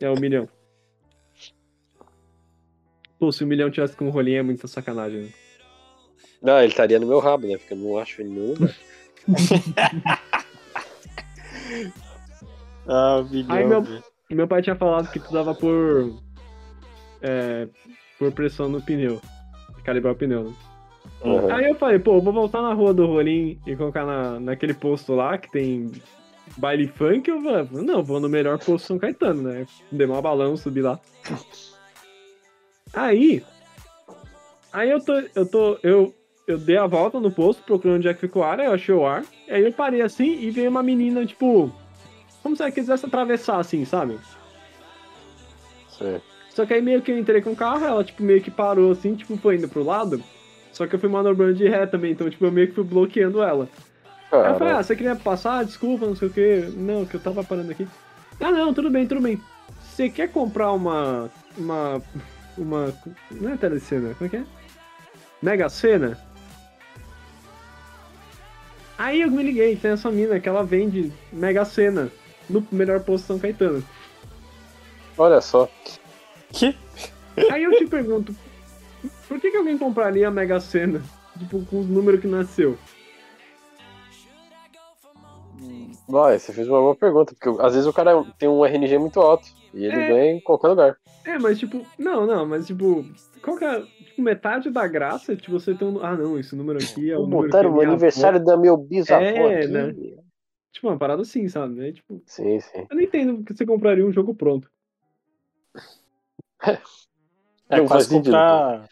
É 0.00 0.08
um 0.10 0.14
milhão. 0.20 0.48
Pô, 3.18 3.30
se 3.32 3.42
o 3.42 3.46
milhão 3.46 3.70
tivesse 3.70 3.96
com 3.96 4.06
um 4.06 4.10
rolinho 4.10 4.38
é 4.38 4.42
muita 4.42 4.66
sacanagem. 4.68 5.22
Né? 5.22 5.28
Não, 6.40 6.58
ele 6.58 6.68
estaria 6.68 6.98
no 6.98 7.06
meu 7.06 7.18
rabo, 7.18 7.46
né? 7.46 7.58
Porque 7.58 7.74
eu 7.74 7.78
não 7.78 7.98
acho 7.98 8.22
ele 8.22 8.30
nenhum 8.30 8.54
lugar. 8.54 8.74
Ah, 12.86 13.22
milhão. 13.30 13.56
Aí, 13.56 13.64
meu- 13.66 13.84
meu 14.30 14.48
pai 14.48 14.62
tinha 14.62 14.74
falado 14.74 15.10
que 15.10 15.18
precisava 15.20 15.54
por. 15.54 16.20
É, 17.22 17.68
por 18.18 18.32
pressão 18.32 18.68
no 18.68 18.80
pneu. 18.80 19.20
Calibrar 19.84 20.12
o 20.12 20.16
pneu. 20.16 20.44
Né? 20.44 20.52
Uhum. 21.22 21.52
Aí 21.52 21.66
eu 21.66 21.74
falei, 21.74 21.98
pô, 21.98 22.20
vou 22.20 22.32
voltar 22.32 22.62
na 22.62 22.72
rua 22.72 22.94
do 22.94 23.06
Rolim 23.06 23.58
e 23.66 23.76
colocar 23.76 24.06
na, 24.06 24.40
naquele 24.40 24.72
posto 24.72 25.14
lá 25.14 25.36
que 25.36 25.50
tem 25.50 25.90
baile 26.56 26.86
funk. 26.88 27.28
Eu 27.28 27.40
vou. 27.40 27.82
Não, 27.82 28.02
vou 28.02 28.20
no 28.20 28.28
melhor 28.28 28.58
posto 28.58 28.86
São 28.86 28.98
Caetano, 28.98 29.42
né? 29.42 29.66
Dei 29.90 30.06
uma 30.06 30.22
balão, 30.22 30.56
subi 30.56 30.80
lá. 30.80 30.98
Aí. 32.92 33.42
Aí 34.72 34.90
eu 34.90 35.04
tô. 35.04 35.12
Eu 35.34 35.46
tô. 35.46 35.78
Eu, 35.82 36.14
eu 36.46 36.58
dei 36.58 36.76
a 36.76 36.86
volta 36.86 37.20
no 37.20 37.30
posto, 37.30 37.62
procurando 37.62 37.98
onde 37.98 38.08
é 38.08 38.14
que 38.14 38.20
ficou 38.20 38.42
o 38.42 38.44
ar, 38.44 38.58
aí 38.58 38.66
eu 38.66 38.72
achei 38.72 38.94
o 38.94 39.06
ar. 39.06 39.24
Aí 39.48 39.62
eu 39.62 39.72
parei 39.72 40.02
assim 40.02 40.40
e 40.40 40.50
veio 40.50 40.70
uma 40.70 40.82
menina, 40.82 41.24
tipo. 41.24 41.72
Como 42.42 42.56
se 42.56 42.62
ela 42.62 42.72
quisesse 42.72 43.04
atravessar, 43.04 43.58
assim, 43.58 43.84
sabe? 43.84 44.18
Sei. 45.90 46.20
Só 46.50 46.66
que 46.66 46.74
aí 46.74 46.82
meio 46.82 47.00
que 47.00 47.10
eu 47.10 47.18
entrei 47.18 47.40
com 47.40 47.52
o 47.52 47.56
carro, 47.56 47.84
ela, 47.84 48.04
tipo, 48.04 48.22
meio 48.22 48.42
que 48.42 48.50
parou 48.50 48.92
assim, 48.92 49.14
tipo, 49.14 49.36
foi 49.36 49.56
indo 49.56 49.68
pro 49.68 49.84
lado. 49.84 50.22
Só 50.72 50.86
que 50.86 50.94
eu 50.94 50.98
fui 50.98 51.08
manobrando 51.08 51.54
de 51.54 51.68
ré 51.68 51.86
também, 51.86 52.12
então, 52.12 52.28
tipo, 52.28 52.44
eu 52.44 52.52
meio 52.52 52.68
que 52.68 52.74
fui 52.74 52.84
bloqueando 52.84 53.42
ela. 53.42 53.68
Aí 54.32 54.52
eu 54.52 54.58
falei, 54.58 54.74
ah, 54.74 54.82
você 54.82 54.94
queria 54.94 55.16
passar? 55.16 55.64
Desculpa, 55.64 56.06
não 56.06 56.14
sei 56.14 56.28
o 56.28 56.30
que. 56.30 56.72
Não, 56.76 57.04
que 57.04 57.16
eu 57.16 57.20
tava 57.20 57.42
parando 57.42 57.72
aqui. 57.72 57.86
Ah, 58.40 58.52
não, 58.52 58.72
tudo 58.72 58.88
bem, 58.90 59.06
tudo 59.06 59.20
bem. 59.20 59.40
Você 59.82 60.08
quer 60.08 60.28
comprar 60.30 60.72
uma. 60.72 61.28
Uma. 61.58 62.02
Uma. 62.56 62.94
Não 63.30 63.52
é 63.52 63.56
telecena, 63.56 64.14
como 64.14 64.26
é 64.26 64.30
que 64.30 64.36
é? 64.36 64.44
Mega 65.42 65.68
Sena? 65.68 66.18
Aí 68.96 69.22
eu 69.22 69.30
me 69.30 69.42
liguei, 69.42 69.76
tem 69.76 69.92
essa 69.92 70.10
mina 70.10 70.38
que 70.38 70.48
ela 70.48 70.62
vende 70.62 71.10
Mega 71.32 71.64
Sena 71.64 72.10
no 72.48 72.66
melhor 72.70 73.00
posto 73.00 73.26
São 73.26 73.38
Caetano. 73.38 73.82
Olha 75.16 75.40
só. 75.40 75.68
Que? 76.52 76.74
Aí 77.50 77.62
eu 77.62 77.76
te 77.78 77.86
pergunto, 77.86 78.34
por 79.28 79.40
que, 79.40 79.50
que 79.50 79.56
alguém 79.56 79.78
compraria 79.78 80.28
a 80.28 80.30
Mega 80.30 80.60
Sena? 80.60 81.02
Tipo, 81.38 81.64
com 81.66 81.80
os 81.80 81.86
números 81.86 82.20
que 82.20 82.26
nasceu? 82.26 82.76
Vai, 86.08 86.38
você 86.38 86.52
fez 86.52 86.68
uma 86.68 86.80
boa 86.80 86.96
pergunta, 86.96 87.34
porque 87.38 87.62
às 87.62 87.72
vezes 87.74 87.86
o 87.86 87.92
cara 87.92 88.24
tem 88.38 88.48
um 88.48 88.64
RNG 88.64 88.98
muito 88.98 89.20
alto 89.20 89.46
e 89.72 89.84
ele 89.84 89.96
É. 89.96 90.08
ganha 90.08 90.32
em 90.32 90.40
qualquer 90.40 90.68
lugar. 90.68 90.96
É, 91.24 91.38
mas 91.38 91.58
tipo, 91.58 91.86
não, 91.98 92.26
não, 92.26 92.46
mas 92.46 92.66
tipo, 92.66 93.04
qual 93.42 93.56
que 93.56 93.64
é, 93.64 93.80
tipo, 94.04 94.20
metade 94.22 94.70
da 94.70 94.86
graça 94.88 95.32
é 95.32 95.36
tipo 95.36 95.52
você 95.52 95.74
ter 95.74 95.84
um, 95.84 96.02
ah 96.04 96.16
não, 96.16 96.38
esse 96.38 96.56
número 96.56 96.78
aqui 96.78 97.10
é 97.10 97.16
o 97.16 97.22
número 97.22 97.42
que 97.42 97.46
Botaram 97.48 97.74
o 97.74 97.80
aniversário 97.80 98.42
da 98.42 98.56
meu 98.56 98.76
bisavó 98.76 99.22
É, 99.24 99.58
aqui. 99.60 99.68
né? 99.68 99.94
Tipo, 100.72 100.88
uma 100.88 100.98
parada 100.98 101.22
assim, 101.22 101.46
sabe? 101.48 101.88
É, 101.88 101.92
tipo, 101.92 102.22
Sim, 102.26 102.58
sim. 102.60 102.86
eu 102.90 102.96
não 102.96 103.02
entendo 103.02 103.36
porque 103.36 103.54
você 103.54 103.66
compraria 103.66 104.04
um 104.04 104.12
jogo 104.12 104.34
pronto. 104.34 104.68
É 107.68 107.80
quase 107.86 108.08
comprar 108.10 108.88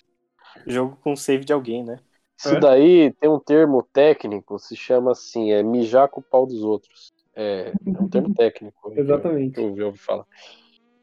jogo 0.66 0.96
com 1.02 1.16
save 1.16 1.44
de 1.44 1.52
alguém, 1.52 1.84
né? 1.84 1.98
Isso 2.38 2.54
É? 2.54 2.60
daí 2.60 3.12
tem 3.14 3.28
um 3.28 3.40
termo 3.40 3.82
técnico, 3.82 4.58
se 4.58 4.76
chama 4.76 5.12
assim, 5.12 5.50
é 5.50 5.62
mijar 5.62 6.08
com 6.08 6.20
o 6.20 6.24
pau 6.24 6.46
dos 6.46 6.62
outros. 6.62 7.12
É, 7.34 7.72
é 7.86 8.00
um 8.00 8.08
termo 8.08 8.32
técnico. 8.34 8.90
que 8.92 8.98
eu- 8.98 9.02
Exatamente. 9.04 9.54
Que 9.54 9.60
eu 9.60 9.64
ouvi 9.68 9.82
ouvi 9.82 9.98
falar. 9.98 10.24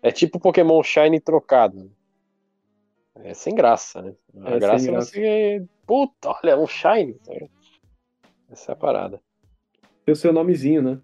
É 0.02 0.12
tipo 0.12 0.40
Pokémon 0.40 0.82
Shine 0.84 1.20
trocado. 1.20 1.92
É 3.16 3.34
sem 3.34 3.56
graça, 3.56 4.02
né? 4.02 4.16
A 4.42 4.50
É, 4.50 4.52
sem 4.52 4.60
graça 4.60 4.88
é 4.88 4.92
graça. 4.92 5.12
você. 5.12 5.66
Puta, 5.86 6.30
olha, 6.44 6.58
um 6.58 6.68
Shine. 6.68 7.18
Essa 8.50 8.72
é 8.72 8.74
a 8.74 8.76
parada. 8.78 9.22
Tem 10.06 10.14
o 10.14 10.16
seu 10.16 10.32
nomezinho, 10.32 10.82
né? 10.82 11.02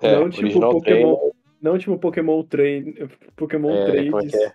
É, 0.00 0.16
Não, 0.16 0.30
tipo, 0.30 0.42
original 0.44 0.72
Pokémon- 0.72 1.16
Trainer, 1.16 1.31
Não 1.62 1.78
tipo 1.78 1.96
Pokémon 1.98 2.42
Trade. 2.42 2.94
Pokémon 3.36 3.70
É, 3.70 3.86
Trades. 4.10 4.34
é 4.34 4.44
é? 4.46 4.52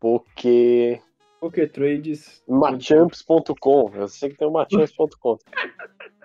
Poké. 0.00 1.00
Poké 1.40 1.66
Trades. 1.66 2.42
Machamps.com. 2.48 3.90
Eu 3.94 4.08
sei 4.08 4.30
que 4.30 4.36
tem 4.36 4.48
o 4.48 4.52
Machamps.com. 4.52 5.38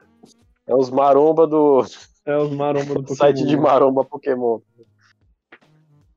É 0.65 0.73
os 0.73 0.89
maromba 0.89 1.45
do 1.45 1.81
É 2.25 2.37
os 2.37 2.49
maromba 2.55 2.93
do 2.93 3.01
Pokémon. 3.03 3.15
site 3.17 3.45
de 3.45 3.57
maromba 3.57 4.05
Pokémon. 4.05 4.61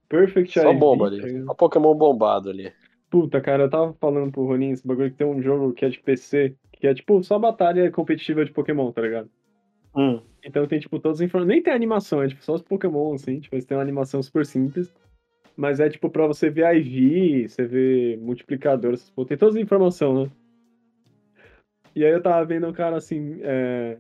Perfect 0.08 0.52
Só 0.60 0.72
bomba 0.72 1.10
tá 1.10 1.16
ali. 1.16 1.20
ligado? 1.24 1.46
Só 1.46 1.54
Pokémon 1.54 1.94
bombado 1.96 2.50
ali. 2.50 2.72
Puta, 3.10 3.40
cara, 3.40 3.64
eu 3.64 3.70
tava 3.70 3.92
falando 3.94 4.30
pro 4.30 4.46
Ronin 4.46 4.70
esse 4.70 4.86
bagulho 4.86 5.10
que 5.10 5.16
tem 5.16 5.26
um 5.26 5.42
jogo 5.42 5.72
que 5.72 5.84
é 5.84 5.88
de 5.88 5.98
PC, 5.98 6.54
que 6.74 6.86
é 6.86 6.94
tipo 6.94 7.20
só 7.24 7.40
batalha 7.40 7.90
competitiva 7.90 8.44
de 8.44 8.52
Pokémon, 8.52 8.92
tá 8.92 9.02
ligado? 9.02 9.28
Hum. 9.96 10.20
Então 10.44 10.66
tem, 10.66 10.78
tipo, 10.78 11.00
todas 11.00 11.18
as 11.18 11.24
informações. 11.24 11.54
Nem 11.54 11.62
tem 11.62 11.72
animação, 11.72 12.22
é 12.22 12.28
tipo 12.28 12.44
só 12.44 12.54
os 12.54 12.62
Pokémon, 12.62 13.14
assim. 13.14 13.40
Tipo, 13.40 13.60
têm 13.64 13.76
uma 13.76 13.82
animação 13.82 14.22
super 14.22 14.44
simples. 14.44 14.94
Mas 15.56 15.80
é 15.80 15.88
tipo 15.88 16.10
pra 16.10 16.26
você 16.26 16.50
ver 16.50 16.76
IV, 16.76 17.48
você 17.48 17.64
ver 17.64 18.18
multiplicador, 18.18 18.92
essas. 18.92 19.10
Tem 19.26 19.38
todas 19.38 19.56
as 19.56 19.62
informações, 19.62 20.28
né? 20.28 20.36
E 21.94 22.04
aí 22.04 22.12
eu 22.12 22.22
tava 22.22 22.44
vendo 22.44 22.68
um 22.68 22.72
cara 22.74 22.96
assim. 22.96 23.38
É... 23.42 23.98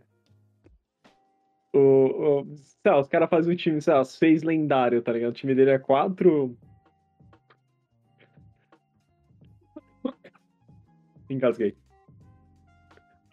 O, 1.74 1.78
o... 1.80 2.56
Sei 2.56 2.92
lá, 2.92 3.00
os 3.00 3.08
caras 3.08 3.30
fazem 3.30 3.54
um 3.54 3.56
time, 3.56 3.80
sei 3.80 3.94
lá, 3.94 4.04
seis 4.04 4.42
lendário, 4.42 5.00
tá 5.00 5.12
ligado? 5.12 5.30
O 5.30 5.34
time 5.34 5.54
dele 5.54 5.70
é 5.70 5.78
quatro. 5.78 6.54
Engasguei. 11.30 11.74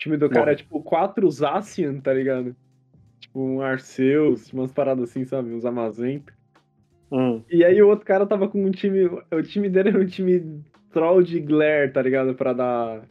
O 0.03 0.09
time 0.09 0.17
do 0.17 0.29
cara 0.29 0.51
é 0.51 0.55
tipo 0.55 0.83
quatro 0.83 1.31
Zacian, 1.31 2.01
tá 2.01 2.13
ligado? 2.13 2.53
Tipo 3.21 3.39
um 3.39 3.61
Arceus, 3.61 4.51
umas 4.51 4.69
paradas 4.73 5.09
assim, 5.09 5.23
sabe? 5.23 5.53
Uns 5.53 5.63
Amazentos. 5.63 6.35
Hum. 7.09 7.41
E 7.49 7.63
aí 7.63 7.81
o 7.81 7.87
outro 7.87 8.05
cara 8.05 8.25
tava 8.25 8.49
com 8.49 8.65
um 8.65 8.69
time. 8.69 9.05
O 9.05 9.41
time 9.41 9.69
dele 9.69 9.89
era 9.89 10.01
um 10.01 10.05
time 10.05 10.61
troll 10.91 11.23
de 11.23 11.39
glare, 11.39 11.89
tá 11.89 12.01
ligado? 12.01 12.35
Pra 12.35 12.51
dar. 12.51 13.03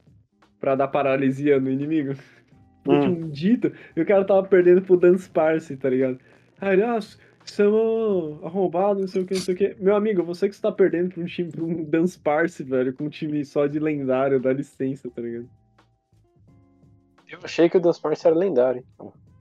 Pra 0.61 0.75
dar 0.75 0.89
paralisia 0.89 1.59
no 1.59 1.71
inimigo. 1.71 2.15
Hum. 2.85 2.99
Tinha 2.99 3.13
um 3.13 3.29
dito, 3.29 3.73
e 3.95 4.01
o 4.01 4.05
cara 4.05 4.25
tava 4.25 4.43
perdendo 4.43 4.83
pro 4.83 4.97
Dance 4.97 5.31
Parse, 5.31 5.77
tá 5.77 5.89
ligado? 5.89 6.19
Aí, 6.61 6.73
ele, 6.73 6.83
ah, 6.83 6.99
são 7.45 8.41
arrombados, 8.43 9.01
não 9.03 9.07
sei 9.07 9.23
o 9.23 9.25
que, 9.25 9.35
não 9.35 9.41
sei 9.41 9.55
o 9.55 9.57
que. 9.57 9.77
Meu 9.79 9.95
amigo, 9.95 10.25
você 10.25 10.49
que 10.49 10.55
está 10.57 10.73
perdendo 10.73 11.15
pra 11.15 11.23
um 11.23 11.27
time, 11.27 11.49
pra 11.53 11.63
um 11.63 11.85
Dance 11.85 12.19
Parse, 12.19 12.65
velho, 12.65 12.93
com 12.93 13.05
um 13.05 13.09
time 13.09 13.45
só 13.45 13.69
de 13.69 13.79
lendário, 13.79 14.41
dá 14.41 14.53
licença, 14.53 15.09
tá 15.09 15.23
ligado? 15.23 15.49
Eu 17.33 17.39
achei 17.43 17.69
que 17.71 17.79
o 17.79 17.81
Dunsparce 17.81 18.27
era 18.27 18.37
lendário. 18.37 18.85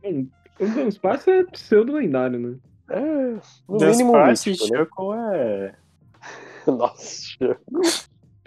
Mano, 0.02 0.30
o 0.62 0.66
Dance 0.66 1.00
Parse 1.00 1.30
é 1.30 1.44
pseudo 1.46 1.94
lendário, 1.94 2.40
né? 2.40 2.58
É, 2.90 3.02
no 3.68 3.78
Dance 3.78 3.98
mínimo 3.98 4.14
Parse 4.14 4.52
e 4.52 4.72
né? 4.72 4.88
É. 5.36 5.76
Nossa, 6.72 7.60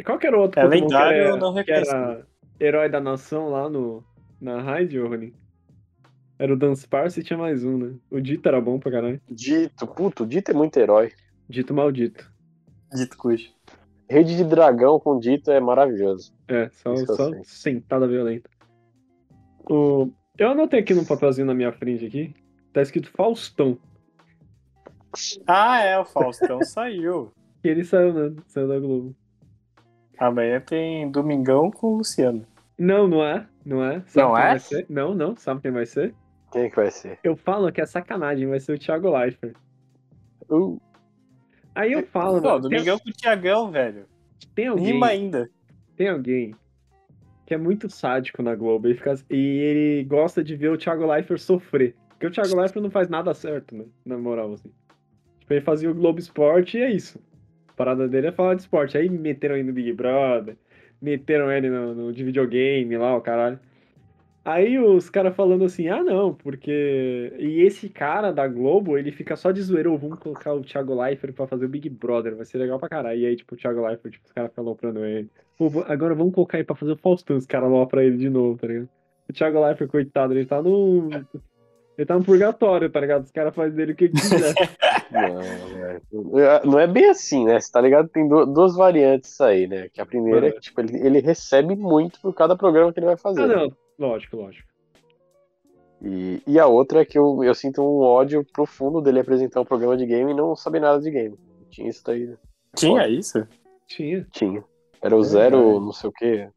Qual 0.05 0.19
que 0.19 0.27
era 0.27 0.39
o 0.39 0.43
outro 0.43 0.61
É 0.61 0.65
Pokémon 0.65 0.83
lendário, 0.83 1.23
que 1.23 1.29
era, 1.29 1.37
não 1.37 1.65
que 1.65 1.71
era 1.73 2.27
herói 2.61 2.89
da 2.89 3.01
nação 3.01 3.49
lá 3.49 3.69
no, 3.69 4.05
na 4.41 4.63
raid, 4.63 4.99
Rony? 4.99 5.35
Era 6.39 6.53
o 6.53 6.57
Dunsparce 6.57 7.21
e 7.21 7.25
tinha 7.25 7.39
mais 7.39 7.65
um, 7.65 7.79
né? 7.79 7.95
O 8.11 8.21
Dito 8.21 8.49
era 8.49 8.61
bom 8.61 8.79
pra 8.79 8.93
caralho. 8.93 9.21
Dito, 9.29 9.87
puto, 9.87 10.25
Dito 10.25 10.53
é 10.53 10.55
muito 10.55 10.77
herói. 10.79 11.13
Dito 11.49 11.75
maldito. 11.75 12.31
Dito 12.93 13.17
cujo. 13.17 13.51
Rede 14.09 14.37
de 14.37 14.45
dragão 14.45 15.01
com 15.01 15.19
Dito 15.19 15.51
é 15.51 15.59
maravilhoso. 15.59 16.33
É, 16.47 16.71
só, 16.71 16.95
Isso 16.95 17.17
só 17.17 17.31
sentada 17.43 18.07
violenta. 18.07 18.49
O... 19.69 20.11
Eu 20.37 20.51
anotei 20.51 20.81
aqui 20.81 20.95
num 20.95 21.05
papelzinho 21.05 21.47
na 21.47 21.55
minha 21.55 21.73
frente 21.73 22.07
aqui. 22.07 22.35
Tá 22.73 22.83
escrito 22.83 23.11
Faustão. 23.13 23.79
Ah, 25.47 25.81
é, 25.81 25.99
o 25.99 26.05
Faustão 26.05 26.61
saiu. 26.65 27.33
Ele 27.63 27.85
saiu, 27.85 28.13
né? 28.13 28.37
Saiu 28.47 28.69
da 28.69 28.79
Globo. 28.79 29.15
Amanhã 30.19 30.61
tem 30.61 31.11
Domingão 31.11 31.71
com 31.71 31.95
o 31.95 31.97
Luciano. 31.99 32.45
Não, 32.79 33.07
não 33.07 33.25
é. 33.25 33.47
Não 33.65 33.83
é. 33.83 34.03
Sabe 34.07 34.27
Não 34.27 34.35
quem 34.35 34.43
é? 34.43 34.49
Vai 34.49 34.59
ser? 34.59 34.87
Não, 34.89 35.15
não. 35.15 35.37
Sabe 35.37 35.61
quem 35.61 35.71
vai 35.71 35.87
ser? 35.87 36.15
Quem 36.53 36.69
que 36.69 36.77
vai 36.77 36.91
ser? 36.91 37.19
Eu 37.23 37.37
falo 37.37 37.73
que 37.73 37.81
é 37.81 37.87
sacanagem, 37.87 38.47
vai 38.49 38.61
ser 38.61 38.73
o 38.73 38.79
Thiago 38.79 39.11
Leifert. 39.11 39.57
Uh, 40.51 40.81
Aí 41.75 41.93
eu 41.93 42.07
falo, 42.07 42.41
Pô, 42.41 42.49
mano, 42.49 42.69
tem, 42.69 42.71
Domingão 42.71 42.99
com 42.99 43.09
o 43.09 43.13
Tiagão, 43.13 43.71
velho. 43.71 44.07
tem 44.55 44.69
alguém. 44.69 44.87
Rima 44.87 45.07
ainda. 45.09 45.51
tem 45.97 46.09
alguém 46.09 46.55
que 47.47 47.55
é 47.55 47.59
muito 47.59 47.89
sádico 47.89 48.43
na 48.43 48.55
Globo 48.55 48.87
ele 48.87 48.95
fica- 48.95 49.15
e 49.31 49.37
ele 49.59 50.05
gosta 50.05 50.43
de 50.43 50.57
ver 50.57 50.71
o 50.71 50.79
Thiago 50.79 51.07
Leifert 51.07 51.41
sofrer. 51.41 51.95
Porque 52.11 52.27
o 52.27 52.31
Thiago 52.31 52.57
Leifert 52.59 52.83
não 52.83 52.91
faz 52.91 53.09
nada 53.09 53.35
certo, 53.35 53.75
né? 53.77 53.85
Na 54.05 54.17
moral, 54.17 54.53
assim. 54.53 54.71
Tipo, 55.41 55.53
ele 55.53 55.61
fazia 55.61 55.91
o 55.91 55.95
Globo 55.95 56.19
Esporte 56.19 56.79
e 56.79 56.83
é 56.83 56.91
isso. 56.91 57.19
A 57.69 57.73
parada 57.73 58.09
dele 58.09 58.29
é 58.29 58.33
falar 58.33 58.55
de 58.55 58.63
esporte. 58.63 58.97
Aí 58.97 59.11
meteram 59.11 59.57
ele 59.57 59.65
no 59.65 59.73
Big 59.73 59.93
Brother, 59.93 60.57
meteram 61.03 61.51
ele 61.53 61.69
no, 61.69 61.95
no 61.95 62.13
de 62.13 62.25
videogame 62.25 62.97
lá, 62.97 63.17
o 63.17 63.21
caralho. 63.21 63.59
Aí 64.45 64.79
os 64.79 65.09
caras 65.09 65.35
falando 65.35 65.65
assim, 65.65 65.89
ah 65.89 66.03
não, 66.03 66.35
porque. 66.35 67.33
E 67.39 67.63
esse 67.63 67.89
cara 67.89 68.31
da 68.31 68.47
Globo, 68.47 68.97
ele 68.99 69.11
fica 69.11 69.37
só 69.37 69.51
de 69.51 69.61
zoeira, 69.63 69.91
"Ô, 69.91 69.97
vamos 69.97 70.19
colocar 70.19 70.53
o 70.53 70.61
Thiago 70.63 70.95
Leifert 71.03 71.33
pra 71.35 71.47
fazer 71.47 71.65
o 71.65 71.69
Big 71.69 71.89
Brother, 71.89 72.37
vai 72.37 72.45
ser 72.45 72.59
legal 72.59 72.79
pra 72.79 72.89
caralho. 72.89 73.19
E 73.19 73.27
aí, 73.27 73.37
tipo, 73.37 73.55
o 73.55 73.59
Thiago 73.59 73.87
Leifert, 73.87 74.13
tipo, 74.13 74.27
os 74.27 74.33
caras 74.33 74.51
ficam 74.51 74.65
aloprando 74.65 75.05
ele. 75.05 75.31
Pô, 75.57 75.71
agora 75.87 76.15
vamos 76.15 76.35
colocar 76.35 76.59
ele 76.59 76.65
pra 76.67 76.75
fazer 76.77 76.93
o 76.93 76.97
Faustão, 76.97 77.37
os 77.37 77.47
caras 77.47 77.69
alopram 77.69 78.03
ele 78.03 78.17
de 78.17 78.29
novo, 78.29 78.59
tá 78.59 78.67
ligado? 78.67 78.89
O 79.29 79.33
Thiago 79.33 79.65
Leifert, 79.65 79.91
coitado, 79.91 80.33
ele 80.35 80.45
tá 80.47 80.61
no. 80.63 81.09
Ele 81.97 82.07
tá 82.07 82.19
no 82.19 82.25
purgatório, 82.25 82.91
tá 82.91 83.01
ligado? 83.01 83.23
Os 83.23 83.31
caras 83.31 83.55
fazem 83.55 83.77
dele 83.77 83.93
o 83.93 83.97
que 83.97 84.09
quiser. 84.09 84.53
não, 85.13 85.41
velho. 85.41 86.03
não 86.65 86.79
é 86.81 86.89
bem 86.89 87.09
assim, 87.09 87.45
né? 87.45 87.61
Você 87.61 87.71
tá 87.71 87.81
ligado? 87.81 88.09
Tem 88.09 88.27
du- 88.27 88.47
duas 88.47 88.75
variantes 88.75 89.41
aí, 89.41 89.69
né? 89.69 89.89
Que 89.93 90.01
a 90.01 90.07
primeira 90.07 90.49
é 90.49 90.51
que 90.51 90.61
tipo, 90.61 90.81
ele, 90.81 90.97
ele 90.99 91.21
recebe 91.21 91.77
muito 91.77 92.21
por 92.21 92.35
cada 92.35 92.57
programa 92.57 92.93
que 92.93 92.99
ele 92.99 93.07
vai 93.07 93.17
fazer. 93.17 93.43
ah, 93.43 93.47
né? 93.47 93.55
não, 93.55 94.09
lógico, 94.09 94.37
lógico. 94.37 94.69
E, 96.03 96.43
e 96.47 96.59
a 96.59 96.67
outra 96.67 97.01
é 97.03 97.05
que 97.05 97.17
eu, 97.17 97.43
eu 97.45 97.55
sinto 97.55 97.81
um 97.81 98.01
ódio 98.01 98.45
profundo 98.53 99.01
dele 99.01 99.21
apresentar 99.21 99.61
um 99.61 99.65
programa 99.65 99.97
de 99.97 100.05
game 100.05 100.33
e 100.33 100.35
não 100.35 100.55
saber 100.57 100.81
nada 100.81 101.01
de 101.01 101.11
game. 101.11 101.39
Tinha 101.71 101.89
isso 101.89 102.03
daí, 102.05 102.27
né? 102.27 102.37
Tinha 102.77 103.09
isso? 103.09 103.47
Tinha. 103.87 104.27
Tinha. 104.33 104.65
Era 105.05 105.17
o 105.17 105.21
É 105.21 105.25
zero, 105.25 105.81
não 105.81 105.93
sei 105.93 106.09
o 106.11 106.13
quê. 106.13 106.49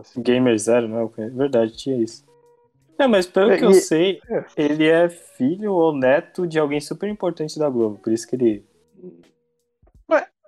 Assim. 0.00 0.22
Gamer 0.22 0.58
Zero, 0.58 0.88
não 0.88 1.12
é 1.18 1.28
verdade, 1.30 1.76
tinha 1.76 1.96
isso. 2.02 2.24
É, 2.98 3.06
mas 3.06 3.26
pelo 3.26 3.50
É, 3.52 3.58
que 3.58 3.64
eu 3.64 3.70
e- 3.70 3.74
sei, 3.74 4.20
é. 4.30 4.44
ele 4.56 4.86
é 4.88 5.08
filho 5.08 5.72
ou 5.72 5.92
neto 5.96 6.46
de 6.46 6.58
alguém 6.58 6.80
super 6.80 7.08
importante 7.08 7.58
da 7.58 7.68
Globo. 7.68 7.98
Por 7.98 8.12
isso 8.12 8.26
que 8.26 8.36
ele. 8.36 8.64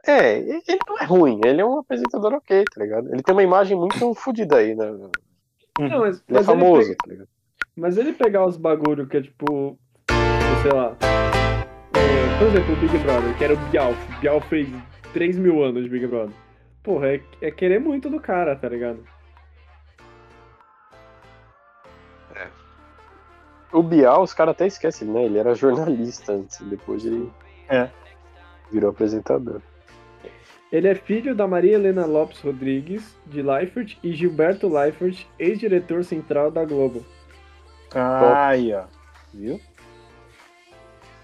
É, 0.06 0.36
ele 0.38 0.62
não 0.86 0.98
é 0.98 1.04
ruim, 1.06 1.40
ele 1.46 1.62
é 1.62 1.64
um 1.64 1.78
apresentador 1.78 2.34
ok, 2.34 2.62
tá 2.66 2.82
ligado? 2.82 3.08
Ele 3.10 3.22
tem 3.22 3.34
uma 3.34 3.42
imagem 3.42 3.74
muito 3.74 3.96
fodida 4.14 4.56
aí, 4.58 4.74
né? 4.74 4.86
Ele 5.78 5.88
Não, 5.88 6.00
mas, 6.00 6.18
é 6.18 6.22
mas 6.28 6.44
famoso, 6.46 6.88
Ele 6.90 6.94
tá 6.96 7.06
ligado? 7.08 7.26
pega- 7.26 7.30
mas 7.74 7.96
ele 7.96 8.12
pegar 8.12 8.46
os 8.46 8.56
bagulho 8.58 9.06
que 9.06 9.16
é 9.16 9.22
tipo. 9.22 9.78
Sei 10.62 10.70
lá. 10.72 10.94
é, 11.94 12.38
por 12.38 12.48
exemplo, 12.48 12.74
o 12.74 12.76
Big 12.76 12.98
Brother, 12.98 13.36
que 13.38 13.44
era 13.44 13.54
o 13.54 13.56
Bial. 13.70 13.92
O 13.92 14.20
Bial 14.20 14.40
fez 14.42 14.68
3 15.14 15.38
mil 15.38 15.64
anos 15.64 15.82
de 15.84 15.88
Big 15.88 16.06
Brother. 16.06 16.34
Porra, 16.84 17.14
é, 17.14 17.20
é 17.40 17.50
querer 17.50 17.80
muito 17.80 18.08
do 18.08 18.20
cara, 18.20 18.54
tá 18.54 18.68
ligado? 18.68 19.02
O 23.72 23.82
Bial, 23.82 24.22
os 24.22 24.32
caras 24.32 24.52
até 24.52 24.66
esquecem, 24.68 25.08
né? 25.08 25.24
Ele 25.24 25.38
era 25.38 25.54
jornalista 25.54 26.32
antes, 26.32 26.60
depois 26.60 27.04
ele 27.04 27.28
É. 27.68 27.88
virou 28.70 28.90
apresentador. 28.90 29.60
Ele 30.70 30.88
é 30.88 30.94
filho 30.94 31.34
da 31.34 31.46
Maria 31.46 31.74
Helena 31.74 32.04
Lopes 32.06 32.40
Rodrigues, 32.40 33.16
de 33.26 33.42
Leifert, 33.42 33.96
e 34.02 34.12
Gilberto 34.12 34.68
Leifert, 34.68 35.26
ex-diretor 35.38 36.04
central 36.04 36.50
da 36.50 36.64
Globo. 36.64 37.04
Aí, 37.94 38.72
ó. 38.74 38.84
Viu? 39.32 39.60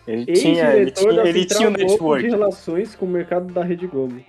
Ele 0.07 0.25
tinha, 0.33 0.75
ele 0.75 0.91
tinha, 0.91 1.13
ele 1.25 1.49
Central 1.49 1.59
tinha 1.59 1.69
o 1.69 1.73
Globo 1.73 1.79
de 1.79 1.85
network. 1.85 2.29
relações 2.29 2.95
com 2.97 3.07
o 3.07 3.09
mercado 3.09 3.53
da 3.53 3.63
Rede 3.63 3.87
Globo. 3.87 4.21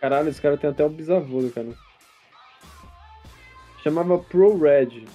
Caralho, 0.00 0.28
esse 0.28 0.40
cara 0.40 0.56
tem 0.56 0.70
até 0.70 0.84
o 0.84 0.88
bisavô 0.88 1.40
do 1.40 1.50
cara. 1.50 1.68
Chamava 3.82 4.18
Pro 4.18 4.58
Red, 4.58 5.06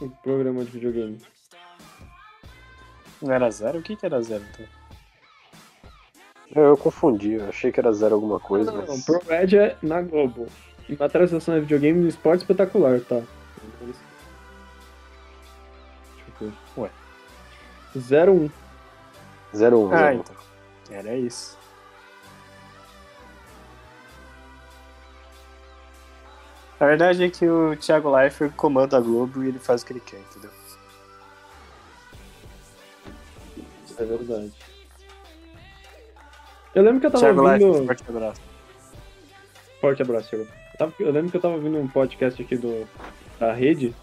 o 0.00 0.10
programa 0.22 0.64
de 0.64 0.70
videogame. 0.70 1.18
Não 3.22 3.32
era 3.32 3.50
zero? 3.50 3.78
O 3.78 3.82
que 3.82 3.96
que 3.96 4.06
era 4.06 4.20
zero, 4.22 4.44
então? 4.52 4.66
Eu, 6.54 6.62
eu 6.70 6.76
confundi, 6.76 7.34
eu 7.34 7.48
achei 7.48 7.70
que 7.70 7.78
era 7.78 7.92
zero 7.92 8.14
alguma 8.16 8.40
coisa, 8.40 8.72
Não, 8.72 8.78
não, 8.82 8.86
mas... 8.88 9.04
Pro 9.04 9.20
Red 9.28 9.56
é 9.56 9.76
na 9.82 10.02
Globo. 10.02 10.48
E 10.88 10.96
a 11.00 11.08
transação 11.08 11.54
é 11.54 11.60
videogame 11.60 12.04
e 12.04 12.08
esporte 12.08 12.40
espetacular, 12.40 13.00
tá? 13.00 13.22
Deixa 13.80 13.94
eu 16.40 16.48
ver. 16.48 16.54
Ué. 16.76 16.90
01. 17.94 18.50
01, 19.54 19.92
Ah, 19.94 20.10
01. 20.10 20.12
então. 20.14 20.36
Era 20.90 21.16
isso. 21.16 21.56
A 26.80 26.86
verdade 26.86 27.22
é 27.22 27.28
que 27.28 27.46
o 27.46 27.76
Thiago 27.76 28.10
Leifert 28.10 28.54
comanda 28.56 28.96
a 28.96 29.00
Globo 29.00 29.44
e 29.44 29.48
ele 29.48 29.58
faz 29.58 29.82
o 29.82 29.86
que 29.86 29.92
ele 29.92 30.00
quer, 30.00 30.18
entendeu? 30.18 30.50
É 33.98 34.04
verdade. 34.04 34.52
Eu 36.74 36.82
lembro 36.82 37.00
que 37.00 37.06
eu 37.06 37.10
tava 37.10 37.24
Thiago 37.24 37.42
ouvindo. 37.42 37.66
Leifert, 37.66 37.86
forte 37.86 38.04
abraço. 38.08 38.40
Forte 39.78 40.02
abraço, 40.02 40.30
Thiago. 40.30 40.48
Eu, 40.98 41.12
lembro 41.12 41.30
que 41.30 41.36
eu 41.36 41.40
tava 41.42 41.54
ouvindo 41.54 41.76
um 41.76 41.86
podcast 41.86 42.40
aqui 42.40 42.56
do, 42.56 42.88
da 43.38 43.52
rede 43.52 43.94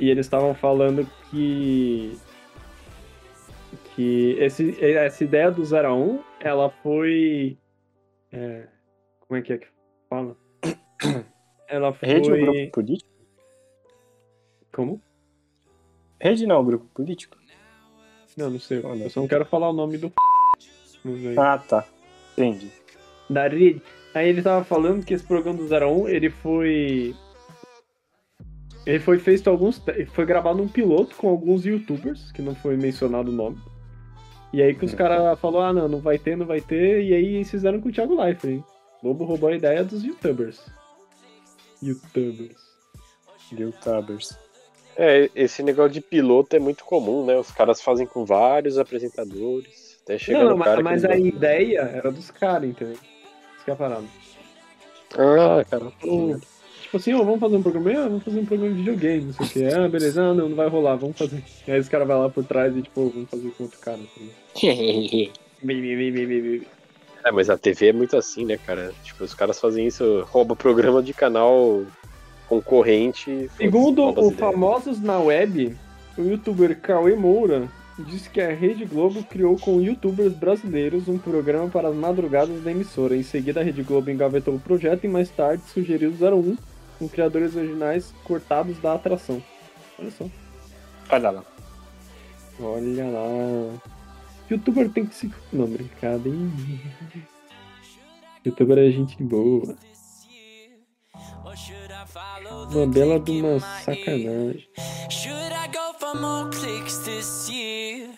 e 0.00 0.10
eles 0.10 0.26
estavam 0.26 0.52
falando 0.52 1.08
que. 1.30 2.18
que 3.94 4.36
esse, 4.40 4.84
essa 4.84 5.22
ideia 5.22 5.48
do 5.52 5.64
0 5.64 5.88
a 5.88 5.94
1 5.94 6.24
ela 6.40 6.70
foi. 6.82 7.56
é, 8.32 8.66
como 9.20 9.38
é 9.38 9.42
que 9.42 9.52
é 9.52 9.58
que 9.58 9.68
fala? 10.10 10.36
Ela 11.68 11.92
foi. 11.92 12.08
Rede 12.08 12.30
ou 12.30 12.38
grupo 12.38 12.70
político? 12.72 13.10
Como? 14.72 15.00
Rede 16.20 16.46
não, 16.46 16.64
grupo 16.64 16.86
político. 16.94 17.36
Não, 18.36 18.50
não 18.50 18.60
sei. 18.60 18.80
Olha. 18.84 19.04
Eu 19.04 19.10
só 19.10 19.20
não 19.20 19.28
quero 19.28 19.44
falar 19.46 19.70
o 19.70 19.72
nome 19.72 19.98
do. 19.98 20.12
Ah, 21.38 21.58
tá. 21.58 21.86
Entendi. 22.32 22.70
da 23.30 23.48
rede. 23.48 23.80
Aí 24.14 24.28
ele 24.28 24.42
tava 24.42 24.64
falando 24.64 25.04
que 25.04 25.14
esse 25.14 25.24
programa 25.24 25.58
do 25.58 25.68
01, 25.68 26.08
ele 26.08 26.30
foi. 26.30 27.14
Ele 28.84 28.98
foi 29.00 29.18
feito 29.18 29.48
alguns. 29.50 29.82
Foi 30.12 30.26
gravado 30.26 30.62
um 30.62 30.68
piloto 30.68 31.16
com 31.16 31.28
alguns 31.28 31.64
youtubers, 31.64 32.30
que 32.32 32.42
não 32.42 32.54
foi 32.54 32.76
mencionado 32.76 33.30
o 33.30 33.34
nome. 33.34 33.58
E 34.52 34.62
aí 34.62 34.74
que 34.74 34.84
os 34.84 34.94
caras 34.94 35.38
falaram, 35.38 35.66
ah 35.66 35.72
não, 35.82 35.88
não 35.88 36.00
vai 36.00 36.18
ter, 36.18 36.36
não 36.36 36.46
vai 36.46 36.60
ter, 36.60 37.02
e 37.02 37.12
aí 37.12 37.34
eles 37.34 37.50
fizeram 37.50 37.80
com 37.80 37.88
o 37.88 37.92
Thiago 37.92 38.20
Leifert, 38.20 38.54
hein? 38.54 38.64
Lobo 39.02 39.24
roubou 39.24 39.50
a 39.50 39.56
ideia 39.56 39.84
dos 39.84 40.02
youtubers. 40.02 40.64
Youtubers. 41.82 42.56
Youtubers. 43.52 44.38
É, 44.96 45.30
esse 45.34 45.62
negócio 45.62 45.92
de 45.92 46.00
piloto 46.00 46.56
é 46.56 46.58
muito 46.58 46.84
comum, 46.84 47.24
né? 47.24 47.36
Os 47.36 47.50
caras 47.50 47.82
fazem 47.82 48.06
com 48.06 48.24
vários 48.24 48.78
apresentadores, 48.78 49.98
até 50.02 50.18
chegar 50.18 50.38
não, 50.38 50.50
no 50.50 50.56
não, 50.56 50.64
cara 50.64 50.82
mas, 50.82 51.04
a 51.04 51.14
eles 51.14 51.34
ideia 51.34 51.80
era 51.80 52.10
dos 52.10 52.30
caras, 52.30 52.70
entendeu? 52.70 52.94
Isso 52.94 53.64
que 53.64 53.70
é 53.70 53.74
a 53.74 53.76
parada. 53.76 54.04
gostam. 55.14 55.58
Ah, 55.58 55.64
cara. 55.64 55.92
Ou, 56.02 56.40
Tipo 56.86 56.98
assim, 56.98 57.14
ó, 57.14 57.24
vamos 57.24 57.40
fazer 57.40 57.56
um 57.56 57.62
programa? 57.62 57.90
Ah, 57.90 58.08
vamos 58.08 58.22
fazer 58.22 58.38
um 58.38 58.46
programa 58.46 58.72
de 58.72 58.78
videogame, 58.78 59.24
não 59.24 59.32
sei 59.32 59.46
o 59.46 59.50
que. 59.50 59.74
Ah, 59.74 59.88
beleza, 59.88 60.22
ah, 60.22 60.32
não, 60.32 60.48
não 60.48 60.56
vai 60.56 60.68
rolar, 60.68 60.94
vamos 60.94 61.18
fazer. 61.18 61.42
E 61.66 61.72
aí 61.72 61.80
os 61.80 61.88
caras 61.88 62.06
vão 62.06 62.20
lá 62.20 62.30
por 62.30 62.44
trás 62.44 62.76
e, 62.76 62.82
tipo, 62.82 63.10
vamos 63.10 63.28
fazer 63.28 63.50
com 63.50 63.64
outro 63.64 63.80
cara. 63.80 63.98
Assim. 63.98 64.30
É, 67.26 67.32
mas 67.32 67.50
a 67.50 67.58
TV 67.58 67.88
é 67.88 67.92
muito 67.92 68.16
assim, 68.16 68.44
né, 68.44 68.56
cara? 68.56 68.92
Tipo, 69.02 69.24
os 69.24 69.34
caras 69.34 69.58
fazem 69.58 69.84
isso, 69.84 70.24
rouba 70.30 70.54
programa 70.54 71.02
de 71.02 71.12
canal 71.12 71.82
concorrente. 72.48 73.50
Segundo 73.56 74.04
o 74.04 74.10
ideias. 74.10 74.34
Famosos 74.34 75.00
na 75.00 75.18
Web, 75.18 75.76
o 76.16 76.22
youtuber 76.22 76.80
Cauê 76.80 77.16
Moura 77.16 77.68
disse 77.98 78.30
que 78.30 78.40
a 78.40 78.52
Rede 78.52 78.84
Globo 78.84 79.24
criou 79.24 79.58
com 79.58 79.80
youtubers 79.80 80.34
brasileiros 80.34 81.08
um 81.08 81.18
programa 81.18 81.68
para 81.68 81.88
as 81.88 81.96
madrugadas 81.96 82.62
da 82.62 82.70
emissora. 82.70 83.16
Em 83.16 83.24
seguida, 83.24 83.58
a 83.58 83.64
Rede 83.64 83.82
Globo 83.82 84.08
engavetou 84.08 84.54
o 84.54 84.60
projeto 84.60 85.02
e 85.02 85.08
mais 85.08 85.28
tarde 85.28 85.64
sugeriu 85.64 86.10
o 86.12 86.24
01 86.24 86.56
com 86.96 87.08
criadores 87.08 87.56
originais 87.56 88.14
cortados 88.22 88.78
da 88.78 88.94
atração. 88.94 89.42
Olha 89.98 90.10
só. 90.12 90.26
Olha 91.10 91.30
lá. 91.30 91.44
Olha 92.60 93.04
lá. 93.04 93.95
Youtuber 94.48 94.88
tem 94.90 95.06
que 95.06 95.14
se. 95.14 95.32
Não, 95.52 95.66
brincadeira. 95.66 96.38
Youtuber 98.44 98.78
é 98.78 98.90
gente 98.90 99.20
boa. 99.22 99.76
Uma 102.70 102.86
bela 102.86 103.18
de 103.18 103.32
uma 103.32 103.58
sacanagem. 103.58 104.68
Should 105.10 105.52
I 105.52 105.68
go 105.68 105.98
for 105.98 106.14
more 106.20 106.50
clicks 106.50 106.98
this 106.98 107.48
year? 107.50 108.10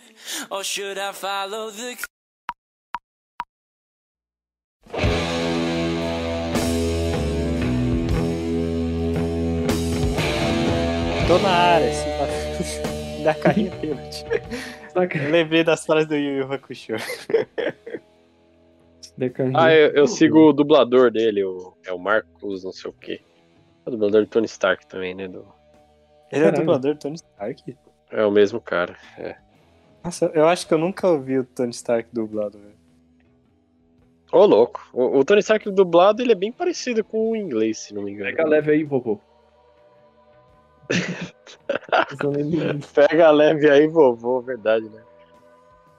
Or 0.50 0.62
should 0.62 0.98
I 0.98 1.12
follow 1.14 1.70
the 1.70 1.96
Tô 11.26 11.38
na 11.40 11.50
área, 11.50 11.90
assim, 11.90 13.22
da 13.22 13.34
carrinha 13.34 13.70
pênalti. 13.72 14.24
Saca- 14.88 15.18
Eu 15.18 15.30
lembrei 15.30 15.62
das 15.64 15.84
frases 15.84 16.08
do 16.08 16.14
Yu 16.16 16.38
Yu 16.38 16.52
Hakusho. 16.52 16.94
Ah, 19.54 19.72
eu, 19.74 19.90
eu 19.90 20.06
sigo 20.06 20.38
o 20.48 20.52
dublador 20.52 21.10
dele, 21.10 21.42
o, 21.44 21.74
é 21.84 21.92
o 21.92 21.98
Marcos, 21.98 22.62
não 22.62 22.72
sei 22.72 22.88
o 22.90 22.94
quê. 22.94 23.20
É 23.84 23.88
o 23.88 23.92
dublador 23.92 24.20
do 24.22 24.28
Tony 24.28 24.46
Stark 24.46 24.86
também, 24.86 25.12
né? 25.14 25.26
do- 25.26 25.44
Ele 26.30 26.44
é 26.44 26.48
o 26.48 26.52
dublador 26.52 26.94
do 26.94 27.00
Tony 27.00 27.16
Stark? 27.16 27.76
é 28.12 28.24
o 28.24 28.30
mesmo 28.30 28.60
cara. 28.60 28.96
É. 29.18 29.36
Nossa, 30.04 30.30
eu 30.34 30.46
acho 30.46 30.66
que 30.68 30.72
eu 30.72 30.78
nunca 30.78 31.08
ouvi 31.08 31.36
o 31.38 31.44
Tony 31.44 31.70
Stark 31.72 32.08
dublado, 32.12 32.58
velho. 32.60 32.78
Ô, 34.30 34.44
louco. 34.46 34.88
O, 34.92 35.18
o 35.18 35.24
Tony 35.24 35.40
Stark 35.40 35.68
dublado, 35.70 36.22
ele 36.22 36.32
é 36.32 36.36
bem 36.36 36.52
parecido 36.52 37.02
com 37.02 37.32
o 37.32 37.36
inglês, 37.36 37.78
se 37.78 37.92
não 37.94 38.02
me 38.02 38.12
engano. 38.12 38.30
Pega 38.30 38.48
leve 38.48 38.70
aí, 38.70 38.84
vovô. 38.84 39.18
Pega 42.94 43.30
leve 43.30 43.70
aí, 43.70 43.86
vovô, 43.86 44.40
verdade, 44.40 44.88
né? 44.88 45.02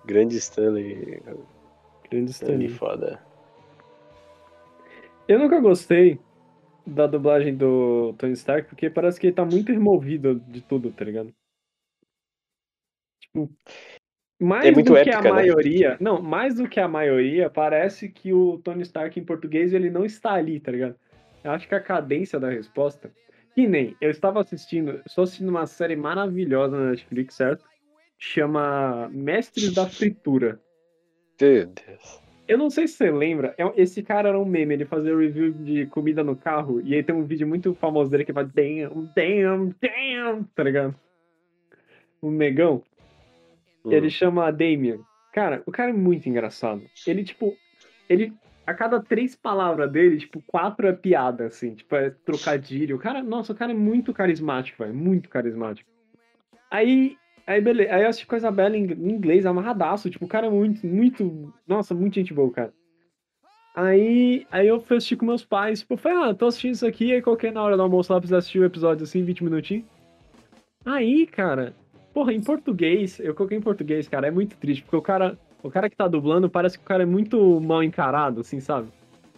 Grande 0.05 0.37
Stanley. 0.37 1.21
Grande 2.09 2.31
Stanley 2.31 2.67
Stanley. 2.67 2.69
foda. 2.69 3.23
Eu 5.27 5.37
nunca 5.37 5.59
gostei 5.59 6.19
da 6.85 7.05
dublagem 7.05 7.55
do 7.55 8.13
Tony 8.17 8.33
Stark, 8.33 8.67
porque 8.67 8.89
parece 8.89 9.19
que 9.19 9.27
ele 9.27 9.35
tá 9.35 9.45
muito 9.45 9.71
removido 9.71 10.39
de 10.39 10.61
tudo, 10.61 10.91
tá 10.91 11.05
ligado? 11.05 11.31
Tipo, 13.21 13.49
mais 14.41 14.65
É 14.65 14.71
muito 14.71 14.87
do 14.87 14.93
que 14.93 15.01
épica, 15.01 15.19
a 15.19 15.21
né? 15.21 15.29
maioria, 15.29 15.97
não, 15.99 16.21
mais 16.21 16.55
do 16.55 16.67
que 16.67 16.79
a 16.79 16.87
maioria, 16.87 17.49
parece 17.49 18.09
que 18.09 18.33
o 18.33 18.57
Tony 18.59 18.81
Stark 18.81 19.19
em 19.19 19.25
português 19.25 19.73
ele 19.73 19.89
não 19.91 20.03
está 20.03 20.33
ali, 20.33 20.59
tá 20.59 20.71
ligado? 20.71 20.95
Eu 21.43 21.51
acho 21.51 21.67
que 21.67 21.75
a 21.75 21.79
cadência 21.81 22.39
da 22.39 22.49
resposta, 22.49 23.11
que 23.55 23.67
nem, 23.67 23.95
eu 23.99 24.09
estava 24.09 24.39
assistindo, 24.41 25.01
estou 25.05 25.23
assistindo 25.23 25.49
uma 25.49 25.65
série 25.65 25.95
maravilhosa 25.95 26.77
na 26.77 26.91
Netflix, 26.91 27.35
certo? 27.35 27.65
Chama 28.17 29.09
Mestres 29.11 29.73
da 29.73 29.85
Fritura. 29.87 30.59
Meu 31.41 31.67
Deus. 31.67 32.21
Eu 32.47 32.57
não 32.57 32.69
sei 32.69 32.87
se 32.87 32.95
você 32.95 33.11
lembra, 33.11 33.53
é- 33.57 33.73
esse 33.81 34.01
cara 34.01 34.29
era 34.29 34.39
um 34.39 34.45
meme, 34.45 34.73
ele 34.73 34.85
fazia 34.85 35.15
review 35.15 35.51
de 35.51 35.85
comida 35.87 36.23
no 36.23 36.35
carro, 36.35 36.81
e 36.81 36.95
aí 36.95 37.03
tem 37.03 37.13
um 37.13 37.23
vídeo 37.23 37.47
muito 37.47 37.73
famoso 37.75 38.09
dele 38.09 38.25
que 38.25 38.33
fala 38.33 38.47
damn, 38.53 39.09
damn, 39.15 39.75
damn, 39.79 40.43
tá 40.55 40.63
ligado? 40.63 40.95
O 42.21 42.31
negão, 42.31 42.81
Hum. 43.85 43.91
ele 43.91 44.09
chama 44.09 44.51
Damien. 44.51 44.99
Cara, 45.31 45.61
o 45.65 45.71
cara 45.71 45.91
é 45.91 45.93
muito 45.93 46.27
engraçado. 46.27 46.81
Ele, 47.05 47.23
tipo, 47.23 47.55
ele, 48.09 48.33
a 48.69 48.73
cada 48.75 49.01
três 49.01 49.35
palavras 49.35 49.91
dele, 49.91 50.17
tipo, 50.17 50.43
quatro 50.45 50.87
é 50.87 50.93
piada, 50.93 51.47
assim, 51.47 51.73
tipo, 51.73 51.95
é 51.95 52.11
trocadilho. 52.11 52.97
O 52.97 52.99
cara, 52.99 53.23
nossa, 53.23 53.51
o 53.51 53.55
cara 53.55 53.71
é 53.71 53.75
muito 53.75 54.13
carismático, 54.13 54.83
velho, 54.83 54.93
muito 54.93 55.27
carismático. 55.27 55.89
Aí, 56.69 57.17
aí 57.47 57.59
beleza, 57.59 57.91
aí 57.91 58.03
eu 58.03 58.09
assisti 58.09 58.27
com 58.27 58.35
a 58.35 58.77
em 58.77 59.11
inglês, 59.11 59.47
amarradaço, 59.47 60.07
tipo, 60.07 60.25
o 60.25 60.27
cara 60.27 60.45
é 60.45 60.49
muito, 60.51 60.85
muito, 60.85 61.51
nossa, 61.67 61.95
muito 61.95 62.13
gente 62.13 62.31
boa, 62.31 62.51
cara. 62.51 62.73
Aí, 63.75 64.45
aí 64.51 64.67
eu 64.67 64.79
fui 64.79 64.97
assistir 64.97 65.15
com 65.15 65.25
meus 65.25 65.43
pais, 65.43 65.79
tipo, 65.79 65.95
eu 65.95 65.97
falei, 65.97 66.29
ah, 66.29 66.33
tô 66.35 66.45
assistindo 66.45 66.75
isso 66.75 66.85
aqui, 66.85 67.11
aí 67.11 67.23
coloquei 67.23 67.49
na 67.49 67.63
hora 67.63 67.75
do 67.75 67.81
almoço 67.81 68.13
lá 68.13 68.21
pra 68.21 68.37
assistir 68.37 68.59
o 68.59 68.65
episódio, 68.65 69.03
assim, 69.03 69.23
20 69.23 69.43
minutinhos. 69.43 69.85
Aí, 70.85 71.25
cara, 71.25 71.73
porra, 72.13 72.33
em 72.33 72.41
português, 72.41 73.19
eu 73.19 73.33
coloquei 73.33 73.57
em 73.57 73.61
português, 73.61 74.07
cara, 74.07 74.27
é 74.27 74.31
muito 74.31 74.55
triste, 74.57 74.83
porque 74.83 74.95
o 74.95 75.01
cara, 75.01 75.39
o 75.61 75.69
cara 75.69 75.89
que 75.89 75.95
tá 75.95 76.07
dublando 76.07 76.49
parece 76.49 76.77
que 76.77 76.83
o 76.83 76.87
cara 76.87 77.03
é 77.03 77.05
muito 77.05 77.59
mal 77.59 77.83
encarado, 77.83 78.41
assim, 78.41 78.59
sabe? 78.59 78.87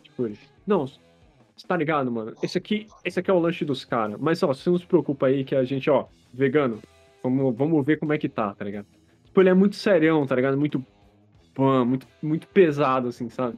Tipo, 0.03 0.25
ele, 0.25 0.37
não, 0.65 0.87
você 0.87 1.67
tá 1.67 1.75
ligado, 1.75 2.11
mano? 2.11 2.33
Esse 2.41 2.57
aqui, 2.57 2.87
esse 3.03 3.19
aqui 3.19 3.29
é 3.29 3.33
o 3.33 3.39
lanche 3.39 3.65
dos 3.65 3.85
caras, 3.85 4.19
mas 4.19 4.41
ó, 4.43 4.47
você 4.47 4.69
não 4.69 4.77
se 4.77 4.85
preocupa 4.85 5.27
aí 5.27 5.43
que 5.43 5.55
a 5.55 5.63
gente, 5.63 5.89
ó, 5.89 6.05
vegano, 6.33 6.79
vamos, 7.23 7.55
vamos 7.55 7.85
ver 7.85 7.97
como 7.97 8.13
é 8.13 8.17
que 8.17 8.29
tá, 8.29 8.53
tá 8.53 8.65
ligado? 8.65 8.85
Tipo, 9.25 9.41
ele 9.41 9.49
é 9.49 9.53
muito 9.53 9.75
serião, 9.75 10.25
tá 10.25 10.35
ligado? 10.35 10.57
Muito, 10.57 10.83
pã, 11.53 11.85
muito, 11.85 12.07
muito 12.21 12.47
pesado, 12.47 13.07
assim, 13.07 13.29
sabe? 13.29 13.57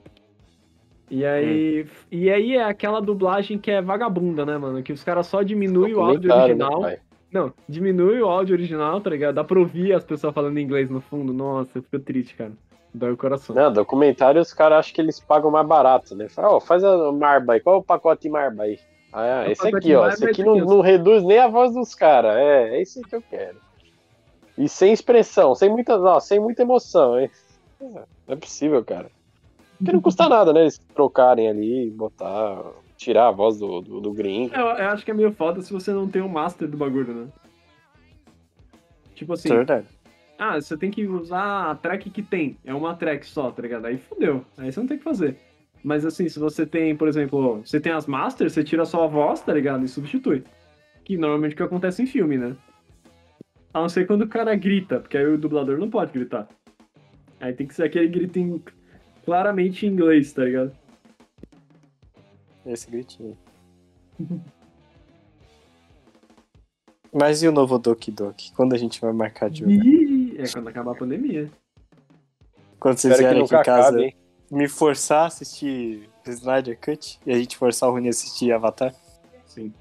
E 1.10 1.26
aí, 1.26 1.86
e 2.12 2.30
aí 2.30 2.56
é 2.56 2.64
aquela 2.64 3.00
dublagem 3.00 3.58
que 3.58 3.70
é 3.70 3.82
vagabunda, 3.82 4.46
né, 4.46 4.58
mano? 4.58 4.82
Que 4.82 4.94
os 4.94 5.04
caras 5.04 5.28
só 5.28 5.44
diminuem 5.44 5.94
o 5.94 6.02
áudio 6.02 6.30
né, 6.30 6.36
original. 6.36 6.82
pai? 6.82 7.00
Não, 7.34 7.52
diminui 7.68 8.22
o 8.22 8.28
áudio 8.28 8.54
original, 8.56 9.02
tá 9.02 9.10
ligado? 9.10 9.36
Dá 9.36 9.44
pra 9.44 9.60
ouvir 9.60 9.92
as 9.94 10.04
pessoas 10.04 10.34
falando 10.34 10.60
inglês 10.60 10.90
no 10.90 11.02
fundo. 11.02 11.34
Nossa, 11.34 11.82
fica 11.82 12.00
triste, 12.00 12.36
cara. 12.36 12.52
Dói 12.94 13.12
o 13.12 13.18
coração. 13.18 13.56
Não, 13.56 13.74
documentário 13.74 14.40
os 14.40 14.54
caras 14.54 14.80
acham 14.80 14.94
que 14.94 15.02
eles 15.02 15.20
pagam 15.20 15.50
mais 15.50 15.66
barato, 15.66 16.16
né? 16.16 16.30
Fala, 16.30 16.56
ó, 16.56 16.60
faz 16.60 16.84
a 16.84 17.12
Marba 17.12 17.54
aí, 17.54 17.60
qual 17.60 17.78
é 17.78 17.80
o 17.80 17.84
pacote 17.84 18.30
Marba 18.30 18.64
aí? 18.64 18.80
Ah, 19.12 19.46
O 19.48 19.52
esse 19.52 19.64
pacote 19.64 19.78
aqui, 19.78 19.96
ó. 19.96 20.08
Esse 20.08 20.24
é 20.24 20.30
aqui 20.30 20.42
esse 20.42 20.48
não, 20.48 20.58
não 20.58 20.82
reduz 20.82 21.24
nem 21.24 21.40
a 21.40 21.48
voz 21.48 21.74
dos 21.74 21.96
caras. 21.96 22.36
É, 22.36 22.78
é 22.78 22.82
isso 22.84 23.02
que 23.02 23.16
eu 23.16 23.24
quero. 23.28 23.58
E 24.56 24.70
sem 24.70 24.94
expressão, 24.94 25.56
sem 25.56 25.70
muita, 25.70 26.00
ó, 26.00 26.20
sem 26.20 26.40
muita 26.40 26.62
emoção, 26.62 27.20
hein? 27.20 27.32
Não 27.82 28.06
é 28.28 28.36
possível, 28.36 28.86
cara. 28.86 29.10
Porque 29.78 29.92
não 29.92 30.02
custa 30.02 30.30
nada, 30.30 30.54
né? 30.54 30.62
Eles 30.62 30.78
trocarem 30.94 31.50
ali, 31.50 31.90
botar, 31.90 32.62
tirar 32.98 33.28
a 33.28 33.32
voz 33.32 33.58
do, 33.60 33.82
do, 33.82 34.00
do 34.00 34.14
gringo. 34.14 34.54
Eu, 34.54 34.66
eu 34.66 34.90
acho 34.90 35.04
que 35.04 35.12
é 35.12 35.14
meio 35.14 35.32
foda 35.32 35.62
se 35.62 35.72
você 35.72 35.92
não 35.92 36.08
tem 36.08 36.22
um 36.22 36.30
master 36.30 36.68
do 36.68 36.78
bagulho, 36.78 37.14
né? 37.14 37.28
Tipo 39.16 39.34
assim, 39.34 39.50
Isso 39.50 39.72
é 39.72 39.84
ah, 40.38 40.60
você 40.60 40.76
tem 40.76 40.92
que 40.92 41.08
usar 41.08 41.72
a 41.72 41.76
track 41.76 42.10
que 42.10 42.22
tem. 42.22 42.58
É 42.66 42.74
uma 42.74 42.96
track 42.96 43.26
só, 43.26 43.52
tá 43.52 43.62
ligado? 43.62 43.86
Aí 43.86 43.98
fudeu. 43.98 44.44
Aí 44.58 44.72
você 44.72 44.80
não 44.80 44.88
tem 44.88 44.98
o 44.98 45.00
que 45.00 45.04
fazer. 45.04 45.38
Mas 45.84 46.06
assim, 46.06 46.28
se 46.28 46.40
você 46.40 46.66
tem, 46.66 46.96
por 46.96 47.08
exemplo, 47.08 47.62
você 47.64 47.80
tem 47.80 47.92
as 47.92 48.08
masters, 48.08 48.54
você 48.54 48.64
tira 48.64 48.86
só 48.86 49.04
a 49.04 49.08
voz, 49.08 49.42
tá 49.42 49.54
ligado? 49.54 49.86
E 49.86 49.88
substitui. 49.88 50.44
Que 51.04 51.18
normalmente 51.18 51.52
é 51.52 51.54
o 51.54 51.58
que 51.58 51.64
acontece 51.64 52.02
em 52.02 52.06
filme, 52.06 52.38
né? 52.38 52.56
A 53.74 53.82
não 53.82 53.90
ser 53.90 54.08
quando 54.08 54.24
o 54.24 54.28
cara 54.28 54.56
grita, 54.56 55.00
porque 55.00 55.18
aí 55.18 55.26
o 55.26 55.38
dublador 55.38 55.78
não 55.78 55.90
pode 55.90 56.12
gritar. 56.12 56.48
Aí 57.40 57.54
tem 57.54 57.68
que 57.68 57.74
ser 57.74 57.84
aquele 57.84 58.08
grito 58.08 58.40
em, 58.40 58.62
claramente 59.26 59.86
em 59.86 59.90
inglês, 59.90 60.32
tá 60.32 60.46
ligado? 60.46 60.72
Esse 62.66 62.90
gritinho. 62.90 63.38
Mas 67.12 67.44
e 67.44 67.48
o 67.48 67.52
novo 67.52 67.78
Doki 67.78 68.12
Doki? 68.12 68.52
Quando 68.54 68.74
a 68.74 68.78
gente 68.78 69.00
vai 69.00 69.12
marcar 69.14 69.50
de 69.50 69.60
jogar? 69.62 69.74
Ih, 69.86 70.36
é 70.40 70.48
quando 70.52 70.68
acabar 70.70 70.92
a 70.92 70.96
pandemia. 70.96 71.52
Quando 72.80 72.98
vocês 72.98 73.14
Espero 73.14 73.30
vierem 73.36 73.46
aqui 73.46 73.56
em 73.56 73.64
casa, 73.64 73.88
acabe, 73.90 74.16
me 74.52 74.68
forçar 74.68 75.24
a 75.24 75.28
assistir 75.28 76.10
Snyder 76.26 76.78
Cut 76.80 77.20
e 77.26 77.32
a 77.32 77.38
gente 77.38 77.56
forçar 77.56 77.90
o 77.90 77.92
Rony 77.94 78.08
a 78.08 78.10
assistir 78.10 78.52
Avatar? 78.52 78.94
Sim. 79.46 79.72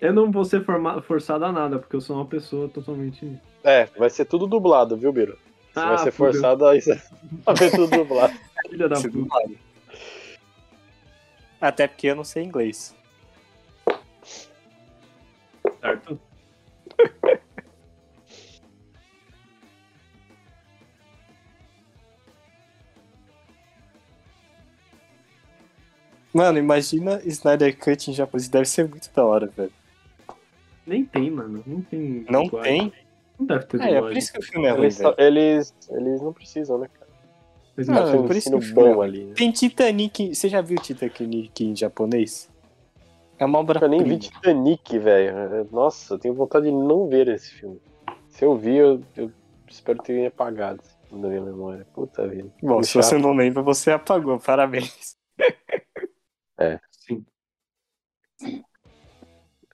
Eu 0.00 0.12
não 0.12 0.30
vou 0.30 0.44
ser 0.44 0.64
forma- 0.64 1.00
forçado 1.02 1.44
a 1.44 1.52
nada, 1.52 1.78
porque 1.78 1.96
eu 1.96 2.00
sou 2.00 2.16
uma 2.16 2.26
pessoa 2.26 2.68
totalmente. 2.68 3.40
É, 3.64 3.86
vai 3.98 4.10
ser 4.10 4.24
tudo 4.26 4.46
dublado, 4.46 4.96
viu, 4.96 5.12
Biro? 5.12 5.38
Você 5.72 5.80
Ah, 5.80 5.88
vai 5.94 5.98
ser 5.98 6.10
forçado 6.10 6.66
a, 6.66 6.76
isso- 6.76 6.90
a 7.46 7.52
ver 7.52 7.70
tudo 7.70 7.96
dublado. 7.96 8.34
Filha 8.68 8.88
da 8.88 8.96
puta. 9.00 9.65
Até 11.60 11.86
porque 11.88 12.06
eu 12.08 12.16
não 12.16 12.24
sei 12.24 12.44
inglês. 12.44 12.94
Certo? 15.80 16.18
Mano, 26.32 26.58
imagina 26.58 27.20
Snyder 27.24 27.76
Cut 27.78 28.10
em 28.10 28.14
japonês. 28.14 28.48
Deve 28.48 28.66
ser 28.66 28.88
muito 28.88 29.10
da 29.14 29.24
hora, 29.24 29.46
velho. 29.46 29.72
Nem 30.86 31.04
tem, 31.04 31.30
mano. 31.30 31.62
Não 31.66 31.80
tem. 31.82 32.26
Não 32.28 32.44
dublagem. 32.44 32.90
tem? 32.90 32.92
Não 33.38 33.46
deve 33.46 33.64
ter 33.66 33.80
É, 33.80 33.94
é 33.94 34.00
por 34.00 34.16
isso 34.16 34.32
que 34.32 34.38
o 34.38 34.42
filme 34.42 34.66
é 34.66 34.70
ruim, 34.70 34.82
Eles, 34.82 34.98
velho. 34.98 35.14
eles, 35.18 35.74
eles 35.90 36.20
não 36.22 36.32
precisam, 36.32 36.78
né, 36.78 36.88
cara? 36.92 37.05
Mas 37.76 37.88
Não, 37.88 38.26
por 38.26 38.34
isso 38.34 38.50
que 38.50 38.56
é 38.56 38.72
bom 38.72 39.02
ali. 39.02 39.24
Né? 39.24 39.34
Tem 39.34 39.52
Titanic. 39.52 40.34
Você 40.34 40.48
já 40.48 40.62
viu 40.62 40.78
Titanic 40.80 41.64
em 41.64 41.76
japonês? 41.76 42.48
É 43.38 43.44
uma 43.44 43.58
obra 43.58 43.80
Eu 43.82 43.88
nem 43.88 44.02
vi 44.02 44.18
Titanic, 44.18 44.98
velho. 44.98 45.68
Nossa, 45.70 46.14
eu 46.14 46.18
tenho 46.18 46.34
vontade 46.34 46.66
de 46.66 46.72
não 46.72 47.06
ver 47.06 47.28
esse 47.28 47.52
filme. 47.52 47.80
Se 48.28 48.44
eu 48.44 48.56
vi, 48.56 48.76
eu, 48.76 49.02
eu 49.16 49.30
espero 49.68 50.02
ter 50.02 50.26
apagado 50.26 50.80
da 51.10 51.28
minha 51.28 51.42
memória. 51.42 51.86
Puta 51.92 52.26
vida. 52.26 52.50
Bom, 52.62 52.82
se 52.82 52.94
você 52.94 53.18
não 53.18 53.34
lembra, 53.34 53.62
você 53.62 53.90
apagou. 53.90 54.40
Parabéns. 54.40 55.16
Sim. 56.90 57.24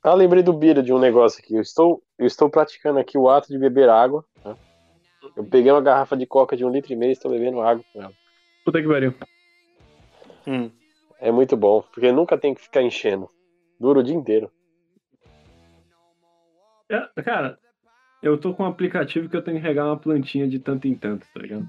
Ah, 0.02 0.14
lembrei 0.14 0.42
do 0.42 0.52
Bira 0.52 0.82
de 0.82 0.92
um 0.92 0.98
negócio 0.98 1.40
aqui. 1.40 1.54
Eu 1.54 1.62
estou, 1.62 2.02
eu 2.18 2.26
estou 2.26 2.50
praticando 2.50 2.98
aqui 2.98 3.16
o 3.16 3.28
ato 3.28 3.48
de 3.48 3.58
beber 3.58 3.88
água. 3.88 4.24
Eu 5.36 5.44
peguei 5.44 5.70
uma 5.72 5.80
garrafa 5.80 6.16
de 6.16 6.26
coca 6.26 6.56
de 6.56 6.64
um 6.64 6.70
litro 6.70 6.92
e 6.92 6.96
meio 6.96 7.10
e 7.10 7.12
estou 7.12 7.30
bebendo 7.30 7.60
água 7.60 7.84
com 7.92 8.02
ela. 8.02 8.12
Puta 8.64 8.80
que 8.80 8.88
pariu. 8.88 9.14
Hum. 10.46 10.70
É 11.20 11.30
muito 11.30 11.56
bom, 11.56 11.82
porque 11.92 12.10
nunca 12.10 12.36
tem 12.36 12.54
que 12.54 12.60
ficar 12.60 12.82
enchendo. 12.82 13.28
Dura 13.78 14.00
o 14.00 14.02
dia 14.02 14.14
inteiro. 14.14 14.50
É, 16.90 17.22
cara, 17.22 17.58
eu 18.22 18.38
tô 18.38 18.52
com 18.52 18.64
um 18.64 18.66
aplicativo 18.66 19.28
que 19.28 19.36
eu 19.36 19.42
tenho 19.42 19.58
que 19.58 19.62
regar 19.62 19.86
uma 19.86 19.98
plantinha 19.98 20.46
de 20.46 20.58
tanto 20.58 20.86
em 20.86 20.94
tanto, 20.94 21.26
tá 21.32 21.40
ligado? 21.40 21.66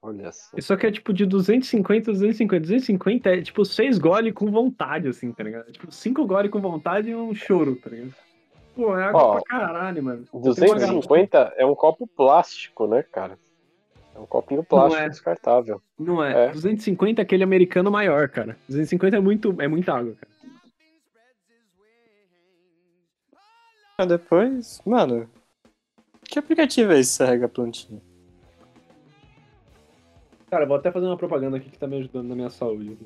Olha 0.00 0.30
só. 0.32 0.56
Isso 0.56 0.72
aqui 0.72 0.86
é 0.86 0.90
tipo 0.92 1.12
de 1.12 1.26
250, 1.26 2.12
250. 2.12 2.60
250 2.60 3.28
é 3.28 3.42
tipo 3.42 3.64
6 3.64 3.98
gole 3.98 4.32
com 4.32 4.50
vontade, 4.50 5.08
assim, 5.08 5.32
tá 5.32 5.42
ligado? 5.42 5.68
É 5.68 5.72
Tipo 5.72 5.90
5 5.90 6.26
gole 6.26 6.48
com 6.48 6.60
vontade 6.60 7.10
e 7.10 7.14
um 7.14 7.34
choro, 7.34 7.76
tá 7.76 7.90
ligado? 7.90 8.14
Pô, 8.78 8.96
é 8.96 9.02
água 9.02 9.20
Ó, 9.20 9.32
pra 9.32 9.42
caralho, 9.42 10.04
mano. 10.04 10.24
250 10.32 11.54
é 11.56 11.66
um 11.66 11.74
copo 11.74 12.06
plástico, 12.06 12.86
né, 12.86 13.02
cara? 13.02 13.36
É 14.14 14.20
um 14.20 14.24
copinho 14.24 14.62
plástico 14.62 15.02
é. 15.02 15.08
descartável. 15.08 15.82
Não 15.98 16.22
é. 16.22 16.46
É. 16.46 16.52
250 16.52 17.20
é 17.20 17.24
aquele 17.24 17.42
americano 17.42 17.90
maior, 17.90 18.28
cara. 18.28 18.56
250 18.68 19.16
é 19.16 19.20
muito, 19.20 19.60
é 19.60 19.66
muita 19.66 19.94
água, 19.94 20.14
cara. 20.14 20.32
Ah, 23.98 24.06
depois, 24.06 24.80
mano. 24.86 25.28
Que 26.22 26.38
aplicativo 26.38 26.92
é 26.92 27.00
esse 27.00 27.18
que 27.18 27.24
carrega 27.24 27.46
a 27.46 27.48
plantinha? 27.48 28.00
Cara, 30.48 30.66
vou 30.66 30.76
até 30.76 30.92
fazer 30.92 31.06
uma 31.06 31.16
propaganda 31.16 31.56
aqui 31.56 31.68
que 31.68 31.78
tá 31.80 31.88
me 31.88 31.96
ajudando 31.96 32.28
na 32.28 32.36
minha 32.36 32.50
saúde. 32.50 32.96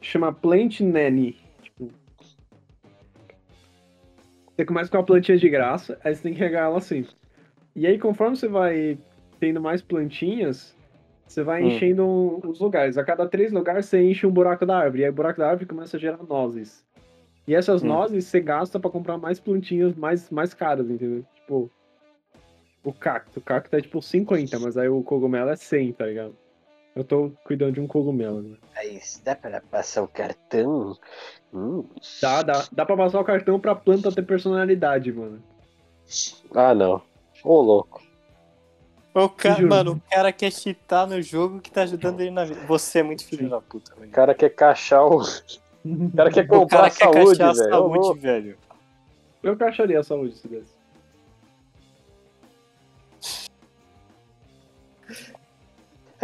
Chama 0.00 0.32
Plant 0.32 0.78
Nanny. 0.82 1.43
Você 4.54 4.64
começa 4.64 4.90
com 4.90 4.96
uma 4.98 5.04
plantinha 5.04 5.36
de 5.38 5.48
graça, 5.48 5.98
aí 6.04 6.14
você 6.14 6.22
tem 6.22 6.32
que 6.34 6.38
regar 6.40 6.64
ela 6.66 6.80
sempre. 6.80 7.12
E 7.74 7.86
aí, 7.86 7.98
conforme 7.98 8.36
você 8.36 8.46
vai 8.46 8.96
tendo 9.40 9.60
mais 9.60 9.82
plantinhas, 9.82 10.76
você 11.26 11.42
vai 11.42 11.62
Hum. 11.62 11.68
enchendo 11.68 12.40
os 12.48 12.60
lugares. 12.60 12.96
A 12.96 13.04
cada 13.04 13.26
três 13.26 13.52
lugares 13.52 13.86
você 13.86 14.00
enche 14.02 14.26
um 14.26 14.30
buraco 14.30 14.64
da 14.64 14.78
árvore. 14.78 15.02
E 15.02 15.04
aí 15.04 15.10
o 15.10 15.14
buraco 15.14 15.40
da 15.40 15.48
árvore 15.48 15.66
começa 15.66 15.96
a 15.96 16.00
gerar 16.00 16.22
nozes. 16.22 16.84
E 17.48 17.54
essas 17.54 17.82
Hum. 17.82 17.88
nozes 17.88 18.24
você 18.26 18.40
gasta 18.40 18.78
pra 18.78 18.90
comprar 18.90 19.18
mais 19.18 19.40
plantinhas 19.40 19.94
mais, 19.96 20.30
mais 20.30 20.54
caras, 20.54 20.88
entendeu? 20.88 21.24
Tipo, 21.34 21.70
o 22.84 22.92
cacto. 22.92 23.40
O 23.40 23.42
cacto 23.42 23.74
é 23.74 23.80
tipo 23.80 24.00
50, 24.00 24.58
mas 24.60 24.76
aí 24.78 24.88
o 24.88 25.02
cogumelo 25.02 25.50
é 25.50 25.56
100, 25.56 25.92
tá 25.92 26.06
ligado? 26.06 26.36
Eu 26.94 27.02
tô 27.02 27.32
cuidando 27.44 27.72
de 27.72 27.80
um 27.80 27.86
cogumelo. 27.86 28.42
Né? 28.42 28.56
Aí, 28.76 29.00
dá 29.24 29.34
pra 29.34 29.60
passar 29.60 30.02
o 30.02 30.08
cartão? 30.08 30.96
Hum. 31.52 31.84
Dá, 32.22 32.42
dá, 32.42 32.64
dá 32.70 32.86
pra 32.86 32.96
passar 32.96 33.20
o 33.20 33.24
cartão 33.24 33.58
pra 33.58 33.74
planta 33.74 34.12
ter 34.12 34.22
personalidade, 34.22 35.12
mano. 35.12 35.42
Ah, 36.54 36.74
não. 36.74 37.02
Ô, 37.42 37.60
louco. 37.60 38.02
O 39.12 39.28
cara, 39.28 39.64
mano, 39.64 39.92
o 39.92 40.10
cara 40.10 40.32
quer 40.32 40.50
cheatar 40.52 41.06
no 41.06 41.22
jogo 41.22 41.60
que 41.60 41.70
tá 41.70 41.82
ajudando 41.82 42.20
ele 42.20 42.30
na 42.30 42.44
vida. 42.44 42.60
Você 42.66 42.98
é 42.98 43.02
muito 43.02 43.24
filho 43.24 43.44
Sim. 43.44 43.48
da 43.48 43.60
puta, 43.60 43.94
velho. 43.94 44.08
O 44.08 44.12
cara 44.12 44.34
quer 44.34 44.50
cachar 44.50 45.04
o. 45.04 45.22
O 45.86 46.16
cara 46.16 46.30
quer 46.30 46.46
O 46.46 46.48
comprar 46.48 46.78
cara 46.78 46.86
a 46.86 46.90
quer 46.90 47.04
saúde, 47.04 47.38
caixar 47.38 47.48
a 47.50 47.52
velho. 47.52 47.84
Ô, 47.84 48.02
saúde, 48.04 48.20
velho. 48.20 48.58
Eu 49.42 49.54
caixaria 49.54 50.00
a 50.00 50.02
saúde 50.02 50.34
se 50.34 50.48
desse. 50.48 50.73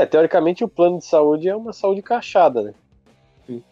É, 0.01 0.07
teoricamente 0.07 0.65
o 0.65 0.69
plano 0.69 0.99
de 0.99 1.05
saúde 1.05 1.47
é 1.47 1.55
uma 1.55 1.75
saúde 1.75 2.01
cachada, 2.01 2.63
né? 2.63 2.75
Tem 3.47 3.63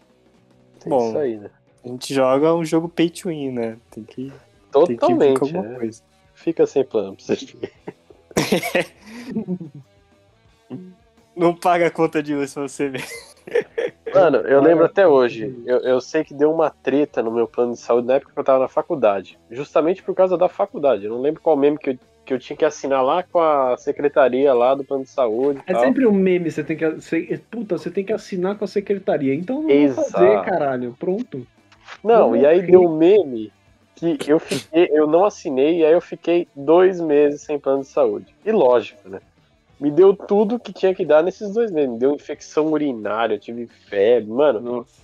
Bom, 0.86 1.08
isso 1.08 1.18
aí, 1.18 1.36
né? 1.38 1.50
A 1.82 1.88
gente 1.88 2.12
joga 2.12 2.54
um 2.54 2.64
jogo 2.64 2.86
pay 2.86 3.08
to 3.08 3.28
win, 3.28 3.50
né? 3.50 3.78
Tem 3.90 4.04
que, 4.04 4.14
tem 4.14 4.30
que 4.86 4.96
Totalmente. 4.96 5.40
alguma 5.40 5.66
é. 5.66 5.78
coisa. 5.78 6.02
Fica 6.34 6.66
sem 6.66 6.84
plano 6.84 7.16
pra 7.16 7.24
você. 7.24 8.92
Não 11.34 11.54
paga 11.54 11.86
a 11.86 11.90
conta 11.90 12.22
de 12.22 12.34
luz 12.34 12.50
se 12.50 12.60
você 12.60 12.90
ver. 12.90 13.04
Mano, 14.14 14.38
eu 14.38 14.60
lembro 14.60 14.84
até 14.84 15.08
hoje. 15.08 15.62
Eu, 15.64 15.78
eu 15.78 16.00
sei 16.00 16.24
que 16.24 16.34
deu 16.34 16.52
uma 16.52 16.68
treta 16.68 17.22
no 17.22 17.30
meu 17.30 17.48
plano 17.48 17.72
de 17.72 17.78
saúde 17.78 18.06
na 18.06 18.14
época 18.14 18.32
que 18.32 18.38
eu 18.38 18.44
tava 18.44 18.58
na 18.58 18.68
faculdade. 18.68 19.38
Justamente 19.50 20.02
por 20.02 20.14
causa 20.14 20.36
da 20.36 20.48
faculdade. 20.48 21.04
Eu 21.04 21.12
não 21.12 21.20
lembro 21.20 21.40
qual 21.40 21.56
meme 21.56 21.78
que 21.78 21.90
eu, 21.90 21.98
que 22.28 22.34
eu 22.34 22.38
tinha 22.38 22.56
que 22.58 22.64
assinar 22.64 23.02
lá 23.02 23.22
com 23.22 23.40
a 23.40 23.74
secretaria 23.78 24.52
lá 24.52 24.74
do 24.74 24.84
plano 24.84 25.02
de 25.02 25.08
saúde. 25.08 25.62
É 25.66 25.72
tal. 25.72 25.82
sempre 25.82 26.06
um 26.06 26.12
meme, 26.12 26.50
você 26.50 26.62
tem 26.62 26.76
que. 26.76 26.86
Você, 26.86 27.40
puta, 27.50 27.78
você 27.78 27.90
tem 27.90 28.04
que 28.04 28.12
assinar 28.12 28.54
com 28.58 28.66
a 28.66 28.68
secretaria. 28.68 29.34
Então 29.34 29.62
não 29.62 29.68
vou 29.68 29.70
Exato. 29.70 30.10
fazer, 30.10 30.44
caralho. 30.44 30.94
Pronto. 30.98 31.46
Não, 32.04 32.36
Eu 32.36 32.42
e 32.42 32.46
aí 32.46 32.62
deu 32.66 32.82
um 32.82 32.98
meme 32.98 33.50
que 33.94 34.18
eu 34.30 34.38
fiquei, 34.38 34.90
eu 34.92 35.06
não 35.06 35.24
assinei, 35.24 35.78
e 35.78 35.86
aí 35.86 35.92
eu 35.92 36.02
fiquei 36.02 36.46
dois 36.54 37.00
meses 37.00 37.40
sem 37.40 37.58
plano 37.58 37.80
de 37.80 37.88
saúde. 37.88 38.34
E 38.44 38.52
lógico, 38.52 39.08
né? 39.08 39.20
Me 39.80 39.90
deu 39.90 40.14
tudo 40.14 40.58
que 40.58 40.72
tinha 40.72 40.94
que 40.94 41.06
dar 41.06 41.22
nesses 41.22 41.54
dois 41.54 41.70
meses. 41.70 41.90
Me 41.90 41.98
deu 41.98 42.14
infecção 42.14 42.66
urinária, 42.66 43.36
eu 43.36 43.40
tive 43.40 43.66
febre. 43.88 44.30
Mano, 44.30 44.60
Nossa. 44.60 45.00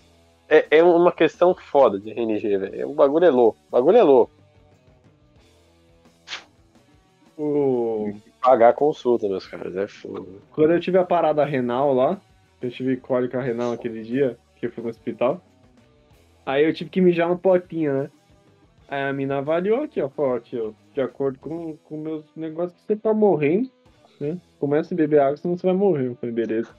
é, 0.46 0.66
é 0.70 0.82
uma 0.82 1.10
questão 1.10 1.54
foda 1.54 1.98
de 1.98 2.10
RNG, 2.10 2.58
velho. 2.58 2.90
O 2.90 2.92
bagulho 2.92 3.24
é 3.24 3.30
louco. 3.30 3.58
O 3.68 3.72
bagulho 3.72 3.96
é 3.96 4.02
louco. 4.02 4.43
O... 7.36 8.12
Pagar 8.42 8.70
a 8.70 8.72
consulta, 8.72 9.28
meus 9.28 9.46
caras. 9.46 9.76
É 9.76 9.86
foda. 9.86 10.26
Quando 10.52 10.72
eu 10.72 10.80
tive 10.80 10.98
a 10.98 11.04
parada 11.04 11.44
renal 11.44 11.92
lá, 11.92 12.20
eu 12.62 12.70
tive 12.70 12.96
cólica 12.96 13.40
renal 13.40 13.72
aquele 13.72 14.02
dia, 14.02 14.38
que 14.56 14.66
eu 14.66 14.72
fui 14.72 14.82
no 14.82 14.90
hospital. 14.90 15.42
Aí 16.46 16.64
eu 16.64 16.72
tive 16.72 16.90
que 16.90 17.00
mijar 17.00 17.28
no 17.28 17.38
potinho, 17.38 18.02
né? 18.02 18.10
Aí 18.88 19.02
a 19.02 19.12
mina 19.12 19.38
avaliou 19.38 19.82
aqui, 19.82 20.00
ó, 20.00 20.08
falou, 20.08 20.36
aqui, 20.36 20.58
ó, 20.58 20.72
de 20.92 21.00
acordo 21.00 21.38
com, 21.38 21.76
com 21.78 21.96
meus 21.96 22.24
negócios, 22.36 22.78
você 22.82 22.94
tá 22.94 23.14
morrendo, 23.14 23.70
né? 24.20 24.38
Começa 24.60 24.94
a 24.94 24.96
beber 24.96 25.20
água, 25.20 25.36
senão 25.36 25.56
você 25.56 25.66
vai 25.66 25.74
morrer. 25.74 26.08
Eu 26.08 26.14
falei, 26.16 26.34
beleza. 26.34 26.70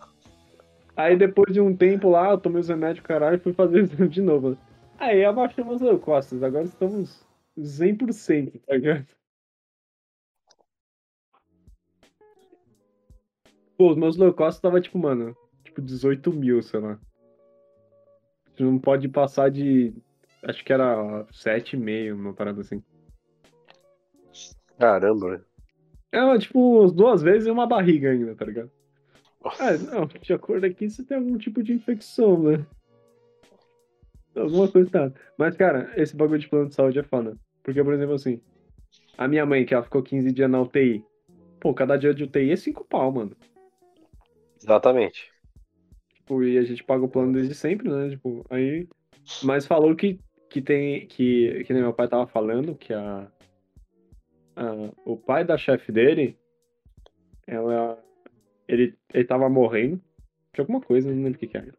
Aí 0.95 1.17
depois 1.17 1.53
de 1.53 1.59
um 1.59 1.75
tempo 1.75 2.09
lá, 2.09 2.31
eu 2.31 2.37
tomei 2.37 2.61
os 2.61 2.69
remédios, 2.69 3.05
caralho, 3.05 3.35
e 3.35 3.39
fui 3.39 3.53
fazer 3.53 3.79
exame 3.83 4.07
de 4.07 4.21
novo. 4.21 4.57
Aí 4.97 5.25
abaixamos 5.25 5.75
as 5.75 5.81
leucócitos, 5.81 6.41
agora 6.41 6.63
estamos 6.63 7.25
100%, 7.57 8.61
tá 8.65 8.75
ligado? 8.75 9.05
Pô, 13.77 13.91
os 13.91 13.97
meus 13.97 14.17
leucócitos 14.17 14.61
tava 14.61 14.79
tipo, 14.79 14.97
mano, 14.97 15.35
tipo 15.63 15.81
18 15.81 16.31
mil, 16.31 16.61
sei 16.61 16.79
lá. 16.79 16.99
Você 18.55 18.63
não 18.63 18.79
pode 18.79 19.09
passar 19.09 19.49
de. 19.49 19.93
Acho 20.43 20.63
que 20.63 20.71
era 20.71 21.25
7,5, 21.31 22.13
uma 22.13 22.33
parada 22.33 22.61
assim. 22.61 22.81
Caramba, 24.77 25.31
velho. 25.31 25.45
É, 26.11 26.37
tipo, 26.37 26.89
duas 26.91 27.21
vezes 27.21 27.47
e 27.47 27.51
uma 27.51 27.67
barriga 27.67 28.11
ainda, 28.11 28.35
tá 28.35 28.45
ligado? 28.45 28.71
Nossa. 29.43 29.63
Ah, 29.63 29.77
não, 29.77 30.07
de 30.07 30.33
acordo 30.33 30.65
aqui, 30.65 30.89
você 30.89 31.03
tem 31.03 31.17
algum 31.17 31.37
tipo 31.37 31.61
de 31.61 31.73
infecção, 31.73 32.41
né? 32.41 32.65
Alguma 34.35 34.67
coisa 34.67 34.89
tá. 34.89 35.11
Mas, 35.37 35.55
cara, 35.55 35.91
esse 35.97 36.15
bagulho 36.15 36.39
de 36.39 36.47
plano 36.47 36.69
de 36.69 36.75
saúde 36.75 36.99
é 36.99 37.03
foda. 37.03 37.37
Porque, 37.63 37.83
por 37.83 37.93
exemplo, 37.93 38.15
assim, 38.15 38.39
a 39.17 39.27
minha 39.27 39.45
mãe, 39.45 39.65
que 39.65 39.73
ela 39.73 39.83
ficou 39.83 40.03
15 40.03 40.31
dias 40.31 40.49
na 40.49 40.61
UTI. 40.61 41.03
Pô, 41.59 41.73
cada 41.73 41.97
dia 41.97 42.13
de 42.13 42.23
UTI 42.23 42.51
é 42.51 42.55
5 42.55 42.85
pau, 42.85 43.11
mano. 43.11 43.35
Exatamente. 44.65 45.31
Tipo, 46.15 46.43
e 46.43 46.57
a 46.57 46.63
gente 46.63 46.83
paga 46.83 47.05
o 47.05 47.09
plano 47.09 47.33
desde 47.33 47.53
sempre, 47.53 47.89
né? 47.89 48.09
Tipo, 48.09 48.43
aí. 48.49 48.87
Mas 49.43 49.67
falou 49.67 49.95
que, 49.95 50.19
que 50.49 50.61
tem. 50.61 51.07
Que, 51.07 51.63
que 51.65 51.73
nem 51.73 51.83
meu 51.83 51.93
pai 51.93 52.07
tava 52.07 52.27
falando, 52.27 52.75
que 52.75 52.93
a. 52.93 53.31
a- 54.55 54.91
o 55.05 55.15
pai 55.17 55.43
da 55.45 55.57
chefe 55.57 55.91
dele. 55.91 56.37
Ela. 57.47 57.97
Ele, 58.67 58.95
ele 59.13 59.25
tava 59.25 59.49
morrendo. 59.49 60.01
De 60.53 60.61
alguma 60.61 60.81
coisa, 60.81 61.09
não 61.09 61.23
lembro 61.23 61.37
o 61.37 61.39
que, 61.39 61.47
que 61.47 61.57
era. 61.57 61.73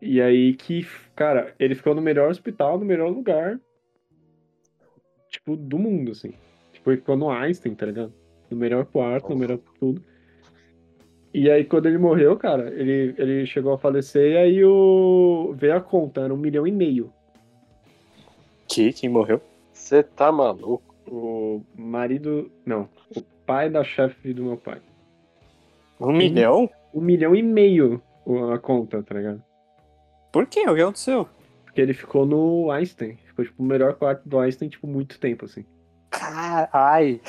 E 0.00 0.20
aí 0.20 0.54
que, 0.54 0.86
cara, 1.16 1.54
ele 1.58 1.74
ficou 1.74 1.94
no 1.94 2.02
melhor 2.02 2.30
hospital, 2.30 2.78
no 2.78 2.84
melhor 2.84 3.10
lugar. 3.10 3.58
Tipo, 5.28 5.56
do 5.56 5.78
mundo, 5.78 6.12
assim. 6.12 6.32
Tipo, 6.72 6.90
ele 6.90 6.98
ficou 7.00 7.16
no 7.16 7.30
Einstein, 7.30 7.74
tá 7.74 7.86
ligado? 7.86 8.12
No 8.50 8.56
melhor 8.56 8.86
quarto, 8.86 9.30
no 9.30 9.36
melhor 9.36 9.58
tudo. 9.78 10.02
E 11.34 11.50
aí, 11.50 11.64
quando 11.64 11.86
ele 11.86 11.98
morreu, 11.98 12.36
cara, 12.36 12.68
ele, 12.72 13.12
ele 13.18 13.44
chegou 13.44 13.72
a 13.72 13.78
falecer 13.78 14.32
e 14.32 14.36
aí 14.36 14.64
o... 14.64 15.52
veio 15.56 15.74
a 15.76 15.80
conta, 15.80 16.20
era 16.20 16.32
um 16.32 16.36
milhão 16.36 16.64
e 16.64 16.70
meio. 16.70 17.12
Que? 18.68 18.92
Quem 18.92 19.08
morreu? 19.08 19.40
Você 19.72 20.04
tá 20.04 20.30
maluco? 20.30 20.94
O 21.08 21.60
marido. 21.76 22.50
Não, 22.64 22.88
o 23.14 23.20
pai 23.44 23.68
da 23.68 23.82
chefe 23.82 24.32
do 24.32 24.44
meu 24.44 24.56
pai. 24.56 24.80
Um 26.00 26.12
milhão? 26.12 26.70
Um 26.94 27.00
milhão 27.00 27.34
e 27.34 27.42
meio 27.42 28.00
o- 28.24 28.50
a 28.52 28.58
conta, 28.58 29.02
tá 29.02 29.14
ligado? 29.16 29.42
Por 30.32 30.46
quê? 30.46 30.60
O 30.68 30.74
que 30.74 30.80
aconteceu? 30.80 31.28
Porque 31.64 31.80
ele 31.80 31.94
ficou 31.94 32.24
no 32.24 32.70
Einstein. 32.70 33.16
Ficou, 33.26 33.44
tipo, 33.44 33.60
o 33.62 33.66
melhor 33.66 33.94
quarto 33.94 34.28
do 34.28 34.38
Einstein, 34.38 34.68
tipo, 34.68 34.86
muito 34.86 35.18
tempo, 35.18 35.44
assim. 35.44 35.64
Caralho. 36.10 37.20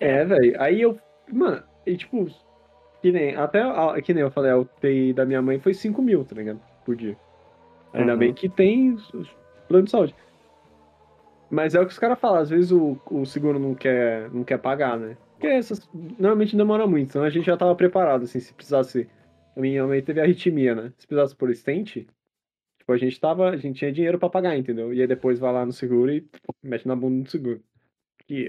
É, 0.00 0.24
velho. 0.24 0.60
Aí 0.60 0.80
eu. 0.80 0.98
Mano, 1.30 1.62
e 1.86 1.96
tipo. 1.96 2.26
Que 3.02 3.10
nem. 3.12 3.34
Até. 3.36 3.62
a- 3.62 4.00
Que 4.02 4.12
nem 4.14 4.22
eu 4.22 4.30
falei, 4.30 4.50
a 4.50 4.58
UTI 4.58 5.12
da 5.12 5.24
minha 5.24 5.40
mãe 5.42 5.58
foi 5.58 5.74
5 5.74 6.02
mil, 6.02 6.24
tá 6.24 6.34
ligado? 6.34 6.60
Por 6.84 6.94
dia. 6.96 7.16
Ainda 7.92 8.12
Uhum. 8.12 8.18
bem 8.18 8.34
que 8.34 8.48
tem 8.48 8.96
plano 9.68 9.84
de 9.84 9.90
saúde. 9.90 10.14
Mas 11.50 11.74
é 11.74 11.80
o 11.80 11.86
que 11.86 11.92
os 11.92 11.98
caras 11.98 12.18
falam, 12.18 12.40
às 12.40 12.48
vezes 12.50 12.70
o, 12.70 12.96
o 13.10 13.24
seguro 13.26 13.58
não 13.58 13.74
quer, 13.74 14.30
não 14.30 14.44
quer 14.44 14.58
pagar, 14.58 14.96
né? 14.98 15.16
Porque 15.32 15.48
essas 15.48 15.88
normalmente 16.18 16.56
demora 16.56 16.86
muito, 16.86 17.08
então 17.08 17.24
a 17.24 17.30
gente 17.30 17.46
já 17.46 17.56
tava 17.56 17.74
preparado, 17.74 18.22
assim, 18.24 18.38
se 18.38 18.52
precisasse. 18.54 19.08
A 19.56 19.60
minha 19.60 19.84
mãe 19.86 20.00
teve 20.00 20.20
arritmia, 20.20 20.74
né? 20.76 20.92
Se 20.96 21.06
precisasse 21.08 21.34
por 21.34 21.52
stent, 21.54 21.86
tipo, 22.78 22.92
a 22.92 22.96
gente 22.96 23.18
tava. 23.18 23.48
A 23.50 23.56
gente 23.56 23.78
tinha 23.78 23.90
dinheiro 23.90 24.18
pra 24.18 24.28
pagar, 24.30 24.56
entendeu? 24.56 24.94
E 24.94 25.00
aí 25.00 25.06
depois 25.08 25.40
vai 25.40 25.52
lá 25.52 25.66
no 25.66 25.72
seguro 25.72 26.12
e 26.12 26.24
mete 26.62 26.86
na 26.86 26.94
bunda 26.94 27.24
do 27.24 27.30
seguro. 27.30 27.60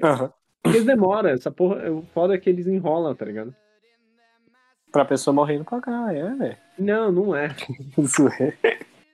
Aham. 0.04 0.32
porque 0.62 0.78
eles 0.78 0.86
demoram, 0.86 1.30
essa 1.32 1.50
porra. 1.50 1.90
O 1.92 2.04
foda 2.04 2.36
é 2.36 2.38
que 2.38 2.48
eles 2.50 2.68
enrolam, 2.68 3.16
tá 3.16 3.26
ligado? 3.26 3.56
Pra 4.92 5.06
pessoa 5.06 5.34
morrer 5.34 5.58
não 5.58 5.64
pagar, 5.64 6.14
é, 6.14 6.36
velho. 6.36 6.58
Não, 6.78 7.12
não 7.12 7.36
é. 7.36 7.56
Isso 7.98 8.28
é. 8.28 8.58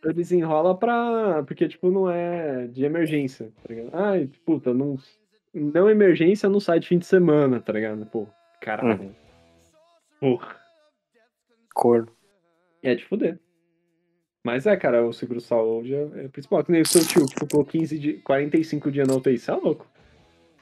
Eles 0.03 0.31
enrolam 0.31 0.75
pra. 0.75 1.43
Porque, 1.45 1.67
tipo, 1.67 1.91
não 1.91 2.09
é 2.09 2.67
de 2.67 2.83
emergência, 2.83 3.51
tá 3.61 3.73
ligado? 3.73 3.89
Ai, 3.93 4.29
puta, 4.45 4.73
não. 4.73 4.97
Não 5.53 5.89
emergência 5.89 6.49
não 6.49 6.59
sai 6.59 6.79
de 6.79 6.87
fim 6.87 6.97
de 6.97 7.05
semana, 7.05 7.59
tá 7.59 7.73
ligado? 7.73 8.05
Pô, 8.05 8.27
caralho. 8.61 9.15
Porra. 10.19 10.55
Corno. 11.73 12.11
É 12.83 12.95
de 12.95 13.05
fuder. 13.05 13.39
Mas 14.43 14.65
é, 14.65 14.77
cara, 14.77 15.05
o 15.05 15.11
seguro 15.11 15.41
saúde 15.41 15.93
é, 15.93 16.25
é 16.25 16.27
principal. 16.29 16.63
Que 16.63 16.71
nem 16.71 16.81
o 16.81 16.85
seu 16.85 17.05
tio 17.05 17.25
que 17.25 17.39
ficou 17.39 17.65
15 17.65 17.99
de, 17.99 18.13
45 18.19 18.91
dias 18.91 19.07
na 19.07 19.15
UTI, 19.15 19.33
isso 19.33 19.51
é 19.51 19.55
louco. 19.55 19.85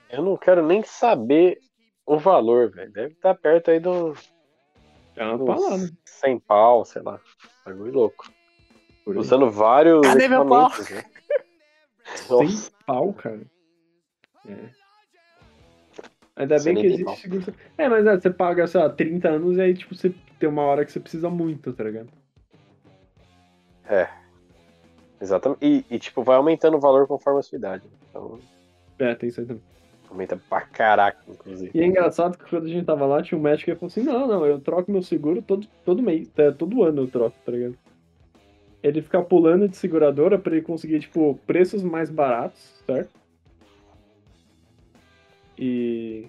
Eu 0.10 0.24
não 0.24 0.38
quero 0.38 0.66
nem 0.66 0.82
saber 0.84 1.60
o 2.06 2.18
valor, 2.18 2.72
velho. 2.72 2.92
Deve 2.92 3.14
estar 3.14 3.36
perto 3.36 3.72
aí 3.72 3.80
do 3.80 4.14
É 5.16 5.26
uma 5.26 5.46
palavra. 5.46 5.90
100 6.06 6.40
pau, 6.40 6.86
sei 6.86 7.02
lá. 7.02 7.20
Bagulho 7.66 7.94
louco. 7.94 8.32
Usando 9.06 9.50
vários 9.50 10.02
Cadê 10.02 10.28
meu 10.28 10.46
pau? 10.46 10.70
né? 10.70 11.04
Sem 12.16 12.50
pau, 12.86 13.14
cara. 13.14 13.42
É. 14.48 14.70
Ainda 16.36 16.60
Sem 16.60 16.74
bem 16.74 16.82
que 16.84 16.88
existe 16.88 17.06
pau. 17.06 17.16
seguro. 17.16 17.56
É, 17.78 17.88
mas 17.88 18.06
é, 18.06 18.20
você 18.20 18.30
paga, 18.30 18.68
sei 18.68 18.82
lá, 18.82 18.90
30 18.90 19.30
anos 19.30 19.58
e 19.58 19.62
aí, 19.62 19.74
tipo, 19.74 19.96
você 19.96 20.14
tem 20.40 20.50
uma 20.50 20.64
hora 20.64 20.84
que 20.86 20.92
você 20.92 21.00
precisa 21.00 21.30
muito, 21.30 21.72
tá 21.74 21.84
ligado? 21.84 22.10
exatamente. 25.22 25.60
E, 25.62 25.86
e, 25.90 26.00
tipo, 26.00 26.24
vai 26.24 26.36
aumentando 26.38 26.78
o 26.78 26.80
valor 26.80 27.08
conforme 27.08 27.40
a 27.40 27.44
sua 27.44 27.58
idade. 27.58 27.88
Então, 28.10 28.40
É, 29.00 29.14
tem 29.16 29.30
isso 29.30 29.40
aí 29.42 29.46
também. 29.46 29.64
Aumenta 30.16 30.40
pra 30.50 30.62
caraca, 30.62 31.20
inclusive. 31.28 31.72
E 31.74 31.82
é 31.82 31.86
engraçado 31.86 32.38
que 32.38 32.50
quando 32.50 32.66
a 32.66 32.70
gente 32.70 32.86
tava 32.86 33.06
lá, 33.06 33.22
tinha 33.22 33.38
um 33.38 33.42
médico 33.42 33.70
que 33.70 33.76
falou 33.76 33.88
assim: 33.88 34.04
não, 34.04 34.28
não, 34.28 34.46
eu 34.46 34.60
troco 34.60 34.92
meu 34.92 35.04
seguro 35.04 35.42
todo, 35.42 35.68
todo 35.84 36.02
mês, 36.02 36.30
é, 36.38 36.52
todo 36.52 36.84
ano 36.84 37.04
eu 37.04 37.08
troco, 37.08 37.36
tá 37.46 37.52
ligado? 37.52 37.78
Ele 38.82 39.02
fica 39.02 39.22
pulando 39.22 39.68
de 39.68 39.76
seguradora 39.76 40.38
pra 40.38 40.54
ele 40.54 40.62
conseguir, 40.62 41.00
tipo, 41.00 41.40
preços 41.46 41.84
mais 41.84 42.10
baratos, 42.10 42.60
certo? 42.86 43.10
E. 45.58 46.28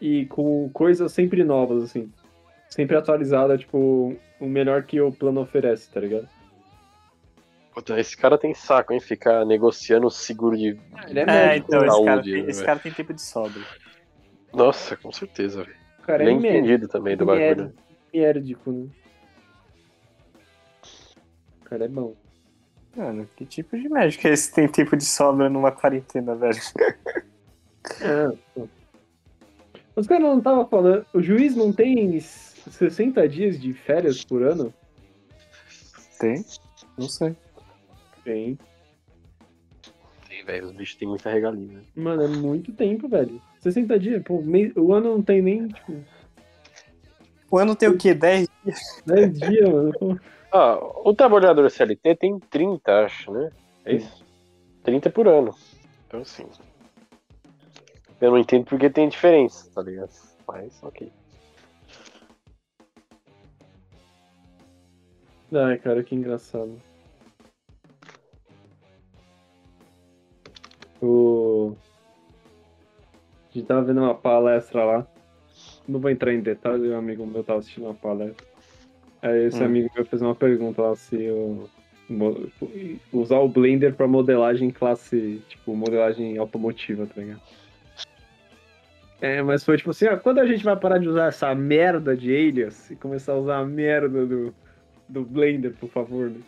E 0.00 0.26
com 0.26 0.68
coisas 0.70 1.12
sempre 1.12 1.44
novas, 1.44 1.84
assim. 1.84 2.10
Sempre 2.68 2.96
atualizada, 2.96 3.58
tipo, 3.58 4.16
o 4.40 4.46
melhor 4.46 4.84
que 4.84 5.00
o 5.00 5.12
plano 5.12 5.40
oferece, 5.40 5.90
tá 5.90 6.00
ligado? 6.00 6.28
Puta, 7.80 7.98
esse 7.98 8.14
cara 8.14 8.36
tem 8.36 8.52
saco, 8.52 8.92
hein? 8.92 9.00
Ficar 9.00 9.46
negociando 9.46 10.06
o 10.06 10.10
seguro 10.10 10.54
de. 10.54 10.78
Ele 11.08 11.18
é 11.18 11.22
É, 11.22 11.24
médico, 11.24 11.66
então, 11.68 11.78
esse 11.86 12.04
cara, 12.04 12.14
Saúde, 12.16 12.32
tem, 12.32 12.42
né, 12.42 12.50
esse 12.50 12.64
cara 12.64 12.78
tem 12.78 12.92
tempo 12.92 13.14
de 13.14 13.22
sobra. 13.22 13.62
Nossa, 14.52 14.96
com 14.98 15.10
certeza, 15.10 15.64
velho. 15.64 15.76
o 15.98 16.02
cara 16.02 16.22
é 16.22 16.26
Bem 16.26 16.38
médico. 16.38 16.58
entendido 16.58 16.88
também 16.88 17.16
do 17.16 17.24
bagulho. 17.24 17.72
Médico, 18.12 18.70
né? 18.70 18.88
O 21.60 21.64
cara 21.64 21.84
é 21.86 21.88
bom. 21.88 22.14
Mano, 22.94 23.26
que 23.34 23.46
tipo 23.46 23.78
de 23.78 23.88
médico 23.88 24.26
é 24.26 24.32
esse 24.32 24.50
que 24.50 24.56
tem 24.56 24.68
tempo 24.68 24.94
de 24.94 25.04
sobra 25.04 25.48
numa 25.48 25.72
quarentena, 25.72 26.34
velho? 26.36 26.60
É. 28.02 28.62
Os 29.96 30.06
caras 30.06 30.22
não 30.22 30.36
estavam 30.36 30.68
falando. 30.68 31.06
O 31.14 31.22
juiz 31.22 31.56
não 31.56 31.72
tem 31.72 32.20
60 32.20 33.26
dias 33.26 33.58
de 33.58 33.72
férias 33.72 34.22
por 34.22 34.42
ano? 34.42 34.72
Tem? 36.18 36.44
Não 36.98 37.08
sei. 37.08 37.34
Tem. 38.24 38.58
Tem, 40.28 40.44
velho. 40.44 40.66
Os 40.66 40.72
bichos 40.72 40.96
têm 40.96 41.08
muita 41.08 41.30
regalia, 41.30 41.66
né? 41.66 41.82
Mano, 41.96 42.22
é 42.22 42.28
muito 42.28 42.72
tempo, 42.72 43.08
velho. 43.08 43.40
60 43.60 43.98
dias, 43.98 44.22
pô, 44.22 44.40
mei- 44.40 44.72
o 44.76 44.92
ano 44.94 45.10
não 45.14 45.22
tem 45.22 45.42
nem, 45.42 45.68
tipo, 45.68 46.02
O 47.50 47.58
ano 47.58 47.74
tem 47.74 47.88
o 47.88 47.98
quê? 47.98 48.14
10? 48.14 48.48
10 49.06 49.38
dias, 49.40 49.68
mano. 49.68 49.92
Ah, 50.52 50.74
o 51.04 51.14
trabalhador 51.14 51.70
CLT 51.70 52.16
tem 52.16 52.36
30, 52.40 53.04
acho, 53.04 53.30
né? 53.30 53.52
É 53.84 53.94
isso? 53.94 54.24
30 54.82 55.08
por 55.08 55.28
ano. 55.28 55.54
Então, 56.08 56.22
assim. 56.22 56.44
Eu 58.20 58.32
não 58.32 58.38
entendo 58.38 58.64
porque 58.64 58.90
tem 58.90 59.08
diferença, 59.08 59.70
tá 59.72 59.80
ligado? 59.80 60.10
Mas, 60.48 60.82
ok. 60.82 61.12
Ai, 65.52 65.78
cara, 65.78 66.02
que 66.02 66.16
engraçado. 66.16 66.82
O... 71.02 71.74
A 73.50 73.54
gente 73.58 73.66
tava 73.66 73.82
vendo 73.82 74.00
uma 74.00 74.14
palestra 74.14 74.84
lá. 74.84 75.06
Não 75.88 75.98
vou 75.98 76.10
entrar 76.10 76.32
em 76.32 76.40
detalhes, 76.40 76.90
um 76.90 76.96
amigo 76.96 77.26
meu 77.26 77.42
tava 77.42 77.58
assistindo 77.58 77.84
uma 77.84 77.94
palestra. 77.94 78.46
Aí 79.22 79.46
esse 79.46 79.62
Hum. 79.62 79.66
amigo 79.66 79.90
meu 79.94 80.04
fez 80.06 80.22
uma 80.22 80.34
pergunta 80.34 80.80
lá 80.82 80.94
se 80.96 81.20
eu 81.22 81.68
mo- 82.08 82.48
usar 83.12 83.38
o 83.38 83.48
Blender 83.48 83.94
pra 83.94 84.06
modelagem 84.06 84.70
classe, 84.70 85.42
tipo, 85.48 85.74
modelagem 85.74 86.38
automotiva, 86.38 87.06
tá 87.06 87.20
ligado? 87.20 87.40
É, 89.20 89.42
mas 89.42 89.62
foi 89.64 89.76
tipo 89.76 89.90
assim, 89.90 90.06
ah, 90.06 90.16
quando 90.16 90.38
a 90.38 90.46
gente 90.46 90.64
vai 90.64 90.74
parar 90.76 90.96
de 90.98 91.06
usar 91.08 91.26
essa 91.26 91.54
merda 91.54 92.16
de 92.16 92.34
Alias 92.34 92.90
e 92.90 92.96
começar 92.96 93.32
a 93.32 93.38
usar 93.38 93.58
a 93.58 93.66
merda 93.66 94.24
do, 94.24 94.54
do 95.06 95.22
Blender, 95.22 95.74
por 95.78 95.90
favor, 95.90 96.30
né? 96.30 96.40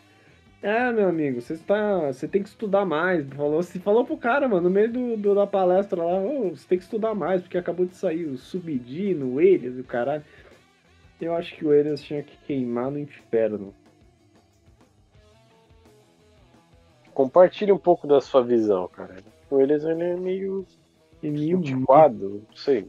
É, 0.63 0.93
meu 0.93 1.09
amigo, 1.09 1.41
você 1.41 1.55
está, 1.55 2.07
você 2.07 2.25
tem 2.25 2.41
que 2.41 2.47
estudar 2.47 2.85
mais. 2.85 3.27
Falou, 3.33 3.61
se 3.61 3.79
falou 3.79 4.05
pro 4.05 4.15
cara, 4.15 4.47
mano, 4.47 4.61
no 4.63 4.69
meio 4.69 4.89
do, 4.91 5.17
do- 5.17 5.35
da 5.35 5.45
palestra 5.45 6.01
lá, 6.01 6.17
"Ô, 6.21 6.51
você 6.51 6.65
tem 6.65 6.77
que 6.77 6.85
estudar 6.85 7.13
mais, 7.13 7.41
porque 7.41 7.57
acabou 7.57 7.85
de 7.85 7.95
sair 7.97 8.23
o 8.25 8.37
Subdino, 8.37 9.33
o 9.33 9.41
Elias 9.41 9.77
o 9.77 9.83
caralho. 9.83 10.23
Eu 11.19 11.35
acho 11.35 11.53
que 11.55 11.65
o 11.65 11.73
Elias 11.73 12.01
tinha 12.01 12.23
que 12.23 12.37
queimar 12.47 12.89
no 12.89 12.97
inferno. 12.97 13.73
Compartilhe 17.13 17.71
um 17.71 17.77
pouco 17.77 18.07
da 18.07 18.21
sua 18.21 18.41
visão, 18.41 18.87
cara. 18.87 19.17
O 19.51 19.59
Elias 19.59 19.83
ele 19.83 20.01
é 20.01 20.15
meio 20.15 20.65
E 21.21 21.29
meio 21.29 21.57
antiquado, 21.57 22.41
não 22.49 22.55
sei. 22.55 22.87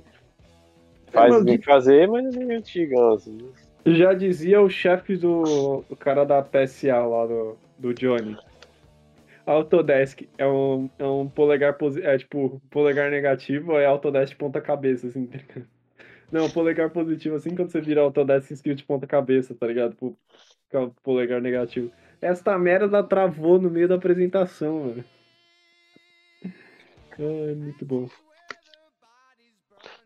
Faz 1.13 1.33
mano, 1.33 1.45
bem 1.45 1.61
fazer, 1.61 2.09
mas 2.09 2.35
é 2.37 2.39
meio 2.45 2.59
antigão, 2.61 3.15
assim. 3.15 3.37
Já 3.85 4.15
dizia 4.15 4.63
o 4.63 4.71
chefe 4.71 5.17
do, 5.17 5.85
do 5.89 5.97
cara 5.97 6.25
da 6.25 6.41
PSA 6.43 7.05
lá, 7.05 7.27
do, 7.27 7.57
do 7.79 7.93
Johnny. 7.95 8.37
Autodesk 9.47 10.23
é 10.39 10.47
um, 10.47 10.89
é 10.99 11.05
um 11.05 11.29
polegar 11.29 11.77
positivo, 11.77 12.09
é 12.09 12.19
tipo, 12.19 12.63
polegar 12.71 13.11
negativo 13.11 13.73
é 13.79 13.85
Autodesk 13.85 14.37
ponta 14.37 14.61
cabeça, 14.61 15.07
assim, 15.07 15.27
tá 15.27 15.37
ligado? 15.37 15.69
Não, 16.33 16.51
polegar 16.51 16.91
positivo, 16.91 17.37
assim, 17.37 17.55
quando 17.55 17.71
você 17.71 17.81
vira 17.81 18.01
Autodesk 18.01 18.51
escrito 18.51 18.79
de 18.79 18.85
ponta 18.85 19.07
cabeça, 19.07 19.55
tá 19.55 19.67
ligado? 19.67 19.97
Polegar 21.03 21.41
negativo. 21.41 21.93
Esta 22.21 22.59
merda 22.59 23.03
travou 23.05 23.61
no 23.61 23.71
meio 23.71 23.87
da 23.87 23.97
apresentação, 23.97 24.81
mano. 24.81 25.05
Ai, 27.19 27.55
muito 27.55 27.85
bom. 27.85 28.09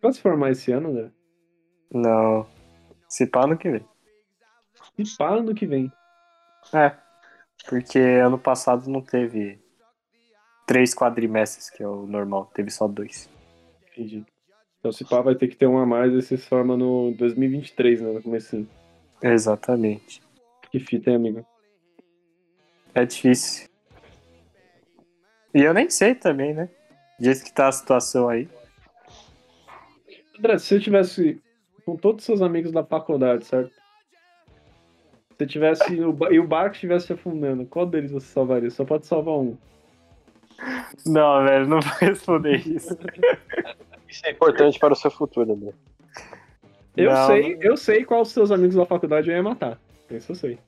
Vai 0.02 0.12
se 0.12 0.20
formar 0.20 0.50
esse 0.50 0.70
ano, 0.72 0.92
né? 0.92 1.10
Não. 1.92 2.46
Se 3.08 3.26
pá 3.26 3.46
no 3.46 3.56
que 3.56 3.70
vem. 3.70 3.84
E 4.98 5.04
para 5.16 5.42
no 5.42 5.54
que 5.54 5.64
vem. 5.64 5.90
É. 6.74 7.07
Porque 7.68 7.98
ano 7.98 8.38
passado 8.38 8.88
não 8.88 9.02
teve 9.02 9.60
três 10.66 10.94
quadrimestres, 10.94 11.68
que 11.68 11.82
é 11.82 11.86
o 11.86 12.06
normal. 12.06 12.50
Teve 12.54 12.70
só 12.70 12.88
dois. 12.88 13.28
Entendi. 13.92 14.24
Então, 14.78 14.90
se 14.90 15.04
pá, 15.04 15.20
vai 15.20 15.34
ter 15.34 15.48
que 15.48 15.56
ter 15.56 15.66
um 15.66 15.76
a 15.76 15.84
mais 15.84 16.14
e 16.14 16.22
se 16.22 16.38
forma 16.38 16.78
no 16.78 17.12
2023, 17.18 18.00
né? 18.00 18.12
No 18.12 18.22
comecinho. 18.22 18.66
Exatamente. 19.22 20.22
Que 20.70 20.80
fita, 20.80 21.10
hein, 21.10 21.16
amigo? 21.16 21.46
É 22.94 23.04
difícil. 23.04 23.68
E 25.54 25.60
eu 25.60 25.74
nem 25.74 25.90
sei 25.90 26.14
também, 26.14 26.54
né? 26.54 26.70
Jeito 27.20 27.44
que 27.44 27.52
tá 27.52 27.68
a 27.68 27.72
situação 27.72 28.30
aí. 28.30 28.48
André, 30.38 30.56
se 30.58 30.66
você 30.66 30.80
tivesse 30.80 31.42
com 31.84 31.96
todos 31.96 32.22
os 32.22 32.26
seus 32.26 32.40
amigos 32.40 32.72
da 32.72 32.84
faculdade, 32.84 33.44
certo? 33.44 33.72
Se 35.38 35.44
você 35.44 35.46
tivesse. 35.46 36.00
o 36.00 36.32
E 36.32 36.40
o 36.40 36.46
barco 36.46 36.74
estivesse 36.74 37.12
afundando, 37.12 37.64
qual 37.64 37.86
deles 37.86 38.10
você 38.10 38.26
salvaria? 38.26 38.70
Só 38.70 38.84
pode 38.84 39.06
salvar 39.06 39.34
um. 39.38 39.56
Não, 41.06 41.44
velho, 41.44 41.68
não 41.68 41.80
vou 41.80 41.92
responder 42.00 42.56
isso. 42.66 42.96
Isso 44.08 44.26
é 44.26 44.32
importante 44.32 44.78
para 44.80 44.92
o 44.92 44.96
seu 44.96 45.10
futuro, 45.10 45.54
né? 45.56 45.72
Eu 46.96 47.10
Não, 47.12 47.26
sei, 47.28 47.54
não- 47.54 47.62
eu 47.62 47.76
sei 47.76 48.04
qual 48.04 48.22
dos 48.22 48.32
seus 48.32 48.50
amigos 48.50 48.74
da 48.74 48.84
faculdade 48.84 49.30
eu 49.30 49.36
ia 49.36 49.42
matar. 49.42 49.78
Isso 50.10 50.32
eu 50.32 50.36
sei. 50.36 50.58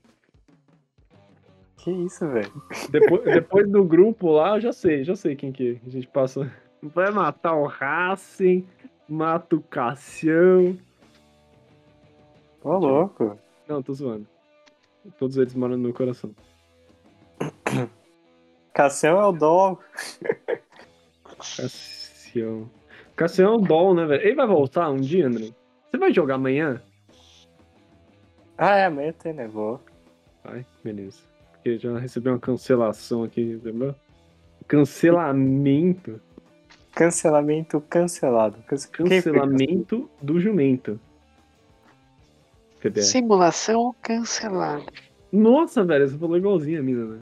Que 1.78 1.90
isso, 1.90 2.28
velho? 2.28 2.52
Depois, 2.90 3.24
depois 3.24 3.68
do 3.68 3.82
grupo 3.82 4.30
lá, 4.30 4.54
eu 4.56 4.60
já 4.60 4.72
sei, 4.72 5.02
já 5.02 5.16
sei 5.16 5.34
quem 5.34 5.50
que 5.50 5.80
é. 5.82 5.86
A 5.88 5.90
gente 5.90 6.06
passa. 6.06 6.48
Vai 6.80 7.10
matar 7.10 7.54
o 7.56 7.66
Racing, 7.66 8.64
mata 9.08 9.56
o 9.56 9.60
Cassião. 9.62 10.78
Ô, 12.62 12.76
louco. 12.78 13.36
Não, 13.66 13.82
tô 13.82 13.92
zoando. 13.94 14.26
Todos 15.18 15.36
eles 15.36 15.54
moram 15.54 15.76
no 15.76 15.84
meu 15.84 15.94
coração. 15.94 16.34
Cassião 18.74 19.20
é 19.20 19.26
o 19.26 19.32
dó. 19.32 19.78
Cassião. 21.36 22.70
Cassião 23.16 23.54
é 23.54 23.56
um 23.56 23.60
doll, 23.60 23.94
né, 23.94 24.06
velho? 24.06 24.22
Ele 24.22 24.34
vai 24.34 24.46
voltar 24.46 24.90
um 24.90 25.00
dia, 25.00 25.26
André? 25.26 25.50
Você 25.90 25.98
vai 25.98 26.12
jogar 26.12 26.36
amanhã? 26.36 26.82
Ah, 28.56 28.76
é, 28.76 28.86
amanhã 28.86 29.12
tem, 29.12 29.32
né? 29.32 29.48
Vou. 29.48 29.80
Vai, 30.44 30.64
beleza. 30.82 31.20
Porque 31.52 31.78
já 31.78 31.98
recebeu 31.98 32.32
uma 32.32 32.38
cancelação 32.38 33.24
aqui, 33.24 33.60
lembra? 33.62 33.94
Cancelamento. 34.66 36.20
Cancelamento 36.94 37.80
cancelado. 37.80 38.58
Cancelamento 38.92 40.08
do 40.22 40.40
jumento. 40.40 41.00
PBR. 42.80 43.02
Simulação 43.02 43.94
cancelada. 44.02 44.82
Nossa, 45.32 45.84
velho, 45.84 46.08
você 46.08 46.18
falou 46.18 46.36
igualzinho 46.36 46.80
a 46.80 46.82
mina, 46.82 47.04
né? 47.04 47.18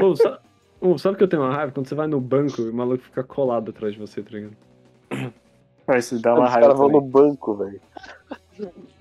Pô, 0.00 0.16
sa- 0.16 0.40
Ô, 0.80 0.98
sabe 0.98 1.16
que 1.16 1.22
eu 1.24 1.28
tenho 1.28 1.42
uma 1.42 1.54
raiva? 1.54 1.72
Quando 1.72 1.88
você 1.88 1.94
vai 1.94 2.06
no 2.06 2.20
banco 2.20 2.60
e 2.60 2.68
o 2.68 2.74
maluco 2.74 3.02
fica 3.04 3.22
colado 3.24 3.70
atrás 3.70 3.94
de 3.94 3.98
você, 4.00 4.22
tá 4.22 4.30
ligado? 4.32 4.56
Vai 5.86 6.02
se 6.02 6.18
dar 6.20 6.34
uma 6.34 6.44
Os 6.44 6.50
raiva 6.50 6.66
caras 6.68 6.78
vão 6.78 6.88
no 6.90 7.00
banco, 7.00 7.54
velho. 7.54 7.80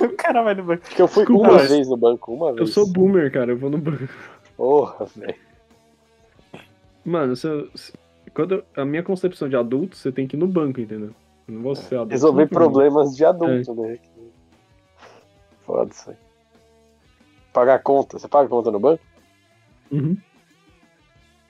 O 0.00 0.08
cara 0.16 0.42
vai 0.42 0.54
no 0.54 0.62
banco. 0.64 0.82
Acho 0.86 0.96
que 0.96 1.02
eu 1.02 1.06
fui 1.08 1.24
Desculpa, 1.24 1.48
uma 1.50 1.58
mas- 1.58 1.68
vez 1.70 1.86
no 1.88 1.96
banco, 1.98 2.32
uma 2.32 2.46
vez. 2.46 2.60
Eu 2.60 2.66
sou 2.66 2.86
boomer, 2.90 3.30
cara, 3.30 3.52
eu 3.52 3.58
vou 3.58 3.68
no 3.68 3.76
banco. 3.76 4.08
Porra, 4.56 5.04
velho. 5.14 5.34
Mano, 7.04 7.36
se 7.36 7.46
eu- 7.46 7.68
se- 7.74 7.92
quando 8.32 8.54
eu- 8.54 8.64
a 8.74 8.84
minha 8.86 9.02
concepção 9.02 9.48
de 9.50 9.54
adulto, 9.54 9.94
você 9.96 10.10
tem 10.10 10.26
que 10.26 10.34
ir 10.34 10.38
no 10.38 10.46
banco, 10.46 10.80
entendeu? 10.80 11.10
Eu 11.46 11.54
não 11.54 11.62
vou 11.62 11.76
ser 11.76 11.96
adulto. 11.96 12.10
Resolver 12.12 12.46
problemas 12.46 13.14
de 13.14 13.24
adulto, 13.24 13.74
né? 13.74 13.98
Foda 15.66 15.90
isso 15.90 16.10
aí. 16.10 16.16
Pagar 17.52 17.80
conta. 17.80 18.18
Você 18.18 18.28
paga 18.28 18.48
conta 18.48 18.70
no 18.70 18.78
banco? 18.78 19.02
Uhum. 19.90 20.16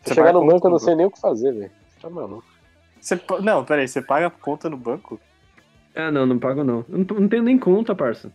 Se 0.02 0.08
Você 0.10 0.14
chegar 0.14 0.32
no 0.32 0.46
banco, 0.46 0.66
eu 0.66 0.70
não 0.70 0.78
sei 0.78 0.94
nem 0.94 1.06
o 1.06 1.10
que 1.10 1.20
fazer, 1.20 1.52
velho. 1.52 1.70
Você 1.88 2.00
tá 2.00 2.08
maluco. 2.10 2.46
Você, 3.00 3.20
não, 3.42 3.64
peraí, 3.64 3.86
você 3.86 4.00
paga 4.00 4.30
conta 4.30 4.70
no 4.70 4.76
banco? 4.76 5.20
Ah, 5.94 6.10
não, 6.10 6.26
não 6.26 6.38
pago 6.38 6.64
não. 6.64 6.84
Eu 6.88 6.98
não 6.98 7.28
tenho 7.28 7.42
nem 7.42 7.58
conta, 7.58 7.94
parça. 7.94 8.32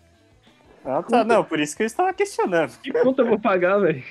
Ah, 0.84 1.04
tá. 1.04 1.24
Não, 1.24 1.44
por 1.44 1.60
isso 1.60 1.76
que 1.76 1.84
eu 1.84 1.88
estava 1.88 2.14
questionando. 2.14 2.78
Que 2.80 2.92
conta 2.92 3.22
eu 3.22 3.28
vou 3.28 3.40
pagar, 3.40 3.78
velho? 3.80 4.04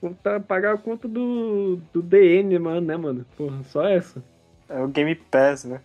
Vou 0.00 0.14
tá- 0.22 0.38
pagar 0.38 0.74
a 0.74 0.78
conta 0.78 1.08
do, 1.08 1.80
do 1.92 2.02
DN, 2.02 2.58
mano, 2.58 2.86
né, 2.86 2.96
mano? 2.96 3.26
Porra, 3.36 3.62
só 3.64 3.84
essa. 3.86 4.22
É 4.68 4.80
o 4.80 4.88
Game 4.88 5.14
Pass, 5.14 5.64
né? 5.64 5.80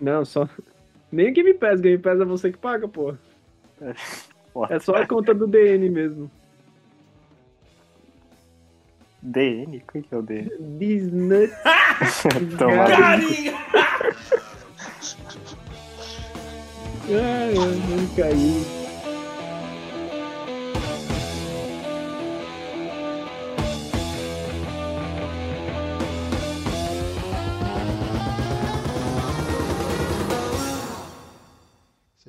Não, 0.00 0.24
só. 0.24 0.48
Nem 1.10 1.30
o 1.30 1.32
Game 1.32 1.54
Pass, 1.54 1.80
Game 1.80 1.98
Pass 1.98 2.20
é 2.20 2.24
você 2.24 2.52
que 2.52 2.58
paga, 2.58 2.86
pô. 2.86 3.14
Porra. 4.52 4.76
É 4.76 4.78
só 4.80 4.94
a 4.94 5.06
conta 5.06 5.32
do 5.32 5.46
DN 5.46 5.88
mesmo. 5.88 6.30
DN? 9.22 9.82
Quem 9.90 10.02
que 10.02 10.14
é 10.14 10.18
o 10.18 10.22
DN? 10.22 10.50
Disney. 10.78 11.50
Tomara. 12.58 12.96
Carinho! 12.96 13.52
Ai, 17.10 17.54
ai, 17.56 17.96
não 17.96 18.06
caiu. 18.14 18.77